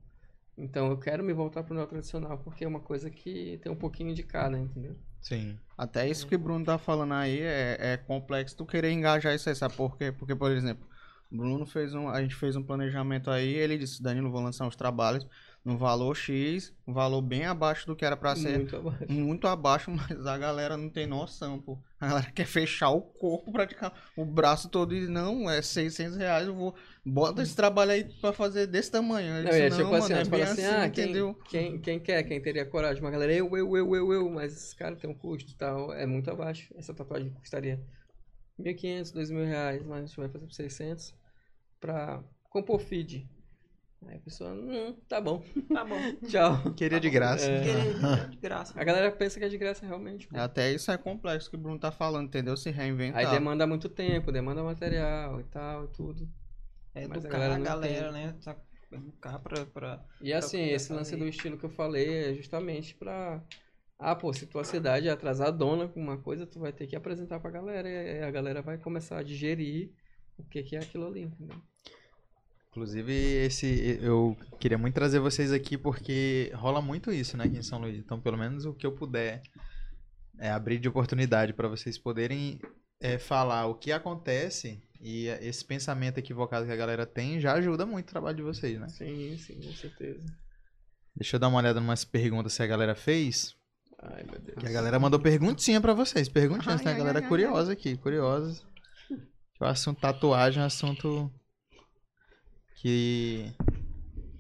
Então 0.57 0.91
eu 0.91 0.99
quero 0.99 1.25
me 1.25 1.33
voltar 1.35 1.65
pro 1.65 1.75
neo 1.75 1.87
tradicional, 1.87 2.39
porque 2.39 2.65
é 2.65 2.69
uma 2.69 2.81
coisa 2.81 3.11
que 3.11 3.59
tem 3.63 3.73
um 3.73 3.77
pouquinho 3.77 4.15
de 4.15 4.23
cada, 4.25 4.59
entendeu? 4.59 4.97
Sim. 5.21 5.59
Até 5.77 6.09
isso 6.09 6.27
que 6.27 6.35
o 6.35 6.39
Bruno 6.39 6.65
tá 6.65 6.79
falando 6.79 7.15
aí 7.15 7.41
é, 7.41 7.93
é 7.95 7.97
complexo 7.97 8.57
tu 8.57 8.67
querer 8.67 8.91
engajar 8.91 9.35
isso 9.35 9.49
aí, 9.49 9.55
sabe 9.55 9.75
por 9.77 9.97
quê? 9.97 10.13
Porque, 10.13 10.35
por 10.35 10.51
exemplo, 10.51 10.87
Bruno 11.33 11.65
fez 11.65 11.95
um. 11.95 12.09
A 12.09 12.21
gente 12.21 12.35
fez 12.35 12.57
um 12.57 12.63
planejamento 12.63 13.31
aí, 13.31 13.55
ele 13.55 13.79
disse, 13.79 14.03
Danilo, 14.03 14.31
vou 14.31 14.43
lançar 14.43 14.67
uns 14.67 14.77
trabalhos 14.77 15.27
no 15.65 15.79
valor 15.79 16.15
X, 16.15 16.75
um 16.87 16.93
valor 16.93 17.23
bem 17.23 17.47
abaixo 17.47 17.87
do 17.87 17.95
que 17.95 18.05
era 18.05 18.17
pra 18.17 18.35
ser. 18.35 18.59
Muito 18.59 18.77
abaixo. 18.77 19.13
Muito 19.13 19.47
abaixo, 19.47 19.91
mas 19.95 20.27
a 20.27 20.37
galera 20.37 20.77
não 20.77 20.91
tem 20.91 21.07
noção, 21.07 21.59
pô. 21.59 21.79
A 22.01 22.09
galera 22.09 22.31
quer 22.33 22.47
fechar 22.47 22.91
o 22.91 23.01
corpo, 23.01 23.53
praticar 23.53 23.95
o 24.17 24.25
braço 24.25 24.69
todo 24.69 24.95
e 24.95 25.07
não, 25.07 25.49
é 25.49 25.63
600 25.63 26.17
reais, 26.17 26.49
eu 26.49 26.55
vou. 26.55 26.75
Bota 27.07 27.43
esse 27.43 27.55
trabalho 27.55 27.93
aí 27.93 28.05
pra 28.21 28.33
fazer 28.33 28.67
desse 28.67 28.91
tamanho. 28.91 29.37
Eu 29.37 29.45
Não, 29.45 29.51
disse, 29.51 29.59
e 29.59 29.63
é 29.63 29.71
não, 29.71 29.77
tipo 29.79 29.91
mano, 29.91 30.05
assim, 30.05 30.13
é 30.13 30.17
nós 30.17 30.29
fala 30.29 30.45
bem 30.45 30.53
assim, 30.53 30.65
assim, 30.65 30.77
ah, 30.77 30.91
quem, 30.91 31.05
entendeu? 31.05 31.39
quem, 31.49 31.81
quem 31.81 32.01
quer, 32.01 32.23
quem 32.25 32.43
teria 32.43 32.67
coragem? 32.67 33.03
Uma 33.03 33.11
galera, 33.11 33.33
eu, 33.33 33.57
eu, 33.57 33.77
eu, 33.77 33.95
eu, 33.97 34.13
eu, 34.13 34.31
mas 34.31 34.53
esse 34.53 34.77
cara 34.77 34.97
tem 34.97 35.09
um 35.09 35.15
custo 35.15 35.53
e 35.53 35.55
tal, 35.55 35.93
é 35.93 36.05
muito 36.05 36.29
abaixo. 36.31 36.75
Essa 36.77 36.93
tatuagem 36.93 37.31
custaria 37.31 37.81
1.500, 38.61 39.15
2.000 39.15 39.47
reais, 39.47 39.87
mas 39.87 40.03
a 40.03 40.07
gente 40.07 40.17
vai 40.17 40.29
fazer 40.29 40.45
por 40.45 40.53
600 40.53 41.22
pra 41.83 42.23
compor 42.49 42.79
feed. 42.81 43.29
Aí 44.07 44.17
a 44.17 44.21
pessoa, 44.21 44.53
hum, 44.53 44.97
tá 45.09 45.21
bom, 45.21 45.45
Tá 45.73 45.85
bom. 45.85 45.97
tchau. 46.27 46.73
Queria 46.75 46.99
de 46.99 47.09
graça. 47.11 47.49
É. 47.49 47.63
Querer 47.63 48.29
de 48.31 48.37
graça. 48.39 48.81
A 48.81 48.83
galera 48.85 49.13
pensa 49.13 49.39
que 49.39 49.45
é 49.45 49.49
de 49.49 49.59
graça 49.59 49.85
realmente. 49.87 50.27
pô. 50.27 50.37
Até 50.39 50.73
isso 50.73 50.91
é 50.91 50.97
complexo 50.99 51.49
que 51.51 51.57
o 51.57 51.59
Bruno 51.59 51.79
tá 51.79 51.93
falando, 51.93 52.27
entendeu? 52.27 52.57
Se 52.57 52.71
reinventar. 52.71 53.21
Aí 53.21 53.31
demanda 53.31 53.67
muito 53.67 53.89
tempo, 53.89 54.33
demanda 54.33 54.63
material 54.63 55.41
e 55.41 55.45
tal, 55.45 55.85
e 55.85 55.89
tudo. 55.89 56.29
É 56.95 57.07
Mas 57.07 57.19
a 57.19 57.21
educar 57.21 57.33
galera 57.39 57.55
a 57.55 57.59
galera, 57.59 58.13
né? 58.13 58.35
Sa- 58.41 58.57
Educar 58.91 59.39
pra, 59.39 59.65
pra... 59.67 60.05
E 60.21 60.33
assim, 60.35 60.59
poder 60.59 60.73
esse 60.75 60.93
lance 60.93 61.11
fazer. 61.13 61.23
do 61.23 61.29
estilo 61.29 61.57
que 61.57 61.65
eu 61.65 61.71
falei 61.71 62.31
é 62.31 62.35
justamente 62.35 62.95
pra. 62.95 63.43
Ah, 63.99 64.15
pô, 64.17 64.33
se 64.35 64.47
tua 64.47 64.65
cidade 64.65 65.09
é 65.09 65.13
atrasadona 65.13 65.87
com 65.89 65.99
uma 66.01 66.19
coisa, 66.19 66.45
tu 66.47 66.59
vai 66.61 66.73
ter 66.73 66.87
que 66.89 66.97
apresentar 66.97 67.39
pra 67.41 67.51
galera 67.53 67.89
e 67.89 68.21
a 68.23 68.31
galera 68.33 68.61
vai 68.61 68.77
começar 68.77 69.19
a 69.19 69.23
digerir 69.23 69.93
o 70.37 70.43
que, 70.45 70.63
que 70.65 70.75
é 70.77 70.81
aquilo 70.81 71.07
ali, 71.07 71.23
entendeu? 71.23 71.57
Inclusive, 72.73 73.13
esse 73.13 73.99
eu 74.01 74.35
queria 74.59 74.79
muito 74.79 74.95
trazer 74.95 75.19
vocês 75.19 75.53
aqui 75.53 75.77
porque 75.77 76.51
rola 76.55 76.81
muito 76.81 77.13
isso, 77.13 77.37
né, 77.37 77.45
aqui 77.45 77.59
em 77.59 77.63
São 77.63 77.79
Luís. 77.79 77.99
Então, 77.99 78.19
pelo 78.19 78.39
menos 78.39 78.65
o 78.65 78.73
que 78.73 78.87
eu 78.87 78.93
puder 78.93 79.43
é 80.39 80.51
abrir 80.51 80.79
de 80.79 80.89
oportunidade 80.89 81.53
para 81.53 81.69
vocês 81.69 81.99
poderem 81.99 82.59
é, 82.99 83.19
falar 83.19 83.67
o 83.67 83.75
que 83.75 83.93
acontece 83.93 84.83
e 84.99 85.27
esse 85.27 85.63
pensamento 85.63 86.17
equivocado 86.17 86.65
que 86.65 86.73
a 86.73 86.77
galera 86.77 87.05
tem 87.05 87.39
já 87.39 87.53
ajuda 87.53 87.85
muito 87.85 88.09
o 88.09 88.11
trabalho 88.11 88.39
de 88.39 88.43
vocês, 88.43 88.81
né? 88.81 88.89
Sim, 88.89 89.37
sim, 89.37 89.61
com 89.61 89.73
certeza. 89.75 90.25
Deixa 91.15 91.37
eu 91.37 91.41
dar 91.41 91.49
uma 91.49 91.59
olhada 91.59 91.79
em 91.79 91.83
umas 91.83 92.07
perguntas 92.07 92.57
que 92.57 92.63
a 92.63 92.67
galera 92.67 92.95
fez. 92.95 93.55
Ai, 93.99 94.25
meu 94.25 94.41
Deus. 94.41 94.59
Que 94.59 94.67
a 94.67 94.73
galera 94.73 94.99
mandou 94.99 95.21
perguntinha 95.21 95.79
pra 95.79 95.93
vocês. 95.93 96.27
Perguntinhas, 96.27 96.79
Ai, 96.79 96.85
tem 96.85 96.89
a 96.89 96.95
ai, 96.95 96.99
galera 96.99 97.19
ai, 97.19 97.25
ai, 97.25 97.29
curiosa 97.29 97.73
aqui, 97.73 97.99
curiosa. 97.99 98.63
O 99.61 99.65
assunto 99.67 100.01
tatuagem 100.01 100.61
é 100.61 100.63
um 100.63 100.67
assunto 100.67 101.31
que 102.83 103.55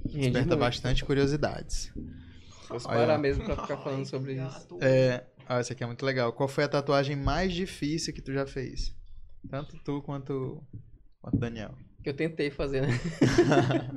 desperta 0.05 0.49
muito. 0.49 0.57
bastante 0.57 1.05
curiosidades. 1.05 1.93
Se 1.95 2.66
fosse 2.66 2.88
Olha. 2.88 2.99
parar 2.99 3.18
mesmo 3.18 3.45
pra 3.45 3.57
ficar 3.57 3.76
falando 3.76 4.05
sobre 4.05 4.34
isso. 4.34 4.78
É, 4.80 5.24
ah, 5.47 5.61
essa 5.61 5.72
aqui 5.72 5.84
é 5.84 5.86
muito 5.86 6.05
legal. 6.05 6.32
Qual 6.32 6.49
foi 6.49 6.64
a 6.64 6.68
tatuagem 6.68 7.14
mais 7.14 7.53
difícil 7.53 8.12
que 8.12 8.20
tu 8.20 8.32
já 8.32 8.45
fez? 8.45 8.93
Tanto 9.49 9.78
tu 9.84 10.03
quanto 10.03 10.61
quanto 11.20 11.38
Daniel. 11.38 11.72
Que 12.03 12.11
eu 12.11 12.14
tentei 12.14 12.51
fazer, 12.51 12.82
né? 12.82 12.88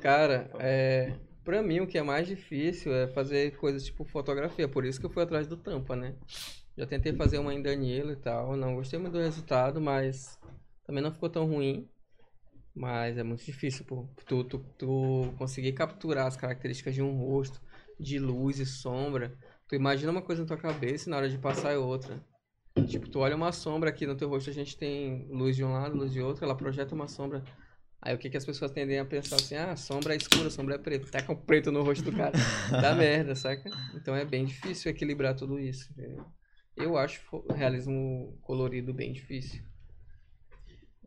Cara, 0.00 0.48
é, 0.60 1.14
pra 1.42 1.64
mim 1.64 1.80
o 1.80 1.86
que 1.86 1.98
é 1.98 2.02
mais 2.02 2.28
difícil 2.28 2.94
é 2.94 3.08
fazer 3.08 3.56
coisas 3.56 3.84
tipo 3.84 4.04
fotografia, 4.04 4.68
por 4.68 4.84
isso 4.84 5.00
que 5.00 5.06
eu 5.06 5.10
fui 5.10 5.24
atrás 5.24 5.48
do 5.48 5.56
Tampa, 5.56 5.96
né? 5.96 6.14
Já 6.78 6.86
tentei 6.86 7.12
fazer 7.12 7.38
uma 7.38 7.52
em 7.52 7.62
Danilo 7.62 8.12
e 8.12 8.16
tal, 8.16 8.56
não 8.56 8.76
gostei 8.76 9.00
muito 9.00 9.14
do 9.14 9.18
resultado, 9.18 9.80
mas 9.80 10.38
também 10.84 11.02
não 11.02 11.10
ficou 11.10 11.28
tão 11.28 11.46
ruim. 11.46 11.88
Mas 12.76 13.16
é 13.16 13.22
muito 13.22 13.44
difícil, 13.44 13.84
pô, 13.86 14.06
tu, 14.26 14.44
tu, 14.44 14.58
tu 14.76 15.34
conseguir 15.38 15.72
capturar 15.72 16.26
as 16.26 16.36
características 16.36 16.94
de 16.94 17.02
um 17.02 17.16
rosto, 17.16 17.60
de 17.98 18.18
luz 18.18 18.58
e 18.58 18.66
sombra. 18.66 19.36
Tu 19.66 19.74
imagina 19.74 20.12
uma 20.12 20.20
coisa 20.20 20.42
na 20.42 20.48
tua 20.48 20.58
cabeça 20.58 21.08
e 21.08 21.10
na 21.10 21.16
hora 21.16 21.28
de 21.28 21.38
passar 21.38 21.72
é 21.72 21.78
outra. 21.78 22.22
Tipo, 22.86 23.08
tu 23.08 23.20
olha 23.20 23.34
uma 23.34 23.50
sombra 23.50 23.88
aqui 23.88 24.06
no 24.06 24.14
teu 24.14 24.28
rosto, 24.28 24.50
a 24.50 24.52
gente 24.52 24.76
tem 24.76 25.26
luz 25.30 25.56
de 25.56 25.64
um 25.64 25.72
lado, 25.72 25.96
luz 25.96 26.12
de 26.12 26.20
outro, 26.20 26.44
ela 26.44 26.54
projeta 26.54 26.94
uma 26.94 27.08
sombra 27.08 27.42
Aí 28.06 28.14
o 28.14 28.18
que, 28.18 28.30
que 28.30 28.36
as 28.36 28.44
pessoas 28.44 28.70
tendem 28.70 29.00
a 29.00 29.04
pensar 29.04 29.34
assim, 29.34 29.56
ah, 29.56 29.74
sombra 29.74 30.14
é 30.14 30.16
escura, 30.16 30.48
sombra 30.48 30.76
é 30.76 30.78
preta. 30.78 31.10
Taca 31.10 31.32
um 31.32 31.36
preto 31.36 31.72
no 31.72 31.82
rosto 31.82 32.04
do 32.04 32.16
cara. 32.16 32.32
Dá 32.70 32.94
merda, 32.94 33.34
saca? 33.34 33.68
Então 33.94 34.14
é 34.14 34.24
bem 34.24 34.44
difícil 34.44 34.90
equilibrar 34.90 35.34
tudo 35.34 35.58
isso. 35.58 35.90
entendeu? 35.90 36.24
Eu 36.76 36.96
acho 36.96 37.20
realismo 37.52 38.38
colorido 38.42 38.94
bem 38.94 39.12
difícil. 39.12 39.60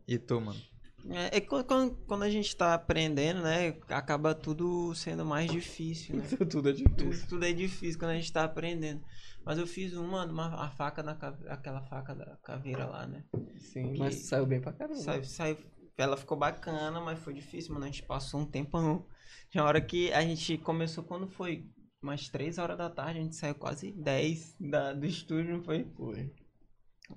E 0.06 0.18
tu, 0.18 0.40
mano? 0.40 0.60
É, 1.08 1.38
é 1.38 1.40
qu- 1.40 1.64
quando, 1.64 1.96
quando 2.06 2.22
a 2.24 2.30
gente 2.30 2.54
tá 2.56 2.74
aprendendo, 2.74 3.42
né? 3.42 3.68
Acaba 3.88 4.34
tudo 4.34 4.94
sendo 4.94 5.24
mais 5.24 5.50
difícil, 5.50 6.16
né? 6.16 6.24
tudo 6.50 6.68
é 6.68 6.72
Tudo, 6.72 7.10
difícil. 7.10 7.28
tudo 7.28 7.44
é 7.44 7.52
difícil 7.52 7.98
quando 7.98 8.10
a 8.12 8.14
gente 8.16 8.32
tá 8.32 8.44
aprendendo. 8.44 9.02
Mas 9.44 9.58
eu 9.58 9.66
fiz 9.66 9.94
uma, 9.94 10.24
uma 10.26 10.64
a 10.64 10.70
faca 10.70 11.02
na 11.02 11.12
aquela 11.48 11.80
faca 11.82 12.14
da 12.14 12.36
caveira 12.44 12.86
lá, 12.86 13.06
né? 13.06 13.24
Sim, 13.58 13.96
mas 13.98 14.14
saiu 14.16 14.46
bem 14.46 14.60
pra 14.60 14.72
caramba. 14.72 15.02
Saiu, 15.02 15.24
saiu, 15.24 15.56
ela 15.96 16.16
ficou 16.16 16.36
bacana, 16.36 17.00
mas 17.00 17.18
foi 17.18 17.32
difícil, 17.34 17.72
mano. 17.72 17.84
A 17.86 17.88
gente 17.88 18.02
passou 18.02 18.40
um 18.40 18.46
tempão. 18.46 19.06
Tinha 19.50 19.64
hora 19.64 19.80
que 19.80 20.12
a 20.12 20.22
gente 20.22 20.58
começou 20.58 21.02
quando 21.04 21.26
foi 21.28 21.64
umas 22.02 22.28
3 22.28 22.58
horas 22.58 22.78
da 22.78 22.88
tarde, 22.88 23.18
a 23.20 23.22
gente 23.22 23.36
saiu 23.36 23.54
quase 23.54 23.92
10 23.92 24.56
da, 24.58 24.92
do 24.92 25.06
estúdio, 25.06 25.54
não 25.56 25.62
foi? 25.64 25.86
Foi. 25.96 26.30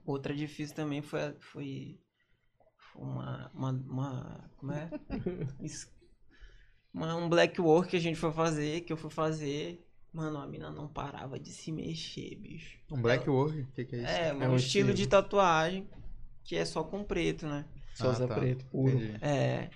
Outra 0.05 0.33
difícil 0.35 0.75
também 0.75 1.01
foi, 1.01 1.33
foi 1.39 1.99
uma, 2.95 3.51
uma, 3.53 3.71
uma 3.71 4.49
como 4.57 4.71
é? 4.71 4.89
Isso. 5.61 5.87
Uma, 6.93 7.15
um 7.15 7.27
black 7.27 7.59
work 7.59 7.89
que 7.89 7.97
a 7.97 7.99
gente 8.01 8.17
foi 8.19 8.31
fazer, 8.31 8.81
que 8.81 8.93
eu 8.93 8.97
fui 8.97 9.09
fazer. 9.09 9.85
Mano, 10.13 10.37
a 10.37 10.45
mina 10.47 10.69
não 10.69 10.87
parava 10.87 11.39
de 11.39 11.49
se 11.49 11.71
mexer, 11.71 12.35
bicho. 12.35 12.77
Um 12.91 13.01
black 13.01 13.27
work? 13.27 13.59
O 13.61 13.67
que, 13.73 13.83
que 13.85 13.95
é 13.95 13.99
isso? 13.99 14.07
É, 14.11 14.33
um, 14.33 14.43
É 14.43 14.49
um 14.49 14.55
estilo, 14.55 14.89
estilo. 14.89 14.93
de 14.93 15.07
tatuagem 15.07 15.87
que 16.43 16.55
é 16.55 16.63
só 16.65 16.83
com 16.83 17.03
preto, 17.03 17.47
né? 17.47 17.65
Só 17.95 18.11
usa 18.11 18.25
Ah, 18.25 18.27
tá. 18.27 18.35
preto, 18.35 18.63
puro. 18.65 18.95
Entendi. 18.95 19.17
É. 19.23 19.69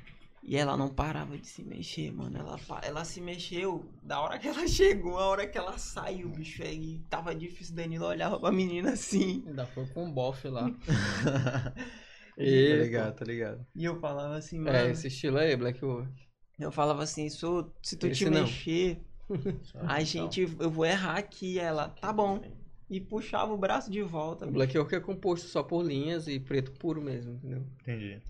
E 0.44 0.56
ela 0.56 0.78
não 0.78 0.90
parava 0.90 1.38
de 1.38 1.48
se 1.48 1.64
mexer, 1.64 2.12
mano. 2.14 2.38
Ela, 2.38 2.58
ela 2.84 3.04
se 3.04 3.20
mexeu 3.20 3.84
da 4.04 4.20
hora 4.22 4.38
que 4.38 4.48
ela 4.48 4.66
chegou, 4.68 5.18
a 5.18 5.26
hora 5.26 5.48
que 5.48 5.58
ela 5.58 5.78
saiu, 5.78 6.30
bicho. 6.30 6.62
Aí 6.64 7.00
tava 7.10 7.34
difícil. 7.34 7.76
Danilo 7.76 8.06
olhava 8.06 8.40
pra 8.40 8.52
menina 8.52 8.92
assim. 8.92 9.44
Ainda 9.48 9.66
foi 9.66 9.88
com 9.88 10.06
um 10.06 10.12
bofe 10.12 10.48
lá. 10.50 10.70
Tá 12.38 12.44
E, 12.44 12.84
ligado, 12.84 13.16
tá 13.16 13.26
ligado. 13.26 13.66
E 13.76 13.84
eu 13.84 14.00
falava 14.00 14.36
assim, 14.36 14.60
mano. 14.60 14.78
é, 14.78 14.92
esse 14.92 15.08
estilo 15.08 15.38
aí, 15.40 15.56
Black 15.56 15.84
Work. 15.84 16.12
Eu 16.60 16.72
falava 16.72 17.04
assim, 17.04 17.30
"Sô, 17.30 17.72
se 17.82 17.98
tu 17.98 18.08
Esse 18.08 18.20
te 18.20 18.30
não. 18.30 18.42
mexer, 18.42 19.02
a 19.76 20.04
gente. 20.04 20.42
Eu 20.60 20.70
vou 20.72 20.86
errar 20.86 21.18
aqui. 21.18 21.60
Ela, 21.60 21.90
tá 21.90 22.14
bom. 22.14 22.42
E 22.90 23.02
puxava 23.02 23.52
o 23.54 23.58
braço 23.58 23.92
de 23.92 24.02
volta. 24.02 24.48
O. 24.48 24.52
Black 24.52 24.78
Work 24.78 24.96
é 24.96 25.00
composto 25.00 25.48
só 25.48 25.62
por 25.64 25.84
linhas 25.84 26.28
e 26.28 26.40
preto 26.40 26.72
puro 26.74 27.02
mesmo, 27.02 27.34
entendeu? 27.34 27.66
Entendi. 27.82 28.22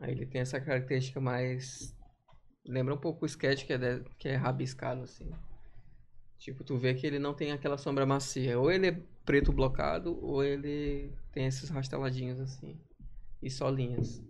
Aí 0.00 0.10
ele 0.12 0.26
tem 0.26 0.40
essa 0.40 0.60
característica 0.60 1.20
mais. 1.20 1.94
Lembra 2.66 2.94
um 2.94 2.98
pouco 2.98 3.24
o 3.24 3.26
sketch 3.26 3.64
que 3.66 3.72
é, 3.72 3.78
de- 3.78 4.04
que 4.18 4.28
é 4.28 4.34
rabiscado, 4.36 5.02
assim. 5.02 5.30
Tipo, 6.38 6.62
tu 6.64 6.76
vê 6.76 6.92
que 6.94 7.06
ele 7.06 7.18
não 7.18 7.32
tem 7.34 7.52
aquela 7.52 7.78
sombra 7.78 8.04
macia. 8.04 8.58
Ou 8.58 8.70
ele 8.70 8.88
é 8.88 9.00
preto 9.24 9.52
blocado, 9.52 10.18
ou 10.22 10.42
ele 10.44 11.12
tem 11.32 11.46
esses 11.46 11.70
rasteladinhos 11.70 12.38
assim. 12.40 12.78
E 13.44 13.50
só 13.50 13.68
linhas. 13.68 14.22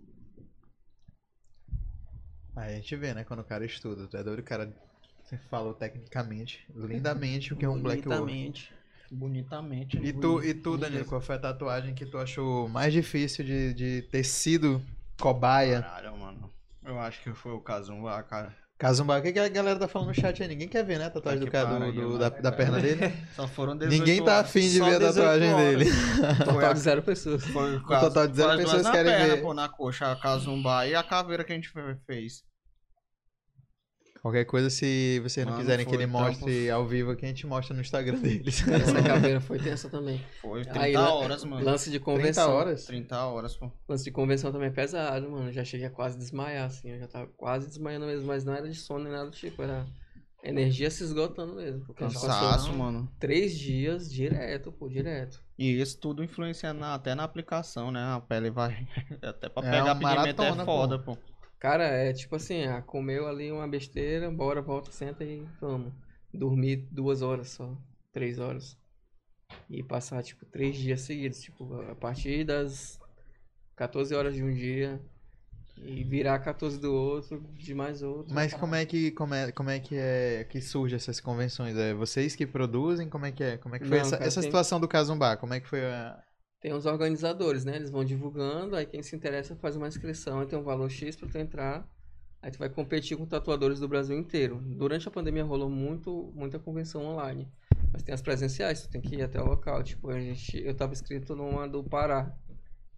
Aí 2.55 2.73
a 2.73 2.75
gente 2.75 2.95
vê, 2.97 3.13
né, 3.13 3.23
quando 3.23 3.39
o 3.39 3.45
cara 3.45 3.65
estuda. 3.65 4.07
Tu 4.07 4.17
é 4.17 4.23
doido, 4.23 4.39
o 4.39 4.43
cara 4.43 4.71
você 5.23 5.37
falou 5.37 5.73
tecnicamente, 5.73 6.63
lindamente 6.75 7.51
o 7.51 7.57
que 7.57 7.65
é 7.65 7.69
um 7.69 7.81
black 7.81 8.07
work. 8.07 8.21
Bonitamente. 8.21 8.73
Bonitamente. 9.09 9.97
E 9.97 10.13
tu, 10.13 10.43
e 10.43 10.53
tu, 10.53 10.77
Danilo, 10.77 11.05
qual 11.05 11.19
foi 11.19 11.35
a 11.35 11.39
tatuagem 11.39 11.95
que 11.95 12.05
tu 12.05 12.17
achou 12.17 12.69
mais 12.69 12.93
difícil 12.93 13.43
de, 13.43 13.73
de 13.73 14.01
ter 14.03 14.23
sido 14.23 14.81
cobaia? 15.19 15.81
Caralho, 15.81 16.17
mano. 16.17 16.53
Eu 16.83 16.99
acho 16.99 17.23
que 17.23 17.33
foi 17.33 17.53
o 17.53 17.59
Kazumba, 17.59 18.21
cara. 18.21 18.55
Kazumba, 18.77 19.17
o 19.17 19.21
que, 19.21 19.31
que 19.31 19.39
a 19.39 19.47
galera 19.47 19.79
tá 19.79 19.87
falando 19.87 20.09
no 20.09 20.13
chat 20.13 20.41
aí? 20.43 20.49
Ninguém 20.49 20.67
quer 20.67 20.83
ver, 20.83 20.99
né, 20.99 21.05
a 21.05 21.09
tatuagem 21.09 21.39
do 21.39 21.49
cara 21.49 21.79
do, 21.79 21.91
do- 21.93 22.17
da, 22.19 22.27
da 22.27 22.51
perna 22.51 22.79
dele? 22.81 23.13
Só 23.33 23.47
foram 23.47 23.77
18 23.77 23.97
Ninguém 23.99 24.23
tá 24.23 24.33
horas. 24.37 24.45
afim 24.49 24.59
de 24.69 24.77
Só 24.79 24.85
ver 24.85 24.95
a 24.95 24.99
18 24.99 25.15
tatuagem 25.15 25.53
horas. 25.53 25.65
dele. 25.77 25.91
Total 26.45 26.73
de 26.73 26.79
zero 26.81 27.01
pessoas. 27.01 27.45
Foi 27.45 27.75
o 27.77 27.81
total 27.87 28.27
de 28.27 28.35
zero 28.35 28.57
pessoas 28.57 28.83
na 28.83 28.91
querem 28.91 29.11
perna, 29.13 29.35
ver. 29.35 29.41
Pô, 29.41 29.53
na 29.53 29.69
coxa, 29.69 30.11
a 30.11 30.15
Kazumba 30.17 30.85
e 30.87 30.93
a 30.93 31.01
caveira 31.03 31.43
que 31.45 31.53
a 31.53 31.55
gente 31.55 31.69
fe- 31.69 31.97
fez. 32.05 32.43
Qualquer 34.25 34.45
coisa, 34.45 34.71
se 34.71 35.19
vocês 35.19 35.45
não 35.45 35.53
Mano, 35.53 35.63
quiserem 35.63 35.85
que 35.85 35.93
ele 35.93 36.07
mostre 36.07 36.67
ao 36.71 36.87
vivo 36.87 37.11
aqui, 37.11 37.25
a 37.25 37.27
gente 37.27 37.45
mostra 37.45 37.75
no 37.75 37.81
Instagram 37.81 38.17
deles. 38.17 38.65
Essa 38.67 39.03
caveira 39.03 39.39
foi 39.39 39.59
tensa 39.59 39.87
também. 39.87 40.19
Foi 40.41 40.63
30 40.63 40.79
Aí, 40.79 40.95
horas, 40.95 41.43
mano. 41.43 41.63
Lance 41.63 41.91
de 41.91 41.99
30 41.99 42.03
convenção. 42.05 42.51
horas? 42.51 42.85
30 42.85 43.23
horas, 43.23 43.55
pô. 43.55 43.71
Lance 43.87 44.03
de 44.03 44.09
convenção 44.09 44.51
também 44.51 44.69
é 44.69 44.71
pesado, 44.71 45.29
mano. 45.29 45.51
Já 45.51 45.63
cheguei 45.63 45.85
a 45.85 45.91
quase 45.91 46.17
desmaiar, 46.17 46.65
assim. 46.65 46.89
Eu 46.89 46.97
já 47.01 47.07
tava 47.07 47.27
quase 47.37 47.67
desmaiando 47.67 48.07
mesmo, 48.07 48.25
mas 48.25 48.43
não 48.43 48.55
era 48.55 48.67
de 48.67 48.73
sono 48.73 49.03
nem 49.03 49.13
nada 49.13 49.25
do 49.29 49.35
tipo. 49.35 49.61
Era 49.61 49.85
energia 50.43 50.89
se 50.89 51.03
esgotando 51.03 51.53
mesmo. 51.53 51.85
A 51.89 51.93
Cansaço, 51.93 52.73
mano. 52.73 53.07
três 53.19 53.55
dias 53.55 54.11
direto, 54.11 54.71
pô, 54.71 54.89
direto. 54.89 55.39
E 55.57 55.79
isso 55.79 55.99
tudo 55.99 56.23
influencia 56.23 56.73
na- 56.73 56.95
até 56.95 57.13
na 57.15 57.23
aplicação, 57.23 57.91
né? 57.91 58.01
A 58.15 58.19
pele 58.19 58.49
vai. 58.49 58.87
Até 59.21 59.47
pra 59.49 59.65
É 59.67 59.71
pegar 59.71 59.83
uma 59.85 59.95
pigmento 59.95 60.41
maratona, 60.41 60.61
é 60.63 60.65
foda, 60.65 60.99
pô. 60.99 61.17
Cara, 61.65 61.85
é 61.85 62.13
tipo 62.13 62.35
assim, 62.35 62.65
ah, 62.65 62.79
comeu 62.79 63.27
ali 63.27 63.51
uma 63.51 63.67
besteira, 63.67 64.29
bora, 64.29 64.61
volta, 64.61 64.91
senta 64.91 65.23
e 65.23 65.43
vamos. 65.59 65.91
Dormir 66.31 66.87
duas 66.91 67.23
horas 67.23 67.49
só, 67.49 67.75
três 68.13 68.37
horas. 68.37 68.77
E 69.67 69.81
passar, 69.81 70.21
tipo, 70.21 70.45
três 70.45 70.77
dias 70.77 71.01
seguidos. 71.01 71.41
Tipo, 71.41 71.81
a 71.89 71.95
partir 71.95 72.43
das 72.43 72.99
14 73.75 74.13
horas 74.13 74.35
de 74.35 74.43
um 74.43 74.53
dia 74.53 75.01
e 75.81 76.03
virar 76.03 76.37
14 76.37 76.79
do 76.79 76.93
outro, 76.93 77.43
de 77.55 77.73
mais 77.73 78.03
outro. 78.03 78.31
Mas 78.31 78.53
como 78.53 78.75
é 78.75 78.85
que 78.85 79.09
como 79.09 79.33
é, 79.33 79.51
como 79.51 79.71
é 79.71 79.79
que 79.79 79.95
é 79.95 80.43
que 80.43 80.61
surge 80.61 80.95
essas 80.95 81.19
convenções? 81.19 81.75
É 81.75 81.95
vocês 81.95 82.35
que 82.35 82.45
produzem? 82.45 83.09
Como 83.09 83.25
é 83.25 83.31
que 83.31 83.43
é? 83.43 83.57
Como 83.57 83.75
é 83.75 83.79
que 83.79 83.85
foi 83.85 83.97
Não, 83.97 84.05
essa, 84.05 84.17
essa 84.17 84.39
tem- 84.39 84.49
situação 84.51 84.79
do 84.79 84.87
Casumbá? 84.87 85.35
Como 85.35 85.51
é 85.55 85.59
que 85.59 85.67
foi 85.67 85.83
a... 85.83 86.21
Tem 86.65 86.73
os 86.73 86.87
organizadores, 86.87 87.63
né? 87.63 87.75
Eles 87.75 87.91
vão 87.91 88.03
divulgando, 88.03 88.75
aí 88.75 88.87
quem 88.87 89.03
se 89.03 89.15
interessa 89.15 89.55
faz 89.55 89.75
uma 89.75 89.87
inscrição, 89.87 90.39
aí 90.39 90.47
tem 90.47 90.57
um 90.57 90.63
valor 90.63 90.89
X 90.89 91.15
pra 91.15 91.29
tu 91.29 91.37
entrar. 91.37 91.87
Aí 92.41 92.49
tu 92.49 92.57
vai 92.57 92.67
competir 92.69 93.15
com 93.15 93.23
tatuadores 93.23 93.79
do 93.79 93.87
Brasil 93.87 94.17
inteiro. 94.17 94.59
Durante 94.75 95.07
a 95.07 95.11
pandemia 95.11 95.43
rolou 95.43 95.69
muito, 95.69 96.33
muita 96.33 96.57
convenção 96.57 97.05
online. 97.05 97.47
Mas 97.93 98.01
tem 98.01 98.15
as 98.15 98.21
presenciais, 98.23 98.81
tu 98.81 98.89
tem 98.89 98.99
que 98.99 99.13
ir 99.13 99.21
até 99.21 99.39
o 99.39 99.45
local. 99.45 99.83
Tipo, 99.83 100.09
a 100.09 100.19
gente, 100.19 100.57
eu 100.57 100.73
tava 100.73 100.93
inscrito 100.93 101.35
numa 101.35 101.67
do 101.67 101.83
Pará. 101.83 102.35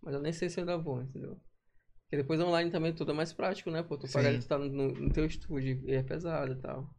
Mas 0.01 0.13
eu 0.13 0.21
nem 0.21 0.31
sei 0.31 0.47
se 0.47 0.61
eu 0.61 0.61
ainda 0.61 0.77
vou, 0.77 1.01
entendeu? 1.01 1.37
Porque 2.03 2.15
depois 2.15 2.39
online 2.39 2.71
também 2.71 2.93
tudo 2.93 3.11
é 3.11 3.15
mais 3.15 3.33
prático, 3.33 3.69
né? 3.69 3.83
Pô, 3.83 3.97
tu 3.97 4.09
paga 4.09 4.31
tu 4.39 4.47
tá 4.47 4.57
no, 4.57 4.93
no 4.93 5.09
teu 5.09 5.25
estúdio 5.25 5.83
e 5.83 5.93
é 5.93 6.01
pesado 6.01 6.53
e 6.53 6.55
tal. 6.55 6.89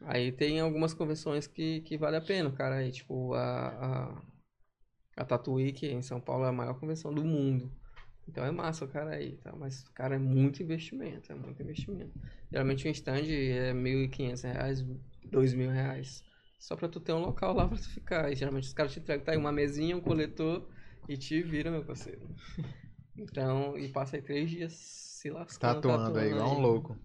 Aí 0.00 0.32
tem 0.32 0.58
algumas 0.58 0.92
convenções 0.92 1.46
que, 1.46 1.80
que 1.82 1.96
vale 1.96 2.16
a 2.16 2.20
pena, 2.20 2.50
cara. 2.50 2.78
Aí, 2.78 2.90
tipo, 2.90 3.34
a, 3.34 3.68
a, 3.68 4.22
a 5.20 5.24
Tatuí, 5.24 5.72
que 5.72 5.86
em 5.86 6.02
São 6.02 6.20
Paulo 6.20 6.44
é 6.44 6.48
a 6.48 6.52
maior 6.52 6.78
convenção 6.78 7.12
do 7.12 7.22
mundo. 7.22 7.70
Então 8.26 8.44
é 8.44 8.50
massa 8.50 8.84
o 8.84 8.88
cara 8.88 9.10
aí, 9.10 9.36
tá? 9.36 9.52
Mas, 9.54 9.84
cara, 9.94 10.14
é 10.14 10.18
muito 10.18 10.62
investimento, 10.62 11.30
é 11.30 11.34
muito 11.34 11.62
investimento. 11.62 12.12
Geralmente 12.50 12.88
um 12.88 12.90
stand 12.90 13.26
é 13.28 13.72
1.500 13.74 14.42
reais, 14.42 14.86
2.000 15.30 15.70
reais. 15.70 16.24
Só 16.58 16.76
pra 16.76 16.88
tu 16.88 17.00
ter 17.00 17.12
um 17.12 17.20
local 17.20 17.54
lá 17.54 17.68
pra 17.68 17.76
tu 17.76 17.88
ficar. 17.88 18.32
E 18.32 18.36
geralmente 18.36 18.64
os 18.64 18.72
caras 18.72 18.92
te 18.92 19.00
entregam, 19.00 19.24
tá 19.24 19.32
aí 19.32 19.38
uma 19.38 19.52
mesinha, 19.52 19.96
um 19.96 20.00
coletor 20.00 20.66
e 21.08 21.16
te 21.16 21.42
vira, 21.42 21.70
meu 21.70 21.84
parceiro. 21.84 22.22
Então, 23.16 23.76
e 23.76 23.88
passa 23.88 24.16
aí 24.16 24.22
três 24.22 24.50
dias 24.50 24.72
se 24.72 25.28
lascando. 25.30 25.80
Tatuando 25.80 26.18
aí, 26.18 26.30
igual 26.30 26.56
um 26.56 26.60
louco. 26.60 26.96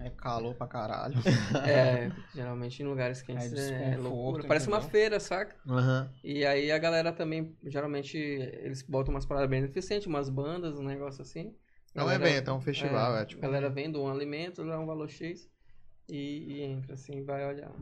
É 0.00 0.10
calor 0.10 0.54
pra 0.54 0.66
caralho. 0.66 1.14
É, 1.66 2.10
geralmente 2.34 2.82
em 2.82 2.86
lugares 2.86 3.22
quentes 3.22 3.52
É 3.70 3.92
é, 3.92 3.96
loucura. 3.96 4.46
Parece 4.46 4.68
uma 4.68 4.80
feira, 4.80 5.18
saca? 5.18 5.56
Aham. 5.68 6.10
E 6.22 6.44
aí 6.44 6.70
a 6.70 6.78
galera 6.78 7.12
também, 7.12 7.56
geralmente, 7.64 8.16
eles 8.16 8.82
botam 8.82 9.14
umas 9.14 9.24
paradas 9.26 9.48
bem 9.48 9.60
beneficentes, 9.60 10.06
umas 10.06 10.28
bandas, 10.28 10.78
um 10.78 10.82
negócio 10.82 11.22
assim. 11.22 11.54
É 11.94 12.02
um 12.02 12.10
evento, 12.10 12.50
é 12.50 12.52
um 12.52 12.60
festival, 12.60 13.16
é, 13.16 13.22
A 13.22 13.24
tipo... 13.24 13.40
galera 13.40 13.70
vende 13.70 13.96
um 13.96 14.08
alimento, 14.08 14.66
dá 14.66 14.78
um 14.78 14.86
valor 14.86 15.08
X 15.08 15.48
e, 16.08 16.54
e 16.54 16.62
entra 16.62 16.94
assim, 16.94 17.24
vai 17.24 17.46
olhar. 17.46 17.72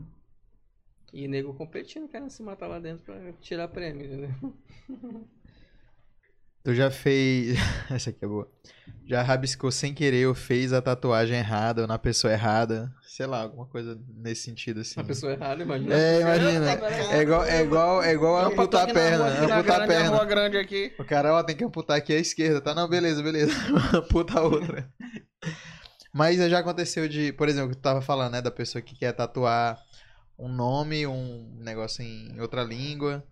E 1.11 1.27
nego 1.27 1.53
competindo, 1.53 2.07
querendo 2.07 2.29
se 2.29 2.41
matar 2.41 2.67
lá 2.67 2.79
dentro 2.79 3.03
pra 3.03 3.33
tirar 3.33 3.67
prêmio, 3.67 4.05
entendeu? 4.05 4.53
Tu 6.65 6.73
já 6.73 6.89
fez. 6.89 7.57
Essa 7.91 8.09
aqui 8.09 8.25
é 8.25 8.27
boa. 8.27 8.49
Já 9.07 9.21
rabiscou 9.21 9.71
sem 9.71 9.93
querer 9.93 10.25
ou 10.27 10.33
fez 10.33 10.73
a 10.73 10.81
tatuagem 10.81 11.37
errada 11.37 11.83
ou 11.83 11.87
na 11.87 11.99
pessoa 11.99 12.33
errada. 12.33 12.91
Sei 13.03 13.27
lá, 13.27 13.43
alguma 13.43 13.67
coisa 13.67 13.97
nesse 14.17 14.41
sentido 14.41 14.81
assim. 14.81 14.99
A 14.99 15.03
pessoa 15.03 15.33
errada, 15.33 15.61
imagina. 15.61 15.93
É, 15.95 16.21
imagina. 16.21 16.77
Peraí. 16.77 17.05
É 17.11 17.21
igual, 17.21 17.43
é 17.45 17.61
igual, 17.61 18.03
é 18.03 18.13
igual 18.13 18.41
Eu 18.41 18.47
amputar 18.47 18.81
a 18.83 18.87
na 18.87 18.93
perna. 18.95 19.29
rua, 19.29 19.47
na 19.47 19.57
Amputar 19.59 19.81
a 19.81 19.85
grande, 19.85 19.93
a 19.93 20.09
perna. 20.11 20.25
grande 20.25 20.57
aqui. 20.57 20.91
O 20.97 21.05
cara, 21.05 21.35
ó, 21.35 21.43
tem 21.43 21.55
que 21.55 21.63
amputar 21.63 21.97
aqui 21.97 22.13
à 22.13 22.17
esquerda, 22.17 22.59
tá? 22.59 22.73
Não, 22.73 22.89
beleza, 22.89 23.21
beleza. 23.21 23.53
Amputa 23.95 24.39
a 24.39 24.43
outra. 24.43 24.91
Mas 26.11 26.37
já 26.49 26.59
aconteceu 26.59 27.07
de, 27.07 27.31
por 27.33 27.47
exemplo, 27.47 27.69
que 27.69 27.75
tu 27.75 27.81
tava 27.81 28.01
falando, 28.01 28.33
né, 28.33 28.41
da 28.41 28.49
pessoa 28.51 28.81
que 28.81 28.95
quer 28.97 29.11
tatuar 29.13 29.77
um 30.37 30.47
nome, 30.47 31.05
um 31.05 31.59
negócio 31.59 32.01
em 32.03 32.39
outra 32.41 32.63
língua. 32.63 33.23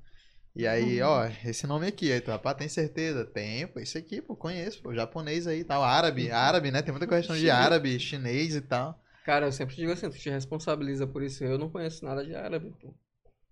E 0.56 0.68
aí, 0.68 1.02
ó, 1.02 1.26
esse 1.44 1.66
nome 1.66 1.88
aqui, 1.88 2.12
aí 2.12 2.22
tu, 2.22 2.30
rapaz, 2.30 2.56
tem 2.56 2.68
certeza? 2.68 3.26
Tem, 3.26 3.66
pô, 3.66 3.80
esse 3.80 3.98
aqui, 3.98 4.22
pô, 4.22 4.36
conheço, 4.36 4.84
pô, 4.84 4.94
japonês 4.94 5.48
aí 5.48 5.62
e 5.62 5.64
tal, 5.64 5.84
árabe, 5.84 6.30
árabe, 6.30 6.70
né? 6.70 6.84
Tem 6.84 6.92
muita 6.92 7.08
questão 7.08 7.36
de 7.36 7.50
árabe, 7.50 8.00
chinês 8.00 8.56
e 8.56 8.62
tal. 8.62 9.02
Cara, 9.26 9.48
eu 9.48 9.52
sempre 9.52 9.76
digo 9.76 9.92
assim, 9.92 10.10
tu 10.10 10.18
te 10.18 10.30
responsabiliza 10.30 11.08
por 11.08 11.24
isso. 11.24 11.44
Eu 11.44 11.58
não 11.58 11.72
conheço 11.72 12.06
nada 12.06 12.24
de 12.24 12.36
árabe, 12.36 12.72
pô. 12.80 12.94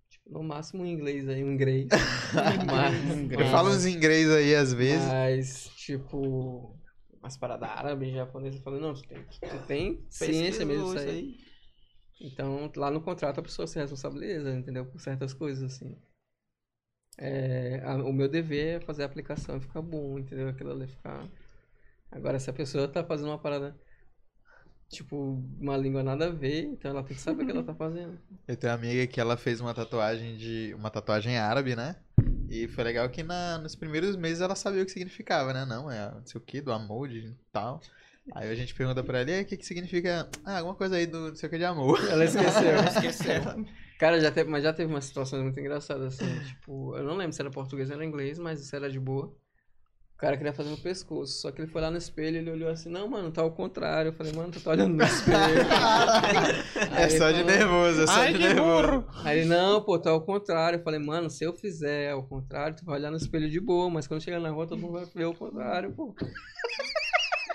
Tipo, 0.10 0.30
no 0.30 0.44
máximo 0.44 0.84
um 0.84 0.86
inglês 0.86 1.28
aí, 1.28 1.44
um 1.44 1.54
inglês. 1.54 1.88
mas, 2.68 3.32
Eu 3.32 3.48
falo 3.48 3.70
uns 3.70 3.86
inglês 3.86 4.30
aí 4.30 4.54
às 4.54 4.72
vezes. 4.72 5.08
Mas, 5.08 5.70
tipo, 5.78 6.76
umas 7.20 7.36
paradas 7.36 7.68
árabes, 7.68 8.14
japonesas, 8.14 8.60
eu 8.60 8.64
falei, 8.64 8.80
não, 8.80 8.94
tu 8.94 9.02
tem, 9.08 9.24
tu 9.24 9.68
tem 9.68 10.06
ciência 10.08 10.66
mesmo 10.66 10.94
Pesquisou 10.94 10.96
disso 10.96 11.10
aí. 11.10 11.36
Então, 12.22 12.72
lá 12.76 12.92
no 12.92 13.02
contrato 13.02 13.40
a 13.40 13.44
pessoa 13.44 13.66
se 13.66 13.80
responsabiliza, 13.80 14.54
entendeu? 14.54 14.86
Por 14.86 15.02
certas 15.02 15.34
coisas, 15.34 15.74
assim. 15.74 15.98
É, 17.18 17.82
a- 17.86 17.96
o 18.04 18.12
meu 18.14 18.28
dever 18.30 18.78
é 18.82 18.86
fazer 18.86 19.04
a 19.04 19.06
aplicação 19.06 19.58
e 19.58 19.62
ficar 19.62 19.82
bom, 19.82 20.18
entendeu? 20.20 20.50
Aquilo 20.50 20.72
ali 20.72 20.88
ficar. 20.88 21.28
Agora, 22.12 22.40
se 22.40 22.50
a 22.50 22.54
pessoa 22.54 22.88
tá 22.88 23.04
fazendo 23.06 23.30
uma 23.30 23.40
parada, 23.40 23.76
tipo, 24.90 25.16
uma 25.60 25.78
língua 25.78 26.04
nada 26.04 26.28
a 26.28 26.32
ver, 26.32 26.66
então 26.66 26.92
ela 26.92 27.04
tem 27.04 27.16
que 27.16 27.22
saber 27.22 27.44
o 27.44 27.46
que 27.46 27.52
ela 27.52 27.64
tá 27.64 27.74
fazendo. 27.74 28.20
Eu 28.48 28.58
tenho 28.58 28.74
uma 28.74 28.80
amiga 28.80 29.08
que 29.08 29.20
ela 29.20 29.38
fez 29.38 29.62
uma 29.62 29.74
tatuagem 29.74 30.36
de. 30.38 30.74
uma 30.76 30.90
tatuagem 30.90 31.38
árabe, 31.38 31.76
né? 31.76 31.96
E 32.50 32.68
foi 32.68 32.84
legal 32.84 33.10
que 33.10 33.24
na, 33.24 33.58
nos 33.58 33.76
primeiros 33.76 34.16
meses 34.16 34.42
ela 34.42 34.56
sabia 34.56 34.82
o 34.84 34.86
que 34.86 34.92
significava, 34.92 35.54
né? 35.54 35.66
Não, 35.66 35.90
é 35.90 36.12
não 36.12 36.26
sei 36.26 36.40
o 36.40 36.44
que, 36.44 36.60
do 36.62 36.72
amor 36.72 37.10
e 37.12 37.34
tal. 37.52 37.82
Aí 38.34 38.50
a 38.50 38.56
gente 38.56 38.74
pergunta 38.74 39.04
pra 39.04 39.20
ela, 39.20 39.30
e 39.30 39.34
aí, 39.34 39.42
o 39.42 39.46
que, 39.46 39.58
que 39.58 39.66
significa? 39.66 40.30
Ah, 40.46 40.58
alguma 40.60 40.76
coisa 40.76 40.96
aí 40.96 41.06
do 41.06 41.30
não 41.30 41.36
sei 41.36 41.48
o 41.48 41.50
que 41.50 41.58
de 41.58 41.66
amor. 41.66 42.00
Ela 42.10 42.24
esqueceu. 42.26 42.76
Esqueceu. 42.88 43.66
Cara, 44.00 44.20
já 44.20 44.32
teve, 44.32 44.50
mas 44.50 44.64
já 44.64 44.72
teve 44.74 44.92
umas 44.92 45.06
situações 45.06 45.44
muito 45.44 45.60
engraçadas, 45.60 46.14
assim, 46.20 46.40
tipo, 46.46 46.96
eu 46.98 47.04
não 47.04 47.16
lembro 47.16 47.34
se 47.34 47.42
era 47.42 47.52
português 47.52 47.90
ou 47.90 47.96
era 47.96 48.06
inglês, 48.06 48.40
mas 48.40 48.62
isso 48.62 48.76
era 48.76 48.90
de 48.90 49.00
boa. 49.00 49.28
O 50.16 50.18
cara 50.22 50.38
queria 50.38 50.54
fazer 50.54 50.70
no 50.70 50.78
pescoço, 50.78 51.34
só 51.42 51.52
que 51.52 51.62
ele 51.62 51.68
foi 51.72 51.82
lá 51.82 51.90
no 51.92 51.98
espelho, 51.98 52.38
ele 52.38 52.52
olhou 52.52 52.70
assim, 52.70 52.90
não, 52.90 53.08
mano, 53.08 53.32
tá 53.32 53.42
ao 53.42 53.52
contrário. 53.52 54.10
Eu 54.10 54.14
falei, 54.14 54.32
mano, 54.34 54.52
tu 54.52 54.62
tá 54.62 54.70
olhando 54.72 54.96
no 54.96 55.04
espelho. 55.04 55.66
É 56.96 57.10
só 57.10 57.30
ele 57.30 57.40
de 57.40 57.44
falou- 57.44 57.58
nervoso, 57.58 58.02
é 58.04 58.08
só 58.08 58.14
Ai, 58.14 58.34
de 58.34 58.40
nervoso. 58.40 58.92
burro. 59.02 59.08
Aí 59.26 59.40
ele, 59.40 59.50
não, 59.50 59.82
pô, 59.84 59.98
tá 60.00 60.12
ao 60.12 60.22
contrário. 60.22 60.78
Eu 60.80 60.84
falei, 60.84 61.00
mano, 61.00 61.30
se 61.30 61.44
eu 61.44 61.54
fizer 61.54 62.12
ao 62.12 62.24
contrário, 62.24 62.76
tu 62.76 62.86
vai 62.86 63.00
olhar 63.00 63.10
no 63.12 63.18
espelho 63.18 63.50
de 63.50 63.60
boa, 63.60 63.90
mas 63.90 64.08
quando 64.08 64.22
chegar 64.24 64.40
na 64.40 64.50
rua, 64.52 64.68
todo 64.68 64.80
mundo 64.80 64.94
vai 64.94 65.06
ver 65.06 65.26
o 65.26 65.34
contrário, 65.34 65.92
pô. 65.94 66.14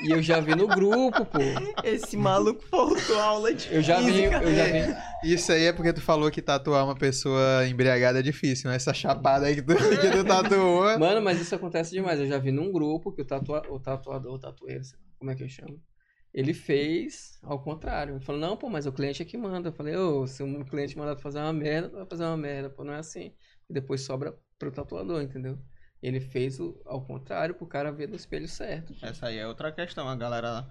E 0.03 0.11
eu 0.11 0.23
já 0.23 0.41
vi 0.41 0.55
no 0.55 0.67
grupo, 0.67 1.25
pô. 1.25 1.39
Esse 1.83 2.17
maluco 2.17 2.63
faltou 2.69 3.19
aula 3.19 3.55
de 3.55 3.73
Eu 3.73 3.83
já 3.83 4.01
vi, 4.01 4.25
eu 4.25 4.31
já 4.31 4.65
vi. 4.65 5.33
Isso 5.33 5.51
aí 5.53 5.65
é 5.65 5.73
porque 5.73 5.93
tu 5.93 6.01
falou 6.01 6.31
que 6.31 6.43
tatuar 6.43 6.85
uma 6.85 6.95
pessoa 6.95 7.67
embriagada 7.67 8.19
é 8.19 8.23
difícil, 8.23 8.71
né? 8.71 8.77
Essa 8.77 8.93
chapada 8.93 9.47
aí 9.47 9.55
que 9.55 9.63
tu, 9.63 9.75
que 10.01 10.11
tu 10.11 10.25
tatuou. 10.25 10.99
Mano, 10.99 11.23
mas 11.23 11.41
isso 11.41 11.55
acontece 11.55 11.93
demais. 11.93 12.21
Eu 12.21 12.27
já 12.27 12.39
vi 12.39 12.53
num 12.53 12.71
grupo 12.71 13.13
que 13.13 13.23
o, 13.23 13.25
tatua... 13.25 13.63
o 13.71 13.81
tatuador, 13.81 14.35
o 14.35 14.39
tatueiro, 14.39 14.83
como 15.19 15.31
é 15.31 15.35
que 15.35 15.43
eu 15.43 15.49
chamo? 15.49 15.81
Ele 16.33 16.53
fez 16.53 17.39
ao 17.43 17.63
contrário. 17.63 18.17
Ele 18.17 18.25
falou, 18.25 18.41
não, 18.41 18.57
pô, 18.57 18.69
mas 18.69 18.85
o 18.85 18.93
cliente 18.93 19.23
é 19.23 19.25
que 19.25 19.39
manda. 19.39 19.71
Eu 19.71 19.73
falei, 19.73 19.97
ô, 19.97 20.27
se 20.27 20.43
um 20.43 20.63
cliente 20.63 20.97
mandar 20.99 21.17
fazer 21.17 21.39
uma 21.39 21.53
merda, 21.53 21.89
tu 21.89 21.97
vai 21.97 22.07
fazer 22.07 22.25
uma 22.25 22.37
merda. 22.37 22.69
Pô, 22.69 22.85
não 22.85 22.93
é 22.93 22.99
assim. 22.99 23.33
E 23.69 23.73
depois 23.73 24.03
sobra 24.03 24.37
pro 24.59 24.71
tatuador, 24.71 25.23
entendeu? 25.23 25.59
Ele 26.07 26.21
fez 26.21 26.61
o, 26.61 26.81
ao 26.87 27.01
contrário 27.05 27.55
pro 27.55 27.67
cara 27.67 27.91
ver 27.91 28.09
no 28.09 28.15
espelho 28.15 28.47
certo. 28.47 28.95
Essa 29.03 29.27
aí 29.27 29.39
é 29.39 29.47
outra 29.47 29.73
questão, 29.73 30.09
a 30.09 30.15
galera. 30.15 30.65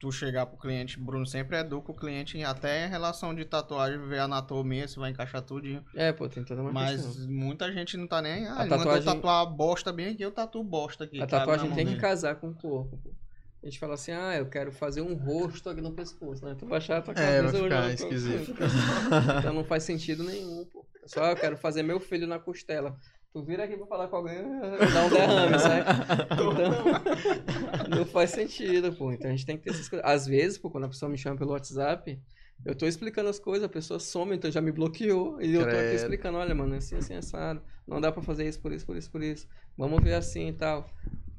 Tu 0.00 0.10
chegar 0.10 0.44
pro 0.46 0.58
cliente, 0.58 0.98
Bruno 0.98 1.24
sempre 1.24 1.56
educa 1.56 1.92
o 1.92 1.94
cliente 1.94 2.42
até 2.42 2.84
em 2.84 2.90
relação 2.90 3.32
de 3.32 3.44
tatuagem, 3.44 4.00
ver 4.08 4.18
a 4.18 4.24
anatomia, 4.24 4.86
se 4.88 4.98
vai 4.98 5.10
encaixar 5.12 5.40
tudinho. 5.42 5.82
É, 5.94 6.12
pô, 6.12 6.28
tem 6.28 6.42
toda 6.44 6.60
uma 6.60 6.72
Mas 6.72 7.00
questão. 7.06 7.28
muita 7.30 7.72
gente 7.72 7.96
não 7.96 8.06
tá 8.08 8.20
nem. 8.20 8.46
Ah, 8.48 8.56
A 8.58 8.60
ele 8.62 8.70
mandou 8.70 8.78
tatuagem- 8.86 9.04
tatuar 9.14 9.46
bosta 9.46 9.92
bem 9.92 10.08
aqui, 10.08 10.22
eu 10.22 10.32
tatuo 10.32 10.64
bosta 10.64 11.04
aqui. 11.04 11.22
A 11.22 11.26
tatuagem 11.26 11.66
tem 11.68 11.76
mão 11.76 11.78
que 11.78 11.84
dele. 11.90 12.00
casar 12.00 12.34
com 12.34 12.48
o 12.48 12.54
corpo, 12.54 12.98
pô. 12.98 13.14
A 13.62 13.66
gente 13.66 13.78
fala 13.78 13.94
assim, 13.94 14.10
ah, 14.12 14.36
eu 14.36 14.46
quero 14.50 14.72
fazer 14.72 15.00
um 15.00 15.14
rosto 15.14 15.70
aqui 15.70 15.80
no 15.80 15.92
pescoço, 15.92 16.44
né? 16.44 16.54
Tu 16.58 16.66
baixar 16.66 16.98
a 16.98 17.02
tua 17.02 17.14
É, 17.14 17.40
vai 17.40 17.52
cabeça 17.52 17.52
ficar 17.62 17.64
olhando 17.64 17.96
pro- 17.96 18.08
esquisito. 18.12 18.54
Então 19.38 19.54
não 19.54 19.64
faz 19.64 19.84
sentido 19.84 20.22
nenhum, 20.24 20.66
pô. 20.66 20.84
Só 21.06 21.30
eu 21.30 21.36
quero 21.36 21.56
fazer 21.56 21.82
meu 21.82 22.00
filho 22.00 22.26
na 22.26 22.38
costela. 22.38 22.98
Tu 23.34 23.42
vira 23.42 23.64
aqui 23.64 23.76
pra 23.76 23.86
falar 23.88 24.06
com 24.06 24.14
alguém, 24.14 24.36
dá 24.94 25.06
um 25.06 25.10
derrame, 25.10 25.58
sabe? 25.58 25.84
Então, 26.54 27.90
não 27.98 28.06
faz 28.06 28.30
sentido, 28.30 28.92
pô. 28.92 29.10
Então 29.10 29.28
a 29.28 29.32
gente 29.32 29.44
tem 29.44 29.56
que 29.56 29.64
ter 29.64 29.70
essas 29.70 29.88
coisas. 29.88 30.08
Às 30.08 30.24
vezes, 30.24 30.56
pô, 30.56 30.70
quando 30.70 30.84
a 30.84 30.88
pessoa 30.88 31.10
me 31.10 31.18
chama 31.18 31.36
pelo 31.36 31.50
WhatsApp, 31.50 32.22
eu 32.64 32.76
tô 32.76 32.86
explicando 32.86 33.28
as 33.28 33.40
coisas, 33.40 33.64
a 33.64 33.68
pessoa 33.68 33.98
some, 33.98 34.36
então 34.36 34.48
já 34.52 34.60
me 34.60 34.70
bloqueou. 34.70 35.42
E 35.42 35.52
eu 35.52 35.62
tô 35.62 35.70
aqui 35.70 35.80
Credo. 35.80 35.94
explicando, 35.96 36.38
olha, 36.38 36.54
mano, 36.54 36.76
assim, 36.76 36.94
assim, 36.94 37.14
assado. 37.14 37.60
Não 37.88 38.00
dá 38.00 38.12
pra 38.12 38.22
fazer 38.22 38.48
isso, 38.48 38.60
por 38.60 38.72
isso, 38.72 38.86
por 38.86 38.96
isso, 38.96 39.10
por 39.10 39.20
isso. 39.20 39.48
Vamos 39.76 40.00
ver 40.00 40.14
assim 40.14 40.50
e 40.50 40.52
tal. 40.52 40.88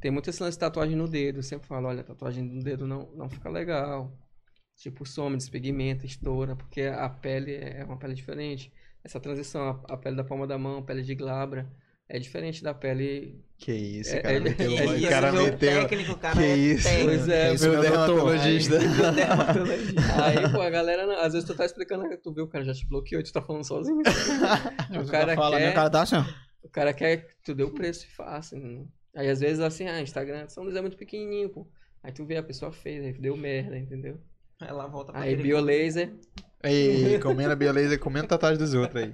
Tem 0.02 0.12
muito 0.12 0.30
esse 0.30 0.44
lance 0.44 0.58
de 0.58 0.60
tatuagem 0.60 0.98
no 0.98 1.08
dedo. 1.08 1.40
Eu 1.40 1.44
sempre 1.44 1.66
falo, 1.66 1.88
olha, 1.88 2.04
tatuagem 2.04 2.44
no 2.44 2.62
dedo 2.62 2.86
não, 2.86 3.10
não 3.16 3.30
fica 3.30 3.50
legal. 3.50 4.12
Tipo, 4.76 5.06
some, 5.06 5.38
despigmenta, 5.38 6.06
estoura, 6.06 6.58
porque 6.58 6.82
a 6.82 7.08
pele 7.08 7.56
é 7.56 7.86
uma 7.86 7.96
pele 7.98 8.14
diferente. 8.14 8.70
Essa 9.02 9.18
transição, 9.18 9.82
a, 9.88 9.94
a 9.94 9.98
pele 9.98 10.18
da 10.18 10.26
palma 10.26 10.46
da 10.46 10.58
mão, 10.58 10.84
pele 10.84 11.02
de 11.02 11.16
glabra, 11.16 11.72
é 12.10 12.20
diferente 12.20 12.64
da 12.64 12.74
pele. 12.74 13.44
Que 13.58 13.72
isso, 13.72 14.14
É- 14.16 14.20
cara. 14.22 14.36
é- 14.36 14.40
meteu, 14.40 14.78
é 14.78 14.86
o 14.86 14.96
isso, 14.96 15.10
cara 15.10 15.32
meu 15.32 15.44
meteu. 15.46 15.60
técnico, 15.88 16.18
cara 16.18 16.36
que 16.36 16.44
é 16.44 16.58
isso? 16.58 16.84
técnico. 16.84 17.06
Pois 17.10 17.30
é, 17.30 17.54
isso, 17.54 17.64
meu 17.70 17.72
meu 17.74 17.82
doutor. 17.82 18.06
dermatologista. 18.08 18.76
Aí, 20.24 20.52
pô, 20.52 20.62
a 20.62 20.70
galera, 20.70 21.06
não- 21.08 21.20
às 21.20 21.34
vezes 21.34 21.48
tu 21.48 21.56
tá 21.56 21.66
explicando, 21.66 22.06
tu 22.18 22.34
viu, 22.34 22.46
o 22.46 22.48
cara 22.48 22.64
já 22.66 22.74
te 22.74 22.86
bloqueou 22.88 23.22
e 23.22 23.24
tu 23.24 23.32
tá 23.32 23.42
falando 23.42 23.64
sozinho. 23.66 24.02
o 25.04 25.08
cara 25.10 25.36
falando, 25.36 25.60
quer- 25.62 25.72
o 25.72 25.74
cara 25.74 25.90
tá 25.90 26.02
assim, 26.02 26.16
ó. 26.18 26.26
O 26.64 26.70
cara 26.70 26.94
quer 26.94 27.18
que 27.18 27.34
tu 27.44 27.54
dê 27.56 27.64
o 27.64 27.72
preço 27.72 28.06
e 28.06 28.10
faça. 28.16 28.56
entendeu? 28.58 28.88
Aí 29.16 29.30
às 29.30 29.40
vezes 29.40 29.60
assim, 29.62 29.88
ah, 29.88 30.02
Instagram, 30.02 30.48
São 30.50 30.64
Luís 30.64 30.76
é 30.76 30.82
muito 30.82 30.98
pequenininho, 30.98 31.50
pô. 31.50 31.68
Aí 32.04 32.12
tu 32.12 32.26
vê 32.26 32.38
a 32.38 32.44
pessoa 32.44 32.72
fez, 32.72 33.04
aí 33.04 33.14
deu 33.14 33.38
merda, 33.38 33.78
entendeu? 33.78 34.20
Ela 34.60 34.88
volta 34.88 35.12
pra 35.12 35.22
Aí 35.22 35.36
biolaser, 35.36 36.14
Ei, 36.64 37.20
comendo 37.20 37.52
a 37.52 37.56
biolesa, 37.56 37.98
comendo 37.98 38.28
tatuagem 38.28 38.58
dos 38.58 38.74
outros 38.74 39.04
aí. 39.04 39.14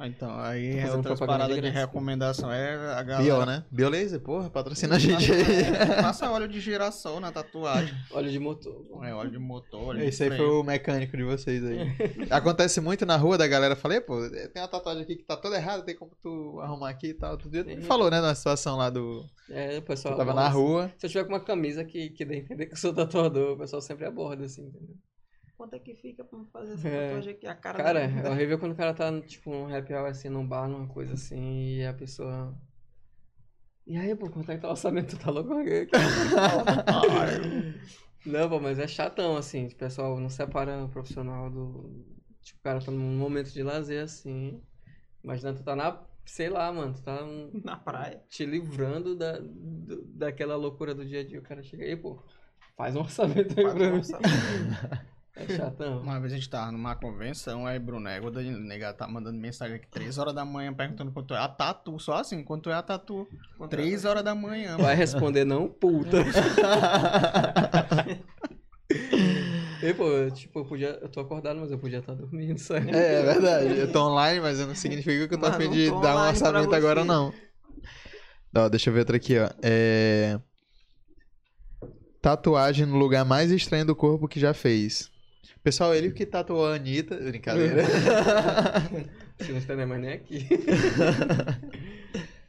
Ah, 0.00 0.06
Então, 0.06 0.34
aí 0.40 0.78
é 0.78 0.86
propaganda 0.88 1.26
paradas 1.26 1.56
de 1.56 1.60
de 1.62 1.68
recomendação. 1.68 2.50
É 2.50 2.74
a 2.94 3.02
galera. 3.02 3.22
Bio, 3.22 3.44
né? 3.44 3.64
Biolesa, 3.70 4.18
porra, 4.18 4.48
patrocina 4.48 4.96
a 4.96 4.98
gente 4.98 5.30
aí. 5.30 5.44
Passa 6.00 6.30
óleo 6.30 6.48
de 6.48 6.58
girassol 6.58 7.20
na 7.20 7.30
tatuagem. 7.30 7.94
óleo 8.10 8.30
de 8.30 8.38
motor. 8.38 8.82
É 9.04 9.12
óleo 9.14 9.30
de 9.30 9.38
motor, 9.38 9.88
óleo 9.88 10.00
de 10.00 10.06
Esse 10.06 10.22
aí 10.24 10.30
foi 10.34 10.46
o 10.46 10.62
mecânico 10.62 11.14
de 11.16 11.22
vocês 11.22 11.62
aí. 11.62 11.78
Acontece 12.30 12.80
muito 12.80 13.04
na 13.04 13.18
rua 13.18 13.36
da 13.36 13.46
galera. 13.46 13.76
Falei, 13.76 14.00
pô, 14.00 14.18
tem 14.30 14.62
uma 14.62 14.68
tatuagem 14.68 15.02
aqui 15.02 15.16
que 15.16 15.24
tá 15.24 15.36
toda 15.36 15.56
errada, 15.56 15.82
tem 15.82 15.94
como 15.94 16.12
tu 16.22 16.58
arrumar 16.62 16.88
aqui 16.88 17.08
e 17.08 17.14
tal. 17.14 17.36
Tu 17.36 17.50
dia 17.50 17.62
tu 17.62 17.68
me 17.68 17.76
Sim. 17.76 17.82
falou, 17.82 18.10
né, 18.10 18.22
na 18.22 18.34
situação 18.34 18.78
lá 18.78 18.88
do. 18.88 19.26
É, 19.50 19.76
o 19.76 19.82
Tu 19.82 19.86
pessoal. 19.86 20.16
tava 20.16 20.32
na 20.32 20.44
nossa, 20.44 20.54
rua. 20.54 20.92
Se 20.96 21.04
eu 21.06 21.10
tiver 21.10 21.24
com 21.24 21.32
uma 21.34 21.40
camisa 21.44 21.84
que, 21.84 22.08
que 22.08 22.24
dê 22.24 22.36
a 22.36 22.38
entender 22.38 22.66
que 22.66 22.72
eu 22.72 22.78
sou 22.78 22.94
tatuador, 22.94 23.52
o 23.52 23.58
pessoal 23.58 23.82
sempre 23.82 24.06
aborda, 24.06 24.44
assim, 24.46 24.62
entendeu? 24.62 24.96
Quanto 25.60 25.74
é 25.74 25.78
que 25.78 25.94
fica 25.94 26.24
pra 26.24 26.42
fazer 26.50 26.72
essa 26.72 26.88
É. 26.88 27.08
tatuagem 27.08 27.34
aqui? 27.34 27.46
A 27.46 27.54
cara 27.54 27.76
Cara, 27.76 28.08
da- 28.08 28.28
é 28.28 28.30
horrível 28.30 28.58
quando 28.58 28.72
o 28.72 28.74
cara 28.74 28.94
tá, 28.94 29.20
tipo, 29.20 29.50
num 29.50 29.76
happy 29.76 29.92
hour, 29.92 30.08
assim, 30.08 30.30
num 30.30 30.46
bar, 30.46 30.66
numa 30.66 30.86
coisa 30.88 31.12
assim, 31.12 31.74
e 31.76 31.84
a 31.84 31.92
pessoa... 31.92 32.58
E 33.86 33.94
aí, 33.98 34.16
pô, 34.16 34.30
quanto 34.30 34.50
é 34.50 34.54
que 34.56 34.62
tá 34.62 34.68
o 34.68 34.70
orçamento? 34.70 35.18
Tu 35.18 35.22
tá 35.22 35.30
louco? 35.30 35.50
não, 38.24 38.48
pô, 38.48 38.58
mas 38.58 38.78
é 38.78 38.88
chatão, 38.88 39.36
assim, 39.36 39.66
o 39.66 39.76
pessoal 39.76 40.18
não 40.18 40.30
separa 40.30 40.82
o 40.82 40.88
profissional 40.88 41.50
do... 41.50 42.06
Tipo, 42.40 42.58
o 42.58 42.62
cara 42.62 42.80
tá 42.80 42.90
num 42.90 43.18
momento 43.18 43.52
de 43.52 43.62
lazer, 43.62 44.02
assim, 44.04 44.62
imagina 45.22 45.52
tu 45.52 45.62
tá 45.62 45.76
na... 45.76 46.02
Sei 46.24 46.48
lá, 46.48 46.72
mano, 46.72 46.94
tu 46.94 47.02
tá 47.02 47.22
um- 47.22 47.50
na 47.62 47.76
praia. 47.76 48.22
te 48.30 48.46
livrando 48.46 49.14
da, 49.14 49.38
do- 49.38 50.06
daquela 50.06 50.56
loucura 50.56 50.94
do 50.94 51.04
dia 51.04 51.20
a 51.20 51.24
dia. 51.24 51.38
O 51.38 51.42
cara 51.42 51.62
chega 51.62 51.84
aí, 51.84 51.96
pô, 51.96 52.22
faz 52.78 52.96
um 52.96 53.00
orçamento 53.00 53.60
aí 53.60 53.64
Faz 53.64 53.74
pra 53.74 53.88
um 53.88 53.96
mim. 53.96 54.02
É 55.36 55.56
chatão. 55.56 56.00
Uma 56.00 56.18
vez 56.20 56.32
a 56.32 56.36
gente 56.36 56.48
tava 56.50 56.72
numa 56.72 56.94
convenção, 56.96 57.66
aí 57.66 57.78
Bruno 57.78 58.08
Égua, 58.08 58.30
o 58.30 58.42
nega 58.42 58.92
tá 58.92 59.06
mandando 59.06 59.38
mensagem 59.38 59.76
aqui 59.76 59.86
3 59.88 60.18
horas 60.18 60.34
da 60.34 60.44
manhã 60.44 60.72
perguntando 60.72 61.12
quanto 61.12 61.34
é 61.34 61.38
a 61.38 61.48
tatu, 61.48 61.98
só 61.98 62.14
assim, 62.14 62.42
quanto 62.42 62.68
é 62.68 62.74
a 62.74 62.82
tatu. 62.82 63.28
3 63.68 64.04
horas 64.04 64.24
da 64.24 64.34
manhã, 64.34 64.72
mano. 64.72 64.84
Vai 64.84 64.94
responder 64.94 65.44
não, 65.44 65.68
puta. 65.68 66.18
E, 69.82 69.94
pô, 69.94 70.06
eu, 70.08 70.30
tipo, 70.30 70.58
eu 70.58 70.64
podia. 70.64 70.98
Eu 71.00 71.08
tô 71.08 71.20
acordado, 71.20 71.58
mas 71.58 71.70
eu 71.70 71.78
podia 71.78 72.00
estar 72.00 72.14
dormindo, 72.14 72.58
sabe? 72.58 72.94
É, 72.94 73.14
é 73.14 73.22
verdade. 73.22 73.78
Eu 73.78 73.90
tô 73.90 74.10
online, 74.10 74.40
mas 74.40 74.58
não 74.58 74.74
significa 74.74 75.26
que 75.26 75.34
eu 75.34 75.38
tô 75.38 75.46
Mas 75.46 75.56
afim 75.56 75.64
não 75.64 75.72
de 75.72 75.90
dar 76.02 76.16
um 76.16 76.28
orçamento 76.28 76.74
agora, 76.74 77.04
não. 77.04 77.32
Ó, 78.54 78.68
deixa 78.68 78.90
eu 78.90 78.94
ver 78.94 79.00
outra 79.00 79.16
aqui, 79.16 79.38
ó. 79.38 79.48
É... 79.62 80.38
Tatuagem 82.20 82.84
no 82.84 82.98
lugar 82.98 83.24
mais 83.24 83.50
estranho 83.50 83.86
do 83.86 83.96
corpo 83.96 84.28
que 84.28 84.38
já 84.38 84.52
fez. 84.52 85.10
Pessoal, 85.62 85.94
ele 85.94 86.10
que 86.12 86.24
tatuou 86.24 86.66
a 86.66 86.74
Anitta. 86.74 87.16
Brincadeira. 87.16 87.82
Se 89.40 89.52
não 89.52 89.60
tem 89.60 89.86
mais 89.86 90.00
nem 90.00 90.12
aqui. 90.12 90.46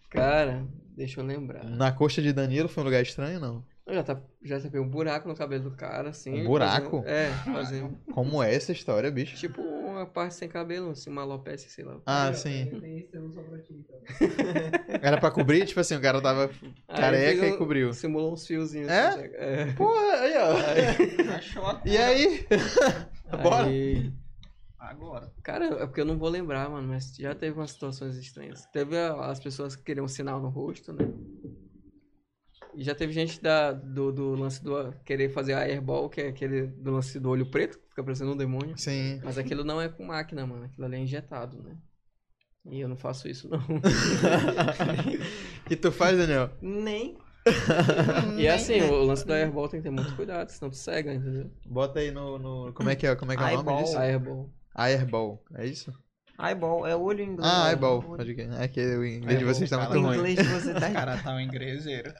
Cara, 0.09 0.65
deixa 0.95 1.21
eu 1.21 1.25
lembrar. 1.25 1.63
Na 1.63 1.91
coxa 1.91 2.21
de 2.21 2.33
Danilo 2.33 2.67
foi 2.69 2.83
um 2.83 2.85
lugar 2.85 3.01
estranho, 3.01 3.39
não? 3.39 3.63
Eu 3.85 3.95
já, 3.95 4.03
tá, 4.03 4.21
já 4.43 4.59
tapei 4.59 4.79
um 4.79 4.87
buraco 4.87 5.27
no 5.27 5.35
cabelo 5.35 5.63
do 5.63 5.71
cara, 5.71 6.09
assim. 6.09 6.41
Um 6.41 6.45
buraco? 6.45 7.01
fazendo- 7.01 7.07
é, 7.09 7.29
fazendo. 7.53 7.97
Como 8.13 8.41
é 8.43 8.53
essa 8.53 8.71
história, 8.71 9.09
bicho? 9.11 9.35
Tipo 9.35 9.61
uma 10.01 10.09
parte 10.09 10.35
sem 10.35 10.49
cabelo, 10.49 10.91
assim, 10.91 11.09
uma 11.09 11.21
alopecia, 11.21 11.69
sei 11.69 11.85
lá. 11.85 11.99
Ah, 12.05 12.33
sim. 12.33 12.69
Então. 12.73 13.31
Era 15.01 15.19
pra 15.19 15.31
cobrir? 15.31 15.65
Tipo 15.65 15.79
assim, 15.79 15.95
o 15.95 16.01
cara 16.01 16.21
tava 16.21 16.51
Aí 16.87 16.99
careca 16.99 17.47
e 17.47 17.57
cobriu. 17.57 17.93
Simulou 17.93 18.33
uns 18.33 18.45
fiozinhos. 18.45 18.89
É? 18.89 19.07
assim, 19.07 19.29
é. 19.33 19.73
Porra, 19.73 20.13
aí, 20.19 20.33
ó. 20.37 21.35
Achou 21.35 21.65
a 21.65 21.81
E 21.85 21.97
aí? 21.97 22.45
Bora. 23.41 23.67
Aí, 23.67 24.11
Agora. 24.77 25.31
cara, 25.43 25.65
é 25.65 25.85
porque 25.85 26.01
eu 26.01 26.05
não 26.05 26.17
vou 26.17 26.27
lembrar, 26.27 26.69
mano, 26.69 26.87
mas 26.87 27.15
já 27.15 27.33
teve 27.35 27.57
umas 27.57 27.71
situações 27.71 28.17
estranhas. 28.17 28.65
Teve 28.73 28.97
as 28.97 29.39
pessoas 29.39 29.75
que 29.75 29.83
queriam 29.83 30.05
um 30.05 30.09
sinal 30.09 30.41
no 30.41 30.49
rosto, 30.49 30.91
né? 30.91 31.07
E 32.73 32.83
já 32.83 32.95
teve 32.95 33.13
gente 33.13 33.41
da, 33.41 33.73
do, 33.73 34.11
do 34.11 34.35
lance 34.35 34.63
do 34.63 34.93
querer 35.05 35.29
fazer 35.29 35.53
a 35.53 35.61
airball, 35.61 36.09
que 36.09 36.21
é 36.21 36.27
aquele 36.29 36.67
do 36.67 36.91
lance 36.91 37.19
do 37.19 37.29
olho 37.29 37.45
preto, 37.45 37.79
fica 38.01 38.03
parecendo 38.03 38.31
um 38.33 38.37
demônio. 38.37 38.77
Sim. 38.77 39.19
Mas 39.23 39.37
aquilo 39.37 39.63
não 39.63 39.81
é 39.81 39.87
com 39.87 40.05
máquina, 40.05 40.45
mano. 40.45 40.65
Aquilo 40.65 40.85
ali 40.85 40.95
é 40.97 40.99
injetado, 40.99 41.61
né? 41.61 41.77
E 42.69 42.79
eu 42.79 42.87
não 42.87 42.95
faço 42.95 43.27
isso, 43.27 43.49
não. 43.49 43.59
que 45.65 45.75
tu 45.75 45.91
faz, 45.91 46.17
Daniel? 46.17 46.51
Nem. 46.61 47.17
e 48.37 48.47
assim, 48.47 48.81
o 48.81 49.03
lance 49.03 49.25
da 49.25 49.33
airball 49.35 49.67
tem 49.67 49.79
que 49.79 49.85
ter 49.85 49.89
muito 49.89 50.15
cuidado, 50.15 50.49
senão 50.49 50.69
tu 50.69 50.77
cega, 50.77 51.11
entendeu? 51.11 51.49
Bota 51.65 51.99
aí 51.99 52.11
no, 52.11 52.37
no- 52.37 52.73
Como 52.73 52.87
é 52.89 52.95
que 52.95 53.07
é, 53.07 53.15
como 53.15 53.31
é, 53.31 53.37
que 53.37 53.43
é 53.43 53.57
o 53.57 53.63
nome 53.63 53.83
disso? 53.83 53.97
Airball. 53.97 54.53
Airball, 54.75 55.43
é 55.55 55.65
isso? 55.65 55.91
Eyeball, 56.39 56.85
é 56.85 56.95
olho 56.95 57.21
em 57.23 57.29
inglês. 57.31 57.51
Ah, 57.51 57.69
eyeball. 57.71 58.15
É 58.59 58.67
que 58.67 58.79
o 58.81 59.05
inglês 59.05 59.39
de 59.39 59.45
vocês 59.45 59.69
tá 59.69 59.77
cara. 59.77 59.89
muito 59.89 60.03
O 60.03 60.07
ruim. 60.07 60.31
inglês 60.31 60.37
de 60.37 60.53
você 60.53 60.71
O 60.71 60.79
tá 60.79 60.91
cara 60.91 61.17
tá 61.17 61.33
um 61.33 61.39
ingleseiro. 61.39 62.13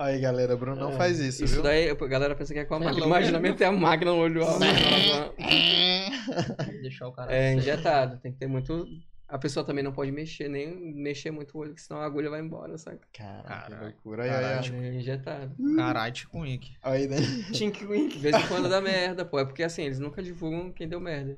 Aí, 0.00 0.18
galera, 0.18 0.56
Bruno 0.56 0.80
não 0.80 0.92
É, 0.92 0.96
faz 0.96 1.18
isso, 1.20 1.44
Isso 1.44 1.54
viu? 1.56 1.62
daí, 1.62 1.90
a 1.90 1.94
galera 1.94 2.34
pensa 2.34 2.54
que 2.54 2.60
é 2.60 2.64
com 2.64 2.74
a 2.74 2.78
é 2.78 2.84
máquina. 2.84 3.04
Imagina 3.04 3.38
meter 3.38 3.66
a 3.66 3.72
máquina 3.72 4.12
no 4.12 4.16
olho. 4.16 4.40
Deixar 6.80 7.06
o 7.08 7.12
cara. 7.12 7.30
É 7.30 7.48
seco. 7.50 7.60
injetado, 7.60 8.18
tem 8.18 8.32
que 8.32 8.38
ter 8.38 8.46
muito. 8.46 8.86
A 9.28 9.38
pessoa 9.38 9.64
também 9.64 9.84
não 9.84 9.92
pode 9.92 10.10
mexer, 10.10 10.48
nem 10.48 10.74
mexer 10.94 11.30
muito 11.30 11.54
o 11.56 11.60
olho, 11.60 11.74
senão 11.76 12.00
a 12.00 12.06
agulha 12.06 12.30
vai 12.30 12.40
embora, 12.40 12.76
saca? 12.78 12.98
Caraca, 13.12 13.42
que 13.42 13.48
Caralho. 13.48 13.84
loucura. 13.84 14.22
Aí, 14.24 14.30
aí, 14.30 14.42
Caralho. 14.42 14.74
aí. 14.74 14.86
É 14.86 14.94
injetado. 14.94 15.54
Caralho, 15.76 16.28
com 16.30 16.46
Ike. 16.46 16.76
Aí, 16.82 17.06
né? 17.06 17.18
Tink 17.52 17.84
Wink. 17.84 18.14
De 18.16 18.20
vez 18.20 18.34
em 18.34 18.48
quando 18.48 18.68
dá 18.70 18.80
merda, 18.80 19.22
pô. 19.24 19.38
É 19.38 19.44
porque 19.44 19.62
assim, 19.62 19.82
eles 19.82 19.98
nunca 19.98 20.22
divulgam 20.22 20.72
quem 20.72 20.88
deu 20.88 20.98
merda. 20.98 21.36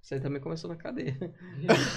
Isso 0.00 0.14
aí 0.14 0.20
também 0.20 0.40
começou 0.40 0.70
na 0.70 0.76
cadeia. 0.76 1.16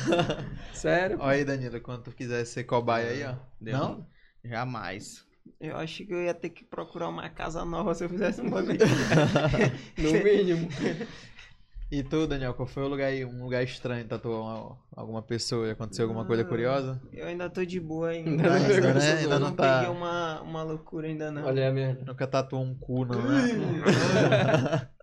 Sério? 0.74 1.18
Ó 1.20 1.28
aí, 1.28 1.45
Danilo, 1.45 1.80
quando 1.80 2.03
tu 2.03 2.12
quiser 2.12 2.44
ser 2.45 2.64
cobaia 2.66 3.10
aí, 3.12 3.24
ó. 3.24 3.36
Deu. 3.62 3.78
Não? 3.78 4.07
Jamais. 4.44 5.24
Eu 5.59 5.77
acho 5.77 6.05
que 6.05 6.13
eu 6.13 6.22
ia 6.22 6.34
ter 6.34 6.49
que 6.49 6.63
procurar 6.63 7.07
uma 7.07 7.30
casa 7.30 7.63
nova 7.65 7.93
se 7.95 8.03
eu 8.03 8.09
fizesse 8.09 8.41
um 8.41 8.49
bagulho. 8.49 8.80
No 9.97 10.11
mínimo. 10.23 10.67
E 11.91 12.01
tu, 12.03 12.26
Daniel, 12.26 12.53
qual 12.55 12.67
foi 12.67 12.84
o 12.84 12.88
lugar 12.88 13.05
aí, 13.07 13.23
um 13.23 13.43
lugar 13.43 13.63
estranho, 13.63 14.05
tatuou 14.07 14.41
uma- 14.43 14.77
alguma 14.95 15.22
pessoa? 15.22 15.72
Aconteceu 15.72 16.05
alguma 16.05 16.26
coisa 16.26 16.43
curiosa? 16.43 16.99
Eu 17.13 17.27
ainda 17.27 17.47
tô 17.49 17.63
de 17.63 17.80
boa 17.80 18.09
ainda. 18.09 18.31
Ainda 18.31 18.43
não 18.49 18.55
Ainda, 18.55 18.67
pegou 18.73 18.93
né? 18.95 19.11
Ainda 19.19 19.39
não 19.39 19.47
não 19.49 19.55
tá- 19.55 19.80
peguei 19.80 19.95
uma, 19.95 20.41
uma 20.41 20.63
loucura 20.63 21.07
ainda 21.07 21.31
não. 21.31 21.45
Olha 21.45 21.69
a 21.69 21.72
merda. 21.72 22.03
Nunca 22.05 22.26
tatuou 22.26 22.63
um 22.63 22.73
cu, 22.76 23.05
não, 23.05 23.22
né? 23.22 24.89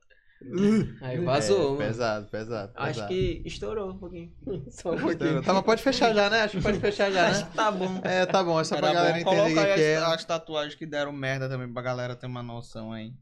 Aí 1.01 1.19
vazou, 1.25 1.59
É, 1.59 1.65
mano. 1.65 1.79
pesado, 1.79 2.27
pesado, 2.29 2.73
Acho 2.75 2.93
pesado. 2.95 3.09
que 3.09 3.43
estourou 3.45 3.91
um 3.91 3.99
pouquinho. 3.99 4.33
Só 4.71 4.93
um 4.93 4.99
pouquinho. 5.01 5.43
Tá, 5.43 5.53
mas 5.55 5.63
pode 5.65 5.83
fechar 5.83 6.15
já, 6.15 6.29
né? 6.31 6.43
Acho 6.43 6.57
que 6.59 6.63
pode 6.63 6.79
fechar 6.81 7.11
já, 7.11 7.29
Acho 7.29 7.41
né? 7.45 7.51
que 7.51 7.57
tá 7.57 7.71
bom. 7.71 8.01
É, 8.03 8.27
tá 8.27 8.43
bom, 8.45 8.61
é 8.61 8.65
só 8.65 8.77
pra 8.77 8.89
Era 8.89 8.95
galera 8.95 9.25
bom 9.25 9.33
entender 9.33 9.41
o 9.41 9.55
colocar 9.55 9.75
que, 9.75 9.81
é. 9.81 9.97
as, 9.97 10.25
tatuagens 10.25 10.75
que 10.75 10.87
deram 10.87 11.13
merda 11.13 11.49
também, 11.49 11.73
pra 11.73 11.83
galera 11.83 12.17
ter 12.17 12.27
uma 12.27 12.43
noção 12.43 12.93
aí. 12.93 13.13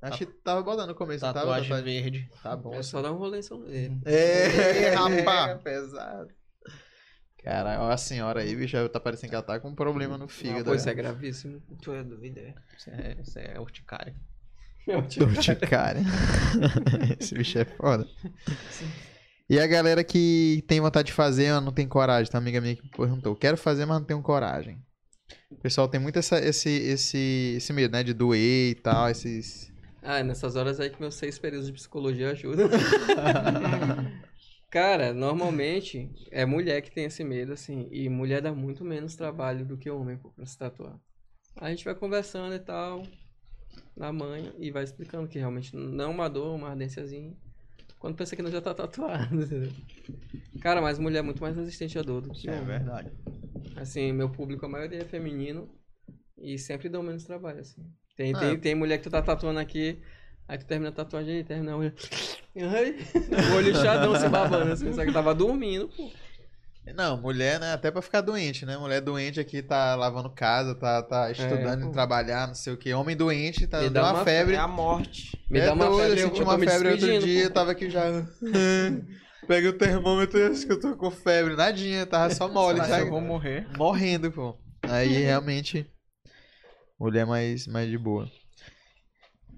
Acho 0.00 0.18
que 0.18 0.26
tava 0.26 0.62
botando 0.62 0.88
no 0.90 0.94
começo, 0.94 1.26
não 1.26 1.32
tava? 1.32 1.46
Tatuagem 1.46 1.68
Tatuagem. 1.70 2.02
verde. 2.02 2.30
Tá 2.42 2.56
bom. 2.56 2.72
É 2.74 2.82
só 2.82 3.02
dar 3.02 3.12
um 3.12 3.16
rolê 3.16 3.40
em 3.40 3.42
São 3.42 3.58
Luís. 3.58 3.90
É, 4.04 4.90
rapá. 4.94 5.48
é 5.50 5.54
pesado. 5.56 6.28
Cara, 7.42 7.80
ó, 7.82 7.90
a 7.90 7.96
senhora 7.96 8.40
aí, 8.40 8.54
bicho, 8.54 8.88
tá 8.90 9.00
parecendo 9.00 9.30
que 9.30 9.34
ela 9.34 9.44
tá 9.44 9.58
com 9.58 9.68
um 9.70 9.74
problema 9.74 10.18
no 10.18 10.28
fígado. 10.28 10.64
Pô, 10.66 10.74
isso 10.74 10.86
né? 10.86 10.92
é 10.92 10.94
gravíssimo. 10.94 11.62
Tu 11.82 11.92
é 11.92 12.02
dúvida, 12.04 12.40
é? 12.40 12.54
Isso 12.76 12.90
é, 12.90 13.16
isso 13.22 13.38
é 13.38 13.58
urticária. 13.60 14.14
Meu 14.88 15.06
tio. 15.06 15.26
Urticária. 15.26 16.00
Esse 17.20 17.34
bicho 17.34 17.58
é 17.58 17.64
foda. 17.66 18.08
E 19.46 19.60
a 19.60 19.66
galera 19.66 20.02
que 20.02 20.64
tem 20.66 20.80
vontade 20.80 21.08
de 21.08 21.12
fazer, 21.12 21.52
mas 21.52 21.62
não 21.62 21.72
tem 21.72 21.86
coragem. 21.86 22.32
Tem 22.32 22.40
uma 22.40 22.42
amiga 22.42 22.58
minha 22.58 22.74
que 22.74 22.88
perguntou: 22.88 23.36
quero 23.36 23.58
fazer, 23.58 23.84
mas 23.84 23.98
não 23.98 24.06
tenho 24.06 24.22
coragem. 24.22 24.82
O 25.50 25.56
pessoal 25.56 25.88
tem 25.88 26.00
muito 26.00 26.18
essa, 26.18 26.38
esse, 26.38 26.70
esse, 26.70 27.54
esse 27.58 27.70
medo, 27.74 27.92
né? 27.92 28.02
De 28.02 28.14
doer 28.14 28.70
e 28.70 28.74
tal, 28.76 29.10
esses. 29.10 29.70
Ah, 30.02 30.22
nessas 30.22 30.56
horas 30.56 30.80
aí 30.80 30.88
que 30.88 30.98
meus 30.98 31.16
seis 31.16 31.38
períodos 31.38 31.66
de 31.66 31.74
psicologia 31.74 32.30
ajudam. 32.30 32.70
Cara, 34.72 35.12
normalmente 35.12 36.10
é 36.30 36.46
mulher 36.46 36.80
que 36.80 36.90
tem 36.90 37.04
esse 37.04 37.22
medo, 37.22 37.52
assim. 37.52 37.90
E 37.92 38.08
mulher 38.08 38.40
dá 38.40 38.54
muito 38.54 38.86
menos 38.86 39.16
trabalho 39.16 39.66
do 39.66 39.76
que 39.76 39.90
homem 39.90 40.16
pô, 40.16 40.30
pra 40.30 40.46
se 40.46 40.56
tatuar. 40.56 40.98
A 41.56 41.68
gente 41.68 41.84
vai 41.84 41.94
conversando 41.94 42.54
e 42.54 42.58
tal, 42.58 43.02
na 43.98 44.12
manhã, 44.12 44.52
e 44.58 44.70
vai 44.70 44.84
explicando 44.84 45.26
que 45.28 45.38
realmente 45.38 45.74
não 45.76 46.04
é 46.04 46.06
uma 46.06 46.28
dor, 46.28 46.54
uma 46.54 46.68
ardênciazinha. 46.70 47.34
Quando 47.98 48.14
pensa 48.14 48.36
que 48.36 48.42
não 48.42 48.50
já 48.50 48.60
tá 48.60 48.72
tatuado? 48.72 49.24
Cara, 50.60 50.80
mas 50.80 50.98
mulher 50.98 51.18
é 51.18 51.22
muito 51.22 51.42
mais 51.42 51.56
resistente 51.56 51.98
à 51.98 52.02
dor 52.02 52.20
do 52.22 52.30
que 52.30 52.48
É 52.48 52.52
homem. 52.52 52.66
verdade. 52.66 53.10
Assim, 53.76 54.12
meu 54.12 54.30
público, 54.30 54.64
a 54.64 54.68
maioria 54.68 55.00
é 55.00 55.04
feminino 55.04 55.68
e 56.40 56.58
sempre 56.58 56.88
dão 56.88 57.02
menos 57.02 57.24
trabalho, 57.24 57.60
assim. 57.60 57.82
Tem, 58.16 58.34
Ah, 58.34 58.38
tem, 58.38 58.54
é. 58.54 58.56
tem 58.56 58.74
mulher 58.74 58.98
que 58.98 59.04
tu 59.04 59.10
tá 59.10 59.20
tatuando 59.22 59.58
aqui, 59.58 59.98
aí 60.46 60.58
tu 60.58 60.66
termina 60.66 60.90
a 60.90 60.92
tatuagem 60.92 61.36
aí, 61.36 61.44
termina 61.44 61.74
a. 61.74 61.78
Ai, 62.56 62.96
o 63.52 63.56
olho 63.56 63.70
inchadão 63.70 64.14
se 64.16 64.28
babando, 64.28 64.72
assim, 64.72 64.92
só 64.92 65.04
que 65.04 65.12
tava 65.12 65.34
dormindo, 65.34 65.88
pô. 65.88 66.10
Não, 66.94 67.16
mulher, 67.20 67.58
né? 67.60 67.72
Até 67.72 67.90
pra 67.90 68.02
ficar 68.02 68.20
doente, 68.20 68.64
né? 68.66 68.76
Mulher 68.76 69.00
doente 69.00 69.40
aqui 69.40 69.62
tá 69.62 69.94
lavando 69.94 70.30
casa, 70.30 70.74
tá, 70.74 71.02
tá 71.02 71.30
estudando, 71.30 71.84
pô. 71.84 71.88
e 71.88 71.92
trabalhar, 71.92 72.46
não 72.46 72.54
sei 72.54 72.72
o 72.72 72.76
que. 72.76 72.92
Homem 72.92 73.16
doente, 73.16 73.66
tá 73.66 73.78
Me 73.78 73.84
dando 73.84 73.94
dá 73.94 74.02
uma 74.02 74.12
uma 74.14 74.24
febre. 74.24 74.54
É 74.54 74.58
a 74.58 74.68
morte. 74.68 75.38
Me 75.50 75.58
é 75.58 75.66
dá 75.66 75.72
uma 75.72 75.86
doido, 75.86 76.02
febre, 76.02 76.20
eu 76.20 76.28
senti 76.28 76.40
eu 76.40 76.46
uma 76.46 76.58
febre 76.58 76.88
outro 76.90 77.18
dia, 77.18 77.40
pô. 77.42 77.46
eu 77.46 77.52
tava 77.52 77.70
aqui 77.72 77.90
já. 77.90 78.02
Pega 79.48 79.70
o 79.70 79.72
termômetro 79.72 80.38
e 80.38 80.42
acho 80.42 80.66
que 80.66 80.72
eu 80.72 80.78
tô 80.78 80.94
com 80.96 81.10
febre. 81.10 81.56
Nadinha, 81.56 82.04
tava 82.04 82.34
só 82.34 82.48
mole, 82.48 82.80
sabe? 82.84 83.04
eu 83.04 83.10
vou 83.10 83.20
morrer. 83.20 83.66
Morrendo, 83.76 84.30
pô. 84.30 84.58
Aí 84.82 85.08
realmente. 85.24 85.86
Mulher 87.00 87.24
mais, 87.24 87.66
mais 87.66 87.88
de 87.88 87.96
boa. 87.96 88.30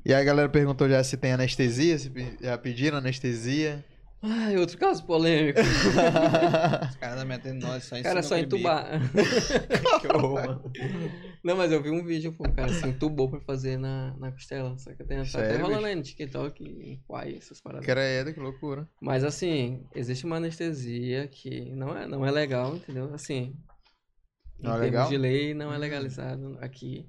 E 0.04 0.14
aí 0.14 0.20
a 0.20 0.24
galera 0.24 0.48
perguntou 0.48 0.88
já 0.88 1.02
se 1.02 1.16
tem 1.16 1.32
anestesia, 1.32 1.98
se 1.98 2.10
já 2.40 2.56
pediram 2.56 2.98
anestesia. 2.98 3.84
Ai, 4.22 4.56
outro 4.58 4.76
caso 4.76 5.02
polêmico. 5.06 5.58
Os 6.90 6.96
caras 6.96 7.16
da 7.16 7.24
metendo 7.24 7.66
nós 7.66 7.84
só 7.84 8.00
Cara, 8.02 8.22
só 8.22 8.36
entubar. 8.36 9.00
que 10.00 10.06
horror. 10.08 10.60
Não, 11.42 11.56
mas 11.56 11.72
eu 11.72 11.82
vi 11.82 11.88
um 11.90 12.04
vídeo, 12.04 12.30
pô, 12.34 12.44
o 12.46 12.52
cara 12.52 12.70
se 12.70 12.86
entubou 12.86 13.30
pra 13.30 13.40
fazer 13.40 13.78
na, 13.78 14.14
na 14.18 14.30
costela. 14.30 14.76
Só 14.78 14.90
que 14.90 15.04
tem 15.04 15.16
tá 15.16 15.22
até 15.22 15.30
Sério, 15.30 15.60
rolando 15.62 15.76
bicho? 15.78 15.86
aí 15.86 15.94
no 15.94 16.02
TikTok, 16.02 16.62
em 16.64 17.02
Quai, 17.06 17.34
essas 17.34 17.62
paradas. 17.62 17.86
Credo, 17.86 18.34
que 18.34 18.40
loucura. 18.40 18.86
Mas 19.00 19.24
assim, 19.24 19.86
existe 19.94 20.26
uma 20.26 20.36
anestesia 20.36 21.26
que 21.26 21.74
não 21.74 21.96
é, 21.96 22.06
não 22.06 22.26
é 22.26 22.30
legal, 22.30 22.76
entendeu? 22.76 23.14
Assim, 23.14 23.56
em 24.58 24.64
Não 24.64 24.72
é 24.72 24.80
termos 24.80 24.82
legal? 24.82 25.08
de 25.08 25.16
lei, 25.16 25.54
não 25.54 25.72
é 25.72 25.78
legalizado 25.78 26.58
aqui. 26.60 27.08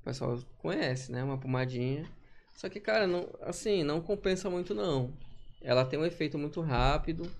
O 0.00 0.04
pessoal 0.06 0.36
conhece, 0.58 1.12
né? 1.12 1.22
Uma 1.22 1.38
pomadinha. 1.38 2.04
Só 2.56 2.68
que, 2.68 2.80
cara, 2.80 3.06
não, 3.06 3.28
assim, 3.42 3.84
não 3.84 4.00
compensa 4.00 4.50
muito 4.50 4.74
não. 4.74 5.12
Ela 5.60 5.84
tem 5.84 5.98
um 5.98 6.04
efeito 6.04 6.38
muito 6.38 6.60
rápido. 6.60 7.30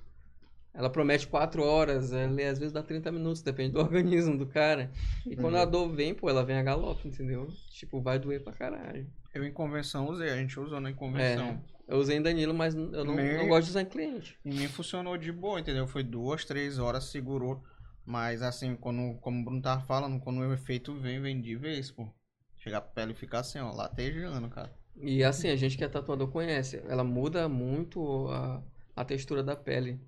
Ela 0.73 0.89
promete 0.89 1.27
4 1.27 1.65
horas, 1.65 2.13
ela 2.13 2.31
às 2.49 2.59
vezes 2.59 2.73
dá 2.73 2.83
30 2.83 3.11
minutos, 3.11 3.43
depende 3.43 3.73
do 3.73 3.81
organismo 3.81 4.39
do 4.39 4.47
cara. 4.47 4.91
E 5.27 5.35
quando 5.35 5.55
Uhum. 5.55 5.61
a 5.63 5.65
dor 5.65 5.89
vem, 5.91 6.15
pô, 6.15 6.31
ela 6.31 6.45
vem 6.45 6.57
a 6.57 6.63
galope, 6.63 7.09
entendeu? 7.09 7.49
Tipo, 7.71 8.01
vai 8.01 8.19
doer 8.19 8.43
pra 8.43 8.53
caralho. 8.53 9.07
Eu 9.35 9.45
em 9.45 9.53
convenção 9.53 10.09
usei, 10.09 10.31
a 10.31 10.37
gente 10.37 10.59
usou 10.59 10.81
na 10.81 10.93
convenção. 10.93 11.61
É, 11.89 11.93
eu 11.95 11.99
usei 11.99 12.17
em 12.19 12.23
Danilo, 12.23 12.55
mas 12.55 12.75
eu 12.75 13.05
não, 13.05 13.17
não 13.17 13.49
gosto 13.49 13.65
de 13.65 13.71
usar 13.71 13.83
em 13.83 13.87
cliente. 13.87 14.39
Em 14.45 14.55
mim 14.55 14.69
funcionou 14.69 15.17
de 15.17 15.33
boa, 15.33 15.59
entendeu? 15.59 15.87
Foi 15.89 16.03
duas, 16.05 16.45
três 16.45 16.79
horas, 16.79 17.05
segurou. 17.05 17.63
Mas 18.05 18.43
assim, 18.43 18.75
quando, 18.77 19.19
como 19.21 19.41
o 19.41 19.45
Bruno 19.45 19.61
tava 19.63 19.83
falando, 19.83 20.21
quando 20.21 20.39
o 20.41 20.53
efeito 20.53 20.95
vem, 20.95 21.21
vem 21.21 21.41
de 21.41 21.57
vez, 21.57 21.91
pô. 21.91 22.09
Chegar 22.57 22.79
a 22.79 22.83
pele 22.83 23.13
e 23.13 23.15
ficar 23.17 23.41
assim, 23.41 23.59
ó, 23.59 23.73
latejando, 23.73 24.49
cara. 24.49 24.73
E 24.97 25.25
assim, 25.25 25.49
a 25.49 25.57
gente 25.57 25.77
que 25.77 25.85
é 25.85 25.89
tatuador 25.89 26.29
conhece, 26.29 26.83
ela 26.87 27.03
muda 27.03 27.49
muito 27.49 28.29
a, 28.29 28.63
a 28.95 29.05
textura 29.05 29.43
da 29.43 29.57
pele. 29.57 30.01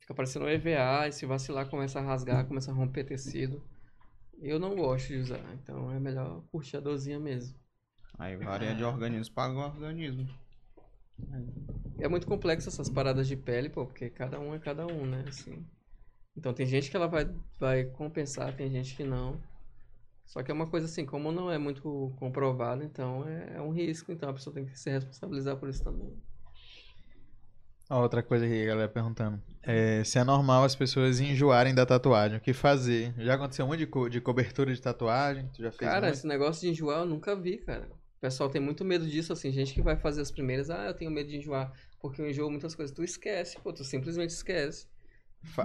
Fica 0.00 0.14
parecendo 0.14 0.44
um 0.44 0.48
EVA, 0.48 1.08
e 1.08 1.12
se 1.12 1.26
vacilar 1.26 1.68
começa 1.68 1.98
a 1.98 2.02
rasgar, 2.02 2.46
começa 2.46 2.70
a 2.70 2.74
romper 2.74 3.04
tecido. 3.04 3.62
Eu 4.38 4.58
não 4.58 4.76
gosto 4.76 5.08
de 5.08 5.18
usar, 5.18 5.40
então 5.54 5.90
é 5.90 5.98
melhor 5.98 6.42
curtir 6.50 6.76
a 6.76 6.80
dorzinha 6.80 7.18
mesmo. 7.18 7.56
Aí 8.18 8.36
varia 8.36 8.74
de 8.74 8.84
organismo 8.84 9.34
para 9.34 9.52
organismo. 9.52 10.28
É 11.98 12.08
muito 12.08 12.26
complexo 12.26 12.68
essas 12.68 12.90
paradas 12.90 13.26
de 13.26 13.36
pele, 13.36 13.68
pô, 13.68 13.86
porque 13.86 14.10
cada 14.10 14.38
um 14.38 14.54
é 14.54 14.58
cada 14.58 14.86
um, 14.86 15.06
né? 15.06 15.24
Assim. 15.28 15.64
Então 16.36 16.52
tem 16.52 16.66
gente 16.66 16.90
que 16.90 16.96
ela 16.96 17.06
vai, 17.06 17.28
vai 17.58 17.84
compensar, 17.84 18.54
tem 18.54 18.70
gente 18.70 18.94
que 18.94 19.04
não. 19.04 19.40
Só 20.26 20.42
que 20.42 20.50
é 20.50 20.54
uma 20.54 20.68
coisa 20.70 20.86
assim, 20.86 21.06
como 21.06 21.32
não 21.32 21.50
é 21.50 21.58
muito 21.58 22.14
comprovado, 22.18 22.82
então 22.84 23.26
é, 23.28 23.56
é 23.56 23.62
um 23.62 23.70
risco, 23.72 24.12
então 24.12 24.28
a 24.28 24.34
pessoa 24.34 24.52
tem 24.54 24.66
que 24.66 24.78
se 24.78 24.90
responsabilizar 24.90 25.56
por 25.58 25.68
isso 25.68 25.82
também. 25.84 26.22
Outra 27.88 28.22
coisa 28.22 28.44
aqui, 28.44 28.62
a 28.64 28.66
galera 28.66 28.88
perguntando. 28.88 29.40
É, 29.62 30.02
se 30.04 30.18
é 30.18 30.24
normal 30.24 30.64
as 30.64 30.74
pessoas 30.74 31.20
enjoarem 31.20 31.74
da 31.74 31.86
tatuagem, 31.86 32.36
o 32.38 32.40
que 32.40 32.52
fazer? 32.52 33.14
Já 33.18 33.34
aconteceu 33.34 33.64
um 33.64 33.68
monte 33.68 33.78
de, 33.80 33.86
co- 33.86 34.08
de 34.08 34.20
cobertura 34.20 34.74
de 34.74 34.80
tatuagem? 34.80 35.48
Tu 35.54 35.62
já 35.62 35.70
fez 35.72 35.94
Cara, 35.94 35.96
muito? 35.96 36.10
esse 36.10 36.26
negócio 36.26 36.62
de 36.62 36.68
enjoar 36.68 37.00
eu 37.00 37.06
nunca 37.06 37.34
vi, 37.36 37.58
cara. 37.58 37.88
O 37.92 38.20
pessoal 38.20 38.48
tem 38.50 38.60
muito 38.60 38.84
medo 38.84 39.06
disso, 39.08 39.32
assim, 39.32 39.52
gente 39.52 39.74
que 39.74 39.82
vai 39.82 39.96
fazer 39.96 40.22
as 40.22 40.30
primeiras, 40.30 40.70
ah, 40.70 40.86
eu 40.86 40.94
tenho 40.94 41.10
medo 41.10 41.28
de 41.28 41.36
enjoar, 41.36 41.72
porque 42.00 42.20
eu 42.20 42.28
enjoo 42.28 42.50
muitas 42.50 42.74
coisas. 42.74 42.94
Tu 42.94 43.04
esquece, 43.04 43.58
pô, 43.60 43.72
tu 43.72 43.84
simplesmente 43.84 44.30
esquece. 44.30 44.86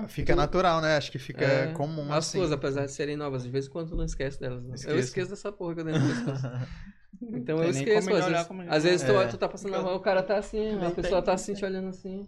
Fica 0.07 0.35
natural, 0.35 0.80
né? 0.81 0.95
Acho 0.95 1.11
que 1.11 1.18
fica 1.19 1.43
É, 1.43 1.73
comum 1.73 2.11
As 2.14 2.27
assim. 2.27 2.38
coisas, 2.38 2.53
apesar 2.56 2.85
de 2.85 2.91
serem 2.91 3.18
novas, 3.18 3.43
de 3.43 3.49
vez 3.49 3.65
em 3.65 3.69
quando 3.69 3.89
tu 3.89 3.95
não 3.95 4.06
esquece 4.06 4.39
delas. 4.39 4.64
Não. 4.64 4.76
Eu 4.91 4.99
Esqueço. 4.99 5.30
dessa 5.31 5.52
porra 5.52 5.76
que 5.76 5.81
eu 5.81 5.85
pescoço. 5.85 6.48
Então 7.22 7.57
Tem 7.57 7.65
eu 7.65 7.69
esqueço, 7.72 8.07
como 8.07 8.18
às 8.19 8.26
vezes, 8.26 8.48
às 8.69 8.84
vezes 8.84 9.06
tu, 9.06 9.11
É. 9.11 9.27
tu 9.27 9.38
tá 9.38 9.48
passando 9.48 9.72
na 9.73 9.80
rua, 9.80 9.95
o 9.95 9.99
cara 9.99 10.23
tá 10.23 10.38
assim, 10.38 10.73
a 10.84 10.89
pessoa 10.91 11.22
tá 11.22 11.34
assim 11.34 11.53
te 11.53 11.64
olhando 11.64 11.89
assim. 11.89 12.27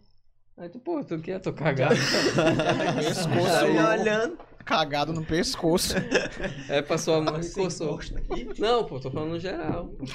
Aí 0.57 0.69
tu, 0.69 0.77
pô, 0.79 1.03
tu 1.03 1.17
quer? 1.19 1.39
Tô 1.39 1.51
cagado. 1.53 1.95
Pescoço 2.99 3.65
Aí 3.65 3.99
olhando. 4.01 4.37
cagado 4.65 5.11
no 5.13 5.25
pescoço. 5.25 5.95
É, 6.69 6.81
passou 6.83 7.15
a 7.15 7.21
mão 7.21 7.39
e 7.41 7.49
coçou. 7.49 7.99
Não, 8.59 8.83
pô, 8.85 8.99
tô 8.99 9.09
falando 9.09 9.31
no 9.31 9.39
geral. 9.39 9.87
pô. 9.87 10.05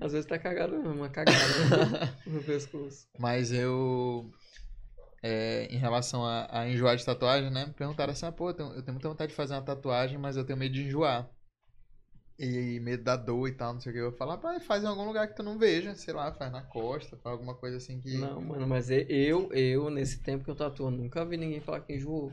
Às 0.00 0.12
vezes 0.12 0.26
tá 0.26 0.38
cagado 0.38 0.76
mesmo, 0.76 0.90
uma 0.92 1.08
cagada 1.08 2.12
no 2.26 2.42
pescoço. 2.42 3.06
Mas 3.18 3.50
eu. 3.50 4.30
É, 5.24 5.66
em 5.70 5.78
relação 5.78 6.24
a, 6.26 6.48
a 6.60 6.68
enjoar 6.68 6.96
de 6.96 7.04
tatuagem, 7.06 7.50
né? 7.50 7.72
Perguntaram 7.76 8.12
assim: 8.12 8.26
ah, 8.26 8.32
pô, 8.32 8.50
eu 8.50 8.54
tenho, 8.54 8.70
eu 8.74 8.82
tenho 8.82 8.94
muita 8.94 9.08
vontade 9.10 9.30
de 9.30 9.36
fazer 9.36 9.54
uma 9.54 9.62
tatuagem, 9.64 10.18
mas 10.18 10.36
eu 10.36 10.44
tenho 10.46 10.58
medo 10.58 10.74
de 10.74 10.84
enjoar. 10.84 11.30
E, 12.38 12.80
medo 12.80 13.04
da 13.04 13.16
dor 13.16 13.48
e 13.48 13.52
tal, 13.54 13.74
não 13.74 13.80
sei 13.80 13.92
o 13.92 13.94
que. 13.94 14.00
Eu 14.00 14.12
falar, 14.12 14.38
pai, 14.38 14.58
faz 14.60 14.82
em 14.82 14.86
algum 14.86 15.04
lugar 15.06 15.28
que 15.28 15.36
tu 15.36 15.42
não 15.42 15.56
veja, 15.58 15.94
sei 15.94 16.12
lá, 16.14 16.32
faz 16.32 16.50
na 16.50 16.62
costa, 16.62 17.16
faz 17.18 17.32
alguma 17.32 17.54
coisa 17.54 17.76
assim 17.76 18.00
que. 18.00 18.10
Não, 18.10 18.40
mano, 18.40 18.66
mas 18.66 18.88
e- 18.90 19.06
eu, 19.10 19.52
eu, 19.52 19.90
nesse 19.90 20.22
tempo 20.22 20.44
que 20.44 20.50
eu 20.50 20.54
tatuo, 20.56 20.90
nunca 20.90 21.24
vi 21.24 21.36
ninguém 21.36 21.60
falar 21.60 21.80
que 21.80 21.94
enjoou. 21.94 22.32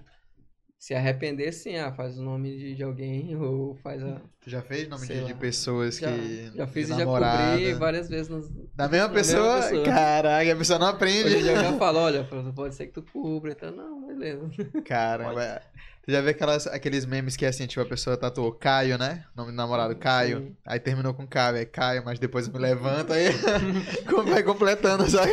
Se 0.81 0.95
arrepender, 0.95 1.53
sim, 1.53 1.75
ah, 1.77 1.91
faz 1.91 2.17
o 2.17 2.23
nome 2.23 2.57
de, 2.57 2.73
de 2.73 2.81
alguém 2.81 3.35
ou 3.37 3.75
faz 3.75 4.03
a. 4.03 4.19
Tu 4.41 4.49
já 4.49 4.63
fez 4.63 4.87
nome 4.87 5.05
de, 5.05 5.25
de 5.25 5.33
pessoas 5.35 5.99
Já, 5.99 6.11
que. 6.11 6.51
já 6.55 6.65
fiz 6.65 6.89
e 6.89 6.97
já 6.97 7.05
cobri 7.05 7.73
várias 7.75 8.09
vezes 8.09 8.29
nos. 8.29 8.49
Da 8.49 8.55
mesma 8.55 8.73
Da 8.75 8.89
mesma 8.89 9.09
pessoa? 9.09 9.61
pessoa. 9.61 9.85
Caraca, 9.85 10.51
a 10.51 10.55
pessoa 10.55 10.79
não 10.79 10.87
aprende. 10.87 11.35
Hoje 11.35 11.43
já 11.43 11.73
falo, 11.77 11.99
olha, 11.99 12.27
pode 12.55 12.73
ser 12.73 12.87
que 12.87 12.93
tu 12.93 13.03
cubra, 13.03 13.51
então, 13.51 13.71
não, 13.71 14.07
beleza. 14.07 14.49
Caramba. 14.83 15.61
Tu 16.03 16.11
já 16.11 16.19
vê 16.19 16.32
aquelas, 16.32 16.65
aqueles 16.65 17.06
memes 17.06 17.36
que 17.36 17.45
é 17.45 17.49
assim, 17.49 17.68
tipo, 17.68 17.82
a 17.82 17.86
pessoa 17.86 18.18
tatuou 18.18 18.52
Caio, 18.52 18.98
né? 18.98 19.23
Nome 19.36 19.52
do 19.52 19.56
namorado, 19.56 19.95
Caio. 19.95 20.40
Sim. 20.40 20.57
Aí 20.65 20.80
terminou 20.80 21.14
com 21.14 21.28
Caio, 21.28 21.57
é 21.57 21.65
Caio, 21.65 22.03
mas 22.03 22.18
depois 22.18 22.48
eu 22.48 22.53
me 22.53 22.60
levanto, 22.60 23.14
aí 23.14 23.26
vai 24.28 24.41
completando, 24.41 25.07
sabe? 25.07 25.32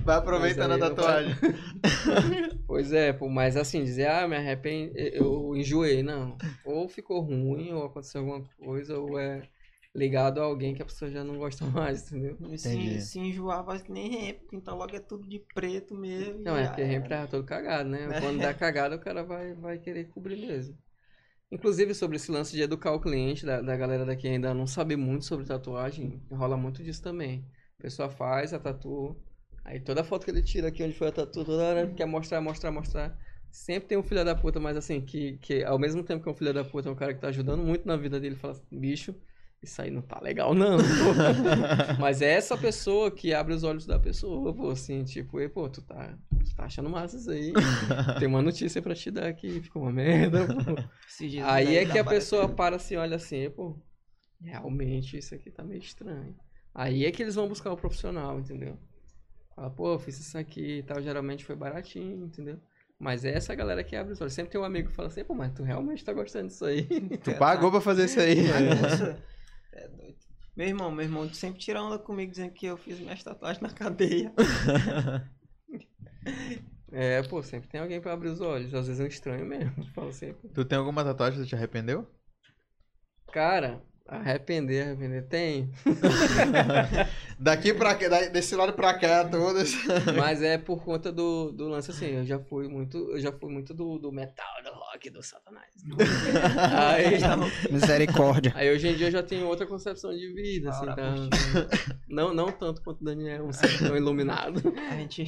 Vai 0.00 0.16
aproveitando 0.16 0.72
a 0.72 0.78
tatuagem. 0.78 1.34
Pois 2.66 2.90
é, 2.90 3.12
pô, 3.12 3.28
mas 3.28 3.54
assim, 3.54 3.84
dizer, 3.84 4.06
ah, 4.08 4.26
me 4.26 4.34
arrependi, 4.34 4.92
eu 4.94 5.54
enjoei, 5.54 6.02
não. 6.02 6.38
Ou 6.64 6.88
ficou 6.88 7.20
ruim, 7.20 7.70
ou 7.72 7.84
aconteceu 7.84 8.22
alguma 8.22 8.42
coisa, 8.58 8.98
ou 8.98 9.18
é 9.18 9.42
ligado 9.94 10.40
a 10.40 10.44
alguém 10.44 10.74
que 10.74 10.82
a 10.82 10.86
pessoa 10.86 11.10
já 11.10 11.22
não 11.22 11.36
gosta 11.36 11.66
mais, 11.66 12.10
entendeu? 12.10 12.36
E 12.50 12.58
se, 12.58 13.00
se 13.00 13.18
enjoar, 13.18 13.64
faz 13.64 13.82
que 13.82 13.92
nem 13.92 14.10
rap, 14.10 14.40
então 14.52 14.76
logo 14.76 14.96
é 14.96 15.00
tudo 15.00 15.28
de 15.28 15.38
preto 15.54 15.94
mesmo. 15.94 16.42
Não, 16.42 16.56
é 16.56 16.66
porque 16.66 16.86
sempre 16.86 17.14
é 17.14 17.26
todo 17.26 17.44
cagado, 17.44 17.88
né? 17.88 18.08
Quando 18.20 18.40
dá 18.40 18.54
cagada, 18.54 18.96
o 18.96 19.00
cara 19.00 19.22
vai, 19.22 19.54
vai 19.54 19.78
querer 19.78 20.08
cobrir 20.08 20.46
mesmo. 20.46 20.76
Inclusive, 21.50 21.94
sobre 21.94 22.16
esse 22.16 22.32
lance 22.32 22.52
de 22.52 22.62
educar 22.62 22.92
o 22.92 23.00
cliente, 23.00 23.44
da, 23.44 23.60
da 23.60 23.76
galera 23.76 24.06
daqui 24.06 24.26
ainda 24.26 24.54
não 24.54 24.66
sabe 24.66 24.96
muito 24.96 25.26
sobre 25.26 25.44
tatuagem, 25.44 26.22
rola 26.30 26.56
muito 26.56 26.82
disso 26.82 27.02
também. 27.02 27.44
A 27.78 27.82
pessoa 27.82 28.08
faz 28.08 28.54
a 28.54 28.58
tatu, 28.58 29.14
aí 29.62 29.78
toda 29.78 30.02
foto 30.02 30.24
que 30.24 30.30
ele 30.30 30.42
tira 30.42 30.68
aqui 30.68 30.82
onde 30.82 30.94
foi 30.94 31.08
a 31.08 31.12
tatu, 31.12 31.44
toda 31.44 31.62
hora 31.62 31.92
quer 31.94 32.06
mostrar, 32.06 32.40
mostrar, 32.40 32.70
mostrar. 32.72 33.18
Sempre 33.50 33.88
tem 33.90 33.98
um 33.98 34.02
filho 34.02 34.24
da 34.24 34.34
puta, 34.34 34.58
mas 34.58 34.78
assim, 34.78 35.02
que, 35.02 35.36
que 35.42 35.62
ao 35.62 35.78
mesmo 35.78 36.02
tempo 36.02 36.22
que 36.22 36.28
é 36.30 36.32
um 36.32 36.34
filho 36.34 36.54
da 36.54 36.64
puta, 36.64 36.88
é 36.88 36.92
um 36.92 36.94
cara 36.94 37.12
que 37.12 37.20
tá 37.20 37.28
ajudando 37.28 37.62
muito 37.62 37.86
na 37.86 37.98
vida 37.98 38.18
dele, 38.18 38.34
fala 38.34 38.54
assim, 38.54 38.64
bicho, 38.70 39.14
isso 39.62 39.80
aí 39.80 39.90
não 39.90 40.02
tá 40.02 40.20
legal, 40.20 40.54
não. 40.54 40.76
pô. 40.76 40.82
Mas 42.00 42.20
é 42.20 42.32
essa 42.32 42.58
pessoa 42.58 43.10
que 43.12 43.32
abre 43.32 43.54
os 43.54 43.62
olhos 43.62 43.86
da 43.86 43.98
pessoa, 43.98 44.52
pô, 44.52 44.70
assim, 44.70 45.04
tipo, 45.04 45.40
e, 45.40 45.48
pô, 45.48 45.68
tu 45.68 45.80
tá, 45.80 46.18
tu 46.44 46.54
tá 46.56 46.64
achando 46.64 46.90
massa 46.90 47.16
isso 47.16 47.30
aí. 47.30 47.52
Tem 48.18 48.26
uma 48.26 48.42
notícia 48.42 48.82
pra 48.82 48.94
te 48.94 49.10
dar 49.10 49.28
aqui, 49.28 49.60
ficou 49.60 49.82
uma 49.82 49.92
merda, 49.92 50.46
Aí 51.44 51.76
é 51.76 51.86
que 51.86 51.98
a 51.98 52.04
pessoa 52.04 52.48
para 52.48 52.76
assim, 52.76 52.96
olha 52.96 53.16
assim, 53.16 53.48
pô, 53.50 53.78
realmente 54.40 55.16
isso 55.16 55.34
aqui 55.34 55.48
tá 55.48 55.62
meio 55.62 55.80
estranho. 55.80 56.34
Aí 56.74 57.04
é 57.04 57.12
que 57.12 57.22
eles 57.22 57.36
vão 57.36 57.48
buscar 57.48 57.70
o 57.70 57.76
profissional, 57.76 58.40
entendeu? 58.40 58.76
Fala, 59.54 59.70
pô, 59.70 59.92
eu 59.92 59.98
fiz 59.98 60.18
isso 60.18 60.36
aqui 60.36 60.78
e 60.78 60.82
tal, 60.82 61.00
geralmente 61.00 61.44
foi 61.44 61.54
baratinho, 61.54 62.24
entendeu? 62.24 62.58
Mas 62.98 63.24
é 63.24 63.34
essa 63.34 63.54
galera 63.54 63.84
que 63.84 63.94
abre 63.94 64.12
os 64.12 64.20
olhos. 64.20 64.32
Sempre 64.32 64.52
tem 64.52 64.60
um 64.60 64.64
amigo 64.64 64.88
que 64.88 64.94
fala 64.94 65.08
assim, 65.08 65.24
pô, 65.24 65.34
mas 65.34 65.52
tu 65.52 65.62
realmente 65.62 66.04
tá 66.04 66.12
gostando 66.12 66.46
disso 66.46 66.64
aí. 66.64 66.84
Tu 67.22 67.34
pagou 67.34 67.70
pra 67.70 67.80
fazer 67.80 68.04
isso 68.04 68.20
aí. 68.20 68.46
Bagunça. 68.48 69.22
É 69.72 69.88
doido. 69.88 70.18
Meu 70.54 70.66
irmão, 70.68 70.90
meu 70.90 71.04
irmão 71.04 71.32
sempre 71.32 71.60
tira 71.60 71.82
onda 71.82 71.98
comigo 71.98 72.30
dizendo 72.30 72.52
que 72.52 72.66
eu 72.66 72.76
fiz 72.76 73.00
minhas 73.00 73.22
tatuagens 73.22 73.62
na 73.62 73.70
cadeia. 73.70 74.32
É, 76.94 77.22
pô, 77.22 77.42
sempre 77.42 77.70
tem 77.70 77.80
alguém 77.80 78.02
pra 78.02 78.12
abrir 78.12 78.28
os 78.28 78.42
olhos. 78.42 78.74
Às 78.74 78.86
vezes 78.86 79.00
é 79.00 79.04
um 79.04 79.06
estranho 79.06 79.46
mesmo. 79.46 79.74
Assim, 80.06 80.34
pô. 80.34 80.48
Tu 80.48 80.62
tem 80.62 80.76
alguma 80.76 81.02
tatuagem 81.02 81.38
que 81.38 81.46
tu 81.46 81.48
te 81.48 81.56
arrependeu? 81.56 82.06
cara, 83.32 83.82
arrepender, 84.12 84.84
arrepender, 84.84 85.26
tem. 85.26 85.70
Daqui 87.38 87.72
pra 87.72 87.94
cá, 87.94 88.08
desse 88.28 88.54
lado 88.54 88.72
pra 88.72 88.94
cá, 88.94 89.24
todas. 89.24 89.74
Mas 90.16 90.42
é 90.42 90.58
por 90.58 90.84
conta 90.84 91.10
do, 91.10 91.50
do 91.50 91.68
lance 91.68 91.90
assim, 91.90 92.06
eu 92.06 92.24
já 92.24 92.38
fui 92.38 92.68
muito, 92.68 92.98
eu 93.10 93.20
já 93.20 93.32
fui 93.32 93.50
muito 93.50 93.72
do, 93.72 93.98
do 93.98 94.12
metal, 94.12 94.46
do 94.64 94.70
rock, 94.70 95.10
do 95.10 95.22
satanás. 95.22 95.72
aí, 96.86 97.72
Misericórdia. 97.72 98.52
aí 98.54 98.70
hoje 98.70 98.88
em 98.88 98.94
dia 98.94 99.08
eu 99.08 99.12
já 99.12 99.22
tenho 99.22 99.46
outra 99.46 99.66
concepção 99.66 100.12
de 100.12 100.32
vida, 100.32 100.70
assim, 100.70 100.86
então, 100.88 101.28
não, 102.08 102.34
não 102.34 102.52
tanto 102.52 102.82
quanto 102.82 103.00
o 103.00 103.04
Daniel, 103.04 103.48
assim, 103.48 103.86
tão 103.86 103.96
iluminado. 103.96 104.62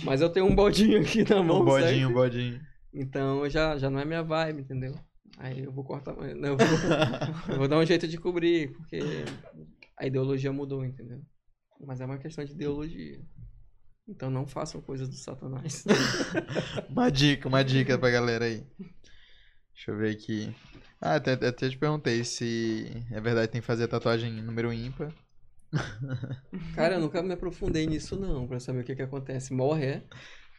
Mas 0.04 0.20
eu 0.20 0.28
tenho 0.28 0.46
um 0.46 0.54
bodinho 0.54 1.00
aqui 1.00 1.28
na 1.28 1.42
mão, 1.42 1.62
Um 1.62 1.64
bodinho, 1.64 2.08
um 2.10 2.12
bodinho. 2.12 2.60
Então 2.92 3.48
já, 3.48 3.76
já 3.76 3.90
não 3.90 3.98
é 3.98 4.04
minha 4.04 4.22
vibe, 4.22 4.62
entendeu? 4.62 4.94
Aí 5.38 5.64
eu 5.64 5.72
vou 5.72 5.84
cortar, 5.84 6.14
não, 6.14 6.48
eu 6.50 6.56
vou, 6.56 6.66
eu 7.50 7.58
vou 7.58 7.68
dar 7.68 7.78
um 7.78 7.84
jeito 7.84 8.06
de 8.06 8.18
cobrir, 8.18 8.72
porque 8.72 9.00
a 9.98 10.06
ideologia 10.06 10.52
mudou, 10.52 10.84
entendeu? 10.84 11.20
Mas 11.80 12.00
é 12.00 12.04
uma 12.06 12.18
questão 12.18 12.44
de 12.44 12.52
ideologia. 12.52 13.20
Então 14.06 14.30
não 14.30 14.46
façam 14.46 14.80
coisas 14.80 15.08
do 15.08 15.16
satanás. 15.16 15.84
Uma 16.88 17.10
dica, 17.10 17.48
uma 17.48 17.64
dica 17.64 17.98
pra 17.98 18.10
galera 18.10 18.44
aí. 18.44 18.62
Deixa 19.72 19.90
eu 19.90 19.96
ver 19.96 20.14
aqui. 20.14 20.54
Ah, 21.00 21.16
até, 21.16 21.32
até 21.32 21.68
te 21.68 21.76
perguntei 21.76 22.22
se 22.22 22.86
é 23.10 23.20
verdade 23.20 23.48
que 23.48 23.52
tem 23.52 23.60
que 23.60 23.66
fazer 23.66 23.88
tatuagem 23.88 24.38
em 24.38 24.42
número 24.42 24.72
ímpar. 24.72 25.12
Cara, 26.74 26.94
eu 26.94 27.00
nunca 27.00 27.22
me 27.22 27.32
aprofundei 27.32 27.86
nisso 27.86 28.16
não, 28.16 28.46
pra 28.46 28.60
saber 28.60 28.80
o 28.80 28.84
que 28.84 28.94
que 28.94 29.02
acontece. 29.02 29.52
Morre, 29.52 29.86
é? 29.86 30.02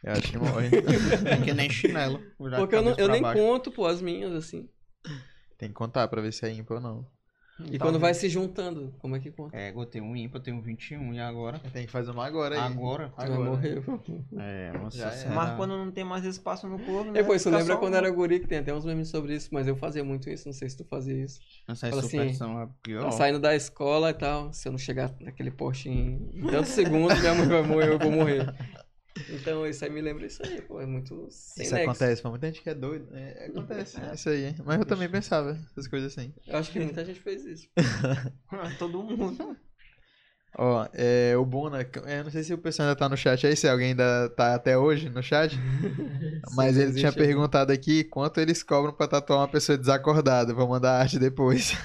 Eu 0.06 0.12
acho 0.12 0.30
que 0.30 0.38
morre. 0.38 0.70
É 1.26 1.44
que 1.44 1.52
nem 1.52 1.68
chinelo. 1.68 2.22
Porque 2.38 2.76
eu, 2.76 2.82
não, 2.82 2.94
eu 2.96 3.08
nem 3.08 3.20
baixo. 3.20 3.42
conto, 3.42 3.72
pô, 3.72 3.86
as 3.86 4.00
minhas, 4.00 4.32
assim. 4.32 4.68
Tem 5.58 5.68
que 5.68 5.74
contar 5.74 6.06
pra 6.08 6.22
ver 6.22 6.32
se 6.32 6.46
é 6.46 6.52
ímpar 6.52 6.76
ou 6.76 6.80
não. 6.80 7.06
E 7.72 7.78
quando 7.78 7.98
vai 7.98 8.12
se 8.12 8.28
juntando, 8.28 8.94
como 8.98 9.16
é 9.16 9.18
que 9.18 9.30
conta? 9.30 9.56
É, 9.56 9.70
eu 9.70 9.86
tenho 9.86 10.04
um 10.04 10.14
ímpar, 10.14 10.38
eu 10.38 10.42
tenho 10.42 10.60
21 10.60 11.14
e 11.14 11.18
agora? 11.20 11.58
Tem 11.72 11.86
que 11.86 11.90
fazer 11.92 12.10
uma 12.10 12.26
agora 12.26 12.54
aí. 12.54 12.60
Agora? 12.60 13.10
Vai 13.16 13.30
morrer. 13.30 13.82
pô. 13.82 13.98
É, 14.38 14.72
nossa 14.74 14.98
Já 14.98 15.08
é. 15.08 15.10
senhora. 15.12 15.34
Mas 15.34 15.56
quando 15.56 15.70
não 15.76 15.90
tem 15.90 16.04
mais 16.04 16.24
espaço 16.26 16.68
no 16.68 16.78
corpo, 16.78 17.10
né? 17.10 17.20
É, 17.20 17.22
pô, 17.22 17.34
isso 17.34 17.44
fica 17.48 17.56
lembra 17.56 17.74
só 17.74 17.80
quando 17.80 17.94
um- 17.94 17.96
era 17.96 18.10
guri, 18.10 18.40
que 18.40 18.46
tem 18.46 18.58
até 18.58 18.74
uns 18.74 18.84
memes 18.84 19.08
sobre 19.08 19.34
isso, 19.34 19.48
mas 19.50 19.66
eu 19.66 19.74
fazia 19.74 20.04
muito 20.04 20.28
isso, 20.28 20.46
não 20.46 20.52
sei 20.52 20.68
se 20.68 20.76
tu 20.76 20.84
fazia 20.84 21.16
isso. 21.24 21.40
Essa 21.66 21.88
Fala 21.88 22.00
assim, 22.00 22.10
superstição 22.10 22.60
é 22.60 22.68
pior. 22.82 23.04
Tá 23.04 23.10
saindo 23.12 23.40
da 23.40 23.56
escola 23.56 24.10
e 24.10 24.14
tal, 24.14 24.52
se 24.52 24.68
eu 24.68 24.72
não 24.72 24.78
chegar 24.78 25.14
naquele 25.18 25.50
poste 25.50 25.88
em 25.88 26.18
tantos 26.50 26.72
segundos, 26.72 27.18
minha 27.18 27.34
mãe 27.34 27.48
vai 27.48 27.62
morrer, 27.62 27.88
eu 27.94 27.98
vou 27.98 28.12
morrer. 28.12 28.46
Então 29.30 29.66
isso 29.66 29.84
aí 29.84 29.90
me 29.90 30.00
lembra 30.00 30.26
isso 30.26 30.42
aí, 30.44 30.60
pô, 30.62 30.80
é 30.80 30.86
muito 30.86 31.26
sem 31.30 31.64
Isso 31.64 31.74
nexo. 31.74 31.90
acontece 31.90 32.22
pra 32.22 32.30
muita 32.30 32.46
gente 32.48 32.62
que 32.62 32.70
é 32.70 32.74
doido. 32.74 33.08
É, 33.12 33.46
acontece, 33.46 33.98
é 34.00 34.14
isso 34.14 34.28
aí. 34.28 34.54
Mas 34.64 34.78
eu 34.78 34.84
também 34.84 35.08
pensava 35.08 35.58
essas 35.70 35.88
coisas 35.88 36.12
assim. 36.12 36.34
Eu 36.46 36.58
acho 36.58 36.70
que 36.70 36.80
muita 36.80 37.04
gente 37.04 37.20
fez 37.20 37.44
isso. 37.44 37.68
Todo 38.78 39.02
mundo. 39.02 39.56
Ó, 40.58 40.88
é, 40.94 41.36
o 41.36 41.44
Bona, 41.44 41.86
eu 42.06 42.24
não 42.24 42.30
sei 42.30 42.42
se 42.42 42.54
o 42.54 42.58
pessoal 42.58 42.88
ainda 42.88 42.98
tá 42.98 43.08
no 43.10 43.16
chat 43.16 43.46
aí, 43.46 43.54
se 43.54 43.68
alguém 43.68 43.88
ainda 43.88 44.30
tá 44.30 44.54
até 44.54 44.76
hoje 44.76 45.10
no 45.10 45.22
chat, 45.22 45.54
mas 46.56 46.78
ele 46.78 46.94
tinha 46.94 47.12
perguntado 47.12 47.70
aqui 47.72 48.02
quanto 48.04 48.40
eles 48.40 48.62
cobram 48.62 48.92
pra 48.92 49.06
tatuar 49.06 49.40
uma 49.40 49.48
pessoa 49.48 49.76
desacordada. 49.76 50.54
Vou 50.54 50.66
mandar 50.66 50.92
a 50.92 51.00
arte 51.00 51.18
depois. 51.18 51.76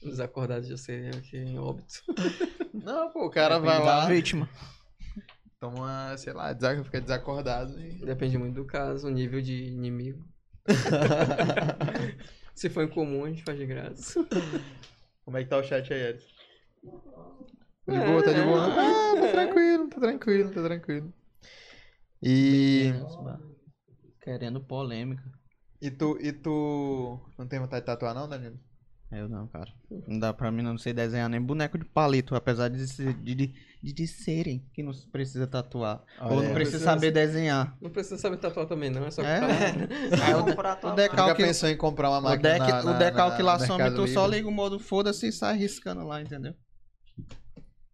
Desacordado 0.00 0.66
de 0.66 0.78
ser 0.78 1.16
aqui 1.16 1.36
em 1.36 1.58
óbito. 1.58 2.00
Não, 2.72 3.10
pô, 3.10 3.26
o 3.26 3.30
cara 3.30 3.58
Depende 3.58 3.76
vai 3.76 3.84
lá, 3.84 4.06
vítima. 4.06 4.48
Toma 5.64 6.16
sei 6.18 6.32
lá, 6.32 6.54
fica 6.84 7.00
desacordado 7.00 7.80
e... 7.80 8.04
Depende 8.04 8.36
muito 8.36 8.54
do 8.56 8.64
caso, 8.66 9.06
o 9.06 9.10
nível 9.10 9.40
de 9.40 9.64
inimigo. 9.64 10.22
Se 12.54 12.68
for 12.68 12.84
em 12.84 12.88
comum, 12.88 13.24
a 13.24 13.28
gente 13.28 13.42
faz 13.42 13.58
de 13.58 13.66
graça. 13.66 14.24
Como 15.24 15.36
é 15.38 15.42
que 15.42 15.48
tá 15.48 15.56
o 15.58 15.62
chat 15.62 15.92
aí, 15.92 16.10
Edson? 16.10 16.26
Tá 17.86 17.92
de 17.92 17.98
É, 17.98 18.06
boa, 18.06 18.22
tá 18.22 18.32
de 18.32 18.40
é. 18.40 18.44
boa? 18.44 18.66
Ah, 18.66 19.20
tá 19.20 19.32
tranquilo, 19.32 19.88
tá 19.88 20.00
tranquilo, 20.00 20.50
tá 20.50 20.62
tranquilo. 20.62 21.14
E, 22.22 22.92
Querendo 24.20 24.60
polêmica. 24.60 25.22
e 25.80 25.90
tu, 25.90 26.18
e 26.20 26.32
tu 26.32 27.20
não 27.38 27.46
tem 27.46 27.58
vontade 27.58 27.82
de 27.82 27.86
tatuar 27.86 28.14
não, 28.14 28.28
Danilo? 28.28 28.58
Eu 29.12 29.28
não, 29.28 29.46
cara. 29.46 29.70
Não 30.08 30.18
dá 30.18 30.32
pra 30.32 30.50
mim 30.50 30.62
não 30.62 30.76
sei 30.76 30.92
desenhar 30.92 31.28
nem 31.28 31.40
boneco 31.40 31.78
de 31.78 31.84
palito, 31.84 32.34
apesar 32.34 32.68
de, 32.68 32.84
ser- 32.88 33.12
de, 33.14 33.34
de, 33.34 33.54
de, 33.80 33.92
de 33.92 34.06
serem 34.08 34.68
que 34.74 34.82
não 34.82 34.92
precisa 35.12 35.46
tatuar. 35.46 36.02
Ou 36.20 36.30
não 36.42 36.52
precisa 36.52 36.54
Precisa- 36.54 36.84
saber 36.84 37.12
desenhar. 37.12 37.76
Não 37.80 37.90
precisa 37.90 38.18
saber 38.18 38.38
tatuar 38.38 38.66
também, 38.66 38.90
não, 38.90 39.04
é 39.06 39.10
só 39.12 39.22
É. 39.22 39.38
comprar. 39.40 40.24
Aí 40.26 40.34
o, 40.34 40.42
de- 40.42 40.50
comprar 40.50 40.72
o 40.82 40.88
Nunca 40.88 40.94
decalque, 40.96 41.42
pensou 41.44 41.68
em 41.68 41.76
comprar 41.76 42.10
uma 42.10 42.18
o, 42.18 42.22
máquina 42.22 42.42
deck, 42.58 42.66
na, 42.72 42.82
na, 42.82 42.90
o 42.90 42.98
decalque 42.98 43.38
na, 43.38 43.44
lá 43.52 43.58
na 43.58 43.66
some, 43.66 43.82
Mercado 43.82 44.04
tu 44.04 44.08
só 44.12 44.24
Livre? 44.24 44.36
liga 44.38 44.48
o 44.48 44.52
modo 44.52 44.80
foda-se 44.80 45.28
e 45.28 45.32
sai 45.32 45.56
riscando 45.58 46.04
lá, 46.04 46.20
entendeu? 46.20 46.54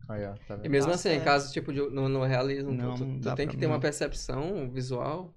Aí, 0.08 0.24
ó, 0.24 0.32
tá 0.48 0.54
E 0.54 0.56
vendo? 0.62 0.70
mesmo 0.70 0.88
Tá 0.90 0.94
assim, 0.94 1.08
em 1.10 1.12
certo. 1.12 1.24
caso 1.24 1.52
tipo 1.52 1.72
de, 1.72 1.80
no, 1.90 2.08
no 2.08 2.24
realismo, 2.24 2.72
Não, 2.72 2.94
tu, 2.94 3.04
não 3.04 3.20
tu 3.20 3.24
dá 3.24 3.34
tem 3.36 3.46
pra 3.46 3.50
que 3.50 3.56
mim, 3.56 3.60
ter 3.60 3.66
uma 3.66 3.74
não. 3.74 3.80
percepção 3.80 4.70
visual. 4.72 5.34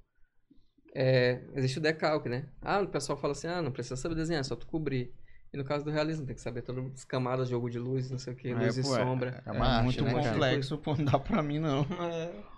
É, 0.95 1.43
existe 1.55 1.79
o 1.79 1.81
decalque, 1.81 2.29
né? 2.29 2.45
Ah, 2.61 2.79
o 2.81 2.87
pessoal 2.87 3.17
fala 3.17 3.33
assim, 3.33 3.47
ah, 3.47 3.61
não 3.61 3.71
precisa 3.71 3.95
saber 3.97 4.15
desenhar, 4.15 4.39
é 4.39 4.43
só 4.43 4.55
tu 4.55 4.65
cobrir. 4.67 5.11
E 5.53 5.57
no 5.57 5.63
caso 5.63 5.85
do 5.85 5.91
realismo, 5.91 6.25
tem 6.25 6.34
que 6.35 6.41
saber 6.41 6.63
todas 6.63 6.84
as 6.93 7.05
camadas, 7.05 7.47
jogo 7.47 7.69
de 7.69 7.77
luz, 7.77 8.09
não 8.09 8.17
sei 8.17 8.34
o 8.34 8.35
que, 8.35 8.49
É, 8.49 8.55
luz 8.55 8.77
e 8.77 8.81
pô, 8.81 8.95
é- 8.97 8.99
sombra. 9.03 9.43
É 9.45 9.51
uma 9.51 9.65
arte, 9.67 9.84
muito 9.85 10.03
né, 10.03 10.13
cara? 10.15 10.30
complexo, 10.31 10.77
pô, 10.80 10.95
não 10.95 11.05
dá 11.05 11.19
pra 11.19 11.43
mim 11.43 11.59
não. 11.59 11.81
É, 12.01 12.53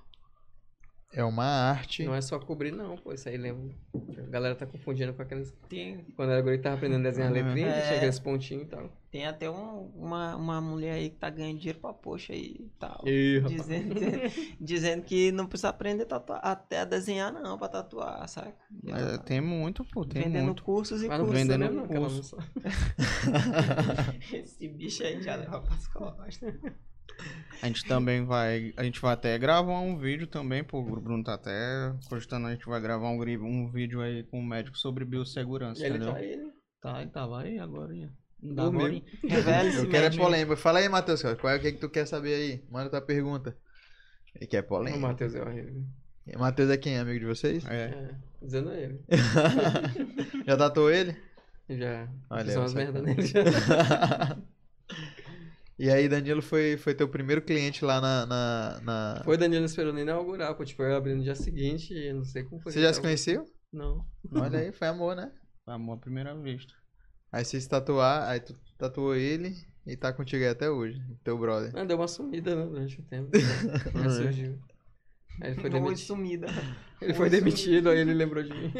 É 1.13 1.23
uma 1.23 1.45
arte. 1.45 2.03
Não 2.05 2.13
é 2.15 2.21
só 2.21 2.37
cobrir, 2.39 2.71
não, 2.71 2.97
pô. 2.97 3.13
Isso 3.13 3.27
aí 3.29 3.37
lembra. 3.37 3.73
A 4.17 4.29
galera 4.29 4.55
tá 4.55 4.65
confundindo 4.65 5.13
com 5.13 5.21
aqueles. 5.21 5.53
tem, 5.69 6.05
Quando 6.15 6.31
era 6.31 6.41
guri, 6.41 6.57
tava 6.57 6.75
aprendendo 6.75 7.05
a 7.07 7.09
desenhar 7.09 7.31
letrinha, 7.31 7.67
É. 7.67 7.81
tinha 7.81 7.95
aqueles 7.97 8.19
pontinhos 8.19 8.63
e 8.63 8.67
tal. 8.67 8.89
Tem 9.15 9.25
até 9.25 9.49
um- 9.49 9.87
uma, 9.95 10.35
uma 10.35 10.59
mulher 10.59 10.95
aí 10.95 11.09
que 11.09 11.15
tá 11.15 11.29
ganhando 11.29 11.57
dinheiro 11.57 11.79
pra 11.79 11.93
poxa 11.93 12.33
aí 12.33 12.57
e 12.59 12.69
tal. 12.77 13.01
Ih. 13.07 13.39
Dizendo, 13.47 13.95
dizendo, 14.59 15.03
que 15.03 15.31
não 15.31 15.47
precisa 15.47 15.69
aprender 15.69 16.05
tatuar, 16.05 16.41
até 16.43 16.81
a 16.81 16.85
desenhar 16.85 17.31
não, 17.31 17.57
pra 17.57 17.69
tatuar, 17.69 18.27
saca? 18.27 18.53
É, 18.87 19.17
tem 19.19 19.39
muito, 19.39 19.85
pô, 19.85 20.03
tem 20.03 20.23
Vendendo 20.23 20.45
muito. 20.47 20.63
cursos 20.63 21.01
e 21.01 21.07
Mas 21.07 21.17
não 21.17 21.27
cursos. 21.27 21.47
vendendo 21.47 21.63
ela 21.63 21.87
curso. 21.87 22.23
sabe. 22.23 22.43
Esse 24.33 24.67
bicho 24.67 25.01
aí 25.03 25.21
já 25.21 25.37
leva 25.37 25.61
pras 25.61 25.87
costas. 25.87 26.53
A 27.61 27.67
gente 27.67 27.85
também 27.85 28.25
vai. 28.25 28.73
A 28.75 28.83
gente 28.83 28.99
vai 28.99 29.13
até 29.13 29.37
gravar 29.39 29.79
um 29.79 29.97
vídeo 29.97 30.27
também, 30.27 30.61
pô. 30.61 30.79
O 30.79 30.83
Bruno 30.99 31.23
tá 31.23 31.35
até 31.35 31.93
cogitando, 32.09 32.47
a 32.47 32.51
gente 32.53 32.65
vai 32.65 32.81
gravar 32.81 33.09
um, 33.09 33.21
um 33.45 33.71
vídeo 33.71 34.01
aí 34.01 34.23
com 34.23 34.39
o 34.39 34.45
médico 34.45 34.77
sobre 34.77 35.05
biossegurança, 35.05 35.81
E 35.81 35.85
ele 35.85 35.95
entendeu? 35.95 36.13
tá 36.13 36.19
aí, 36.19 36.35
né? 36.35 36.51
Tá, 36.81 37.01
e 37.03 37.07
tava 37.07 37.41
aí 37.41 37.57
agora. 37.57 37.95
ia. 37.95 38.11
Hein? 38.43 39.03
Revela-se, 39.23 39.77
Eu 39.83 39.89
quero 39.89 40.05
é 40.13 40.17
polêmica. 40.17 40.55
Fala 40.57 40.79
aí, 40.79 40.89
Matheus, 40.89 41.21
qual 41.39 41.53
é 41.53 41.57
o 41.57 41.61
que, 41.61 41.71
que 41.73 41.79
tu 41.79 41.89
quer 41.89 42.05
saber 42.05 42.35
aí? 42.35 42.63
Manda 42.69 42.89
tua 42.89 43.01
pergunta. 43.01 43.57
Ele 44.35 44.47
quer 44.47 44.61
O 44.61 44.67
polêmica. 44.67 44.99
Matheus 44.99 45.33
é 45.35 45.41
horrível. 45.41 45.83
Matheus 46.37 46.69
é 46.69 46.77
quem? 46.77 46.97
Amigo 46.97 47.19
de 47.19 47.25
vocês? 47.25 47.65
É. 47.67 47.85
É, 47.85 48.15
dizendo 48.41 48.69
a 48.69 48.75
ele. 48.77 48.99
Já 50.45 50.57
tatuou 50.57 50.91
ele? 50.91 51.15
Já. 51.69 52.07
Olha, 52.29 52.51
São 52.51 52.63
as 52.63 52.73
merdas 52.73 53.01
nele 53.01 53.21
já. 53.25 53.41
e 55.77 55.89
aí, 55.89 56.07
Danilo 56.07 56.41
foi, 56.41 56.77
foi 56.77 56.93
teu 56.93 57.07
primeiro 57.07 57.41
cliente 57.41 57.83
lá 57.83 57.99
na. 57.99 58.25
na, 58.25 58.81
na- 58.81 59.21
Foi 59.23 59.37
Danilo 59.37 59.61
não 59.61 59.65
esperou 59.65 59.91
nem 59.93 60.03
inaugurar, 60.03 60.53
pô. 60.55 60.63
Tipo, 60.63 60.83
eu 60.83 60.95
abri 60.95 61.13
no 61.15 61.23
dia 61.23 61.35
seguinte 61.35 61.93
e 61.93 62.13
não 62.13 62.23
sei 62.23 62.43
como 62.43 62.61
foi. 62.61 62.71
Você 62.71 62.81
já 62.81 62.93
se 62.93 63.01
conheceu? 63.01 63.45
Não. 63.73 64.05
Olha 64.33 64.59
aí, 64.59 64.71
foi 64.71 64.87
amor, 64.87 65.15
né? 65.15 65.31
Amor 65.65 65.93
à 65.95 65.97
primeira 65.97 66.35
vista. 66.35 66.73
Aí 67.35 67.43
você 67.43 67.59
se 67.59 67.67
tatuar, 67.67 68.29
aí 68.29 68.39
tu 68.39 68.55
tatuou 68.77 69.13
ele 69.13 69.53
e 69.85 69.97
tá 69.97 70.13
contigo 70.13 70.41
aí 70.41 70.49
até 70.49 70.69
hoje, 70.69 71.03
teu 71.21 71.37
brother. 71.37 71.69
Ah, 71.75 71.83
deu 71.83 71.97
uma 71.97 72.07
sumida, 72.07 72.55
né, 72.55 72.65
durante 72.65 72.97
o 72.97 73.03
tempo. 73.03 73.29
Surgiu. 74.09 74.57
Aí 75.41 75.51
ele 75.51 75.55
foi 75.55 75.65
Oi, 75.65 75.69
demitido. 75.69 76.07
sumida. 76.07 76.47
Ele 77.01 77.13
foi 77.13 77.29
demitido, 77.29 77.89
aí 77.89 77.99
ele 77.99 78.13
lembrou 78.13 78.41
de 78.41 78.51
mim. 78.53 78.71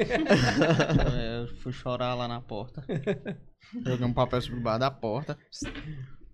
É, 1.19 1.41
eu 1.41 1.48
fui 1.57 1.73
chorar 1.73 2.15
lá 2.15 2.30
na 2.30 2.40
porta. 2.40 2.82
Joguei 3.86 4.06
um 4.06 4.14
papel 4.14 4.41
sobre 4.41 4.61
baixo 4.61 4.80
da 4.80 4.90
porta. 4.90 5.38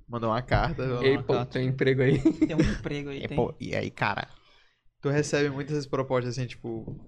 Mandou 0.07 0.29
uma 0.29 0.43
carta. 0.43 0.83
Ei, 1.01 1.17
pô, 1.23 1.43
tem 1.43 1.69
emprego 1.69 2.03
aí. 2.03 2.21
Tem 2.21 2.55
um 2.55 2.59
emprego 2.59 3.09
aí. 3.09 3.23
E, 3.23 3.27
tem. 3.27 3.35
pô, 3.35 3.51
e 3.59 3.75
aí, 3.75 3.89
cara? 3.89 4.29
Tu 5.01 5.09
recebe 5.09 5.49
muitas 5.49 5.87
propostas 5.87 6.37
assim, 6.37 6.45
tipo, 6.45 7.03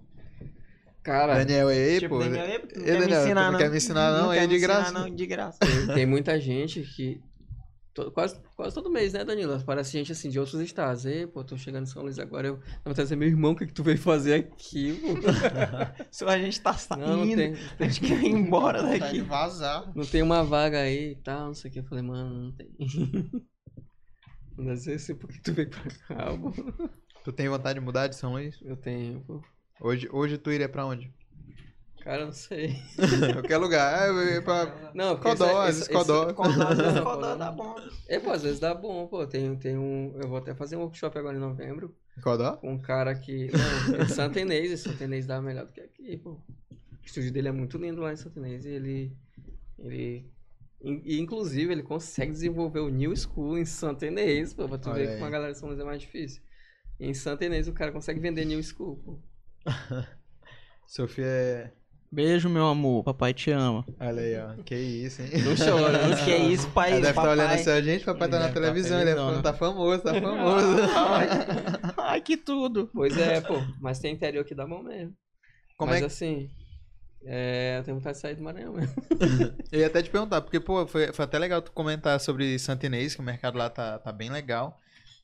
Cara, 1.04 1.36
Daniel, 1.36 1.70
ei, 1.70 2.00
tipo, 2.00 2.16
pô. 2.16 2.20
Daniel, 2.20 2.46
"Ei, 2.46 2.60
tu 2.60 2.80
não 2.80 2.86
Ei, 2.86 2.86
quer 2.86 2.94
me 2.94 3.00
Daniel, 3.02 3.20
tu 3.20 3.26
ensinar, 3.26 3.44
não 3.46 3.52
não. 3.52 3.60
quer 3.60 3.70
me 3.70 3.78
ensinar, 3.78 4.12
não? 4.22 4.30
quer 4.32 4.38
É 4.38 4.42
me 4.42 4.48
de 4.48 4.56
ensinar, 4.56 4.74
graça. 4.76 4.92
não, 4.94 5.10
de 5.16 5.26
graça. 5.26 5.60
tem 5.94 6.06
muita 6.06 6.40
gente 6.40 6.82
que. 6.84 7.22
to- 7.94 8.10
quase, 8.12 8.40
quase 8.56 8.74
todo 8.74 8.90
mês, 8.90 9.12
né, 9.12 9.26
Danilo? 9.26 9.62
Parece 9.66 9.92
gente 9.92 10.12
assim 10.14 10.30
de 10.30 10.40
outros 10.40 10.62
estados. 10.62 11.06
Ei, 11.06 11.28
pô, 11.28 11.44
tô 11.44 11.58
chegando 11.58 11.84
em 11.84 11.88
São 11.88 12.04
Luís 12.04 12.18
agora. 12.20 12.48
Eu, 12.48 12.56
na 12.58 12.94
verdade, 12.94 13.12
é 13.12 13.16
meu 13.18 13.28
irmão, 13.28 13.52
o 13.52 13.56
que, 13.56 13.68
que 13.68 13.74
tu 13.74 13.84
veio 13.84 13.98
fazer 13.98 14.34
aqui, 14.36 14.94
pô? 14.94 15.08
Se 16.10 16.24
a 16.24 16.38
gente 16.40 16.62
tá 16.62 16.74
saindo, 16.74 17.06
Não, 17.06 17.26
não 17.26 17.36
tem. 17.36 17.54
a 17.80 17.84
gente 17.84 18.00
quer 18.02 18.24
ir 18.24 18.30
embora 18.32 18.82
Tá 18.82 18.98
daqui. 19.00 19.20
vazar. 19.22 19.92
Não 19.94 20.06
tem 20.06 20.22
uma 20.22 20.42
vaga 20.44 20.80
aí 20.80 21.12
e 21.12 21.16
tal, 21.16 21.48
não 21.48 21.54
sei 21.54 21.70
o 21.70 21.74
que. 21.74 21.80
Eu 21.80 21.84
falei, 21.84 22.04
mano, 22.04 22.46
não 22.46 22.52
tem. 22.54 22.70
Não 24.58 24.78
sei 24.78 24.98
se 25.00 25.14
por 25.16 25.30
que 25.30 25.42
tu 25.42 25.52
veio 25.54 25.70
pra 25.70 25.82
cá, 26.08 26.26
pô. 26.38 26.54
Tu 27.24 27.32
tem 27.32 27.50
vontade 27.50 27.80
de 27.80 27.86
mudar 27.86 28.08
de 28.08 28.16
São 28.16 28.34
Luís? 28.34 28.58
Eu 28.64 28.76
tenho, 28.78 29.20
pô. 29.22 29.42
Hoje, 29.80 30.08
hoje 30.12 30.38
tu 30.38 30.52
iria 30.52 30.70
pra 30.70 30.86
onde? 30.86 31.14
Cara, 32.04 32.24
eu 32.24 32.26
não 32.26 32.34
sei. 32.34 32.76
Qualquer 33.34 33.58
lugar. 33.58 34.10
Eu 34.10 34.34
ia 34.36 34.42
pra 34.42 34.66
Não, 34.94 35.16
porque 35.16 35.30
Codó, 35.30 35.62
às 35.62 35.76
vezes 35.76 35.88
Codó. 35.88 36.34
Codó 36.36 37.36
dá 37.36 37.52
bom. 37.52 37.76
É, 38.08 38.20
pô, 38.20 38.32
às 38.32 38.44
vezes 38.44 38.60
dá 38.60 38.74
bom, 38.74 39.08
pô. 39.08 39.26
Tem, 39.26 39.56
tem 39.56 39.78
um. 39.78 40.14
Eu 40.22 40.28
vou 40.28 40.38
até 40.38 40.54
fazer 40.54 40.76
um 40.76 40.82
workshop 40.82 41.18
agora 41.18 41.38
em 41.38 41.40
novembro. 41.40 41.96
Codó? 42.22 42.58
Com 42.58 42.74
um 42.74 42.78
cara 42.82 43.16
que. 43.16 43.50
Não, 43.88 44.02
em 44.02 44.08
Santa 44.10 44.40
Inês, 44.42 44.82
Santa 44.82 45.06
Inês 45.06 45.26
dá 45.26 45.42
melhor 45.42 45.66
do 45.66 45.72
que 45.72 45.80
aqui, 45.80 46.18
pô. 46.18 46.32
O 46.32 47.06
estúdio 47.06 47.32
dele 47.32 47.48
é 47.48 47.52
muito 47.54 47.78
lindo 47.78 48.02
lá 48.02 48.12
em 48.12 48.18
Santa 48.18 48.38
Inês 48.40 48.66
e 48.66 48.70
ele. 48.70 49.18
Ele. 49.80 50.30
E, 50.82 51.18
inclusive, 51.22 51.72
ele 51.72 51.84
consegue 51.84 52.34
desenvolver 52.34 52.80
o 52.82 52.90
New 52.90 53.16
School 53.16 53.58
em 53.58 53.64
Santa 53.64 54.06
Inês, 54.06 54.54
pô, 54.54 54.68
pra 54.68 54.78
tu 54.78 54.90
Olha 54.90 54.98
ver 55.00 55.08
aí. 55.08 55.14
que 55.14 55.20
com 55.20 55.26
a 55.26 55.30
galera 55.30 55.54
de 55.54 55.58
São 55.58 55.70
Luís 55.70 55.80
é 55.80 55.86
mais 55.86 56.02
difícil. 56.02 56.42
Em 57.00 57.14
Santa 57.14 57.46
Inês 57.46 57.70
o 57.70 57.74
cara 57.74 57.94
consegue 57.94 58.20
vender 58.20 58.44
New 58.44 58.62
School, 58.62 58.98
pô. 58.98 59.20
Sofia 60.88 61.26
é. 61.26 61.72
Beijo, 62.12 62.48
meu 62.48 62.68
amor. 62.68 63.04
Papai 63.04 63.34
te 63.34 63.50
ama. 63.50 63.84
Olha 64.00 64.22
aí, 64.22 64.38
ó. 64.38 64.64
Que 64.64 64.76
isso, 64.76 65.24
hein? 65.24 65.30
Não 65.44 65.56
chora, 65.56 66.08
não 66.08 66.16
Que 66.24 66.32
é 66.32 66.38
isso, 66.38 66.70
pai? 66.70 66.92
Ela 66.92 67.02
deve 67.02 67.10
estar 67.10 67.22
papai. 67.22 67.38
olhando 67.38 67.54
assim, 67.54 67.70
a 67.72 67.82
gente, 67.82 68.06
papai 68.06 68.30
tá 68.30 68.36
Ele 68.36 68.44
na 68.44 68.50
tá 68.50 68.54
televisão, 68.54 69.00
ele 69.00 69.06
deve 69.06 69.20
felizão, 69.20 69.42
falando, 69.42 69.44
tá 69.44 69.54
famoso, 69.54 70.04
tá 70.04 70.14
famoso. 70.22 70.78
Ai, 71.98 72.22
que 72.22 72.38
tudo. 72.38 72.88
Pois 72.94 73.18
é, 73.18 73.42
pô. 73.42 73.56
Mas 73.82 73.98
tem 73.98 74.14
interior 74.14 74.46
que 74.46 74.54
dá 74.54 74.68
bom 74.68 74.84
mesmo. 74.84 75.16
Como 75.76 75.90
mas 75.90 75.98
é 75.98 76.00
que... 76.02 76.06
assim. 76.06 76.50
É, 77.26 77.78
eu 77.80 77.84
tenho 77.84 77.98
vontade 77.98 78.18
de 78.18 78.22
sair 78.22 78.36
do 78.36 78.44
Maranhão 78.44 78.74
mesmo. 78.74 78.94
Eu 79.72 79.80
ia 79.80 79.88
até 79.88 80.04
te 80.04 80.10
perguntar, 80.12 80.42
porque, 80.42 80.60
pô, 80.60 80.86
foi, 80.86 81.12
foi 81.14 81.26
até 81.26 81.40
legal 81.40 81.64
tu 81.64 81.72
comentar 81.72 82.20
sobre 82.20 82.60
Santa 82.60 82.86
Inês, 82.86 83.16
que 83.16 83.22
o 83.22 83.26
mercado 83.26 83.58
lá 83.58 83.70
tá, 83.72 83.98
tá 83.98 84.12
bem 84.12 84.30
legal. 84.30 84.78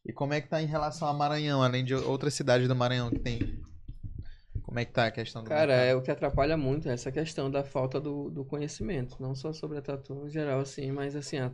E 0.03 0.11
como 0.11 0.34
é 0.34 0.41
que 0.41 0.48
tá 0.48 0.60
em 0.60 0.66
relação 0.66 1.07
a 1.07 1.14
Maranhão, 1.14 1.61
além 1.61 1.84
de 1.84 1.94
outras 1.94 2.34
cidades 2.34 2.68
do 2.68 2.76
Maranhão 2.76 3.11
que 3.11 3.20
tem? 3.20 3.60
Como 4.69 4.79
é 4.79 4.85
que 4.85 4.93
tá 4.93 5.05
a 5.07 5.11
questão 5.11 5.43
do 5.43 5.49
Cara, 5.49 5.73
mercado? 5.73 5.91
é 5.91 5.93
o 5.95 6.01
que 6.01 6.09
atrapalha 6.11 6.55
muito 6.55 6.87
é 6.87 6.93
essa 6.93 7.11
questão 7.11 7.49
da 7.51 7.61
falta 7.63 7.99
do, 7.99 8.29
do 8.29 8.45
conhecimento. 8.45 9.21
Não 9.21 9.35
só 9.35 9.51
sobre 9.51 9.77
a 9.77 9.81
tatu 9.81 10.13
no 10.15 10.29
geral, 10.29 10.59
assim, 10.61 10.91
mas 10.93 11.13
assim, 11.15 11.37
a- 11.39 11.51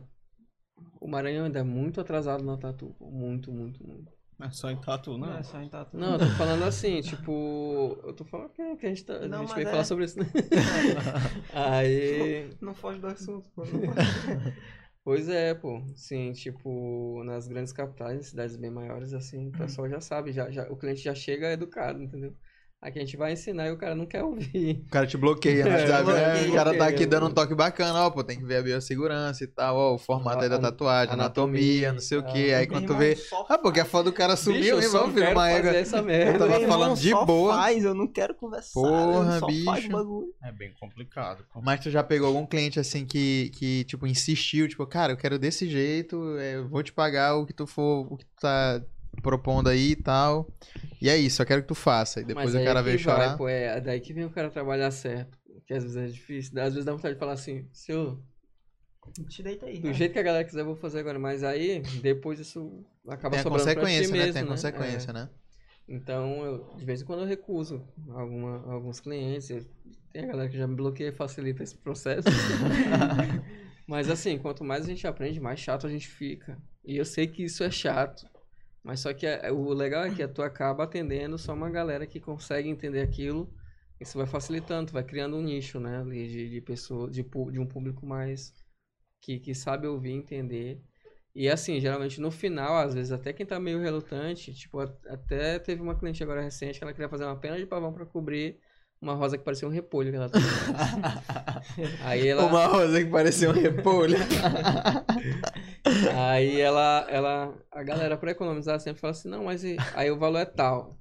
o 1.00 1.08
Maranhão 1.08 1.46
ainda 1.46 1.60
é 1.60 1.62
muito 1.62 2.00
atrasado 2.00 2.44
na 2.44 2.56
tatu. 2.58 2.94
Muito, 3.00 3.52
muito, 3.52 3.82
muito. 3.86 4.12
Não 4.38 4.46
é 4.46 4.50
só 4.50 4.70
em 4.70 4.80
tatu, 4.80 5.18
Não, 5.20 5.32
não. 5.32 5.38
é 5.38 5.42
só 5.42 5.60
em 5.60 5.68
tatu. 5.68 5.96
Não, 5.96 6.14
eu 6.14 6.20
tô 6.20 6.30
falando 6.30 6.62
assim, 6.64 7.00
tipo. 7.02 7.98
Eu 8.04 8.12
tô 8.14 8.24
falando 8.24 8.50
que, 8.50 8.76
que 8.76 8.86
a 8.86 8.88
gente, 8.90 9.04
tá, 9.04 9.14
a 9.18 9.28
Não, 9.28 9.44
gente 9.44 9.54
mas 9.54 9.54
veio 9.54 9.66
é. 9.66 9.70
falar 9.70 9.84
sobre 9.84 10.04
isso, 10.04 10.18
né? 10.18 10.26
Aí. 11.48 12.50
Não 12.60 12.74
foge 12.74 13.00
do 13.00 13.06
assunto, 13.08 13.50
pô. 13.54 13.62
Pois 15.04 15.28
é, 15.28 15.54
pô. 15.54 15.82
Sim, 15.94 16.32
tipo, 16.32 17.22
nas 17.24 17.46
grandes 17.48 17.72
capitais, 17.72 18.18
em 18.18 18.22
cidades 18.22 18.56
bem 18.56 18.70
maiores, 18.70 19.12
assim, 19.14 19.48
o 19.48 19.52
pessoal 19.52 19.88
já 19.88 20.00
sabe, 20.00 20.32
já, 20.32 20.50
já, 20.50 20.64
o 20.70 20.76
cliente 20.76 21.00
já 21.02 21.14
chega 21.14 21.52
educado, 21.52 22.02
entendeu? 22.02 22.36
Aqui 22.86 23.00
a 23.00 23.02
gente 23.04 23.16
vai 23.16 23.32
ensinar 23.32 23.66
e 23.66 23.72
o 23.72 23.76
cara 23.76 23.96
não 23.96 24.06
quer 24.06 24.22
ouvir. 24.22 24.80
O 24.86 24.90
cara 24.90 25.08
te 25.08 25.16
bloqueia, 25.16 25.64
né? 25.64 25.82
É, 25.82 26.02
bloqueia, 26.04 26.50
o 26.50 26.54
cara 26.54 26.78
tá 26.78 26.86
aqui 26.86 27.04
dando 27.04 27.26
um 27.26 27.30
toque 27.32 27.52
bacana, 27.52 28.06
ó, 28.06 28.10
pô, 28.10 28.22
tem 28.22 28.38
que 28.38 28.44
ver 28.44 28.58
a 28.58 28.62
biossegurança 28.62 29.42
e 29.42 29.48
tal, 29.48 29.76
ó, 29.76 29.94
o 29.94 29.98
formato 29.98 30.44
aí 30.44 30.48
da 30.48 30.56
tatuagem, 30.56 31.12
anatomia, 31.12 31.92
não 31.92 31.98
sei 31.98 32.18
o 32.18 32.22
tal. 32.22 32.32
que. 32.32 32.54
Aí 32.54 32.64
quando 32.68 32.86
tu 32.86 32.94
vê. 32.94 33.18
Ah, 33.48 33.58
porque 33.58 33.80
a 33.80 33.84
foto 33.84 34.04
do 34.04 34.12
cara 34.12 34.36
sumiu, 34.36 34.76
hein? 34.76 34.88
só 34.88 35.00
Vamos, 35.00 35.16
quero 35.20 35.32
uma 35.32 35.50
égua. 35.50 35.70
essa 35.74 35.96
Eu 35.96 36.04
merda. 36.04 36.46
tava 36.46 36.64
falando 36.64 36.96
de 36.96 37.10
boa. 37.10 37.54
Faz, 37.56 37.84
eu 37.84 37.92
não 37.92 38.06
quero 38.06 38.36
conversar. 38.36 38.74
Porra, 38.74 39.40
bicho. 39.44 40.32
É 40.44 40.52
bem 40.52 40.72
complicado. 40.78 41.44
pô. 41.52 41.60
Mas 41.60 41.80
tu 41.80 41.90
já 41.90 42.04
pegou 42.04 42.28
algum 42.28 42.46
cliente 42.46 42.78
assim 42.78 43.04
que, 43.04 43.50
que 43.54 43.82
tipo, 43.82 44.06
insistiu, 44.06 44.68
tipo, 44.68 44.86
cara, 44.86 45.12
eu 45.12 45.16
quero 45.16 45.40
desse 45.40 45.68
jeito, 45.68 46.36
é, 46.38 46.54
eu 46.54 46.68
vou 46.68 46.84
te 46.84 46.92
pagar 46.92 47.34
o 47.34 47.44
que 47.44 47.52
tu 47.52 47.66
for, 47.66 48.06
o 48.12 48.16
que 48.16 48.24
tu 48.24 48.40
tá 48.40 48.80
propondo 49.22 49.68
aí 49.68 49.92
e 49.92 49.96
tal. 49.96 50.48
E 51.00 51.08
é 51.08 51.16
isso, 51.16 51.40
eu 51.42 51.46
quero 51.46 51.62
que 51.62 51.68
tu 51.68 51.74
faça. 51.74 52.20
E 52.20 52.24
depois 52.24 52.52
Mas 52.52 52.62
o 52.62 52.64
cara 52.64 52.82
veio 52.82 52.96
vai, 52.96 53.04
chorar. 53.04 53.36
Pô, 53.36 53.48
é 53.48 53.80
daí 53.80 54.00
que 54.00 54.12
vem 54.12 54.24
o 54.24 54.30
cara 54.30 54.50
trabalhar 54.50 54.90
certo. 54.90 55.38
Que 55.66 55.74
às 55.74 55.82
vezes 55.82 55.96
é 55.96 56.06
difícil. 56.06 56.52
Às 56.60 56.74
vezes 56.74 56.84
dá 56.84 56.92
vontade 56.92 57.14
de 57.14 57.18
falar 57.20 57.32
assim, 57.32 57.66
seu, 57.72 58.22
Te 59.28 59.42
deita 59.42 59.66
aí. 59.66 59.76
do 59.76 59.82
cara. 59.82 59.94
jeito 59.94 60.12
que 60.12 60.18
a 60.18 60.22
galera 60.22 60.44
quiser, 60.44 60.60
eu 60.60 60.66
vou 60.66 60.76
fazer 60.76 61.00
agora. 61.00 61.18
Mas 61.18 61.42
aí, 61.42 61.80
depois 62.02 62.38
isso 62.38 62.84
acaba 63.08 63.30
Tem 63.30 63.40
a 63.40 63.42
sobrando 63.42 63.64
pra 63.64 63.72
ti 63.74 63.80
consequência, 63.80 64.12
né? 64.12 64.18
mesmo, 64.18 64.32
Tem 64.34 64.42
né? 64.42 64.48
consequência, 64.48 65.10
É. 65.10 65.12
né? 65.14 65.28
Então, 65.88 66.44
eu, 66.44 66.74
de 66.76 66.84
vez 66.84 67.02
em 67.02 67.04
quando 67.04 67.20
eu 67.22 67.26
recuso 67.26 67.86
alguma, 68.10 68.72
alguns 68.72 68.98
clientes. 69.00 69.50
Eu- 69.50 69.64
tem 70.12 70.24
a 70.24 70.26
galera 70.28 70.48
que 70.48 70.56
já 70.56 70.66
me 70.66 70.74
bloqueia 70.74 71.08
e 71.10 71.12
facilita 71.12 71.62
esse 71.62 71.76
processo. 71.76 72.26
mas 73.86 74.08
assim, 74.10 74.38
quanto 74.38 74.64
mais 74.64 74.84
a 74.84 74.88
gente 74.88 75.06
aprende, 75.06 75.38
mais 75.40 75.60
chato 75.60 75.86
a 75.86 75.90
gente 75.90 76.08
fica. 76.08 76.58
E 76.84 76.96
eu 76.96 77.04
sei 77.04 77.26
que 77.26 77.44
isso 77.44 77.62
é 77.62 77.70
chato. 77.70 78.26
Mas 78.86 79.00
só 79.00 79.12
que 79.12 79.26
é- 79.26 79.50
o 79.50 79.72
legal 79.72 80.04
é 80.04 80.14
que 80.14 80.26
tu 80.28 80.40
acaba 80.42 80.84
atendendo 80.84 81.36
só 81.36 81.52
uma 81.52 81.68
galera 81.68 82.06
que 82.06 82.20
consegue 82.20 82.68
entender 82.68 83.00
aquilo. 83.00 83.52
Isso 84.00 84.16
vai 84.16 84.28
facilitando, 84.28 84.86
tu 84.86 84.92
vai 84.92 85.02
criando 85.02 85.36
um 85.36 85.42
nicho, 85.42 85.80
né? 85.80 86.04
De, 86.04 86.48
de 86.48 86.60
pessoas, 86.60 87.12
de, 87.12 87.24
de 87.24 87.58
um 87.58 87.66
público 87.66 88.06
mais 88.06 88.54
que, 89.20 89.40
que 89.40 89.56
sabe 89.56 89.88
ouvir, 89.88 90.12
entender. 90.12 90.80
E 91.34 91.48
assim, 91.48 91.80
geralmente 91.80 92.20
no 92.20 92.30
final, 92.30 92.76
às 92.76 92.94
vezes 92.94 93.10
até 93.10 93.32
quem 93.32 93.44
tá 93.44 93.58
meio 93.58 93.80
relutante, 93.80 94.54
tipo, 94.54 94.78
até 94.78 95.58
teve 95.58 95.82
uma 95.82 95.96
cliente 95.96 96.22
agora 96.22 96.40
recente 96.40 96.78
que 96.78 96.84
ela 96.84 96.92
queria 96.92 97.08
fazer 97.08 97.24
uma 97.24 97.36
pena 97.36 97.58
de 97.58 97.66
pavão 97.66 97.92
pra 97.92 98.06
cobrir 98.06 98.60
uma 99.02 99.14
rosa 99.14 99.36
que 99.36 99.44
parecia 99.44 99.66
um 99.66 99.70
repolho 99.72 100.12
que 100.12 100.16
ela 100.16 100.28
tinha. 100.28 100.42
Aí 102.06 102.28
ela, 102.28 102.44
Uma 102.44 102.66
rosa 102.66 103.04
que 103.04 103.10
parecia 103.10 103.50
um 103.50 103.52
repolho. 103.52 104.16
aí 106.04 106.60
ela, 106.60 107.06
ela, 107.10 107.58
a 107.70 107.82
galera 107.82 108.16
pra 108.16 108.30
economizar 108.30 108.80
sempre 108.80 109.00
fala 109.00 109.12
assim, 109.12 109.28
não, 109.28 109.44
mas 109.44 109.64
e- 109.64 109.86
aí 109.92 110.10
o 110.10 110.18
valor 110.18 110.38
é 110.38 110.44
tal. 110.44 110.98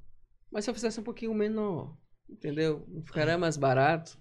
Mas 0.52 0.66
se 0.66 0.70
eu 0.72 0.76
fizesse 0.76 1.00
um 1.00 1.04
pouquinho 1.04 1.34
menor, 1.34 1.98
entendeu? 2.30 2.88
Ficaria 3.06 3.38
mais 3.38 3.58
barato? 3.58 4.18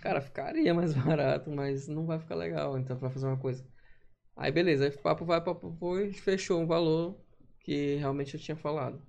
Cara, 0.00 0.20
ficaria 0.20 0.74
mais 0.74 0.94
barato, 0.96 1.50
mas 1.50 1.88
não 1.88 2.06
vai 2.06 2.18
ficar 2.18 2.36
legal, 2.36 2.78
então 2.78 2.98
pra 2.98 3.10
fazer 3.10 3.26
uma 3.26 3.38
coisa. 3.38 3.66
Aí 4.36 4.52
beleza, 4.52 4.84
aí 4.86 4.92
papo 4.92 5.24
vai, 5.26 5.42
papo 5.42 5.76
foi, 5.80 6.12
fechou 6.12 6.60
um 6.62 6.66
valor 6.66 7.18
que 7.60 7.96
realmente 7.96 8.34
eu 8.34 8.40
tinha 8.40 8.56
falado. 8.56 9.02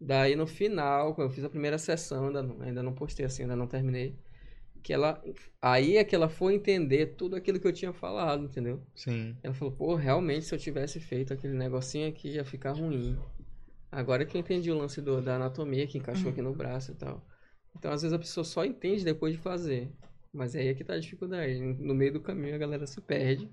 Daí 0.00 0.36
no 0.36 0.46
final, 0.46 1.14
quando 1.14 1.28
eu 1.30 1.34
fiz 1.34 1.44
a 1.44 1.50
primeira 1.50 1.78
sessão, 1.78 2.26
ainda 2.28 2.42
não, 2.42 2.60
ainda 2.62 2.82
não 2.82 2.94
postei 2.94 3.26
assim, 3.26 3.42
ainda 3.42 3.56
não 3.56 3.66
terminei. 3.66 4.18
Que 4.86 4.92
ela. 4.92 5.20
Aí 5.60 5.96
é 5.96 6.04
que 6.04 6.14
ela 6.14 6.28
foi 6.28 6.54
entender 6.54 7.16
tudo 7.16 7.34
aquilo 7.34 7.58
que 7.58 7.66
eu 7.66 7.72
tinha 7.72 7.92
falado, 7.92 8.44
entendeu? 8.44 8.80
Sim. 8.94 9.36
Ela 9.42 9.52
falou, 9.52 9.74
pô, 9.74 9.96
realmente 9.96 10.44
se 10.44 10.54
eu 10.54 10.58
tivesse 10.60 11.00
feito 11.00 11.34
aquele 11.34 11.54
negocinho 11.54 12.08
aqui 12.08 12.28
ia 12.28 12.44
ficar 12.44 12.70
ruim. 12.70 13.18
Agora 13.90 14.24
que 14.24 14.36
eu 14.36 14.40
entendi 14.40 14.70
o 14.70 14.78
lance 14.78 15.02
do, 15.02 15.20
da 15.20 15.34
anatomia 15.34 15.88
que 15.88 15.98
encaixou 15.98 16.30
aqui 16.30 16.40
no 16.40 16.54
braço 16.54 16.92
e 16.92 16.94
tal. 16.94 17.26
Então 17.76 17.90
às 17.90 18.02
vezes 18.02 18.14
a 18.14 18.18
pessoa 18.18 18.44
só 18.44 18.64
entende 18.64 19.04
depois 19.04 19.34
de 19.34 19.40
fazer. 19.40 19.90
Mas 20.32 20.54
aí 20.54 20.68
é 20.68 20.74
que 20.74 20.84
tá 20.84 20.94
a 20.94 21.00
dificuldade. 21.00 21.60
No 21.60 21.92
meio 21.92 22.12
do 22.12 22.20
caminho 22.20 22.54
a 22.54 22.58
galera 22.58 22.86
se 22.86 23.00
perde 23.00 23.50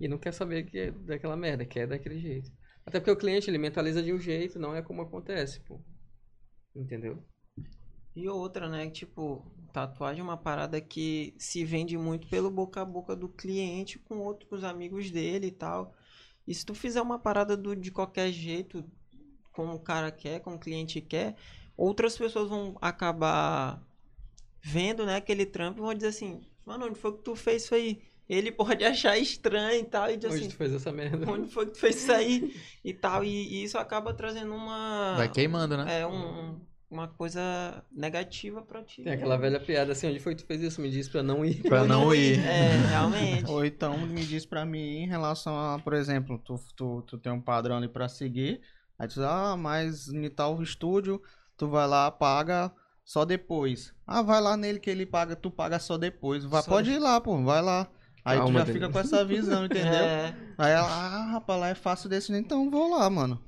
e 0.00 0.06
não 0.06 0.18
quer 0.18 0.32
saber 0.32 0.66
que 0.66 0.78
é 0.78 0.90
daquela 0.92 1.36
merda, 1.36 1.64
que 1.64 1.80
é 1.80 1.86
daquele 1.88 2.20
jeito. 2.20 2.48
Até 2.86 3.00
porque 3.00 3.10
o 3.10 3.16
cliente 3.16 3.50
ele 3.50 3.58
mentaliza 3.58 4.00
de 4.00 4.12
um 4.12 4.20
jeito, 4.20 4.56
não 4.56 4.72
é 4.72 4.82
como 4.82 5.02
acontece, 5.02 5.58
pô. 5.62 5.80
Entendeu? 6.76 7.20
E 8.14 8.28
outra, 8.28 8.68
né? 8.68 8.88
Tipo, 8.88 9.44
tatuagem 9.76 10.20
é 10.20 10.24
uma 10.24 10.38
parada 10.38 10.80
que 10.80 11.34
se 11.36 11.62
vende 11.62 11.98
muito 11.98 12.26
pelo 12.28 12.50
boca 12.50 12.80
a 12.80 12.84
boca 12.84 13.14
do 13.14 13.28
cliente 13.28 13.98
com 13.98 14.18
outros 14.20 14.64
amigos 14.64 15.10
dele 15.10 15.48
e 15.48 15.50
tal. 15.50 15.94
E 16.46 16.54
se 16.54 16.64
tu 16.64 16.74
fizer 16.74 17.02
uma 17.02 17.18
parada 17.18 17.56
do, 17.56 17.76
de 17.76 17.90
qualquer 17.90 18.32
jeito, 18.32 18.82
como 19.52 19.74
o 19.74 19.78
cara 19.78 20.10
quer, 20.10 20.40
como 20.40 20.56
o 20.56 20.58
cliente 20.58 21.00
quer, 21.02 21.36
outras 21.76 22.16
pessoas 22.16 22.48
vão 22.48 22.78
acabar 22.80 23.82
vendo, 24.62 25.04
né, 25.04 25.16
aquele 25.16 25.44
trampo 25.44 25.80
e 25.80 25.82
vão 25.82 25.92
dizer 25.92 26.08
assim, 26.08 26.40
mano, 26.64 26.86
onde 26.86 26.98
foi 26.98 27.12
que 27.12 27.22
tu 27.22 27.36
fez 27.36 27.64
isso 27.64 27.74
aí? 27.74 28.00
ele 28.28 28.50
pode 28.52 28.82
achar 28.84 29.18
estranho 29.18 29.80
e 29.80 29.84
tal, 29.84 30.10
e 30.10 30.16
diz 30.16 30.32
Hoje 30.32 30.40
assim, 30.40 30.50
tu 30.50 30.56
fez 30.56 30.72
essa 30.72 30.90
merda. 30.90 31.30
onde 31.30 31.48
foi 31.48 31.66
que 31.66 31.72
tu 31.72 31.78
fez 31.78 31.96
isso 31.96 32.10
aí 32.10 32.56
e 32.82 32.94
tal, 32.94 33.22
e, 33.22 33.28
e 33.28 33.62
isso 33.62 33.78
acaba 33.78 34.14
trazendo 34.14 34.54
uma... 34.54 35.16
Vai 35.16 35.28
queimando, 35.28 35.76
né? 35.76 36.00
É, 36.00 36.06
um, 36.06 36.58
uma 36.96 37.08
coisa 37.08 37.84
negativa 37.92 38.62
pra 38.62 38.82
ti. 38.82 39.02
Tem 39.02 39.12
aquela 39.12 39.36
velha 39.36 39.60
piada 39.60 39.92
assim, 39.92 40.08
onde 40.08 40.18
foi 40.18 40.34
que 40.34 40.42
tu 40.42 40.46
fez 40.46 40.60
isso? 40.62 40.80
Me 40.80 40.90
diz 40.90 41.08
pra 41.08 41.22
não 41.22 41.44
ir. 41.44 41.62
Pra 41.62 41.84
não 41.84 42.14
ir. 42.14 42.38
É, 42.46 42.76
realmente. 42.88 43.50
Ou 43.50 43.64
então 43.64 43.98
me 43.98 44.24
diz 44.24 44.46
pra 44.46 44.64
mim 44.64 45.02
em 45.02 45.06
relação 45.06 45.56
a, 45.58 45.78
por 45.78 45.92
exemplo, 45.92 46.38
tu, 46.38 46.58
tu, 46.74 47.02
tu 47.02 47.18
tem 47.18 47.32
um 47.32 47.40
padrão 47.40 47.76
ali 47.76 47.88
pra 47.88 48.08
seguir, 48.08 48.60
aí 48.98 49.06
tu 49.06 49.14
diz, 49.14 49.22
ah, 49.24 49.56
mas 49.56 50.08
em 50.08 50.28
tal 50.30 50.62
estúdio, 50.62 51.20
tu 51.56 51.68
vai 51.68 51.86
lá, 51.86 52.10
paga 52.10 52.72
só 53.04 53.24
depois. 53.24 53.94
Ah, 54.06 54.22
vai 54.22 54.40
lá 54.40 54.56
nele 54.56 54.80
que 54.80 54.90
ele 54.90 55.06
paga, 55.06 55.36
tu 55.36 55.50
paga 55.50 55.78
só 55.78 55.96
depois. 55.98 56.44
Vai, 56.44 56.62
Só 56.62 56.70
pode 56.70 56.90
ir 56.90 56.98
lá, 56.98 57.20
pô, 57.20 57.42
vai 57.42 57.62
lá. 57.62 57.88
Aí 58.24 58.38
tu 58.38 58.42
Calma, 58.42 58.58
já 58.58 58.64
Denis. 58.64 58.80
fica 58.80 58.92
com 58.92 58.98
essa 58.98 59.24
visão, 59.24 59.64
entendeu? 59.66 59.84
É, 59.94 60.34
Aí 60.58 60.72
ela, 60.72 60.88
ah, 60.88 61.30
rapaz, 61.32 61.60
lá 61.60 61.68
é 61.68 61.74
fácil 61.76 62.08
desse, 62.08 62.32
então 62.32 62.68
vou 62.70 62.90
lá, 62.90 63.08
mano. 63.08 63.40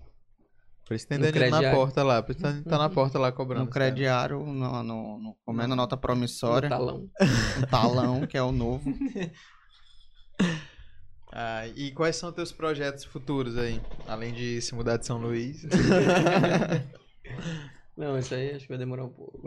Por 0.88 0.94
isso 0.94 1.06
tem 1.06 1.18
No 1.18 1.50
na 1.50 1.70
porta 1.70 2.02
lá. 2.02 2.22
Por 2.22 2.32
isso 2.32 2.40
tá, 2.64 2.78
na 2.78 2.88
porta 2.88 3.18
lá 3.18 3.30
cobrando. 3.30 3.66
No 3.66 3.70
crediário, 3.70 4.38
no, 4.38 4.82
no, 4.82 5.18
no, 5.18 5.36
comendo 5.44 5.76
nota 5.76 5.96
No 5.96 6.00
promissória, 6.00 6.66
talão. 6.66 7.06
no 7.60 7.66
talão, 7.66 8.26
que 8.26 8.38
é 8.38 8.42
o 8.42 8.50
novo. 8.50 8.90
Ah, 11.30 11.66
e 11.76 11.90
quais 11.90 12.16
são 12.16 12.32
teus 12.32 12.50
projetos 12.50 13.04
futuros 13.04 13.58
aí? 13.58 13.82
Além 14.06 14.32
de 14.32 14.62
se 14.62 14.74
mudar 14.74 14.96
de 14.96 15.04
São 15.04 15.18
Luís. 15.18 15.66
Não, 17.94 18.18
isso 18.18 18.34
aí 18.34 18.52
acho 18.52 18.60
que 18.60 18.68
vai 18.68 18.78
demorar 18.78 19.04
um 19.04 19.10
pouco. 19.10 19.38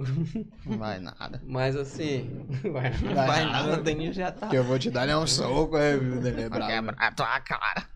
Não 0.63 0.77
vai 0.77 0.99
nada. 0.99 1.41
Mas 1.43 1.75
assim. 1.75 2.45
Vai. 2.71 2.91
vai 2.91 3.45
nada, 3.45 3.79
o 3.79 3.83
Danilo 3.83 4.13
já 4.13 4.31
tá. 4.31 4.47
que 4.47 4.57
eu 4.57 4.63
vou 4.63 4.77
te 4.77 4.91
dar 4.91 5.09
um 5.17 5.25
soco, 5.25 5.75
é, 5.75 5.97
Danilo 5.97 6.41
é 6.41 6.49
Vai 6.49 6.67
quebrar 6.67 6.95
a 6.99 7.11
tua 7.11 7.39
cara. 7.39 7.87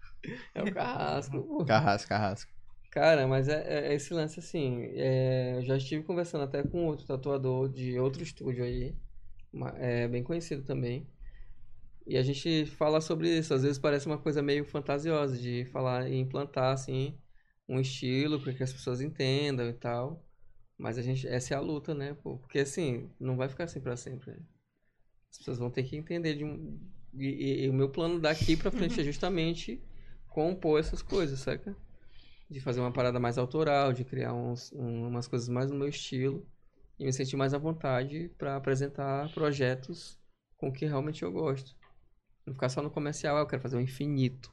É 0.56 0.64
o 0.64 0.74
carrasco. 0.74 1.44
pô. 1.44 1.66
Carrasco, 1.66 2.10
carrasco. 2.10 2.55
Cara, 2.96 3.28
mas 3.28 3.48
é, 3.50 3.90
é- 3.90 3.92
é 3.92 3.96
esse 3.96 4.14
lance 4.14 4.40
assim. 4.40 4.84
é, 4.96 5.58
eu 5.58 5.62
já 5.64 5.78
estive 5.78 6.04
conversando 6.04 6.44
até 6.46 6.64
com 6.64 6.86
outro 6.88 7.06
tatuador 7.06 7.70
de 7.70 8.00
outro 8.00 8.24
estúdio 8.24 8.64
aí. 8.64 8.96
É 9.78 10.08
bem 10.08 10.24
conhecido 10.24 10.64
também. 10.64 11.08
E 12.08 12.18
a 12.18 12.24
gente 12.24 12.66
fala 12.68 13.02
sobre 13.02 13.30
isso. 13.38 13.54
Às 13.54 13.64
vezes 13.64 13.80
parece 13.80 14.06
uma 14.08 14.18
coisa 14.18 14.42
meio 14.42 14.66
fantasiosa 14.66 15.38
de 15.38 15.66
falar 15.66 16.10
e 16.10 16.16
implantar 16.18 16.74
assim 16.74 17.18
um 17.70 17.80
estilo 17.80 18.40
para 18.42 18.54
que 18.54 18.64
as 18.64 18.74
pessoas 18.74 19.02
entendam 19.02 19.70
e 19.70 19.74
tal. 19.74 20.26
Mas 20.78 20.98
a 21.00 21.04
gente, 21.04 21.28
essa 21.28 21.54
é 21.56 21.58
a 21.58 21.62
luta, 21.62 21.96
né? 21.96 22.16
pô? 22.24 22.38
Porque 22.40 22.60
assim, 22.60 23.10
não 23.20 23.38
vai 23.38 23.50
ficar 23.50 23.66
assim 23.66 23.82
pra 23.82 23.98
sempre. 23.98 24.32
né? 24.34 24.40
As 25.32 25.40
pessoas 25.40 25.60
vão 25.60 25.72
ter 25.72 25.84
que 25.84 25.98
entender 25.98 26.36
de 26.36 26.46
um. 26.46 26.80
E, 27.16 27.26
e- 27.28 27.66
e 27.66 27.70
o 27.70 27.74
meu 27.74 27.90
plano 27.90 28.20
daqui 28.22 28.58
pra 28.58 28.72
frente 28.72 29.02
é 29.02 29.04
justamente 29.06 29.82
compor 30.30 30.80
essas 30.82 31.02
coisas, 31.04 31.40
saca? 31.42 31.76
De 32.50 32.60
fazer 32.60 32.80
uma 32.80 32.92
parada 32.92 33.20
mais 33.20 33.38
autoral, 33.38 33.92
de 33.92 34.04
criar 34.06 34.34
uns, 34.34 34.72
um- 34.74 35.08
umas 35.08 35.28
coisas 35.28 35.50
mais 35.50 35.72
no 35.72 35.78
meu 35.78 35.88
estilo 35.88 36.46
e 37.00 37.06
me 37.06 37.12
sentir 37.12 37.36
mais 37.36 37.54
à 37.54 37.58
vontade 37.58 38.30
pra 38.38 38.56
apresentar 38.56 39.32
projetos 39.34 40.20
com 40.58 40.70
o 40.70 40.72
que 40.72 40.86
realmente 40.86 41.24
eu 41.24 41.32
gosto. 41.32 41.76
Não 42.46 42.54
ficar 42.54 42.70
só 42.70 42.82
no 42.84 42.92
comercial, 42.92 43.38
ah, 43.38 43.40
eu 43.42 43.48
quero 43.48 43.62
fazer 43.62 43.78
um 43.78 43.82
infinito. 43.82 44.52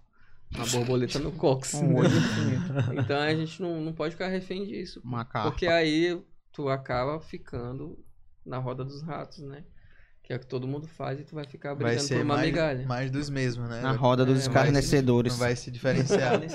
Uma 0.54 0.66
borboleta 0.66 1.18
no 1.18 1.32
cox. 1.32 1.74
Um 1.82 1.96
olho 1.96 2.08
infinito. 2.08 2.72
Então 2.98 3.18
a 3.20 3.34
gente 3.34 3.60
não, 3.60 3.80
não 3.80 3.92
pode 3.92 4.12
ficar 4.14 4.28
refém 4.28 4.66
disso. 4.66 5.00
Uma 5.04 5.24
carpa. 5.24 5.50
Porque 5.50 5.66
aí 5.66 6.20
tu 6.50 6.68
acaba 6.70 7.20
ficando 7.20 8.02
na 8.44 8.58
roda 8.58 8.84
dos 8.84 9.02
ratos, 9.02 9.38
né? 9.40 9.64
Que 10.22 10.32
é 10.32 10.36
o 10.36 10.38
que 10.40 10.46
todo 10.46 10.66
mundo 10.66 10.86
faz 10.86 11.20
e 11.20 11.24
tu 11.24 11.34
vai 11.34 11.44
ficar 11.44 11.74
Vai 11.74 11.84
brigando 11.96 12.00
por 12.00 12.06
ser 12.08 12.16
uma 12.22 12.34
mais, 12.36 12.46
migalha. 12.46 12.86
mais 12.86 13.10
dos 13.10 13.28
mesmos, 13.28 13.68
né? 13.68 13.80
Na 13.82 13.92
roda 13.92 14.24
dos 14.24 14.34
É, 14.34 14.38
vai- 14.38 14.48
escarnecedores. 14.48 15.32
Não 15.34 15.38
vai 15.40 15.54
se 15.56 15.70
diferenciar. 15.70 16.40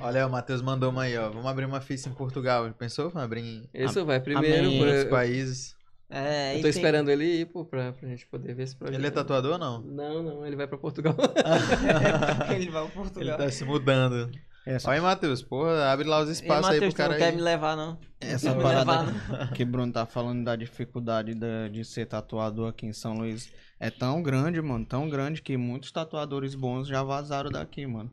Olha, 0.00 0.26
o 0.26 0.30
Matheus 0.30 0.62
mandou 0.62 0.90
uma 0.90 1.02
aí, 1.02 1.16
ó. 1.16 1.28
Vamos 1.28 1.46
abrir 1.46 1.64
uma 1.64 1.80
ficha 1.80 2.08
em 2.08 2.12
Portugal. 2.12 2.66
Já 2.66 2.72
Pensou? 2.72 3.10
Vamos 3.10 3.24
abrir 3.24 3.40
em 3.40 3.68
Isso 3.74 4.04
vai 4.04 4.20
primeiro. 4.20 4.66
amém. 4.66 4.78
pra- 4.78 4.86
outros 4.88 5.04
eu, 5.04 5.10
países. 5.10 5.76
É, 6.10 6.52
eu 6.52 6.56
tô 6.56 6.62
tem- 6.62 6.70
esperando 6.70 7.10
ele 7.10 7.24
ir, 7.24 7.46
pô, 7.46 7.64
pra, 7.64 7.92
pra 7.92 8.08
gente 8.08 8.26
poder 8.26 8.54
ver 8.54 8.62
esse 8.62 8.74
projeto. 8.76 8.98
Ele 8.98 9.06
é 9.06 9.10
tatuador 9.10 9.52
ou 9.52 9.58
não? 9.58 9.80
Não, 9.82 10.22
não, 10.22 10.46
ele 10.46 10.56
vai 10.56 10.66
pra 10.66 10.78
Portugal. 10.78 11.14
Ele 12.54 12.70
vai 12.70 12.82
pro 12.88 12.92
Ele 13.02 13.10
Portugal. 13.10 13.36
tá 13.38 13.50
se 13.50 13.64
mudando. 13.64 14.30
Essa, 14.64 14.88
Olha 14.90 14.98
aí, 14.98 15.02
Matheus. 15.02 15.42
Porra, 15.42 15.90
abre 15.92 16.06
lá 16.06 16.20
os 16.20 16.28
Ei, 16.28 16.32
espaços 16.32 16.70
aí 16.70 16.78
pro 16.78 16.88
tu 16.88 16.92
não 16.92 16.96
cara 16.96 17.16
quer 17.18 17.28
aí. 17.28 17.36
me 17.36 17.40
levar, 17.42 17.76
não? 17.76 17.98
essa 18.20 18.50
Quer 18.50 18.56
me 18.56 18.62
parada 18.62 19.02
levar, 19.02 19.12
não? 19.46 19.46
que 19.52 19.64
Bruno 19.64 19.92
tá 19.92 20.04
falando 20.06 20.44
da 20.44 20.56
dificuldade 20.56 21.34
da- 21.34 21.68
de 21.68 21.84
ser 21.84 22.06
tatuador 22.06 22.68
aqui 22.70 22.86
em 22.86 22.92
São 22.92 23.14
Luís 23.14 23.50
é 23.80 23.90
tão 23.90 24.22
grande, 24.22 24.60
mano, 24.60 24.84
tão 24.84 25.08
grande 25.08 25.40
que 25.40 25.56
muitos 25.56 25.90
tatuadores 25.92 26.54
bons 26.54 26.86
já 26.88 27.02
vazaram 27.02 27.50
daqui, 27.50 27.86
mano. 27.86 28.10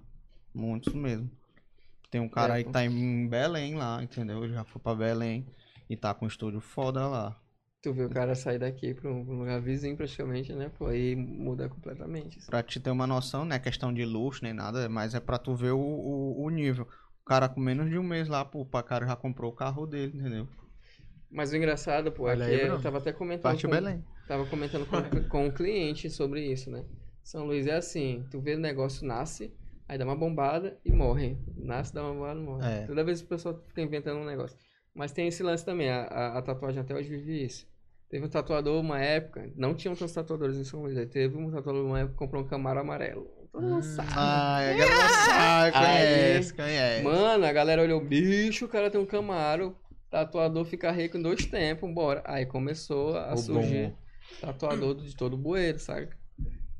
Muitos 0.53 0.93
mesmo. 0.93 1.29
Tem 2.15 2.21
um 2.21 2.29
cara 2.29 2.53
É, 2.53 2.55
aí 2.55 2.63
que 2.63 2.71
tá 2.71 2.81
em 2.85 3.27
Belém 3.27 3.75
lá, 3.75 4.01
entendeu? 4.01 4.47
Já 4.47 4.63
foi 4.63 4.81
pra 4.81 4.95
Belém 4.95 5.45
e 5.89 5.97
tá 5.97 6.13
com 6.13 6.23
um 6.23 6.29
estúdio 6.29 6.61
foda 6.61 7.05
lá. 7.09 7.37
tu 7.81 7.93
vê 7.93 8.03
o 8.03 8.09
cara 8.09 8.35
sair 8.35 8.59
daqui 8.59 8.93
pra 8.93 9.09
um 9.09 9.21
um 9.21 9.39
lugar 9.39 9.61
vizinho 9.61 9.95
praticamente, 9.95 10.51
né? 10.53 10.69
Pô, 10.77 10.87
aí 10.87 11.15
muda 11.15 11.69
completamente. 11.69 12.39
assim. 12.39 12.49
Pra 12.49 12.63
te 12.63 12.79
ter 12.79 12.89
uma 12.89 13.05
noção, 13.05 13.45
não 13.45 13.55
é 13.55 13.59
questão 13.59 13.93
de 13.93 14.03
luxo 14.05 14.43
nem 14.43 14.53
nada, 14.53 14.89
mas 14.89 15.13
é 15.13 15.19
pra 15.19 15.37
tu 15.37 15.55
ver 15.55 15.71
o, 15.71 15.79
o, 15.79 16.43
o 16.43 16.49
nível. 16.49 16.87
O 17.21 17.25
cara 17.25 17.47
com 17.49 17.59
menos 17.59 17.89
de 17.89 17.97
um 17.97 18.03
mês 18.03 18.27
lá, 18.27 18.43
pô, 18.45 18.61
o 18.61 18.83
cara 18.83 19.05
já 19.05 19.15
comprou 19.15 19.51
o 19.51 19.55
carro 19.55 19.85
dele, 19.85 20.17
entendeu? 20.17 20.47
Mas 21.31 21.51
o 21.51 21.55
engraçado, 21.57 22.11
pô, 22.11 22.27
Olha 22.27 22.45
aqui 22.45 22.51
aí, 22.51 22.55
é- 22.55 22.67
Bruno. 22.67 22.75
eu 22.75 22.81
tava 22.81 22.97
até 22.97 23.11
comentando 23.11 23.53
Partiu 23.53 23.69
com, 23.69 23.71
Belém. 23.71 24.03
Tava 24.27 24.45
comentando 24.45 24.85
com, 24.85 25.29
com 25.29 25.47
o 25.47 25.53
cliente 25.53 26.09
sobre 26.09 26.45
isso, 26.51 26.69
né? 26.71 26.83
São 27.23 27.45
Luís 27.45 27.67
é 27.67 27.75
assim, 27.75 28.23
tu 28.31 28.39
vê 28.39 28.55
o 28.55 28.59
negócio 28.59 29.05
nasce, 29.05 29.51
aí 29.87 29.97
dá 29.97 30.05
uma 30.05 30.15
bombada 30.15 30.79
e 30.83 30.91
morre. 30.91 31.37
Nasce, 31.57 31.93
dá 31.93 32.03
uma 32.03 32.13
bombada 32.13 32.39
e 32.39 32.43
morre. 32.43 32.67
É. 32.67 32.85
Toda 32.85 33.03
vez 33.03 33.21
o 33.21 33.25
pessoal 33.25 33.61
fica 33.67 33.81
inventando 33.81 34.19
um 34.19 34.25
negócio. 34.25 34.57
Mas 34.93 35.11
tem 35.11 35.27
esse 35.27 35.43
lance 35.43 35.65
também, 35.65 35.89
a, 35.89 36.03
a, 36.03 36.37
a 36.37 36.41
tatuagem 36.41 36.81
até 36.81 36.93
hoje 36.95 37.09
vive 37.09 37.43
isso. 37.45 37.67
Teve 38.09 38.25
um 38.25 38.29
tatuador 38.29 38.79
uma 38.79 38.99
época, 38.99 39.51
não 39.55 39.73
tinham 39.73 39.95
tantos 39.95 40.13
tatuadores 40.13 40.55
em 40.57 40.63
São 40.63 40.81
Luís, 40.83 40.95
aí 40.97 41.05
teve 41.07 41.35
um 41.35 41.51
tatuador 41.51 41.85
uma 41.85 41.99
época 41.99 42.13
que 42.13 42.19
comprou 42.19 42.43
um 42.43 42.47
Camaro 42.47 42.79
amarelo. 42.79 43.27
Todo 43.51 43.65
mundo 43.67 43.83
sabe. 43.83 44.09
Ah, 44.15 44.57
a 44.57 44.73
galera 44.73 45.09
sabe, 45.25 45.71
conhece, 45.73 46.53
conhece. 46.53 47.03
Mano, 47.03 47.45
a 47.45 47.51
galera 47.51 47.81
olhou, 47.81 47.99
bicho, 47.99 48.65
o 48.65 48.69
cara 48.69 48.89
tem 48.91 49.01
um 49.01 49.05
Camaro, 49.05 49.75
tatuador 50.09 50.63
fica 50.65 50.91
rico 50.91 51.17
em 51.17 51.21
dois 51.21 51.45
tempos, 51.45 51.91
bora. 51.93 52.21
Aí 52.25 52.45
começou 52.45 53.17
a 53.17 53.33
O 53.33 53.37
surgir 53.37 53.89
bom. 53.89 53.97
tatuador 54.39 54.95
de 54.95 55.15
todo 55.15 55.35
bueiro, 55.35 55.79
sabe? 55.79 56.09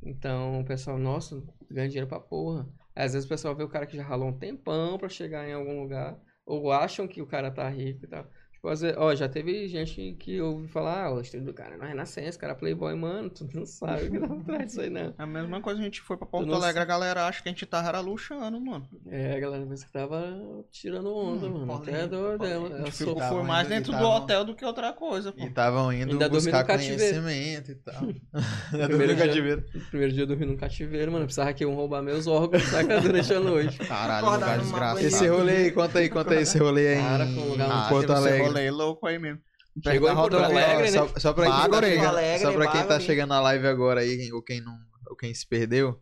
Então 0.02 0.60
o 0.60 0.64
pessoal, 0.64 0.96
nossa, 0.98 1.42
ganha 1.70 1.88
dinheiro 1.88 2.08
pra 2.08 2.20
porra. 2.20 2.66
Às 2.96 3.12
vezes 3.12 3.26
o 3.26 3.28
pessoal 3.28 3.54
vê 3.56 3.62
o 3.64 3.68
cara 3.68 3.86
que 3.86 3.96
já 3.96 4.02
ralou 4.04 4.28
um 4.28 4.38
tempão 4.38 4.98
pra 4.98 5.08
chegar 5.08 5.48
em 5.48 5.52
algum 5.52 5.82
lugar, 5.82 6.18
ou 6.44 6.72
acham 6.72 7.06
que 7.08 7.22
o 7.22 7.26
cara 7.26 7.50
tá 7.50 7.68
rico 7.68 8.04
e 8.04 8.08
tal. 8.08 8.30
Vezes, 8.68 8.94
ó, 8.96 9.14
já 9.14 9.28
teve 9.28 9.68
gente 9.68 10.16
que 10.18 10.40
ouve 10.40 10.66
falar, 10.68 11.04
ah, 11.06 11.14
o 11.14 11.20
estúdio 11.20 11.46
do 11.46 11.54
cara 11.54 11.76
não 11.76 11.84
é 11.84 11.88
renascença, 11.88 12.36
o 12.36 12.40
cara 12.40 12.52
é 12.52 12.56
playboy, 12.56 12.94
mano, 12.94 13.30
tu 13.30 13.46
não 13.54 13.64
sabe 13.66 14.06
o 14.06 14.10
que 14.10 14.18
dá 14.18 14.26
por 14.28 14.42
trás 14.44 14.66
disso 14.66 14.80
aí, 14.80 14.90
não. 14.90 15.14
É 15.18 15.22
a 15.22 15.26
mesma 15.26 15.60
coisa 15.60 15.80
a 15.80 15.84
gente 15.84 16.00
foi 16.00 16.16
pra 16.16 16.26
Porto 16.26 16.52
Alegre, 16.54 16.80
a 16.80 16.84
galera 16.84 17.26
acha 17.26 17.42
que 17.42 17.48
a 17.48 17.52
gente 17.52 17.64
tava 17.66 17.88
era 17.88 18.00
luxando, 18.00 18.60
mano. 18.60 18.88
É, 19.08 19.36
a 19.36 19.40
galera 19.40 19.64
pensa 19.66 19.86
que 19.86 19.92
tava 19.92 20.36
tirando 20.70 21.14
onda, 21.14 21.48
mano. 21.48 21.66
polêmico, 21.66 21.90
Até 21.96 22.06
doido, 22.08 22.44
A 22.44 22.78
gente 22.78 22.94
sou 22.96 23.06
ficou, 23.08 23.14
tavam 23.16 23.38
foi 23.38 23.46
mais 23.46 23.68
dentro 23.68 23.92
do 23.92 23.98
tavam- 23.98 24.16
hotel 24.16 24.44
do 24.44 24.54
que 24.54 24.64
outra 24.64 24.92
coisa, 24.92 25.32
pô. 25.32 25.40
E 25.42 25.46
estavam 25.46 25.92
indo 25.92 26.12
Ainda 26.12 26.28
buscar 26.28 26.60
no 26.62 26.66
cativeiro. 26.66 26.98
conhecimento 27.22 27.70
e 27.70 27.74
tal. 27.76 28.02
Primeiro 28.70 29.12
no 29.12 29.16
dia- 29.16 29.26
cativeiro. 29.26 29.64
No 29.74 29.80
primeiro 29.82 30.12
dia 30.12 30.22
eu 30.22 30.26
dormi 30.26 30.46
num 30.46 30.56
cativeiro, 30.56 31.12
mano. 31.12 31.24
Precisava 31.24 31.52
que 31.52 31.64
iam 31.64 31.74
roubar 31.74 32.02
meus 32.02 32.26
órgãos, 32.26 32.62
saca? 32.64 33.00
Durante 33.00 33.32
a 33.32 33.40
noite. 33.40 33.78
Caralho, 33.78 34.26
lugar 34.30 34.58
desgraçado. 34.58 35.00
Esse 35.06 35.26
rolê 35.28 35.56
aí, 35.56 35.70
conta 35.70 35.98
aí, 35.98 36.08
conta 36.08 36.34
aí 36.34 36.42
esse 36.42 36.58
rolê 36.58 36.88
aí 36.88 36.96
Cara, 37.00 37.26
foi 37.26 37.34
um 37.42 37.48
lugar 37.50 37.68
em 37.68 37.72
Ah, 37.72 37.86
Porto 37.88 38.10
Alegre. 38.12 38.55
Rolê 38.56 38.70
louco 38.70 39.06
aí 39.06 39.18
mesmo. 39.18 39.40
Chegou 39.82 40.10
em 40.10 40.14
Porto. 40.14 40.36
Alegre, 40.38 40.90
né? 40.90 40.98
Só, 40.98 41.08
só 41.18 41.32
pra 41.34 41.44
quem 41.44 41.52
tá 42.00 42.08
Alegre, 42.08 42.38
só 42.40 42.52
pra 42.52 42.66
quem 42.72 42.84
tá 42.86 42.98
chegando 43.00 43.28
na 43.30 43.40
live 43.40 43.66
agora 43.66 44.00
aí, 44.00 44.32
ou 44.32 44.42
quem, 44.42 44.60
não, 44.60 44.72
ou 45.10 45.14
quem 45.16 45.34
se 45.34 45.46
perdeu, 45.46 45.98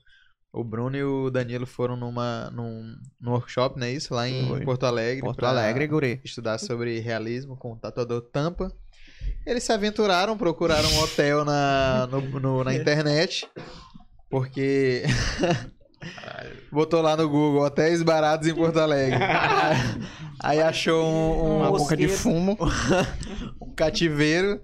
o 0.53 0.63
Bruno 0.63 0.97
e 0.97 1.03
o 1.03 1.29
Danilo 1.31 1.67
foram 1.67 1.97
numa, 1.97 2.51
num, 2.53 2.95
num 3.21 3.33
workshop, 3.33 3.77
não 3.79 3.87
é 3.89 3.91
isso? 3.93 4.15
Lá 4.15 4.29
em 4.29 4.47
Foi. 4.47 4.61
Porto 4.65 4.87
Alegre. 4.87 5.21
Porto 5.23 5.45
Alegre, 5.45 5.87
guri. 5.89 6.21
Estudar 6.25 6.59
sobre 6.59 7.01
realismo 7.01 7.57
com 7.57 7.73
o 7.73 7.77
tatuador 7.77 8.21
Tampa. 8.33 8.73
Eles 9.45 9.65
se 9.65 9.73
aventuraram, 9.73 10.39
procuraram 10.39 10.89
um 10.91 10.99
hotel 11.01 11.45
na, 11.45 12.07
no- 12.07 12.41
no- 12.41 12.63
na 12.63 12.73
internet, 12.77 13.49
porque 14.31 15.03
botou 16.71 17.01
lá 17.01 17.17
no 17.17 17.29
Google 17.29 17.63
hotéis 17.63 18.03
baratos 18.03 18.49
em 18.49 18.55
Porto 18.55 18.79
Alegre. 18.79 19.19
Aí 20.43 20.61
achou 20.61 21.05
um, 21.05 21.57
Uma 21.59 21.71
um, 21.71 21.77
boca 21.77 21.97
de 21.97 22.09
fumo. 22.09 22.57
um 23.61 23.75
cativeiro. 23.75 24.61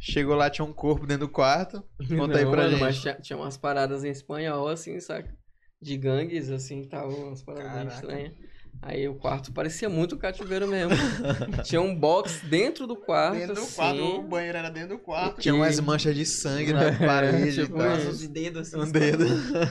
Chegou 0.00 0.34
lá, 0.34 0.48
tinha 0.48 0.64
um 0.64 0.72
corpo 0.72 1.06
dentro 1.06 1.26
do 1.26 1.32
quarto. 1.32 1.84
Conta 2.16 2.38
aí 2.38 2.44
Não, 2.44 2.50
pra 2.50 2.62
mano, 2.62 2.70
gente. 2.70 2.80
Mas 2.80 3.00
tinha, 3.00 3.14
tinha 3.14 3.38
umas 3.38 3.58
paradas 3.58 4.02
em 4.02 4.08
espanhol, 4.08 4.66
assim, 4.66 4.98
saca? 4.98 5.36
De 5.80 5.96
gangues, 5.98 6.50
assim, 6.50 6.84
tal, 6.84 7.10
umas 7.10 7.42
paradas 7.42 7.72
Caraca. 7.72 7.94
estranhas. 7.94 8.32
Aí 8.82 9.06
o 9.06 9.14
quarto 9.14 9.52
parecia 9.52 9.88
muito 9.90 10.14
um 10.14 10.18
cativeiro 10.18 10.66
mesmo. 10.66 10.92
Tinha 11.64 11.82
um 11.82 11.94
box 11.94 12.40
dentro 12.44 12.86
do 12.86 12.96
quarto. 12.96 13.36
Dentro 13.36 13.54
do 13.56 13.60
assim. 13.60 13.74
quarto, 13.76 14.02
o 14.02 14.22
banheiro 14.22 14.56
era 14.56 14.70
dentro 14.70 14.96
do 14.96 14.98
quarto. 14.98 15.40
Tinha 15.40 15.54
umas 15.54 15.78
manchas 15.80 16.14
de 16.16 16.24
sangue 16.24 16.72
na 16.72 16.90
parede 16.92 17.48
e 17.60 17.64
tipo. 17.66 17.76
Os 17.78 18.26
dedos 18.26 18.68
assim. 18.74 18.80
Um 18.80 18.90
dedo. 18.90 19.26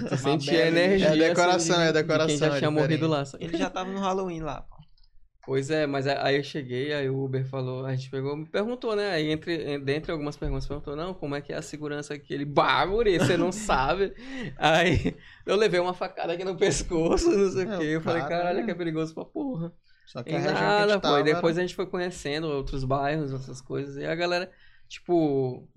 Tu 0.09 0.17
sentia 0.17 0.67
energia. 0.67 1.07
É 1.07 1.15
decoração, 1.29 1.75
assim, 1.75 1.83
de- 1.83 1.89
é 1.89 1.93
decoração, 1.93 2.27
De 2.27 2.33
quem 2.33 2.39
já 2.39 2.45
é 2.45 2.49
tinha 2.59 2.69
diferente. 2.69 2.87
morrido 2.87 3.07
lá. 3.07 3.25
sabe? 3.25 3.43
Ele 3.43 3.57
já 3.57 3.69
tava 3.69 3.89
no 3.91 3.99
Halloween 3.99 4.41
lá, 4.41 4.61
pô. 4.61 4.78
Pois 5.49 5.71
é, 5.71 5.87
mas 5.87 6.05
aí 6.05 6.37
eu 6.37 6.43
cheguei, 6.43 6.93
aí 6.93 7.09
o 7.09 7.23
Uber 7.25 7.43
falou, 7.43 7.83
a 7.83 7.95
gente 7.95 8.07
pegou, 8.11 8.37
me 8.37 8.45
perguntou, 8.45 8.95
né? 8.95 9.09
Aí 9.09 9.31
entre, 9.31 9.79
dentre 9.79 10.11
algumas 10.11 10.37
perguntas, 10.37 10.67
perguntou, 10.67 10.95
não, 10.95 11.11
como 11.11 11.33
é 11.35 11.41
que 11.41 11.51
é 11.51 11.55
a 11.55 11.61
segurança 11.63 12.13
aqui? 12.13 12.35
Ele, 12.35 12.45
bagulho, 12.45 13.11
você 13.19 13.35
não 13.35 13.51
sabe. 13.51 14.13
Aí 14.55 15.15
eu 15.47 15.55
levei 15.55 15.79
uma 15.79 15.95
facada 15.95 16.33
aqui 16.33 16.43
no 16.45 16.55
pescoço, 16.55 17.31
não 17.31 17.49
sei 17.49 17.65
o 17.65 17.73
É, 17.73 17.77
quê. 17.79 17.83
Eu 17.95 18.01
falei, 18.01 18.21
cara, 18.21 18.35
caralho, 18.43 18.63
que 18.63 18.69
é 18.69 18.75
perigoso 18.75 19.11
pra 19.15 19.25
porra. 19.25 19.73
Só 20.05 20.21
que 20.21 20.31
E 20.31 20.35
a 20.35 20.39
nada, 20.39 20.99
pô. 20.99 21.17
E 21.17 21.23
depois 21.23 21.55
era- 21.55 21.63
a 21.63 21.67
gente 21.67 21.75
foi 21.75 21.87
conhecendo 21.87 22.47
outros 22.47 22.83
bairros, 22.83 23.33
outras 23.33 23.59
coisas. 23.59 23.97
E 23.97 24.05
a 24.05 24.13
galera, 24.13 24.51
tipo, 24.87 25.67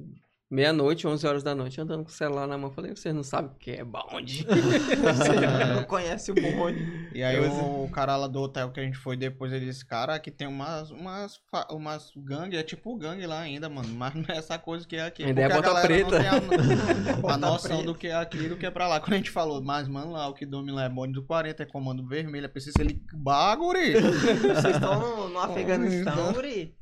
meia-noite, 0.53 1.07
11 1.07 1.27
horas 1.27 1.43
da 1.43 1.55
noite, 1.55 1.81
andando 1.81 2.05
com 2.05 2.11
o 2.11 2.13
celular 2.13 2.47
na 2.47 2.59
mão. 2.59 2.71
Falei, 2.71 2.95
vocês 2.95 3.15
não 3.15 3.23
sabem 3.23 3.51
o 3.51 3.55
que 3.55 3.71
é 3.71 3.83
bonde. 3.83 4.45
Você 4.53 5.75
não 5.75 5.85
conhece 5.85 6.31
o 6.31 6.35
bonde. 6.35 7.09
E 7.15 7.23
aí 7.23 7.41
o, 7.41 7.85
o 7.85 7.91
cara 7.91 8.17
lá 8.17 8.27
do 8.27 8.39
hotel 8.39 8.71
que 8.71 8.79
a 8.79 8.83
gente 8.83 8.99
foi 8.99 9.17
depois, 9.17 9.51
ele 9.51 9.65
disse, 9.65 9.85
cara, 9.85 10.15
aqui 10.15 10.31
tem 10.31 10.47
umas, 10.47 10.91
umas, 10.91 11.41
umas 11.71 12.13
gangue, 12.15 12.57
é 12.59 12.63
tipo 12.63 12.95
gangue 12.97 13.27
lá 13.27 13.41
ainda, 13.41 13.71
mano. 13.71 13.89
Mas 13.89 14.15
não 14.15 14.25
é 14.29 14.37
essa 14.37 14.59
coisa 14.59 14.87
que 14.87 14.97
é 14.97 15.07
aqui. 15.07 15.25
Ainda 15.25 15.41
é 15.41 15.49
bota 15.49 15.63
galera 15.63 15.87
preta. 15.87 16.11
não 16.11 16.21
tem 16.21 16.29
a, 16.29 17.33
a 17.33 17.37
noção 17.39 17.79
preta. 17.79 17.85
do 17.85 17.95
que 17.95 18.09
é 18.09 18.15
aqui 18.15 18.39
e 18.39 18.49
do 18.51 18.57
que 18.57 18.67
é 18.67 18.71
pra 18.71 18.87
lá. 18.87 19.01
Quando 19.01 19.15
a 19.15 19.17
gente 19.17 19.31
falou, 19.31 19.63
mas 19.63 19.89
mano, 19.89 20.13
lá 20.13 20.29
o 20.29 20.35
que 20.35 20.45
domina 20.45 20.77
lá 20.77 20.85
é 20.85 20.89
bonde 20.91 21.15
do 21.15 21.23
40, 21.23 21.63
é 21.63 21.67
comando 21.67 22.07
vermelho, 22.07 22.45
é 22.45 22.49
preciso 22.49 22.77
ele 22.79 23.01
baguri. 23.15 23.95
Vocês 23.95 24.75
estão 24.75 25.01
no, 25.01 25.29
no 25.31 25.39
Afeganistão, 25.39 26.35
Guri? 26.35 26.77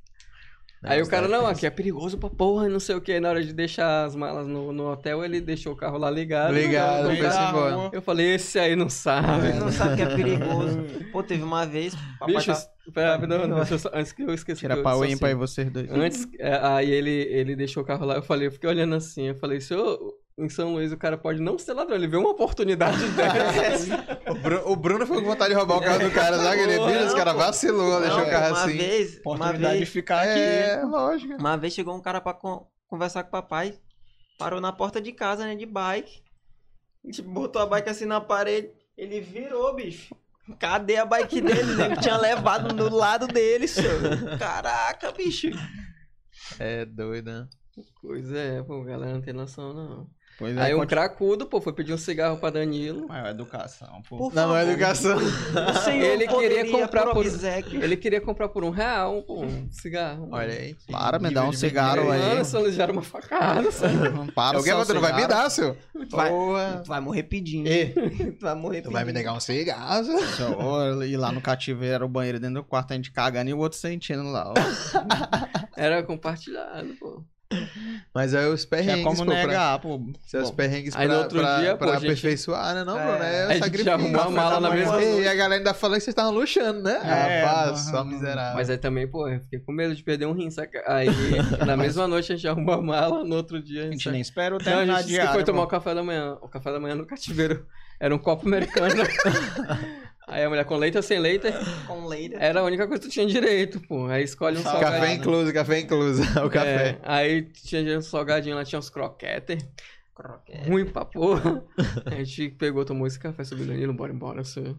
Aí 0.82 1.02
o 1.02 1.06
cara, 1.06 1.28
não, 1.28 1.46
aqui 1.46 1.66
é 1.66 1.70
perigoso 1.70 2.16
pra 2.16 2.30
porra, 2.30 2.66
e 2.66 2.70
não 2.70 2.80
sei 2.80 2.94
o 2.94 3.00
que. 3.02 3.20
Na 3.20 3.28
hora 3.28 3.44
de 3.44 3.52
deixar 3.52 4.04
as 4.04 4.16
malas 4.16 4.46
no, 4.46 4.72
no 4.72 4.90
hotel, 4.90 5.22
ele 5.22 5.38
deixou 5.40 5.74
o 5.74 5.76
carro 5.76 5.98
lá 5.98 6.10
ligado. 6.10 6.54
Ligado, 6.54 7.00
Eu 7.00 7.06
foi 7.06 7.16
falei, 7.16 7.26
assim 7.28 7.48
embora. 7.48 7.90
Eu 7.92 8.02
falei, 8.02 8.34
esse 8.34 8.58
aí 8.58 8.74
não 8.74 8.88
sabe. 8.88 9.48
Ele 9.48 9.58
não 9.60 9.70
sabe 9.72 9.96
que 9.96 10.02
é 10.02 10.06
perigoso. 10.16 10.78
Pô, 11.12 11.22
teve 11.22 11.42
uma 11.42 11.66
vez. 11.66 11.94
Bicho, 12.26 12.46
tá- 12.52 12.66
pera, 12.94 13.18
não, 13.26 13.46
não, 13.46 13.58
eu 13.58 13.78
só- 13.78 13.90
antes 13.92 14.12
que 14.12 14.22
eu 14.22 14.32
esqueça. 14.32 14.60
Tira 14.60 14.74
eu 14.76 14.82
pau 14.82 15.04
ímpar 15.04 15.26
aí 15.26 15.32
assim. 15.32 15.38
vocês 15.38 15.70
dois. 15.70 15.90
Antes, 15.90 16.26
é, 16.38 16.58
aí 16.62 16.90
ele, 16.90 17.10
ele 17.10 17.54
deixou 17.54 17.82
o 17.82 17.86
carro 17.86 18.06
lá, 18.06 18.14
eu 18.16 18.22
falei, 18.22 18.46
eu 18.48 18.52
fiquei 18.52 18.68
olhando 18.70 18.94
assim, 18.94 19.28
eu 19.28 19.34
falei, 19.34 19.60
senhor, 19.60 19.98
em 20.44 20.48
São 20.48 20.72
Luís 20.74 20.92
o 20.92 20.96
cara 20.96 21.16
pode 21.18 21.40
não 21.40 21.58
ser 21.58 21.72
ladrão, 21.74 21.94
ele 21.96 22.06
vê 22.08 22.16
uma 22.16 22.30
oportunidade 22.30 22.98
dessa. 23.12 24.20
O 24.30 24.34
Bruno, 24.34 24.62
o 24.70 24.76
Bruno 24.76 25.06
ficou 25.06 25.20
com 25.22 25.28
vontade 25.28 25.50
de 25.50 25.56
roubar 25.56 25.76
o 25.78 25.80
carro 25.80 25.98
do 26.00 26.10
cara, 26.10 26.36
sabe? 26.38 26.60
Ele, 26.60 26.78
bicho, 26.78 27.04
esse 27.06 27.14
cara 27.16 27.32
vacilou, 27.32 28.00
deixou 28.00 28.18
Não, 28.20 28.26
o 28.26 28.30
carro 28.30 28.54
uma 28.54 28.64
assim. 28.64 28.76
Vez, 28.76 29.20
uma 29.24 29.34
Oportunidade 29.34 29.72
de 29.74 29.78
vez, 29.78 29.88
ficar 29.88 30.20
aqui. 30.22 30.38
É, 30.40 30.82
lógico. 30.84 31.34
uma 31.38 31.56
vez 31.56 31.72
chegou 31.74 31.94
um 31.94 32.00
cara 32.00 32.20
pra 32.20 32.32
con- 32.34 32.66
conversar 32.88 33.22
com 33.22 33.28
o 33.28 33.32
papai. 33.32 33.78
Parou 34.38 34.60
na 34.60 34.72
porta 34.72 35.00
de 35.00 35.12
casa, 35.12 35.44
né? 35.44 35.54
De 35.54 35.66
bike. 35.66 36.22
Tipo, 37.12 37.30
botou 37.30 37.60
a 37.62 37.66
bike 37.66 37.90
assim 37.90 38.06
na 38.06 38.20
parede. 38.20 38.70
Ele 38.96 39.20
virou, 39.20 39.74
bicho. 39.74 40.14
Cadê 40.58 40.96
a 40.96 41.04
bike 41.04 41.40
dele? 41.40 41.74
né? 41.76 41.94
Tinha 41.96 42.16
levado 42.16 42.74
no 42.74 42.88
lado 42.94 43.26
dele, 43.28 43.68
senhor. 43.68 44.38
Caraca, 44.38 45.12
bicho. 45.12 45.48
É 46.58 46.84
doido, 46.84 47.30
né? 47.30 47.46
pois 48.02 48.30
é, 48.32 48.62
pô, 48.62 48.82
a 48.82 48.84
galera 48.84 49.12
não 49.14 49.20
tem 49.22 49.32
noção, 49.32 49.72
não. 49.72 50.06
Pois 50.40 50.56
Aí 50.56 50.74
um 50.74 50.78
continua- 50.78 50.86
cracudo, 50.86 51.44
pô, 51.46 51.60
foi 51.60 51.72
pedir 51.74 51.92
um 51.92 51.98
cigarro 51.98 52.38
pra 52.38 52.48
Danilo. 52.48 53.06
Maior 53.06 53.28
educação, 53.28 54.00
pô. 54.08 54.16
Por 54.16 54.32
favor. 54.32 54.54
má 54.54 54.62
educação. 54.64 55.18
O 55.18 55.78
senhor 55.84 56.02
Ele 56.06 56.26
queria 56.26 56.70
comprar 56.70 57.06
por-. 57.08 57.26
Ele 57.26 57.96
queria 57.98 58.20
comprar 58.22 58.48
por 58.48 58.64
um 58.64 58.70
real, 58.70 59.22
pô, 59.22 59.42
um 59.44 59.70
cigarro. 59.70 60.28
Olha 60.32 60.54
aí. 60.54 60.74
Para, 60.90 61.18
me 61.18 61.28
dá 61.30 61.44
um 61.44 61.52
cigarro 61.52 62.10
aí. 62.10 62.18
Mano, 62.18 62.44
só 62.46 62.60
eles 62.60 62.74
deram 62.74 62.94
uma 62.94 63.02
facada, 63.02 63.68
sabe? 63.70 63.96
Para 64.34 64.56
Alguém 64.56 64.72
mas 64.72 64.86
tu 64.88 64.94
não 64.94 65.00
vai 65.02 65.14
me 65.14 65.26
dar, 65.26 65.50
seu? 65.50 65.76
Vai, 66.10 66.30
Porra. 66.30 66.80
tu 66.82 66.88
vai 66.88 67.00
morrer 67.00 67.24
pedindo. 67.24 67.66
Ê, 67.68 67.86
Tu 67.90 68.40
vai 68.40 68.54
morrer 68.54 68.80
tu 68.80 68.90
vai 68.90 69.04
me 69.04 69.12
negar 69.12 69.34
um 69.34 69.40
cigarro, 69.40 70.04
seu? 70.04 71.02
E 71.04 71.16
lá 71.18 71.30
no 71.30 71.42
cativeiro 71.42 71.96
era 71.96 72.04
o 72.06 72.08
banheiro 72.08 72.40
dentro 72.40 72.62
do 72.62 72.64
quarto, 72.64 72.92
a 72.92 72.96
gente 72.96 73.12
cagando 73.12 73.50
e 73.50 73.52
o 73.52 73.58
outro 73.58 73.78
sentindo 73.78 74.22
lá. 74.30 74.48
Ó. 74.48 74.54
Era 75.76 76.02
compartilhado, 76.02 76.94
pô. 76.98 77.22
Mas 78.14 78.32
é 78.34 78.46
os 78.46 78.64
perrengues, 78.64 78.94
Tinha 78.94 79.04
como 79.04 79.16
pô, 79.18 79.24
pra... 79.24 79.34
negar, 79.46 79.78
pô. 79.80 80.00
São 80.26 80.42
os 80.42 80.50
perrengues 80.50 80.94
Aí 80.96 81.06
pra, 81.06 81.16
no 81.16 81.22
outro 81.22 81.38
pra, 81.40 81.58
dia, 81.60 81.70
pô, 81.72 81.78
pra 81.78 81.94
gente- 81.94 82.04
aperfeiçoar, 82.06 82.74
né? 82.74 82.84
Não, 82.84 82.98
É, 82.98 83.06
Bruno, 83.06 83.24
é 83.24 83.42
a 83.42 83.46
o 83.48 83.50
gente 83.52 83.58
sacrifício. 83.64 83.92
arrumou 83.92 84.20
a 84.20 84.30
mala 84.30 84.60
na 84.60 84.70
mesma 84.70 85.02
E 85.02 85.28
a 85.28 85.34
galera 85.34 85.56
ainda 85.60 85.74
falou 85.74 85.96
que 85.96 86.02
vocês 86.04 86.12
estavam 86.12 86.32
luxando, 86.32 86.82
né? 86.82 87.00
É, 87.02 87.44
Rapaz, 87.44 87.80
só 87.90 88.04
miserável. 88.04 88.54
Mas 88.54 88.70
aí 88.70 88.78
também, 88.78 89.06
pô, 89.08 89.28
eu 89.28 89.40
fiquei 89.40 89.58
com 89.58 89.72
medo 89.72 89.94
de 89.94 90.02
perder 90.02 90.26
um 90.26 90.32
rim, 90.32 90.50
saca? 90.50 90.82
Aí, 90.86 91.08
na 91.66 91.76
mesma 91.76 92.06
noite 92.06 92.32
a 92.32 92.36
gente 92.36 92.46
arrumou 92.48 92.74
a 92.76 92.82
mala, 92.82 93.24
no 93.24 93.36
outro 93.36 93.60
dia 93.62 93.82
a 93.82 93.84
A 93.86 93.90
gente... 93.90 93.98
gente 94.04 94.10
nem 94.12 94.20
espera 94.20 94.54
o 94.54 94.58
Não, 94.58 94.72
a 94.72 94.76
terminar 94.76 94.98
gente 95.02 95.08
disse 95.08 95.20
que 95.26 95.32
foi 95.32 95.44
tomar 95.44 95.62
o 95.62 95.66
café 95.66 95.94
da 95.94 96.02
manhã. 96.02 96.36
O 96.40 96.48
café 96.48 96.72
da 96.72 96.78
manhã 96.80 96.94
no 96.94 97.06
cativeiro 97.06 97.66
era 97.98 98.14
um 98.14 98.18
copo 98.18 98.46
americano. 98.46 98.94
Aí 100.30 100.44
a 100.44 100.48
mulher 100.48 100.64
com 100.64 100.76
leite 100.76 100.96
ou 100.96 101.02
sem 101.02 101.18
leite, 101.18 101.48
Com 101.86 102.06
leite. 102.06 102.36
era 102.38 102.60
a 102.60 102.64
única 102.64 102.86
coisa 102.86 103.02
que 103.02 103.08
tu 103.08 103.12
tinha 103.12 103.26
direito, 103.26 103.80
pô. 103.80 104.06
Aí 104.06 104.22
escolhe 104.22 104.58
um 104.58 104.62
salgadinho. 104.62 105.00
Café 105.00 105.12
incluso, 105.14 105.52
café 105.52 105.78
incluso. 105.80 106.22
o 106.46 106.48
café. 106.48 106.90
É, 106.90 106.98
aí 107.02 107.42
tinha 107.42 107.98
um 107.98 108.00
salgadinho 108.00 108.54
lá, 108.54 108.64
tinha 108.64 108.78
uns 108.78 108.88
croquetes. 108.88 109.66
Croquete. 110.14 110.68
Ruim 110.68 110.84
pra 110.86 111.04
porra. 111.04 111.64
A 112.06 112.14
gente 112.22 112.50
pegou, 112.50 112.84
tomou 112.84 113.06
esse 113.06 113.18
café 113.18 113.42
sobre 113.42 113.64
o 113.64 113.66
Danilo, 113.66 113.92
bora 113.92 114.12
embora, 114.12 114.44
senhor. 114.44 114.78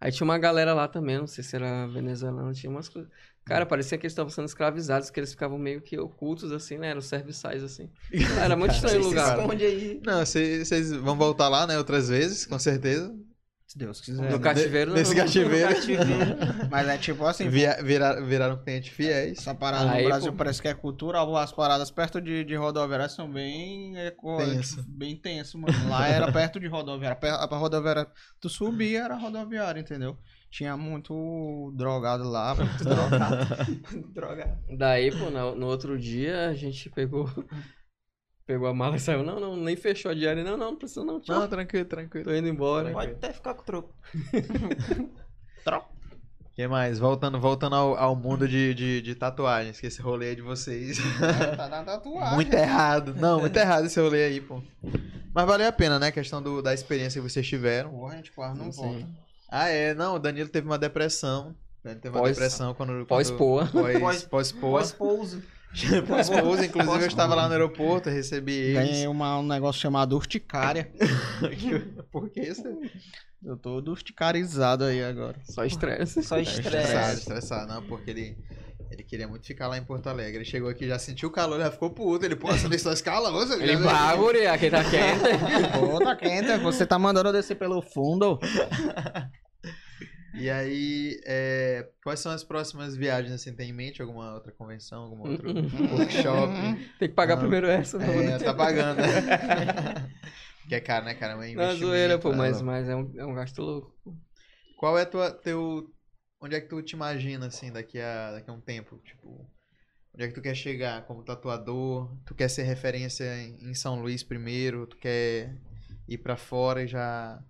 Aí 0.00 0.10
tinha 0.10 0.24
uma 0.24 0.38
galera 0.38 0.72
lá 0.74 0.88
também, 0.88 1.18
não 1.18 1.26
sei 1.26 1.44
se 1.44 1.54
era 1.54 1.86
venezuelano, 1.86 2.52
tinha 2.54 2.70
umas 2.70 2.88
coisas. 2.88 3.10
Cara, 3.44 3.66
parecia 3.66 3.98
que 3.98 4.06
eles 4.06 4.12
estavam 4.12 4.30
sendo 4.30 4.46
escravizados, 4.46 5.10
que 5.10 5.20
eles 5.20 5.30
ficavam 5.32 5.58
meio 5.58 5.80
que 5.82 5.98
ocultos, 5.98 6.52
assim, 6.52 6.78
né? 6.78 6.88
Eram 6.90 7.00
serviçais, 7.00 7.62
assim. 7.62 7.90
Era 8.42 8.56
muito 8.56 8.74
estranho 8.74 9.00
o 9.00 9.02
Se 9.02 9.08
lugar. 9.08 9.38
esconde 9.38 9.64
aí. 9.64 10.00
Não, 10.04 10.24
vocês 10.24 10.92
vão 10.92 11.16
voltar 11.16 11.48
lá, 11.48 11.66
né? 11.66 11.76
Outras 11.76 12.08
vezes, 12.08 12.46
com 12.46 12.58
certeza. 12.58 13.14
Se 13.70 13.78
Deus 13.78 14.00
quiser. 14.00 14.28
No 14.28 14.36
né? 14.36 14.38
cativeiro, 14.40 14.92
Nesse 14.92 15.14
não. 15.14 15.22
cativeiro. 15.24 15.68
Mas 16.68 16.88
é 16.88 16.98
tipo 16.98 17.24
assim, 17.24 17.48
Via- 17.48 17.80
viraram, 17.80 18.26
viraram 18.26 18.56
clientes 18.56 18.92
fiéis. 18.92 19.38
essa 19.38 19.54
parada 19.54 19.92
Aí, 19.92 20.02
no 20.02 20.08
Brasil 20.08 20.32
pô. 20.32 20.38
parece 20.38 20.60
que 20.60 20.66
é 20.66 20.74
cultural. 20.74 21.36
As 21.36 21.52
paradas 21.52 21.88
perto 21.88 22.20
de, 22.20 22.42
de 22.42 22.56
rodoviária 22.56 23.08
são 23.08 23.30
bem... 23.30 23.96
É, 23.96 24.10
co- 24.10 24.38
Tenso. 24.38 24.84
Bem 24.88 25.14
tenso, 25.14 25.56
mano. 25.56 25.72
Lá 25.88 26.08
era 26.08 26.32
perto 26.32 26.58
de 26.58 26.66
rodoviária. 26.66 27.16
A 27.32 27.46
rodoviária, 27.56 28.08
tu 28.40 28.48
subia, 28.48 29.04
era 29.04 29.14
rodoviária, 29.14 29.78
entendeu? 29.78 30.18
Tinha 30.50 30.76
muito 30.76 31.72
drogado 31.76 32.24
lá. 32.28 32.56
muito 32.56 32.82
drogado. 32.82 33.46
Droga. 34.12 34.58
Daí, 34.76 35.12
pô, 35.12 35.30
no, 35.30 35.54
no 35.54 35.66
outro 35.68 35.96
dia 35.96 36.48
a 36.48 36.54
gente 36.54 36.90
pegou. 36.90 37.30
Pegou 38.50 38.66
a 38.66 38.74
mala 38.74 38.96
e 38.96 38.98
saiu. 38.98 39.22
Não, 39.22 39.38
não, 39.38 39.56
nem 39.56 39.76
fechou 39.76 40.10
a 40.10 40.14
diária. 40.14 40.42
Não, 40.42 40.56
não, 40.56 40.72
não 40.72 40.76
precisa 40.76 41.04
não. 41.04 41.20
Tchau. 41.20 41.38
Não, 41.38 41.46
tranquilo, 41.46 41.84
tranquilo. 41.84 42.24
Tô 42.24 42.34
indo 42.34 42.48
embora. 42.48 42.90
Pode 42.90 43.12
até 43.12 43.32
ficar 43.32 43.54
com 43.54 43.62
o 43.62 43.64
troco. 43.64 43.94
O 46.50 46.52
que 46.56 46.66
mais? 46.66 46.98
Voltando, 46.98 47.38
voltando 47.40 47.76
ao, 47.76 47.96
ao 47.96 48.16
mundo 48.16 48.46
de, 48.48 48.74
de, 48.74 49.00
de 49.00 49.14
tatuagens, 49.14 49.78
que 49.80 49.86
esse 49.86 50.02
rolê 50.02 50.32
é 50.32 50.34
de 50.34 50.42
vocês. 50.42 50.98
tá 51.56 51.68
na 51.68 51.84
tatuagem. 51.84 52.34
muito 52.34 52.52
errado. 52.52 53.14
Não, 53.14 53.38
muito 53.40 53.56
errado 53.56 53.86
esse 53.86 53.98
rolê 54.00 54.24
aí, 54.24 54.40
pô. 54.40 54.60
Mas 55.32 55.46
valeu 55.46 55.68
a 55.68 55.72
pena, 55.72 55.98
né? 56.00 56.08
A 56.08 56.12
questão 56.12 56.42
do, 56.42 56.60
da 56.60 56.74
experiência 56.74 57.22
que 57.22 57.28
vocês 57.30 57.46
tiveram. 57.46 57.90
Porra, 57.90 58.14
a 58.14 58.16
gente 58.16 58.32
quase 58.32 58.58
não 58.58 58.72
Sim. 58.72 58.82
volta. 58.82 59.06
Ah, 59.48 59.68
é. 59.68 59.94
Não, 59.94 60.16
o 60.16 60.18
Danilo 60.18 60.48
teve 60.48 60.66
uma 60.66 60.76
depressão. 60.76 61.54
Ele 61.84 61.94
teve 61.94 62.14
uma 62.16 62.22
Pós- 62.22 62.32
depressão 62.36 62.74
quando. 62.74 62.90
quando- 62.90 63.06
pós-poa. 63.06 63.66
Pós, 63.72 63.98
Pós- 64.00 64.22
pós-poa. 64.24 64.80
Pós-pouso. 64.80 65.42
Pós-pouso. 66.06 66.64
Inclusive, 66.64 67.02
eu 67.04 67.06
estava 67.06 67.34
lá 67.34 67.46
no 67.46 67.52
aeroporto, 67.54 68.10
recebi 68.10 68.52
eles. 68.52 68.74
Ganhei 68.74 69.06
uma, 69.06 69.38
um 69.38 69.46
negócio 69.46 69.80
chamado 69.80 70.16
urticária. 70.16 70.90
Por 72.10 72.28
que 72.28 72.40
isso? 72.40 72.64
Eu 73.44 73.56
tô 73.56 73.76
urticarizado 73.78 74.84
aí 74.84 75.02
agora. 75.02 75.36
Só 75.44 75.64
estresse. 75.64 76.22
Só 76.22 76.38
Estressado, 76.38 76.86
estresse. 76.86 77.18
estressado. 77.20 77.72
Não, 77.72 77.82
porque 77.84 78.10
ele, 78.10 78.36
ele 78.90 79.02
queria 79.02 79.26
muito 79.26 79.46
ficar 79.46 79.66
lá 79.68 79.78
em 79.78 79.84
Porto 79.84 80.08
Alegre. 80.08 80.38
Ele 80.38 80.44
chegou 80.44 80.68
aqui, 80.68 80.86
já 80.86 80.98
sentiu 80.98 81.28
o 81.30 81.32
calor, 81.32 81.58
já 81.58 81.70
ficou 81.70 81.88
puto. 81.90 82.24
Ele, 82.26 82.36
pô, 82.36 82.48
você 82.48 82.68
deixou 82.68 82.92
escala, 82.92 83.30
você 83.30 83.54
Ele 83.54 83.76
bagulho, 83.78 84.50
aqui 84.52 84.68
tá 84.68 84.84
quente. 84.84 85.78
Pô, 85.78 85.98
tá 86.00 86.14
quente. 86.16 86.58
Você 86.58 86.84
tá 86.84 86.98
mandando 86.98 87.30
eu 87.30 87.32
descer 87.32 87.56
pelo 87.56 87.80
fundo. 87.80 88.38
E 90.34 90.48
aí, 90.48 91.20
é, 91.24 91.88
quais 92.02 92.20
são 92.20 92.30
as 92.32 92.44
próximas 92.44 92.96
viagens, 92.96 93.32
assim, 93.32 93.52
tem 93.52 93.70
em 93.70 93.72
mente? 93.72 94.00
Alguma 94.00 94.34
outra 94.34 94.52
convenção, 94.52 95.02
algum 95.02 95.28
outro 95.28 95.52
workshop? 95.92 96.52
Tem 96.98 97.08
que 97.08 97.14
pagar 97.14 97.34
Não. 97.34 97.42
primeiro 97.42 97.66
essa. 97.66 97.96
É, 97.98 98.06
poder- 98.06 98.44
tá 98.44 98.54
pagando, 98.54 99.00
né? 99.00 99.08
que 100.68 100.74
é 100.74 100.80
caro, 100.80 101.04
né, 101.04 101.14
cara? 101.14 101.32
É 101.32 101.36
um 101.36 101.44
investimento, 101.44 101.78
zoeira, 101.78 102.18
pô, 102.18 102.32
mas, 102.32 102.62
mas 102.62 102.88
é, 102.88 102.94
um, 102.94 103.12
é 103.16 103.24
um 103.24 103.34
gasto 103.34 103.60
louco. 103.60 103.94
Qual 104.76 104.98
é 104.98 105.04
tua, 105.04 105.30
teu... 105.30 105.92
Onde 106.40 106.54
é 106.56 106.60
que 106.60 106.68
tu 106.68 106.80
te 106.80 106.94
imagina, 106.94 107.46
assim, 107.46 107.70
daqui 107.70 108.00
a, 108.00 108.32
daqui 108.32 108.48
a 108.48 108.52
um 108.54 108.60
tempo? 108.60 108.96
Tipo, 109.04 109.46
onde 110.14 110.24
é 110.24 110.28
que 110.28 110.32
tu 110.32 110.40
quer 110.40 110.54
chegar 110.54 111.04
como 111.06 111.22
tatuador? 111.22 112.10
Tu 112.24 112.34
quer 112.34 112.48
ser 112.48 112.62
referência 112.62 113.24
em, 113.42 113.70
em 113.70 113.74
São 113.74 114.00
Luís 114.00 114.22
primeiro? 114.22 114.86
Tu 114.86 114.96
quer 114.96 115.54
ir 116.08 116.18
pra 116.18 116.36
fora 116.36 116.82
e 116.82 116.86
já... 116.86 117.42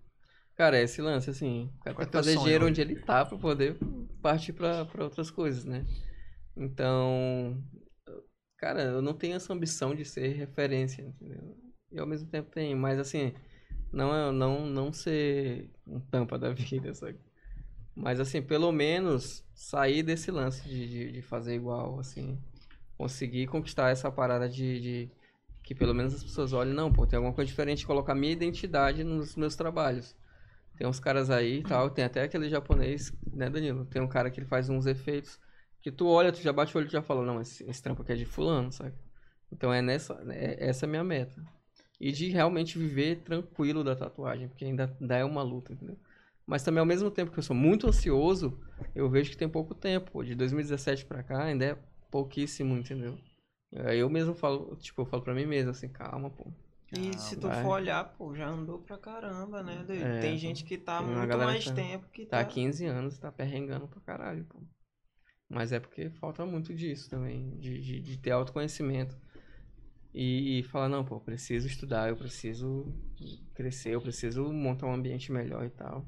Cara, 0.60 0.76
é 0.76 0.82
esse 0.82 1.00
lance, 1.00 1.30
assim, 1.30 1.70
o 1.74 1.84
cara 1.84 1.96
é 1.96 1.98
tem 2.00 2.08
teu 2.08 2.20
fazer 2.20 2.34
sonho 2.34 2.42
dinheiro 2.42 2.66
onde 2.66 2.82
ele 2.82 2.94
tá 2.94 3.24
pra 3.24 3.38
poder 3.38 3.78
partir 4.20 4.52
pra, 4.52 4.84
pra 4.84 5.04
outras 5.04 5.30
coisas, 5.30 5.64
né? 5.64 5.86
Então, 6.54 7.64
cara, 8.58 8.82
eu 8.82 9.00
não 9.00 9.14
tenho 9.14 9.36
essa 9.36 9.54
ambição 9.54 9.94
de 9.94 10.04
ser 10.04 10.34
referência, 10.34 11.00
entendeu? 11.00 11.56
E 11.90 11.98
ao 11.98 12.06
mesmo 12.06 12.28
tempo 12.28 12.50
tenho, 12.50 12.76
mas 12.76 12.98
assim, 12.98 13.32
não 13.90 14.14
é 14.14 14.30
não 14.30 14.66
não 14.66 14.92
ser 14.92 15.70
um 15.86 15.98
tampa 15.98 16.38
da 16.38 16.52
vida, 16.52 16.92
sabe? 16.92 17.18
Mas 17.96 18.20
assim, 18.20 18.42
pelo 18.42 18.70
menos 18.70 19.42
sair 19.54 20.02
desse 20.02 20.30
lance 20.30 20.68
de, 20.68 20.86
de, 20.86 21.12
de 21.12 21.22
fazer 21.22 21.54
igual, 21.54 21.98
assim, 21.98 22.38
conseguir 22.98 23.46
conquistar 23.46 23.88
essa 23.88 24.12
parada 24.12 24.46
de, 24.46 24.78
de 24.78 25.10
que 25.62 25.74
pelo 25.74 25.94
menos 25.94 26.12
as 26.12 26.22
pessoas 26.22 26.52
olhem, 26.52 26.74
não, 26.74 26.92
pô, 26.92 27.06
tem 27.06 27.16
alguma 27.16 27.32
coisa 27.32 27.48
diferente, 27.48 27.86
colocar 27.86 28.14
minha 28.14 28.34
identidade 28.34 29.02
nos 29.02 29.36
meus 29.36 29.56
trabalhos. 29.56 30.14
Tem 30.80 30.88
uns 30.88 30.98
caras 30.98 31.28
aí 31.28 31.58
e 31.58 31.62
tal, 31.62 31.90
tem 31.90 32.02
até 32.06 32.22
aquele 32.22 32.48
japonês, 32.48 33.12
né, 33.34 33.50
Danilo? 33.50 33.84
Tem 33.84 34.00
um 34.00 34.08
cara 34.08 34.30
que 34.30 34.40
ele 34.40 34.46
faz 34.46 34.70
uns 34.70 34.86
efeitos 34.86 35.38
que 35.82 35.92
tu 35.92 36.06
olha, 36.06 36.32
tu 36.32 36.40
já 36.40 36.54
bate 36.54 36.74
o 36.74 36.78
olho 36.78 36.88
e 36.88 36.90
já 36.90 37.02
fala, 37.02 37.22
não, 37.22 37.38
esse, 37.38 37.68
esse 37.68 37.82
trampo 37.82 38.00
aqui 38.00 38.12
é 38.12 38.16
de 38.16 38.24
fulano, 38.24 38.72
sabe? 38.72 38.94
Então 39.52 39.70
é 39.70 39.82
nessa, 39.82 40.18
é, 40.30 40.68
essa 40.70 40.86
é 40.86 40.88
a 40.88 40.90
minha 40.90 41.04
meta. 41.04 41.44
E 42.00 42.10
de 42.10 42.30
realmente 42.30 42.78
viver 42.78 43.16
tranquilo 43.16 43.84
da 43.84 43.94
tatuagem, 43.94 44.48
porque 44.48 44.64
ainda, 44.64 44.96
ainda 44.98 45.18
é 45.18 45.22
uma 45.22 45.42
luta, 45.42 45.70
entendeu? 45.74 45.98
Mas 46.46 46.62
também 46.62 46.80
ao 46.80 46.86
mesmo 46.86 47.10
tempo 47.10 47.30
que 47.30 47.38
eu 47.38 47.42
sou 47.42 47.54
muito 47.54 47.86
ansioso, 47.86 48.58
eu 48.94 49.06
vejo 49.10 49.30
que 49.30 49.36
tem 49.36 49.50
pouco 49.50 49.74
tempo. 49.74 50.24
De 50.24 50.34
2017 50.34 51.04
pra 51.04 51.22
cá 51.22 51.42
ainda 51.42 51.62
é 51.62 51.78
pouquíssimo, 52.10 52.74
entendeu? 52.74 53.18
Aí 53.84 53.98
Eu 53.98 54.08
mesmo 54.08 54.32
falo, 54.34 54.74
tipo, 54.76 55.02
eu 55.02 55.06
falo 55.06 55.22
pra 55.22 55.34
mim 55.34 55.44
mesmo 55.44 55.72
assim, 55.72 55.90
calma, 55.90 56.30
pô. 56.30 56.50
E 56.92 57.16
se 57.18 57.36
tu 57.36 57.46
vai. 57.46 57.62
for 57.62 57.68
olhar, 57.70 58.04
pô, 58.16 58.34
já 58.34 58.48
andou 58.48 58.80
pra 58.80 58.98
caramba, 58.98 59.62
né? 59.62 59.84
doido? 59.86 60.02
É, 60.02 60.20
Tem 60.20 60.36
gente 60.36 60.64
que 60.64 60.76
tá 60.76 61.00
muito 61.00 61.38
mais 61.38 61.62
que 61.64 61.70
tá- 61.70 61.76
tempo 61.76 62.08
que 62.08 62.26
Tá 62.26 62.40
há 62.40 62.44
tá. 62.44 62.50
15 62.50 62.84
anos, 62.86 63.18
tá 63.18 63.30
perrengando 63.30 63.86
pra 63.86 64.00
caralho, 64.00 64.44
pô. 64.46 64.60
Mas 65.48 65.72
é 65.72 65.80
porque 65.80 66.10
falta 66.10 66.44
muito 66.46 66.74
disso 66.74 67.08
também, 67.10 67.56
de, 67.58 67.80
de, 67.80 68.00
de 68.00 68.16
ter 68.18 68.30
autoconhecimento. 68.32 69.16
E, 70.12 70.58
e 70.58 70.62
falar, 70.64 70.88
não, 70.88 71.04
pô, 71.04 71.16
eu 71.16 71.20
preciso 71.20 71.68
estudar, 71.68 72.08
eu 72.08 72.16
preciso 72.16 72.92
crescer, 73.54 73.90
eu 73.94 74.00
preciso 74.00 74.52
montar 74.52 74.86
um 74.86 74.92
ambiente 74.94 75.30
melhor 75.30 75.64
e 75.64 75.70
tal. 75.70 76.04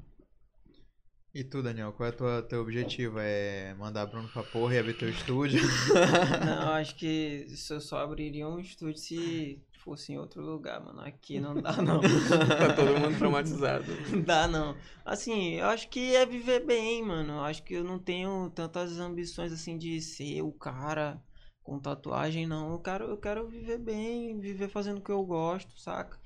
E 1.33 1.43
tu, 1.43 1.63
Daniel, 1.63 1.93
qual 1.93 2.09
é 2.09 2.11
o 2.11 2.15
tua- 2.15 2.41
teu 2.43 2.61
objetivo? 2.61 3.17
É 3.19 3.73
mandar 3.75 4.05
Bruno 4.05 4.27
pra 4.29 4.43
porra 4.43 4.75
e 4.75 4.79
abrir 4.79 4.93
teu 4.95 5.09
estúdio? 5.09 5.61
Não, 6.45 6.73
acho 6.73 6.95
que 6.95 7.47
eu 7.69 7.81
só 7.81 7.99
abriria 7.99 8.47
um 8.47 8.59
estúdio 8.59 8.97
se 8.99 9.59
fosse 9.83 10.13
em 10.13 10.17
outro 10.17 10.41
lugar, 10.41 10.79
mano. 10.79 11.01
Aqui 11.01 11.39
não 11.39 11.53
dá, 11.53 11.73
não. 11.81 11.99
tá 11.99 12.73
todo 12.73 12.99
mundo 12.99 13.17
traumatizado. 13.19 13.85
Não 14.09 14.21
dá, 14.21 14.47
não. 14.47 14.75
Assim, 15.05 15.55
eu 15.55 15.67
acho 15.67 15.89
que 15.89 16.15
é 16.15 16.25
viver 16.25 16.65
bem, 16.65 17.03
mano. 17.03 17.33
Eu 17.33 17.41
acho 17.41 17.61
que 17.63 17.73
eu 17.73 17.83
não 17.83 17.99
tenho 17.99 18.49
tantas 18.51 18.97
ambições 18.97 19.51
assim 19.51 19.77
de 19.77 19.99
ser 20.01 20.41
o 20.41 20.51
cara 20.51 21.21
com 21.61 21.79
tatuagem, 21.79 22.47
não. 22.47 22.71
Eu 22.71 22.79
quero, 22.79 23.05
eu 23.05 23.17
quero 23.17 23.47
viver 23.47 23.77
bem, 23.77 24.39
viver 24.39 24.69
fazendo 24.69 24.99
o 24.99 25.03
que 25.03 25.11
eu 25.11 25.23
gosto, 25.25 25.77
saca? 25.77 26.17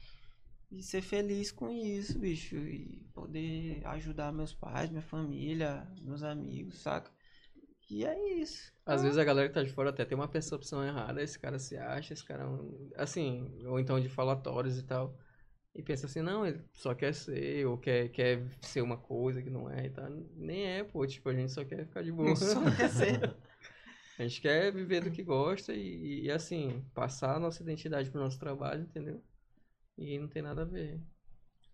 E 0.72 0.84
ser 0.84 1.02
feliz 1.02 1.52
com 1.52 1.70
isso, 1.70 2.20
bicho. 2.20 2.56
E 2.58 3.08
poder 3.14 3.82
ajudar 3.88 4.32
meus 4.32 4.54
pais, 4.54 4.90
minha 4.90 5.02
família, 5.02 5.88
meus 6.02 6.22
amigos, 6.22 6.80
saca? 6.80 7.12
E 7.90 8.06
é 8.06 8.40
isso. 8.40 8.77
Às 8.88 9.04
vezes 9.04 9.18
a 9.18 9.24
galera 9.24 9.50
que 9.50 9.54
tá 9.54 9.64
de 9.64 9.70
fora 9.72 9.90
até 9.92 10.06
tem 10.06 10.18
uma 10.18 10.28
percepção 10.28 10.84
errada, 10.84 11.22
esse 11.22 11.38
cara 11.38 11.60
se 11.60 11.78
acha, 11.78 12.14
esse 12.14 12.24
cara. 12.24 12.44
é 12.44 12.48
um- 12.48 12.90
Assim, 12.96 13.66
ou 13.66 13.80
então 13.80 14.00
de 14.00 14.10
falatórios 14.10 14.78
e 14.80 14.84
tal. 14.84 15.18
E 15.76 15.84
pensa 15.84 16.08
assim, 16.08 16.22
não, 16.22 16.46
ele 16.46 16.62
só 16.74 16.96
quer 16.96 17.14
ser, 17.14 17.68
ou 17.68 17.78
quer, 17.78 18.10
quer 18.10 18.44
ser 18.62 18.82
uma 18.82 18.98
coisa 18.98 19.42
que 19.44 19.50
não 19.50 19.70
é 19.70 19.86
e 19.88 19.90
tal. 19.92 20.10
Nem 20.36 20.66
é, 20.66 20.84
pô, 20.84 21.06
tipo, 21.06 21.30
a 21.30 21.34
gente 21.34 21.52
só 21.52 21.64
quer 21.66 21.86
ficar 21.86 22.02
de 22.04 22.12
boa. 22.12 22.34
Só 22.36 22.62
quer 22.72 22.90
ser. 22.90 23.36
A 24.20 24.24
gente 24.24 24.42
quer 24.42 24.72
viver 24.74 25.02
do 25.02 25.12
que 25.12 25.22
gosta 25.24 25.74
e, 25.74 26.24
e, 26.26 26.32
assim, 26.32 26.84
passar 26.96 27.36
a 27.36 27.40
nossa 27.40 27.62
identidade 27.62 28.10
pro 28.10 28.20
nosso 28.22 28.40
trabalho, 28.40 28.82
entendeu? 28.84 29.22
E 29.98 30.18
não 30.18 30.28
tem 30.28 30.42
nada 30.42 30.64
a 30.64 30.66
ver. 30.66 31.00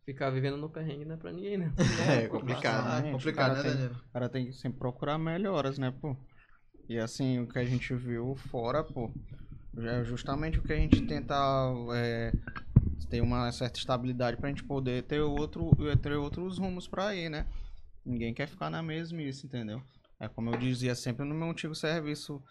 Ficar 0.05 0.29
vivendo 0.31 0.57
no 0.57 0.69
perrengue 0.69 1.05
não 1.05 1.15
é 1.15 1.17
pra 1.17 1.31
ninguém, 1.31 1.57
né? 1.57 1.71
É 2.25 2.27
complicado, 2.27 2.83
né? 2.83 3.13
Exatamente, 3.13 3.13
Complicado, 3.13 3.51
o 3.53 3.55
cara 3.55 3.63
né, 3.63 3.63
tem- 3.63 3.87
Danilo? 3.87 3.95
O 4.09 4.13
cara 4.13 4.29
tem 4.29 4.45
que 4.47 4.53
sempre 4.53 4.79
procurar 4.79 5.17
melhoras, 5.17 5.77
né, 5.77 5.91
pô? 5.91 6.15
E 6.87 6.97
assim, 6.97 7.39
o 7.39 7.47
que 7.47 7.57
a 7.57 7.65
gente 7.65 7.93
viu 7.93 8.35
fora, 8.35 8.83
pô, 8.83 9.11
é 9.77 10.03
justamente 10.03 10.59
o 10.59 10.61
que 10.61 10.73
a 10.73 10.77
gente 10.77 11.01
tenta 11.01 11.35
é, 11.95 12.31
ter 13.09 13.21
uma 13.21 13.51
certa 13.51 13.79
estabilidade 13.79 14.37
pra 14.37 14.49
gente 14.49 14.63
poder 14.63 15.03
ter, 15.03 15.21
outro, 15.21 15.71
ter 16.01 16.13
outros 16.13 16.57
rumos 16.57 16.87
pra 16.87 17.15
ir, 17.15 17.29
né? 17.29 17.45
Ninguém 18.05 18.33
quer 18.33 18.47
ficar 18.47 18.69
na 18.69 18.83
mesmice, 18.83 19.45
entendeu? 19.45 19.81
É 20.19 20.27
como 20.27 20.49
eu 20.49 20.57
dizia 20.57 20.93
sempre 20.93 21.25
no 21.25 21.33
meu 21.33 21.49
antigo 21.49 21.73
serviço, 21.73 22.41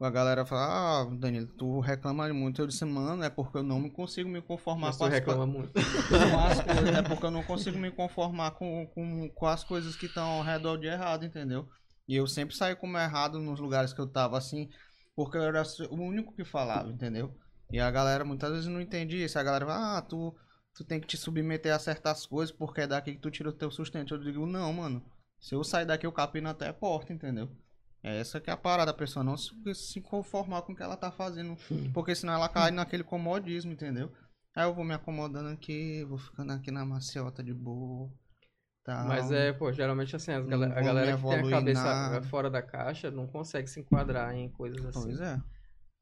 a 0.00 0.10
galera 0.10 0.44
fala, 0.44 1.02
ah, 1.02 1.04
Danilo, 1.04 1.46
tu 1.46 1.80
reclama 1.80 2.28
muito. 2.32 2.60
Eu 2.60 2.66
disse, 2.66 2.84
mano, 2.84 3.22
é 3.22 3.30
porque 3.30 3.56
eu 3.56 3.62
não 3.62 3.80
me 3.80 3.90
consigo 3.90 4.28
me 4.28 4.42
conformar 4.42 4.88
Mas 4.88 4.96
com 4.96 5.04
tu 5.04 5.08
as 5.08 5.14
reclama 5.14 5.46
muito. 5.46 5.72
com 5.72 6.38
as 6.38 6.60
coisas, 6.60 6.94
é 6.96 7.02
porque 7.02 7.26
eu 7.26 7.30
não 7.30 7.42
consigo 7.42 7.78
me 7.78 7.90
conformar 7.90 8.50
com, 8.52 8.86
com, 8.94 9.28
com 9.30 9.46
as 9.46 9.64
coisas 9.64 9.96
que 9.96 10.06
estão 10.06 10.24
ao 10.24 10.42
redor 10.42 10.76
de 10.76 10.86
errado, 10.86 11.24
entendeu? 11.24 11.66
E 12.08 12.16
eu 12.16 12.26
sempre 12.26 12.54
saí 12.54 12.76
como 12.76 12.98
errado 12.98 13.38
nos 13.38 13.58
lugares 13.58 13.92
que 13.92 14.00
eu 14.00 14.06
tava 14.06 14.38
assim, 14.38 14.70
porque 15.14 15.36
eu 15.36 15.42
era 15.42 15.62
o 15.90 15.96
único 15.96 16.34
que 16.34 16.44
falava, 16.44 16.88
entendeu? 16.88 17.34
E 17.70 17.80
a 17.80 17.90
galera 17.90 18.24
muitas 18.24 18.50
vezes 18.52 18.66
não 18.66 18.80
entende 18.80 19.22
isso. 19.22 19.38
A 19.38 19.42
galera 19.42 19.66
fala, 19.66 19.98
ah, 19.98 20.02
tu, 20.02 20.34
tu 20.74 20.84
tem 20.84 21.00
que 21.00 21.06
te 21.06 21.16
submeter 21.16 21.74
a 21.74 21.78
certas 21.78 22.24
coisas 22.26 22.54
porque 22.54 22.82
é 22.82 22.86
daqui 22.86 23.14
que 23.14 23.20
tu 23.20 23.30
tira 23.30 23.48
o 23.48 23.52
teu 23.52 23.70
sustento. 23.70 24.14
Eu 24.14 24.18
digo, 24.18 24.46
não, 24.46 24.72
mano. 24.72 25.02
Se 25.40 25.54
eu 25.54 25.64
sair 25.64 25.84
daqui, 25.84 26.06
eu 26.06 26.12
capino 26.12 26.48
até 26.48 26.68
a 26.68 26.74
porta, 26.74 27.12
entendeu? 27.12 27.50
É 28.02 28.20
essa 28.20 28.40
que 28.40 28.50
é 28.50 28.52
a 28.52 28.56
parada, 28.56 28.92
a 28.92 28.94
pessoa 28.94 29.24
não 29.24 29.36
se, 29.36 29.52
se 29.74 30.00
conformar 30.00 30.62
com 30.62 30.72
o 30.72 30.76
que 30.76 30.82
ela 30.82 30.96
tá 30.96 31.10
fazendo. 31.10 31.56
Porque 31.92 32.14
senão 32.14 32.34
ela 32.34 32.48
cai 32.48 32.70
naquele 32.70 33.02
comodismo, 33.02 33.72
entendeu? 33.72 34.12
Aí 34.54 34.64
eu 34.64 34.74
vou 34.74 34.84
me 34.84 34.94
acomodando 34.94 35.48
aqui, 35.48 36.04
vou 36.04 36.18
ficando 36.18 36.52
aqui 36.52 36.70
na 36.70 36.84
maciota 36.84 37.42
de 37.42 37.52
boa. 37.52 38.10
Tal. 38.86 39.08
Mas 39.08 39.32
é, 39.32 39.52
pô, 39.52 39.72
geralmente 39.72 40.14
assim, 40.14 40.30
as 40.30 40.46
gala- 40.46 40.66
a 40.66 40.80
galera 40.80 41.16
que 41.16 41.22
tem 41.24 41.38
a 41.40 41.50
cabeça 41.50 41.82
nada. 41.82 42.22
fora 42.22 42.48
da 42.48 42.62
caixa 42.62 43.10
não 43.10 43.26
consegue 43.26 43.68
se 43.68 43.80
enquadrar 43.80 44.32
em 44.32 44.48
coisas 44.48 44.84
assim. 44.86 45.02
Pois 45.02 45.20
é. 45.20 45.40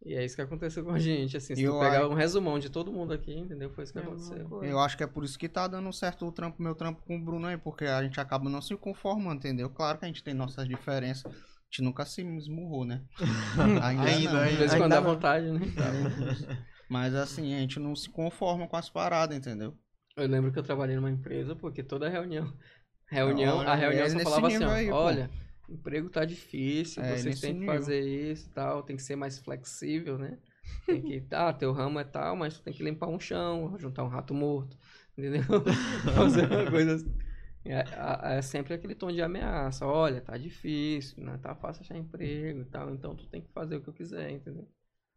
E 0.04 0.14
é 0.14 0.22
isso 0.22 0.36
que 0.36 0.42
aconteceu 0.42 0.84
com 0.84 0.90
a 0.90 0.98
gente, 0.98 1.34
assim, 1.34 1.54
se 1.54 1.62
E 1.62 1.64
tu 1.64 1.70
eu 1.72 1.80
pegar 1.80 2.00
acho- 2.00 2.10
um 2.10 2.14
resumão 2.14 2.58
de 2.58 2.68
todo 2.68 2.92
mundo 2.92 3.14
aqui, 3.14 3.32
entendeu? 3.34 3.70
Foi 3.70 3.84
isso 3.84 3.92
que 3.94 3.98
É 3.98 4.02
aconteceu. 4.02 4.62
Eu 4.62 4.78
acho 4.78 4.98
que 4.98 5.02
é 5.02 5.06
por 5.06 5.24
isso 5.24 5.38
que 5.38 5.48
tá 5.48 5.66
dando 5.66 5.90
certo 5.94 6.26
o 6.26 6.32
trampo, 6.32 6.62
meu 6.62 6.74
trampo 6.74 7.00
com 7.06 7.16
o 7.16 7.24
Bruno 7.24 7.46
aí, 7.46 7.56
porque 7.56 7.86
a 7.86 8.02
gente 8.02 8.20
acaba 8.20 8.50
não 8.50 8.60
se 8.60 8.76
conformando, 8.76 9.36
entendeu? 9.38 9.70
Claro 9.70 9.96
que 9.98 10.04
a 10.04 10.08
gente 10.08 10.22
tem 10.22 10.34
nossas 10.34 10.68
diferenças, 10.68 11.24
a 11.24 11.30
gente 11.70 11.80
nunca 11.80 12.04
se 12.04 12.20
esmurrou, 12.20 12.84
né? 12.84 13.02
Ainda, 13.82 14.02
Ainda, 14.04 14.32
não. 14.34 14.44
De 14.46 14.56
vez 14.56 14.70
em 14.72 14.74
Aí 14.74 14.80
quando 14.82 14.90
dá 14.90 14.96
tava- 14.96 15.14
vontade, 15.14 15.50
né? 15.50 15.60
Mas 16.88 17.14
assim, 17.14 17.54
a 17.54 17.58
gente 17.60 17.80
não 17.80 17.96
se 17.96 18.10
conforma 18.10 18.68
com 18.68 18.76
as 18.76 18.90
paradas, 18.90 19.34
entendeu? 19.34 19.74
Eu 20.16 20.28
lembro 20.28 20.52
que 20.52 20.58
eu 20.58 20.62
trabalhei 20.62 20.94
numa 20.94 21.10
empresa, 21.10 21.56
porque 21.56 21.82
toda 21.82 22.08
reunião. 22.08 22.52
Reunião, 23.10 23.60
a 23.60 23.74
reunião 23.74 24.08
só 24.08 24.18
falava 24.20 24.48
assim, 24.48 24.64
aí, 24.64 24.90
pô. 24.90 24.94
olha, 24.96 25.30
emprego 25.68 26.10
tá 26.10 26.24
difícil, 26.24 27.02
É, 27.02 27.16
vocês 27.16 27.40
têm 27.40 27.54
que 27.54 27.64
fazer 27.64 28.00
isso 28.00 28.48
e 28.48 28.50
tal, 28.52 28.82
tem 28.82 28.96
que 28.96 29.02
ser 29.02 29.16
mais 29.16 29.38
flexível, 29.38 30.18
né? 30.18 30.38
Tem 30.88 31.02
que, 31.02 31.20
tá, 31.20 31.52
teu 31.52 31.72
ramo 31.72 31.98
é 31.98 32.04
tal, 32.04 32.36
mas 32.36 32.54
tu 32.58 32.62
tem 32.62 32.72
que 32.74 32.82
limpar 32.82 33.08
um 33.08 33.18
chão, 33.20 33.76
juntar 33.78 34.04
um 34.04 34.08
rato 34.08 34.34
morto, 34.34 34.76
entendeu? 35.16 35.42
Fazer 36.14 36.46
uma 36.50 36.66
coisa 36.70 36.94
assim. 36.94 37.14
É, 37.64 38.36
é- 38.38 38.42
sempre 38.42 38.74
aquele 38.74 38.94
tom 38.94 39.10
de 39.10 39.22
ameaça, 39.22 39.86
olha, 39.86 40.20
tá 40.20 40.36
difícil, 40.36 41.22
não 41.24 41.38
tá 41.38 41.54
fácil 41.54 41.82
achar 41.82 41.96
emprego 41.96 42.60
e 42.60 42.64
tal, 42.66 42.90
então 42.90 43.16
tu 43.16 43.26
tem 43.28 43.40
que 43.42 43.50
fazer 43.52 43.76
o 43.76 43.82
que 43.82 43.88
eu 43.88 43.94
quiser, 43.94 44.30
entendeu? 44.30 44.68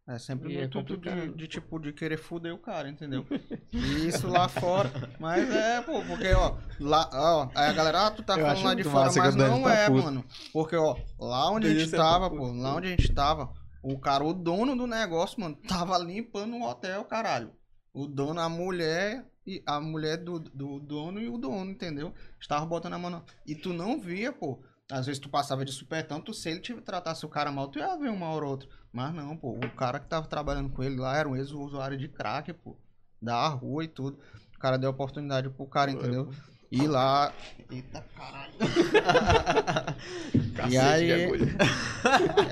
É 0.07 0.17
sempre 0.17 0.53
E 0.53 0.55
no 0.55 0.61
é 0.61 0.63
intuito 0.65 0.95
de, 0.95 1.27
de, 1.33 1.47
tipo, 1.47 1.77
de 1.77 1.91
querer 1.91 2.17
foder 2.17 2.53
o 2.53 2.57
cara, 2.57 2.89
entendeu? 2.89 3.25
E 3.73 4.07
isso 4.07 4.27
lá 4.27 4.47
fora. 4.47 4.89
Mas 5.19 5.49
é, 5.49 5.81
pô, 5.81 6.01
porque, 6.03 6.31
ó, 6.31 6.55
lá, 6.79 7.09
ó, 7.13 7.49
aí 7.53 7.69
a 7.69 7.73
galera, 7.73 8.07
ah, 8.07 8.11
tu 8.11 8.23
tá 8.23 8.39
Eu 8.39 8.45
falando 8.45 8.63
lá 8.63 8.73
de 8.73 8.83
fora, 8.85 9.11
mas 9.17 9.35
não 9.35 9.63
tá 9.63 9.73
é, 9.73 9.87
puto. 9.87 10.03
mano. 10.03 10.25
Porque, 10.53 10.75
ó, 10.77 10.95
lá 11.19 11.51
onde 11.51 11.67
a 11.67 11.73
gente 11.73 11.91
tá 11.91 11.97
tava, 11.97 12.29
pô, 12.29 12.53
lá 12.53 12.75
onde 12.75 12.87
a 12.87 12.91
gente 12.91 13.13
tava, 13.13 13.51
o 13.83 13.99
cara, 13.99 14.23
o 14.23 14.33
dono 14.33 14.77
do 14.77 14.87
negócio, 14.87 15.41
mano, 15.41 15.55
tava 15.67 15.97
limpando 15.97 16.55
o 16.55 16.63
hotel, 16.63 17.03
caralho. 17.03 17.51
O 17.93 18.07
dono, 18.07 18.39
a 18.39 18.47
mulher, 18.47 19.25
e 19.45 19.61
a 19.65 19.79
mulher 19.81 20.17
do, 20.17 20.39
do 20.39 20.79
dono 20.79 21.19
e 21.19 21.27
o 21.27 21.37
dono, 21.37 21.69
entendeu? 21.71 22.13
Estava 22.39 22.65
botando 22.65 22.93
a 22.93 22.99
mão 22.99 23.09
na... 23.09 23.23
E 23.45 23.55
tu 23.55 23.73
não 23.73 23.99
via, 23.99 24.31
pô. 24.31 24.61
Às 24.89 25.05
vezes 25.05 25.19
tu 25.19 25.27
passava 25.27 25.65
de 25.65 25.71
supetão, 25.71 26.21
tu, 26.21 26.33
se 26.33 26.49
ele 26.49 26.61
te 26.61 26.73
tratasse 26.75 27.25
o 27.25 27.29
cara 27.29 27.51
mal, 27.51 27.67
tu 27.67 27.77
ia 27.77 27.97
ver 27.97 28.09
uma 28.09 28.29
hora 28.29 28.45
ou 28.45 28.51
outra. 28.51 28.69
Mas 28.91 29.13
não, 29.13 29.35
pô. 29.35 29.51
O 29.51 29.69
cara 29.71 29.99
que 29.99 30.07
tava 30.07 30.27
trabalhando 30.27 30.69
com 30.69 30.81
ele 30.81 30.95
lá 30.95 31.17
era 31.17 31.27
um 31.27 31.35
ex-usuário 31.35 31.97
de 31.97 32.07
crack, 32.07 32.53
pô. 32.53 32.77
Da 33.21 33.47
rua 33.47 33.83
e 33.83 33.87
tudo. 33.87 34.17
O 34.55 34.59
cara 34.59 34.77
deu 34.77 34.89
oportunidade 34.89 35.49
pro 35.49 35.65
cara, 35.65 35.91
entendeu? 35.91 36.31
E 36.71 36.87
lá. 36.87 37.33
Eita 37.69 38.03
caralho. 38.15 38.53
Cacete 40.55 41.11
aí-. 41.11 41.31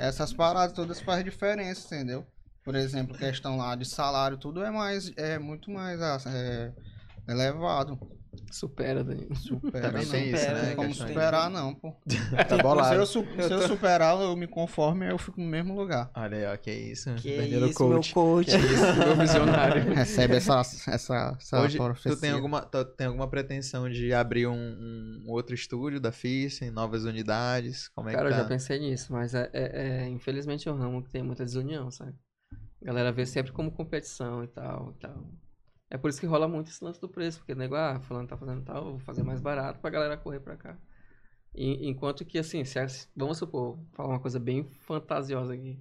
Essas 0.00 0.32
paradas 0.32 0.72
todas 0.72 1.00
fazem 1.00 1.24
diferença, 1.24 1.94
entendeu? 1.94 2.26
Por 2.62 2.74
exemplo, 2.74 3.16
questão 3.16 3.56
lá 3.56 3.74
de 3.76 3.84
salário, 3.84 4.36
tudo 4.36 4.62
é 4.62 4.70
mais. 4.70 5.10
É 5.16 5.38
muito 5.38 5.70
mais 5.70 6.02
ah, 6.02 6.18
é, 6.26 6.72
elevado. 7.28 7.98
Supera, 8.50 9.02
Danilo. 9.04 9.34
Supera, 9.36 9.88
Também 9.88 10.04
não. 10.04 10.10
tem 10.12 10.30
isso, 10.30 10.46
né? 10.52 10.74
Como 10.74 10.94
superar, 10.94 11.50
não, 11.50 11.74
pô. 11.74 11.94
Tá 12.48 12.58
bolado. 12.58 13.06
Se 13.06 13.18
eu, 13.18 13.24
se 13.26 13.52
eu 13.52 13.62
superar, 13.62 14.20
eu 14.20 14.36
me 14.36 14.46
conformo 14.46 15.04
e 15.04 15.08
eu 15.10 15.18
fico 15.18 15.40
no 15.40 15.46
mesmo 15.46 15.74
lugar. 15.74 16.10
Olha 16.14 16.36
aí, 16.36 16.46
ó, 16.54 16.56
que 16.56 16.70
isso. 16.70 17.14
Que 17.16 17.36
Danilo 17.36 17.68
isso, 17.68 17.84
meu 17.86 17.96
Coach. 17.96 18.14
coach. 18.14 18.50
Meu 18.98 19.16
visionário. 19.20 19.92
Recebe 19.94 20.36
essa, 20.36 20.60
essa, 20.60 21.36
essa 21.38 21.60
Hoje, 21.60 21.76
tu 21.78 21.84
profecia. 21.84 22.16
tem 22.20 22.30
alguma, 22.30 22.62
tu 22.62 22.84
tem 22.84 23.06
alguma 23.06 23.28
pretensão 23.28 23.88
de 23.90 24.12
abrir 24.12 24.46
um, 24.46 24.54
um 24.54 25.24
outro 25.30 25.54
estúdio 25.54 26.00
da 26.00 26.12
FIS 26.12 26.62
em 26.62 26.70
novas 26.70 27.04
unidades? 27.04 27.88
Como 27.88 28.08
é 28.08 28.12
Cara, 28.12 28.26
eu 28.28 28.30
que 28.32 28.36
já 28.38 28.42
tá? 28.42 28.48
pensei 28.48 28.78
nisso, 28.78 29.12
mas 29.12 29.34
é, 29.34 29.50
é- 29.52 30.04
é, 30.04 30.08
infelizmente 30.08 30.68
é 30.68 30.72
um 30.72 30.76
ramo 30.78 31.02
que 31.02 31.10
tem 31.10 31.22
muita 31.22 31.44
desunião, 31.44 31.90
sabe? 31.90 32.12
A 32.82 32.84
galera 32.84 33.10
vê 33.10 33.24
sempre 33.26 33.52
como 33.52 33.70
competição 33.72 34.44
e 34.44 34.46
tal, 34.48 34.92
e 34.96 35.00
tal. 35.00 35.24
É 35.90 35.96
por 35.96 36.10
isso 36.10 36.20
que 36.20 36.26
rola 36.26 36.48
muito 36.48 36.70
esse 36.70 36.82
lance 36.84 37.00
do 37.00 37.08
preço, 37.08 37.38
porque 37.38 37.52
o 37.52 37.56
nego, 37.56 37.74
ah, 37.76 38.00
fulano 38.00 38.26
tá 38.28 38.36
fazendo 38.36 38.62
tal, 38.64 38.78
eu 38.86 38.90
vou 38.92 38.98
fazer 39.00 39.22
mais 39.22 39.40
barato 39.40 39.80
pra 39.80 39.90
galera 39.90 40.16
correr 40.16 40.40
pra 40.40 40.56
cá. 40.56 40.76
E- 41.54 41.88
enquanto 41.88 42.24
que, 42.24 42.38
assim, 42.38 42.64
se, 42.64 42.78
a- 42.78 42.86
vamos 43.16 43.38
supor, 43.38 43.78
falar 43.94 44.10
uma 44.10 44.20
coisa 44.20 44.38
bem 44.40 44.64
fantasiosa 44.64 45.54
aqui, 45.54 45.78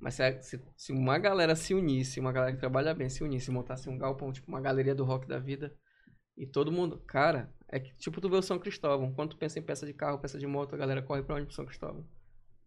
mas 0.00 0.14
se, 0.14 0.22
a- 0.22 0.42
se, 0.42 0.60
se 0.76 0.92
uma 0.92 1.18
galera 1.18 1.56
se 1.56 1.74
unisse, 1.74 2.20
uma 2.20 2.32
galera 2.32 2.52
que 2.52 2.58
trabalha 2.60 2.94
bem 2.94 3.08
se 3.10 3.24
unisse, 3.24 3.50
montasse 3.50 3.88
um 3.88 3.98
galpão, 3.98 4.32
tipo 4.32 4.48
uma 4.48 4.60
galeria 4.60 4.94
do 4.94 5.04
rock 5.04 5.26
da 5.28 5.38
vida, 5.38 5.74
e 6.36 6.46
todo 6.46 6.72
mundo, 6.72 6.98
cara, 7.06 7.52
é 7.68 7.80
que 7.80 7.94
tipo 7.96 8.20
tu 8.20 8.30
vê 8.30 8.36
o 8.36 8.42
São 8.42 8.58
Cristóvão, 8.58 9.12
quando 9.12 9.30
tu 9.30 9.38
pensa 9.38 9.58
em 9.58 9.62
peça 9.62 9.86
de 9.86 9.92
carro, 9.94 10.18
peça 10.18 10.38
de 10.38 10.46
moto, 10.46 10.74
a 10.74 10.78
galera 10.78 11.02
corre 11.02 11.22
pra 11.22 11.36
onde 11.36 11.46
pro 11.46 11.54
São 11.54 11.66
Cristóvão? 11.66 12.04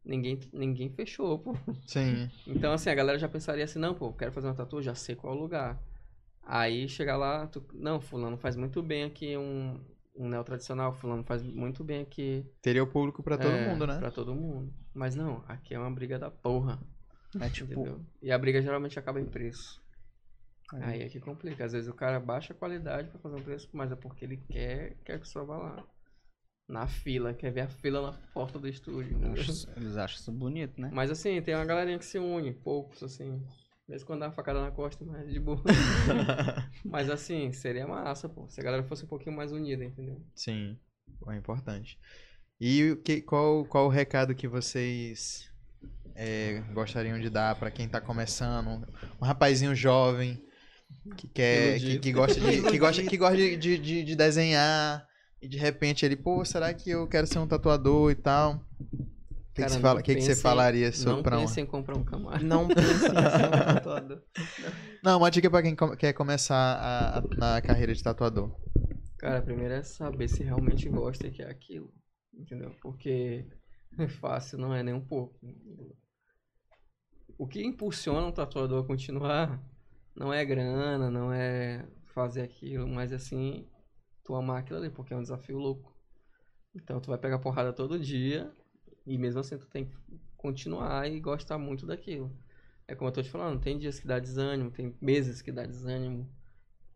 Ninguém, 0.05 0.39
ninguém 0.53 0.89
fechou, 0.91 1.39
pô. 1.39 1.55
Sim. 1.87 2.29
Então, 2.47 2.73
assim, 2.73 2.89
a 2.89 2.95
galera 2.95 3.19
já 3.19 3.29
pensaria 3.29 3.63
assim, 3.63 3.79
não, 3.79 3.93
pô, 3.95 4.13
quero 4.13 4.31
fazer 4.31 4.47
uma 4.47 4.55
tatu, 4.55 4.81
já 4.81 4.95
sei 4.95 5.15
qual 5.15 5.35
lugar. 5.35 5.79
Aí 6.53 6.85
chegar 6.89 7.15
lá, 7.15 7.47
tu, 7.47 7.65
não, 7.73 8.01
fulano 8.01 8.35
faz 8.35 8.57
muito 8.57 8.83
bem 8.83 9.05
aqui 9.05 9.37
um, 9.37 9.79
um 10.13 10.27
neo 10.27 10.43
tradicional, 10.43 10.91
fulano 10.91 11.23
faz 11.23 11.41
muito 11.41 11.81
bem 11.81 12.01
aqui. 12.01 12.45
Teria 12.61 12.83
o 12.83 12.87
público 12.87 13.23
pra 13.23 13.37
todo 13.37 13.55
é, 13.55 13.69
mundo, 13.69 13.87
né? 13.87 13.97
Pra 13.99 14.11
todo 14.11 14.35
mundo. 14.35 14.73
Mas 14.93 15.15
não, 15.15 15.45
aqui 15.47 15.73
é 15.73 15.79
uma 15.79 15.89
briga 15.89 16.19
da 16.19 16.29
porra, 16.29 16.77
É 17.39 17.47
tipo, 17.47 17.71
entendeu? 17.71 18.05
E 18.21 18.33
a 18.33 18.37
briga 18.37 18.61
geralmente 18.61 18.99
acaba 18.99 19.21
em 19.21 19.25
preço. 19.25 19.81
É. 20.73 20.83
Aí 20.83 21.01
é 21.03 21.07
que 21.07 21.21
complica. 21.21 21.63
Às 21.63 21.71
vezes 21.71 21.87
o 21.87 21.93
cara 21.93 22.19
baixa 22.19 22.51
a 22.51 22.55
qualidade 22.57 23.07
pra 23.07 23.19
fazer 23.19 23.37
um 23.37 23.43
preço, 23.43 23.69
mas 23.71 23.89
é 23.89 23.95
porque 23.95 24.25
ele 24.25 24.43
quer 24.49 24.97
que 25.05 25.11
a 25.13 25.19
pessoa 25.19 25.45
vá 25.45 25.57
lá. 25.57 25.87
Na 26.67 26.85
fila, 26.85 27.33
quer 27.33 27.51
ver 27.51 27.61
a 27.61 27.69
fila 27.69 28.01
na 28.01 28.17
porta 28.33 28.59
do 28.59 28.67
estúdio. 28.67 29.17
eles 29.77 29.95
acham 29.95 30.19
isso 30.19 30.31
bonito, 30.33 30.81
né? 30.81 30.89
Mas 30.91 31.09
assim, 31.09 31.41
tem 31.41 31.55
uma 31.55 31.63
galerinha 31.63 31.97
que 31.97 32.05
se 32.05 32.19
une, 32.19 32.51
poucos, 32.53 33.01
assim. 33.03 33.41
Em 33.89 33.99
quando 34.05 34.21
dá 34.21 34.27
uma 34.27 34.31
facada 34.31 34.61
na 34.61 34.71
costa, 34.71 35.03
mas 35.03 35.29
de 35.31 35.39
boa. 35.39 35.61
mas 36.85 37.09
assim, 37.09 37.51
seria 37.51 37.85
massa, 37.87 38.29
pô. 38.29 38.47
Se 38.49 38.59
a 38.59 38.63
galera 38.63 38.83
fosse 38.83 39.03
um 39.03 39.07
pouquinho 39.07 39.35
mais 39.35 39.51
unida, 39.51 39.83
entendeu? 39.83 40.21
Sim, 40.33 40.79
é 41.27 41.35
importante. 41.35 41.99
E 42.59 42.91
o 42.91 42.97
que, 42.97 43.21
qual, 43.21 43.65
qual 43.65 43.87
o 43.87 43.89
recado 43.89 44.35
que 44.35 44.47
vocês 44.47 45.51
é, 46.15 46.61
gostariam 46.73 47.19
de 47.19 47.29
dar 47.29 47.55
pra 47.55 47.71
quem 47.71 47.87
tá 47.89 47.99
começando? 47.99 48.87
Um 49.21 49.25
rapazinho 49.25 49.75
jovem 49.75 50.41
que 51.17 51.27
quer, 51.27 51.79
que, 51.79 51.99
que 51.99 52.11
gosta 52.13 52.39
de, 52.39 52.61
que 52.61 52.77
gosta, 52.77 53.03
que 53.03 53.17
gosta 53.17 53.35
de, 53.37 53.57
de- 53.57 54.03
de 54.03 54.15
desenhar 54.15 55.05
e 55.41 55.47
de 55.47 55.57
repente 55.57 56.05
ele, 56.05 56.15
pô, 56.15 56.45
será 56.45 56.73
que 56.73 56.91
eu 56.91 57.07
quero 57.07 57.25
ser 57.25 57.39
um 57.39 57.47
tatuador 57.47 58.11
e 58.11 58.15
tal? 58.15 58.63
O 59.51 59.53
que, 59.53 59.61
que, 59.63 59.67
Cara, 59.67 59.73
não 59.73 59.81
fala, 59.81 60.01
que, 60.01 60.15
que 60.15 60.21
você 60.21 60.35
falaria 60.35 60.91
sobre 60.93 61.15
Não 61.15 61.23
pra 61.23 61.37
um... 61.37 61.41
pense 61.41 61.59
em 61.59 61.65
comprar 61.65 61.97
um 61.97 62.03
Camaro. 62.05 62.41
Não 62.43 62.67
pense 62.69 62.89
em 62.89 62.99
ser 62.99 63.09
um 63.09 63.51
tatuador. 63.75 64.23
Não, 65.03 65.17
uma 65.17 65.29
dica 65.29 65.49
pra 65.49 65.61
quem 65.61 65.75
com- 65.75 65.93
quer 65.97 66.13
começar 66.13 66.55
a- 66.55 67.17
a- 67.17 67.21
na 67.37 67.61
carreira 67.61 67.93
de 67.93 68.01
tatuador. 68.01 68.49
Cara, 69.19 69.41
primeiro 69.41 69.73
é 69.73 69.83
saber 69.83 70.29
se 70.29 70.41
realmente 70.41 70.87
gosta 70.87 71.27
e 71.27 71.31
quer 71.31 71.49
aquilo. 71.49 71.93
Entendeu? 72.33 72.73
Porque 72.81 73.45
é 73.99 74.07
fácil, 74.07 74.57
não 74.57 74.73
é 74.73 74.81
nem 74.83 74.93
um 74.93 75.05
pouco. 75.05 75.37
entendeu? 75.43 75.97
O 77.37 77.45
que 77.45 77.61
impulsiona 77.61 78.25
um 78.27 78.31
tatuador 78.31 78.83
a 78.85 78.87
continuar 78.87 79.61
não 80.15 80.31
é 80.33 80.45
grana, 80.45 81.11
não 81.11 81.33
é 81.33 81.85
fazer 82.13 82.41
aquilo, 82.41 82.87
mas 82.87 83.11
assim, 83.11 83.67
tu 84.23 84.33
amar 84.33 84.59
aquilo 84.61 84.79
ali, 84.79 84.89
porque 84.89 85.13
é 85.13 85.17
um 85.17 85.21
desafio 85.21 85.57
louco. 85.57 85.93
Então 86.73 87.01
tu 87.01 87.07
vai 87.09 87.17
pegar 87.17 87.39
porrada 87.39 87.73
todo 87.73 87.99
dia 87.99 88.49
e 89.05 89.17
mesmo 89.17 89.39
assim 89.41 89.57
tu 89.57 89.67
tem 89.67 89.85
que 89.85 89.95
continuar 90.37 91.09
e 91.09 91.19
gostar 91.19 91.57
muito 91.57 91.85
daquilo. 91.85 92.31
É 92.87 92.95
como 92.95 93.09
eu 93.09 93.13
tô 93.13 93.23
te 93.23 93.29
falando, 93.29 93.61
tem 93.61 93.77
dias 93.77 93.99
que 93.99 94.07
dá 94.07 94.19
desânimo, 94.19 94.71
tem 94.71 94.95
meses 95.01 95.41
que 95.41 95.51
dá 95.51 95.65
desânimo, 95.65 96.29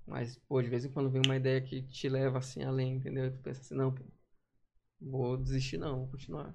mas, 0.07 0.38
pô, 0.48 0.61
de 0.61 0.69
vez 0.69 0.86
em 0.86 0.91
quando 0.91 1.10
vem 1.11 1.22
uma 1.22 1.36
ideia 1.38 1.61
que 1.61 1.84
te 1.84 2.10
leva 2.10 2.40
assim 2.40 2.64
além, 2.64 2.95
entendeu? 2.95 3.32
Tu 3.32 3.40
pensa 3.40 3.61
assim, 3.61 3.76
não, 3.76 3.94
pô, 3.94 4.03
vou 5.02 5.38
desistir 5.38 5.77
não, 5.77 5.99
vou 5.99 6.07
continuar. 6.10 6.53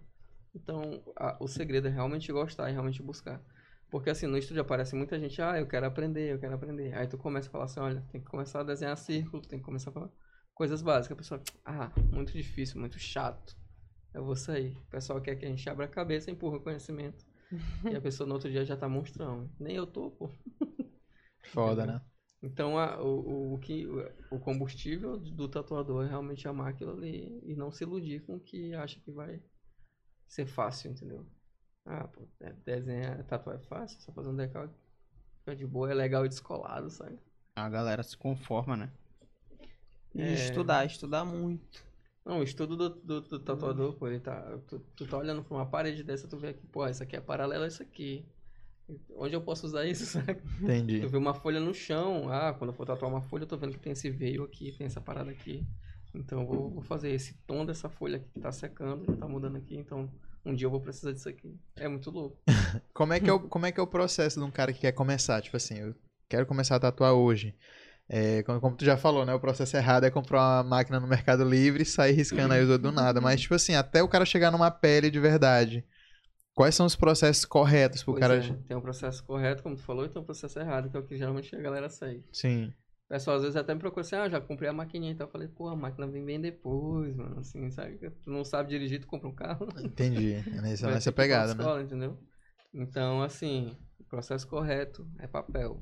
Então, 0.55 1.03
a- 1.17 1.37
o 1.41 1.49
segredo 1.49 1.89
é 1.89 1.91
realmente 1.91 2.33
gostar 2.33 2.71
e 2.71 2.73
realmente 2.73 3.03
buscar. 3.03 3.43
Porque 3.91 4.11
assim, 4.11 4.27
no 4.27 4.39
estúdio 4.39 4.63
aparece 4.63 4.97
muita 4.97 5.19
gente, 5.21 5.41
ah, 5.43 5.59
eu 5.61 5.67
quero 5.67 5.87
aprender, 5.87 6.33
eu 6.33 6.39
quero 6.41 6.55
aprender. 6.55 6.95
Aí 6.97 7.07
tu 7.09 7.19
começa 7.19 7.49
a 7.49 7.53
falar 7.53 7.65
assim, 7.67 7.81
olha, 7.81 8.03
tem 8.13 8.21
que 8.23 8.29
começar 8.31 8.61
a 8.61 8.65
desenhar 8.65 8.97
círculo, 8.97 9.43
tem 9.43 9.59
que 9.59 9.65
começar 9.65 9.91
a 9.91 9.93
falar 9.95 10.11
coisas 10.55 10.83
básicas. 10.83 11.13
A 11.17 11.17
pessoa, 11.17 11.43
ah, 11.65 11.93
muito 12.13 12.33
difícil, 12.33 12.81
muito 12.81 12.99
chato. 12.99 13.57
Eu 14.15 14.25
vou 14.25 14.37
sair. 14.37 14.77
O 14.77 14.91
pessoal 14.91 15.21
quer 15.21 15.37
que 15.37 15.45
a 15.47 15.49
gente 15.49 15.69
abra 15.69 15.85
a 15.87 15.89
cabeça 15.89 16.31
e 16.31 16.35
empurra 16.35 16.57
o 16.59 16.61
conhecimento. 16.61 17.25
e 17.91 17.97
a 17.97 18.01
pessoa 18.03 18.27
no 18.29 18.35
outro 18.35 18.51
dia 18.51 18.65
já 18.65 18.77
tá 18.77 18.89
monstrão. 18.89 19.51
Nem 19.61 19.77
eu 19.77 19.87
tô, 19.87 20.11
pô. 20.13 20.31
Foda, 21.43 21.85
né? 21.87 22.01
Então, 22.43 22.79
a- 22.79 23.01
o, 23.03 23.53
o, 23.53 23.55
o 23.55 23.59
que, 23.59 23.87
o 24.31 24.39
combustível 24.39 25.19
do 25.19 25.49
tatuador 25.49 26.05
é 26.05 26.09
realmente 26.09 26.49
amar 26.49 26.69
aquilo 26.71 26.93
ali 26.93 27.39
e 27.45 27.55
não 27.55 27.71
se 27.71 27.85
iludir 27.85 28.23
com 28.23 28.37
o 28.37 28.41
que 28.41 28.75
acha 28.75 28.99
que 29.01 29.11
vai 29.13 29.43
ser 30.29 30.47
fácil, 30.47 30.91
entendeu? 30.93 31.27
Ah, 31.87 32.09
pô, 32.09 32.29
é, 32.41 32.53
desenhar, 32.53 33.25
tatuar 33.27 33.57
é 33.57 33.61
fácil, 33.61 34.01
só 34.03 34.13
fazer 34.13 34.29
um 34.31 34.37
decalque 34.37 34.75
fica 35.41 35.57
de 35.57 35.67
boa, 35.67 35.91
é 35.91 35.95
legal 35.95 36.27
e 36.27 36.31
descolado, 36.31 36.91
sabe? 36.91 37.19
A 37.55 37.69
galera 37.69 38.03
se 38.03 38.17
conforma, 38.17 38.77
né? 38.77 38.91
E 40.15 40.33
É. 40.33 40.33
estudar, 40.33 40.85
estudar 40.87 41.25
muito. 41.25 41.85
Não, 42.31 42.39
o 42.39 42.43
estudo 42.45 42.77
do, 42.77 42.91
do, 42.91 43.21
do 43.23 43.41
tatuador, 43.41 43.95
pô, 43.95 44.07
ele 44.07 44.21
tá. 44.21 44.57
Tu, 44.69 44.79
tu 44.95 45.05
tá 45.05 45.19
olhando 45.19 45.43
pra 45.43 45.57
uma 45.57 45.67
parede 45.67 46.05
dessa, 46.05 46.29
tu 46.29 46.37
vê 46.37 46.53
que, 46.53 46.65
pô, 46.65 46.87
isso 46.87 47.03
aqui 47.03 47.17
é 47.17 47.21
paralela 47.21 47.65
a 47.65 47.69
isso 47.69 47.83
aqui. 47.83 48.25
Onde 49.17 49.35
eu 49.35 49.41
posso 49.41 49.67
usar 49.67 49.85
isso, 49.85 50.07
sabe? 50.07 50.41
Entendi. 50.63 51.01
Tu 51.01 51.09
vê 51.09 51.19
uma 51.19 51.35
folha 51.35 51.59
no 51.59 51.75
chão, 51.75 52.29
ah, 52.33 52.55
quando 52.57 52.71
eu 52.71 52.75
for 52.75 52.87
tatuar 52.87 53.11
uma 53.11 53.21
folha, 53.21 53.43
eu 53.43 53.49
tô 53.49 53.57
vendo 53.57 53.73
que 53.73 53.81
tem 53.81 53.95
esse 53.95 54.09
veio 54.09 54.45
aqui, 54.45 54.71
tem 54.71 54.87
essa 54.87 55.01
parada 55.01 55.29
aqui. 55.29 55.67
Então 56.15 56.43
eu 56.43 56.47
vou, 56.47 56.71
vou 56.71 56.83
fazer 56.83 57.11
esse 57.11 57.35
tom 57.49 57.67
dessa 57.67 57.89
folha 57.89 58.19
aqui 58.19 58.29
que 58.33 58.39
tá 58.39 58.53
secando, 58.53 59.05
já 59.07 59.17
tá 59.17 59.27
mudando 59.27 59.57
aqui, 59.57 59.77
então 59.77 60.09
um 60.45 60.55
dia 60.55 60.67
eu 60.67 60.71
vou 60.71 60.81
precisar 60.81 61.11
disso 61.11 61.29
aqui. 61.29 61.59
É 61.75 61.89
muito 61.89 62.13
louco. 62.13 62.39
Como 62.95 63.13
é, 63.13 63.19
que 63.19 63.29
é 63.29 63.33
o, 63.33 63.41
como 63.41 63.67
é 63.67 63.73
que 63.73 63.81
é 63.81 63.83
o 63.83 63.89
processo 63.89 64.39
de 64.39 64.47
um 64.47 64.53
cara 64.53 64.73
que 64.73 64.81
quer 64.81 64.93
começar? 64.93 65.43
Tipo 65.43 65.57
assim, 65.57 65.79
eu 65.79 65.97
quero 66.29 66.47
começar 66.47 66.77
a 66.77 66.81
tatuar 66.81 67.13
hoje. 67.13 67.57
É, 68.13 68.43
como, 68.43 68.61
como 68.61 68.77
tu 68.77 68.85
já 68.85 68.97
falou, 68.97 69.25
né? 69.25 69.33
O 69.33 69.39
processo 69.39 69.77
errado 69.77 70.03
é 70.03 70.11
comprar 70.11 70.41
uma 70.41 70.65
máquina 70.65 70.99
no 70.99 71.07
Mercado 71.07 71.45
Livre 71.45 71.85
e 71.85 71.87
sair 71.87 72.11
riscando 72.13 72.53
aí 72.53 72.61
os 72.61 72.69
outros 72.69 72.91
do 72.91 72.95
nada. 72.95 73.21
Mas, 73.21 73.41
tipo 73.41 73.55
assim, 73.55 73.77
até 73.77 74.03
o 74.03 74.09
cara 74.09 74.25
chegar 74.25 74.51
numa 74.51 74.69
pele 74.69 75.13
de 75.13 75.21
verdade. 75.21 75.85
Quais 76.53 76.75
são 76.75 76.87
os 76.87 76.97
processos 76.97 77.45
corretos 77.45 78.03
pro 78.03 78.15
Pois 78.15 78.21
cara. 78.21 78.35
é, 78.35 78.53
tem 78.67 78.77
um 78.77 78.81
processo 78.81 79.25
correto, 79.25 79.63
como 79.63 79.77
tu 79.77 79.83
falou, 79.83 80.05
e 80.05 80.09
tem 80.09 80.21
um 80.21 80.25
processo 80.25 80.59
errado, 80.59 80.91
que 80.91 80.97
é 80.97 81.01
o 81.01 81.05
que 81.05 81.17
geralmente 81.17 81.55
a 81.55 81.61
galera 81.61 81.89
segue. 81.89 82.25
Sim. 82.33 82.75
O 83.07 83.09
pessoal 83.11 83.37
às 83.37 83.43
vezes 83.43 83.57
até 83.57 83.73
me 83.75 83.81
procura 83.81 84.01
assim, 84.01 84.17
ah, 84.17 84.29
já 84.29 84.41
comprei 84.41 84.69
a 84.69 84.73
maquininha, 84.73 85.13
então 85.13 85.29
eu 85.29 85.31
falei, 85.31 85.47
pô, 85.47 85.69
a 85.69 85.77
máquina 85.77 86.09
vem 86.09 86.25
bem 86.25 86.41
depois, 86.41 87.15
mano, 87.15 87.39
assim, 87.39 87.71
sabe? 87.71 87.99
Tu 88.23 88.31
não 88.31 88.45
sabe 88.45 88.71
dirigir, 88.71 89.01
tu 89.01 89.07
compra 89.07 89.29
um 89.29 89.35
carro. 89.35 89.69
Entendi. 89.83 90.35
É 90.35 90.61
nessa, 90.61 91.13
pegada, 91.13 91.55
né? 91.55 91.61
escola, 91.61 91.83
entendeu? 91.83 92.19
Então, 92.75 93.23
assim, 93.23 93.77
o 94.01 94.05
processo 94.05 94.47
correto 94.49 95.09
é 95.21 95.29
papel. 95.29 95.81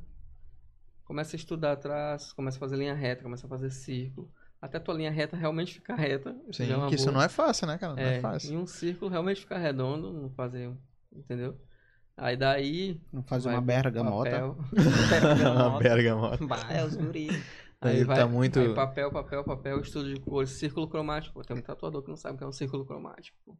Começa 1.09 1.35
a 1.35 1.39
estudar 1.39 1.73
atrás, 1.73 2.33
começa 2.35 2.59
a 2.59 2.61
fazer 2.61 2.77
linha 2.77 2.93
reta, 2.95 3.23
começa 3.23 3.47
a 3.47 3.49
fazer 3.49 3.71
círculo. 3.71 4.31
Até 4.61 4.79
tua 4.79 4.95
linha 4.95 5.11
reta 5.11 5.37
realmente 5.39 5.73
ficar 5.75 5.95
reta. 5.95 6.37
Sim, 6.53 6.71
é 6.71 6.89
que 6.89 6.97
isso 6.97 7.11
não 7.11 7.23
é 7.23 7.31
fácil, 7.31 7.67
né, 7.67 7.79
cara? 7.79 7.95
Não 7.95 8.03
é, 8.03 8.17
É, 8.19 8.21
fácil. 8.21 8.53
e 8.53 8.57
um 8.59 8.67
círculo 8.67 9.11
realmente 9.11 9.41
ficar 9.41 9.57
redondo, 9.57 10.13
não 10.13 10.29
fazer, 10.31 10.69
um- 10.69 10.77
entendeu? 11.11 11.59
Aí 12.15 12.37
daí... 12.37 13.01
Vamos 13.11 13.27
fazer 13.29 13.49
uma 13.49 13.61
bergamota. 13.63 14.31
papel. 14.31 14.59
Uma 15.57 15.79
bergamota. 15.79 16.47
Bah, 16.47 16.67
é 16.71 16.85
os 16.85 16.95
guri. 16.95 17.29
Aí 17.81 18.03
vai, 18.05 18.17
tá 18.19 18.27
muito- 18.27 18.59
aí 18.59 18.75
papel, 18.75 19.11
papel, 19.13 19.45
papel, 19.45 19.81
estudo 19.81 20.13
de 20.13 20.21
cores, 20.21 20.51
círculo 20.51 20.89
cromático. 20.89 21.33
Pô, 21.35 21.43
tem 21.45 21.57
um 21.57 21.63
tatuador 21.63 22.03
que 22.03 22.09
não 22.11 22.17
sabe 22.17 22.35
o 22.35 22.39
que 22.39 22.43
é 22.45 22.47
um 22.47 22.53
círculo 22.53 22.85
cromático. 22.85 23.39
pô. 23.47 23.57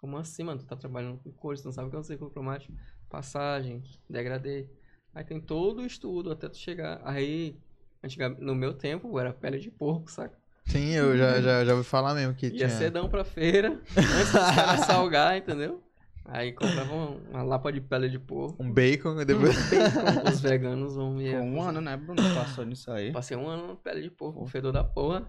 Como 0.00 0.16
assim, 0.18 0.42
mano? 0.42 0.58
Tu 0.58 0.66
tá 0.66 0.74
trabalhando 0.76 1.18
com 1.22 1.30
cores, 1.32 1.62
tu 1.62 1.66
não 1.66 1.72
sabe 1.72 1.86
o 1.86 1.90
que 1.90 1.96
é 1.96 2.00
um 2.00 2.02
círculo 2.02 2.28
cromático. 2.28 2.74
Passagem, 3.08 3.84
degradê. 4.10 4.68
Aí 5.16 5.24
tem 5.24 5.40
todo 5.40 5.80
o 5.80 5.86
estudo 5.86 6.30
até 6.30 6.46
tu 6.46 6.58
chegar. 6.58 7.00
Aí, 7.02 7.56
no 8.38 8.54
meu 8.54 8.74
tempo, 8.74 9.18
era 9.18 9.32
pele 9.32 9.58
de 9.58 9.70
porco, 9.70 10.10
saca? 10.10 10.36
Sim, 10.66 10.90
eu 10.90 11.16
já, 11.16 11.40
já, 11.40 11.64
já 11.64 11.74
ouvi 11.74 11.88
falar 11.88 12.12
mesmo 12.14 12.34
que 12.34 12.48
Ia 12.48 12.66
tinha. 12.66 12.68
cedão 12.68 13.08
pra 13.08 13.24
feira, 13.24 13.80
antes 13.96 14.30
dos 14.30 14.50
caras 14.54 14.80
salgar, 14.84 15.34
entendeu? 15.38 15.82
Aí 16.22 16.52
comprava 16.52 16.92
uma, 16.92 17.10
uma 17.30 17.42
lapa 17.42 17.72
de 17.72 17.80
pele 17.80 18.10
de 18.10 18.18
porco. 18.18 18.62
Um 18.62 18.70
bacon 18.70 19.18
e 19.18 19.24
depois. 19.24 19.56
Os 20.30 20.38
veganos 20.38 20.96
vão 20.96 21.14
me 21.14 21.24
Ficou 21.30 21.40
um 21.44 21.62
ano, 21.62 21.80
né, 21.80 21.96
Bruno? 21.96 22.20
Passou 22.34 22.66
nisso 22.66 22.90
aí. 22.90 23.10
Passei 23.10 23.38
um 23.38 23.48
ano 23.48 23.68
na 23.68 23.74
pele 23.76 24.02
de 24.02 24.10
porco, 24.10 24.42
o 24.42 24.46
fedor 24.46 24.70
da 24.70 24.84
porra. 24.84 25.26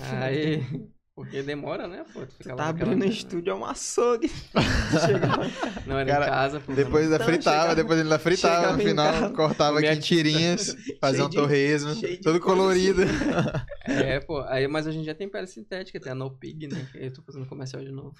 Aí, 0.00 0.66
porque 1.14 1.42
demora, 1.42 1.86
né, 1.86 2.04
pô? 2.12 2.24
Tu 2.26 2.32
fica 2.36 2.50
Tá 2.50 2.54
lá 2.66 2.72
naquela- 2.72 2.92
abrindo 2.92 3.08
o 3.08 3.12
estúdio, 3.12 3.50
é 3.50 3.54
um 3.54 3.64
açougue. 3.64 4.30
Não 5.86 5.98
era 5.98 6.10
Cara, 6.10 6.24
em 6.26 6.28
casa, 6.28 6.60
pô. 6.60 6.72
Depois 6.72 7.04
ainda 7.04 7.16
Então, 7.16 7.26
fritava, 7.26 7.56
chegava- 7.56 7.74
depois 7.74 8.00
ainda 8.00 8.18
fritava, 8.18 8.72
no 8.76 8.82
em 8.82 8.86
final 8.86 9.12
casa, 9.12 9.30
cortava 9.34 9.78
aqui 9.78 9.88
em 9.88 10.00
tirinhas, 10.00 10.74
fazia 11.00 11.24
um 11.24 11.28
de- 11.28 11.36
torresmo, 11.36 11.90
todo 12.22 12.40
colorido. 12.40 13.02
É, 13.84 14.20
pô. 14.20 14.40
Aí, 14.42 14.66
mas 14.68 14.86
a 14.86 14.92
gente 14.92 15.04
já 15.04 15.14
tem 15.14 15.28
pele 15.28 15.46
sintética, 15.48 15.98
tem 15.98 16.12
a 16.12 16.14
No 16.14 16.30
Pig, 16.30 16.68
né? 16.68 16.86
que 16.92 16.98
Eu 16.98 17.12
tô 17.12 17.20
fazendo 17.22 17.46
comercial 17.46 17.82
de 17.82 17.90
novo. 17.90 18.14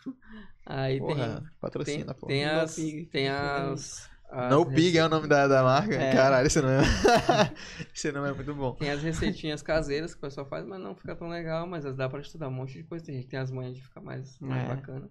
Aí 0.67 0.99
Porra, 0.99 1.37
tem. 1.41 1.51
patrocina, 1.61 2.07
Tem, 2.07 2.15
pô. 2.15 2.27
tem 2.27 2.45
No 2.47 2.61
as. 2.63 2.75
Pig. 2.75 3.07
Tem 3.07 3.29
as. 3.29 4.11
As 4.33 4.51
No 4.51 4.65
Pig 4.67 4.97
é 4.97 5.05
o 5.05 5.09
nome 5.09 5.29
da, 5.29 5.47
da 5.47 5.63
marca? 5.63 5.95
É. 5.95 6.13
Caralho, 6.13 6.47
esse 6.47 6.61
nome 6.61 6.75
é... 6.75 6.83
esse 7.95 8.11
nome 8.13 8.31
é 8.31 8.33
muito 8.33 8.55
bom. 8.55 8.75
Tem 8.75 8.91
as 8.91 9.03
receitinhas 9.03 9.63
caseiras 9.63 10.13
que 10.15 10.19
o 10.19 10.21
pessoal 10.23 10.47
faz, 10.47 10.65
mas 10.67 10.81
não 10.81 10.95
fica 10.95 11.15
tão 11.15 11.29
legal, 11.29 11.67
mas 11.67 11.85
dá 11.95 12.09
pra 12.09 12.21
estudar 12.21 12.49
um 12.49 12.53
monte 12.53 12.73
de 12.75 12.85
coisa. 12.85 13.05
Tem 13.05 13.15
gente 13.17 13.25
que 13.25 13.31
tem 13.31 13.39
as 13.41 13.51
manhas 13.51 13.75
de 13.77 13.83
ficar 13.83 14.01
mais, 14.01 14.39
mais 14.41 14.65
É. 14.65 14.75
bacana. 14.75 15.11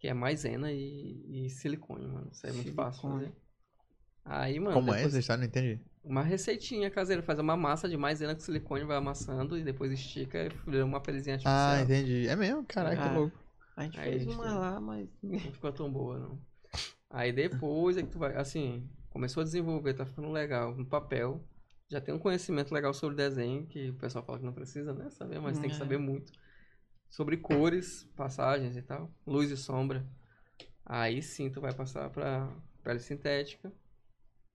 Que 0.00 0.08
é 0.08 0.14
maisena 0.14 0.70
e, 0.72 1.46
e 1.46 1.50
silicone, 1.50 2.06
mano. 2.06 2.28
Isso 2.32 2.46
é 2.46 2.52
muito 2.52 2.72
fácil 2.72 3.00
Silicone. 3.00 3.24
fazer. 3.26 3.36
Aí, 4.24 4.60
mano, 4.60 4.74
Como 4.74 4.90
é 4.90 4.96
depois- 4.96 5.06
essa 5.12 5.18
história? 5.20 5.40
Não 5.40 5.46
entendi. 5.46 5.80
uma 6.04 6.22
receitinha 6.22 6.90
caseira. 6.90 7.22
Faz 7.22 7.38
uma 7.38 7.56
massa 7.56 7.88
de 7.88 7.96
maisena 7.96 8.34
com 8.34 8.40
silicone, 8.40 8.84
vai 8.84 8.96
amassando 8.96 9.58
e 9.58 9.64
depois 9.64 9.90
estica 9.90 10.38
e 10.44 10.70
vira 10.70 10.84
uma 10.84 11.00
pelezinha 11.00 11.34
artificial. 11.36 11.70
Ah, 11.76 11.80
entendi. 11.82 12.28
É 12.28 12.36
mesmo? 12.36 12.64
Caralho, 12.64 12.96
que 12.96 13.02
Ah. 13.08 13.12
louco. 13.12 13.36
A 13.76 13.84
gente 13.84 13.98
Aí, 14.00 14.10
fez 14.10 14.22
gente, 14.24 14.34
uma 14.34 14.52
lá, 14.58 14.80
mas. 14.80 15.08
Não 15.22 15.38
ficou 15.38 15.72
tão 15.72 15.90
boa, 15.90 16.18
não. 16.18 16.38
Aí 17.10 17.32
depois 17.32 17.96
é 17.96 18.02
que 18.02 18.10
tu 18.10 18.18
vai, 18.18 18.36
assim, 18.36 18.88
começou 19.10 19.40
a 19.40 19.44
desenvolver, 19.44 19.94
tá 19.94 20.04
ficando 20.04 20.30
legal 20.30 20.74
no 20.74 20.84
papel. 20.86 21.42
Já 21.88 22.00
tem 22.00 22.14
um 22.14 22.18
conhecimento 22.18 22.72
legal 22.72 22.92
sobre 22.92 23.16
desenho, 23.16 23.66
que 23.66 23.90
o 23.90 23.94
pessoal 23.94 24.24
fala 24.24 24.38
que 24.38 24.44
não 24.44 24.52
precisa, 24.52 24.92
né, 24.92 25.08
saber, 25.10 25.40
mas 25.40 25.58
tem 25.58 25.70
que 25.70 25.76
É. 25.76 25.78
saber 25.78 25.98
muito. 25.98 26.32
Sobre 27.08 27.38
cores, 27.38 28.04
passagens 28.14 28.76
e 28.76 28.82
tal, 28.82 29.10
luz 29.26 29.50
e 29.50 29.56
sombra. 29.56 30.06
Aí 30.84 31.22
sim 31.22 31.50
tu 31.50 31.60
vai 31.60 31.72
passar 31.74 32.10
pra 32.10 32.50
pele 32.82 32.98
sintética. 33.00 33.72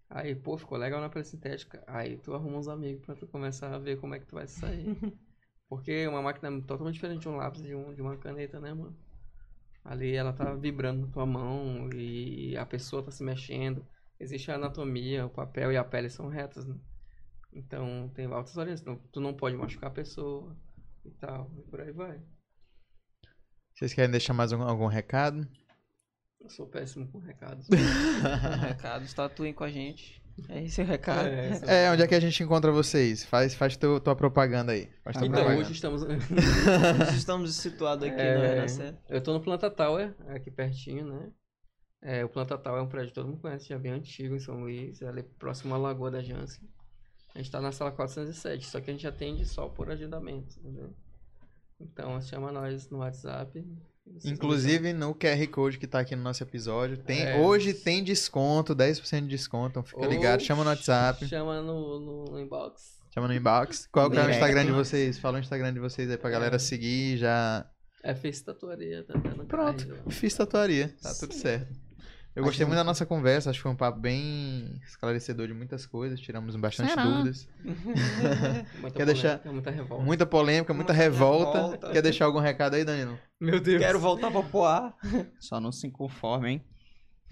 Aí, 0.10 0.36
pô, 0.36 0.56
ficou 0.58 0.78
legal 0.78 1.02
na 1.02 1.10
pele 1.10 1.26
sintética. 1.26 1.84
Aí 1.88 2.18
tu 2.18 2.36
arruma 2.36 2.58
uns 2.60 2.68
amigos 2.68 3.04
pra 3.04 3.16
tu 3.16 3.26
começar 3.26 3.74
a 3.74 3.80
ver 3.80 4.00
como 4.00 4.14
é 4.14 4.20
que 4.20 4.28
tu 4.28 4.36
vai 4.36 4.48
sair. 4.48 4.86
Porque 5.68 6.08
uma 6.08 6.22
máquina 6.22 6.56
é 6.56 6.62
totalmente 6.62 6.96
diferente 6.96 7.22
de 7.22 7.30
um 7.30 7.36
lápis 7.36 7.64
de, 7.64 7.74
um, 7.74 7.94
de 7.96 8.02
uma 8.02 8.16
caneta, 8.18 8.60
né, 8.60 8.74
mano? 8.74 8.96
Ali 9.84 10.16
ela 10.16 10.32
tá 10.32 10.54
vibrando 10.56 11.06
na 11.06 11.12
tua 11.12 11.26
mão 11.26 11.90
e 11.94 12.56
a 12.58 12.66
pessoa 12.66 13.04
tá 13.04 13.12
se 13.12 13.24
mexendo. 13.24 13.86
Existe 14.20 14.50
a 14.52 14.56
anatomia, 14.56 15.26
o 15.26 15.30
papel 15.30 15.72
e 15.72 15.78
a 15.78 15.84
pele 15.84 16.10
são 16.10 16.30
retas, 16.30 16.66
né? 16.66 16.76
Então 17.52 18.10
tem 18.16 18.26
altas 18.26 18.56
orientações. 18.56 18.86
Não- 18.98 19.08
Tu 19.12 19.20
não 19.20 19.34
pode 19.34 19.56
machucar 19.58 19.90
a 19.90 19.94
pessoa 19.94 20.56
e 21.04 21.12
tal. 21.12 21.52
E 21.58 21.62
por 21.64 21.82
aí 21.82 21.92
vai. 21.92 22.22
Vocês 23.74 23.94
querem 23.94 24.12
deixar 24.12 24.34
mais 24.34 24.54
algum, 24.54 24.66
algum 24.66 24.88
recado? 24.88 25.46
Eu 26.40 26.50
sou 26.50 26.66
péssimo 26.68 27.08
com 27.12 27.20
recados. 27.20 27.68
Recados, 28.68 29.14
tatuem 29.14 29.54
com 29.54 29.64
a 29.66 29.70
gente. 29.70 30.23
É 30.50 30.64
esse 30.64 30.82
o 30.82 30.86
recado. 30.86 31.28
É, 31.28 31.50
essa- 31.50 31.66
É, 31.72 31.92
onde 31.92 32.02
é 32.02 32.08
que 32.08 32.16
a 32.16 32.20
gente 32.20 32.42
encontra 32.44 32.72
vocês? 32.72 33.24
Faz, 33.24 33.54
faz 33.54 33.78
teu, 33.78 34.00
tua 34.00 34.16
propaganda 34.16 34.72
aí. 34.72 34.90
Faz 35.04 35.16
tua 35.18 35.28
Então 35.28 35.40
propaganda. 35.40 35.62
hoje 35.62 35.74
estamos. 35.74 36.02
Estamos 37.16 37.56
situados 37.56 38.08
aqui 38.08 38.20
É, 38.20 38.66
na. 38.66 38.94
Eu 39.10 39.22
tô 39.22 39.32
no 39.34 39.40
Planta 39.42 39.70
Tower, 39.70 40.14
aqui 40.30 40.50
pertinho, 40.50 41.06
né? 41.06 41.32
É, 42.02 42.26
o 42.26 42.30
Planta 42.30 42.58
Tower 42.58 42.80
é 42.80 42.84
um 42.84 42.88
prédio 42.90 43.10
que 43.10 43.16
todo 43.16 43.28
mundo 43.28 43.40
conhece, 43.40 43.70
já 43.70 43.78
bem 43.78 43.94
antigo 43.94 44.36
em 44.36 44.40
São 44.40 44.60
Luís, 44.60 45.02
é 45.02 45.08
ali 45.08 45.24
próximo 45.24 45.74
à 45.74 45.78
Lagoa 45.78 46.12
da 46.12 46.22
Jansen. 46.22 46.68
A 47.34 47.38
gente 47.38 47.50
tá 47.50 47.62
na 47.62 47.72
sala 47.72 47.92
407, 47.92 48.66
só 48.66 48.82
que 48.82 48.90
a 48.90 48.94
gente 48.94 49.08
atende 49.08 49.46
só 49.46 49.68
por 49.70 49.90
agendamento, 49.90 50.60
entendeu? 50.60 50.94
Então 51.80 52.20
chama 52.22 52.52
nós 52.52 52.90
no 52.90 52.98
WhatsApp. 53.00 53.64
Inclusive 54.26 54.94
no 54.94 55.16
QR 55.16 55.48
Code 55.48 55.78
que 55.80 55.88
tá 55.88 56.00
aqui 56.00 56.16
no 56.16 56.22
nosso 56.24 56.44
episódio. 56.44 56.98
Tem, 56.98 57.24
É. 57.24 57.40
Hoje 57.40 57.74
tem 57.74 58.04
desconto, 58.04 58.76
10% 58.76 59.22
de 59.22 59.28
desconto. 59.28 59.70
Então 59.70 59.84
fica 59.84 60.02
Ou 60.02 60.10
ligado, 60.10 60.42
chama 60.42 60.64
no 60.64 60.70
WhatsApp, 60.70 61.26
Chama 61.28 61.62
no, 61.62 62.00
no, 62.00 62.26
no 62.26 62.40
inbox. 62.40 63.00
chama 63.14 63.28
no 63.28 63.34
inbox. 63.34 63.88
Qual 63.92 64.10
que 64.12 64.18
é 64.18 64.26
o. 64.26 64.30
Instagram 64.30 64.66
de 64.66 64.72
vocês? 64.72 65.18
Fala 65.18 65.38
o 65.38 65.42
Instagram 65.42 65.74
de 65.74 65.80
vocês 65.80 66.10
aí 66.10 66.18
pra 66.18 66.30
galera 66.30 66.56
É. 66.58 66.60
seguir 66.60 67.18
já. 67.18 67.66
É 68.04 68.14
Face 68.14 68.44
Tatuaria, 68.44 69.06
tá 69.06 69.14
Pronto, 69.48 69.88
fiz 70.10 70.34
tatuaria. 70.36 70.94
Tá 71.02 71.14
tudo 71.14 71.34
certo. 71.34 71.74
Eu 72.36 72.44
gostei 72.44 72.66
muito 72.66 72.78
da 72.78 72.84
nossa 72.84 73.06
conversa, 73.06 73.50
acho 73.52 73.60
que 73.60 73.64
foi 73.64 73.72
um 73.72 73.76
papo 73.76 74.00
bem 74.00 74.80
esclarecedor 74.84 75.48
de 75.48 75.54
muitas 75.54 75.86
coisas, 75.86 76.20
tiramos 76.20 76.56
bastante 76.56 76.90
Será? 76.90 77.04
dúvidas. 77.04 77.48
Muita 78.82 78.98
Quer 78.98 79.06
deixar- 79.06 79.38
polêmica, 79.40 79.52
Muita 79.54 79.72
revolta. 79.72 80.04
Muita 80.04 80.26
polêmica, 80.26 80.74
muita 80.74 80.94
Muita 80.94 81.04
revolta. 81.04 81.58
revolta. 81.62 81.92
Quer 81.92 82.02
deixar 82.02 82.26
algum 82.26 82.40
recado 82.40 82.76
aí, 82.76 82.84
Danilo? 82.84 83.20
Meu 83.40 83.60
Deus. 83.60 83.80
Quero 83.82 84.00
voltar 84.00 84.32
pra 84.32 84.42
Poá. 84.42 84.94
Só 85.40 85.60
não 85.60 85.72
se 85.72 85.92
conforme, 85.92 86.50
hein? 86.50 86.66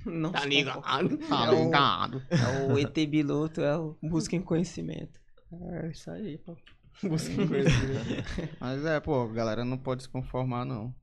Não 0.05 0.31
Tá 0.31 0.45
ligado? 0.45 1.17
Tá 1.27 1.45
É 1.47 1.49
o- 1.51 1.63
ligado. 1.65 2.23
É 2.29 2.71
o 2.73 2.77
ET 2.77 2.93
Biloto, 3.07 3.61
é 3.61 3.75
o 3.77 3.97
Busquem 4.03 4.41
Conhecimento. 4.41 5.19
É 5.73 5.89
isso 5.89 6.09
aí, 6.11 6.37
pô. 6.37 6.55
Busca 7.03 7.33
conhecimento. 7.33 8.23
Mas 8.59 8.85
é, 8.85 8.99
pô, 8.99 9.23
a 9.23 9.33
galera 9.33 9.65
não 9.65 9.77
pode 9.77 10.03
se 10.03 10.09
conformar, 10.09 10.63
não. 10.65 10.93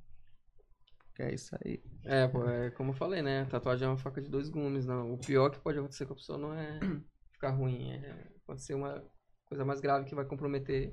Porque 1.08 1.22
é 1.22 1.34
isso 1.34 1.54
aí. 1.64 1.80
É, 2.08 2.26
pô, 2.26 2.48
é 2.48 2.70
como 2.70 2.90
eu 2.90 2.94
falei, 2.94 3.20
né? 3.22 3.44
Tatuagem 3.50 3.86
é 3.86 3.88
uma 3.90 3.98
faca 3.98 4.20
de 4.22 4.30
dois 4.30 4.48
gumes, 4.48 4.86
não. 4.86 5.12
O 5.12 5.18
pior 5.18 5.50
que 5.50 5.58
pode 5.60 5.78
acontecer 5.78 6.06
com 6.06 6.14
a 6.14 6.16
pessoa 6.16 6.38
não 6.38 6.54
é 6.54 6.78
ficar 7.32 7.50
ruim, 7.50 7.92
é 7.92 8.26
pode 8.46 8.62
ser 8.62 8.74
uma 8.74 9.04
coisa 9.46 9.64
mais 9.64 9.78
grave 9.80 10.06
que 10.06 10.14
vai 10.14 10.24
comprometer 10.24 10.90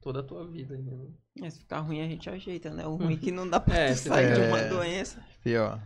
toda 0.00 0.20
a 0.20 0.22
tua 0.24 0.46
vida, 0.50 0.74
entendeu? 0.76 1.14
É, 1.40 1.48
se 1.50 1.60
ficar 1.60 1.78
ruim 1.80 2.00
a 2.02 2.08
gente 2.08 2.28
ajeita, 2.28 2.70
né? 2.70 2.84
O 2.86 2.96
ruim 2.98 3.14
é 3.14 3.16
que 3.16 3.30
não 3.30 3.48
dá 3.48 3.60
pra 3.60 3.76
É, 3.76 3.94
sair 3.96 4.34
de 4.34 4.40
vai- 4.40 4.48
uma 4.48 4.58
É. 4.58 4.68
doença. 4.68 5.24
Pior. 5.42 5.80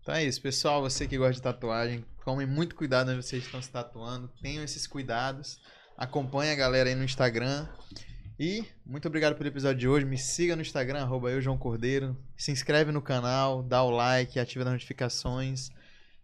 Então 0.00 0.14
é 0.14 0.24
isso, 0.24 0.40
pessoal. 0.40 0.80
Você 0.82 1.06
que 1.06 1.18
gosta 1.18 1.34
de 1.34 1.42
tatuagem, 1.42 2.04
tomem 2.24 2.46
muito 2.46 2.74
cuidado 2.74 3.10
onde 3.10 3.22
vocês 3.22 3.44
estão 3.44 3.60
se 3.60 3.70
tatuando. 3.70 4.28
Tenham 4.40 4.62
esses 4.64 4.86
cuidados. 4.86 5.60
Acompanhe 5.96 6.52
a 6.52 6.54
galera 6.56 6.88
aí 6.88 6.94
no 6.94 7.04
Instagram. 7.04 7.66
E 8.38 8.64
muito 8.84 9.08
obrigado 9.08 9.34
pelo 9.34 9.48
episódio 9.48 9.78
de 9.78 9.88
hoje. 9.88 10.04
Me 10.04 10.18
siga 10.18 10.54
no 10.54 10.62
Instagram, 10.62 11.00
arroba 11.00 11.30
eu, 11.30 11.40
João 11.40 11.56
Cordeiro. 11.56 12.16
Se 12.36 12.50
inscreve 12.52 12.92
no 12.92 13.00
canal, 13.00 13.62
dá 13.62 13.82
o 13.82 13.90
like, 13.90 14.38
ativa 14.38 14.64
as 14.64 14.72
notificações. 14.72 15.70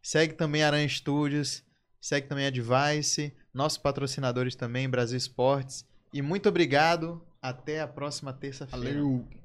Segue 0.03 0.35
também 0.35 0.63
Aranha 0.63 0.89
Studios. 0.89 1.65
Segue 2.01 2.27
também 2.27 2.47
a 2.47 2.51
Device. 2.51 3.33
Nossos 3.55 3.79
patrocinadores 3.79 4.55
também, 4.55 4.89
Brasil 4.89 5.17
Esportes. 5.17 5.87
E 6.13 6.21
muito 6.21 6.49
obrigado. 6.49 7.23
Até 7.41 7.81
a 7.81 7.89
próxima 7.89 8.33
terça-feira. 8.33 9.01
Valeu! 9.01 9.42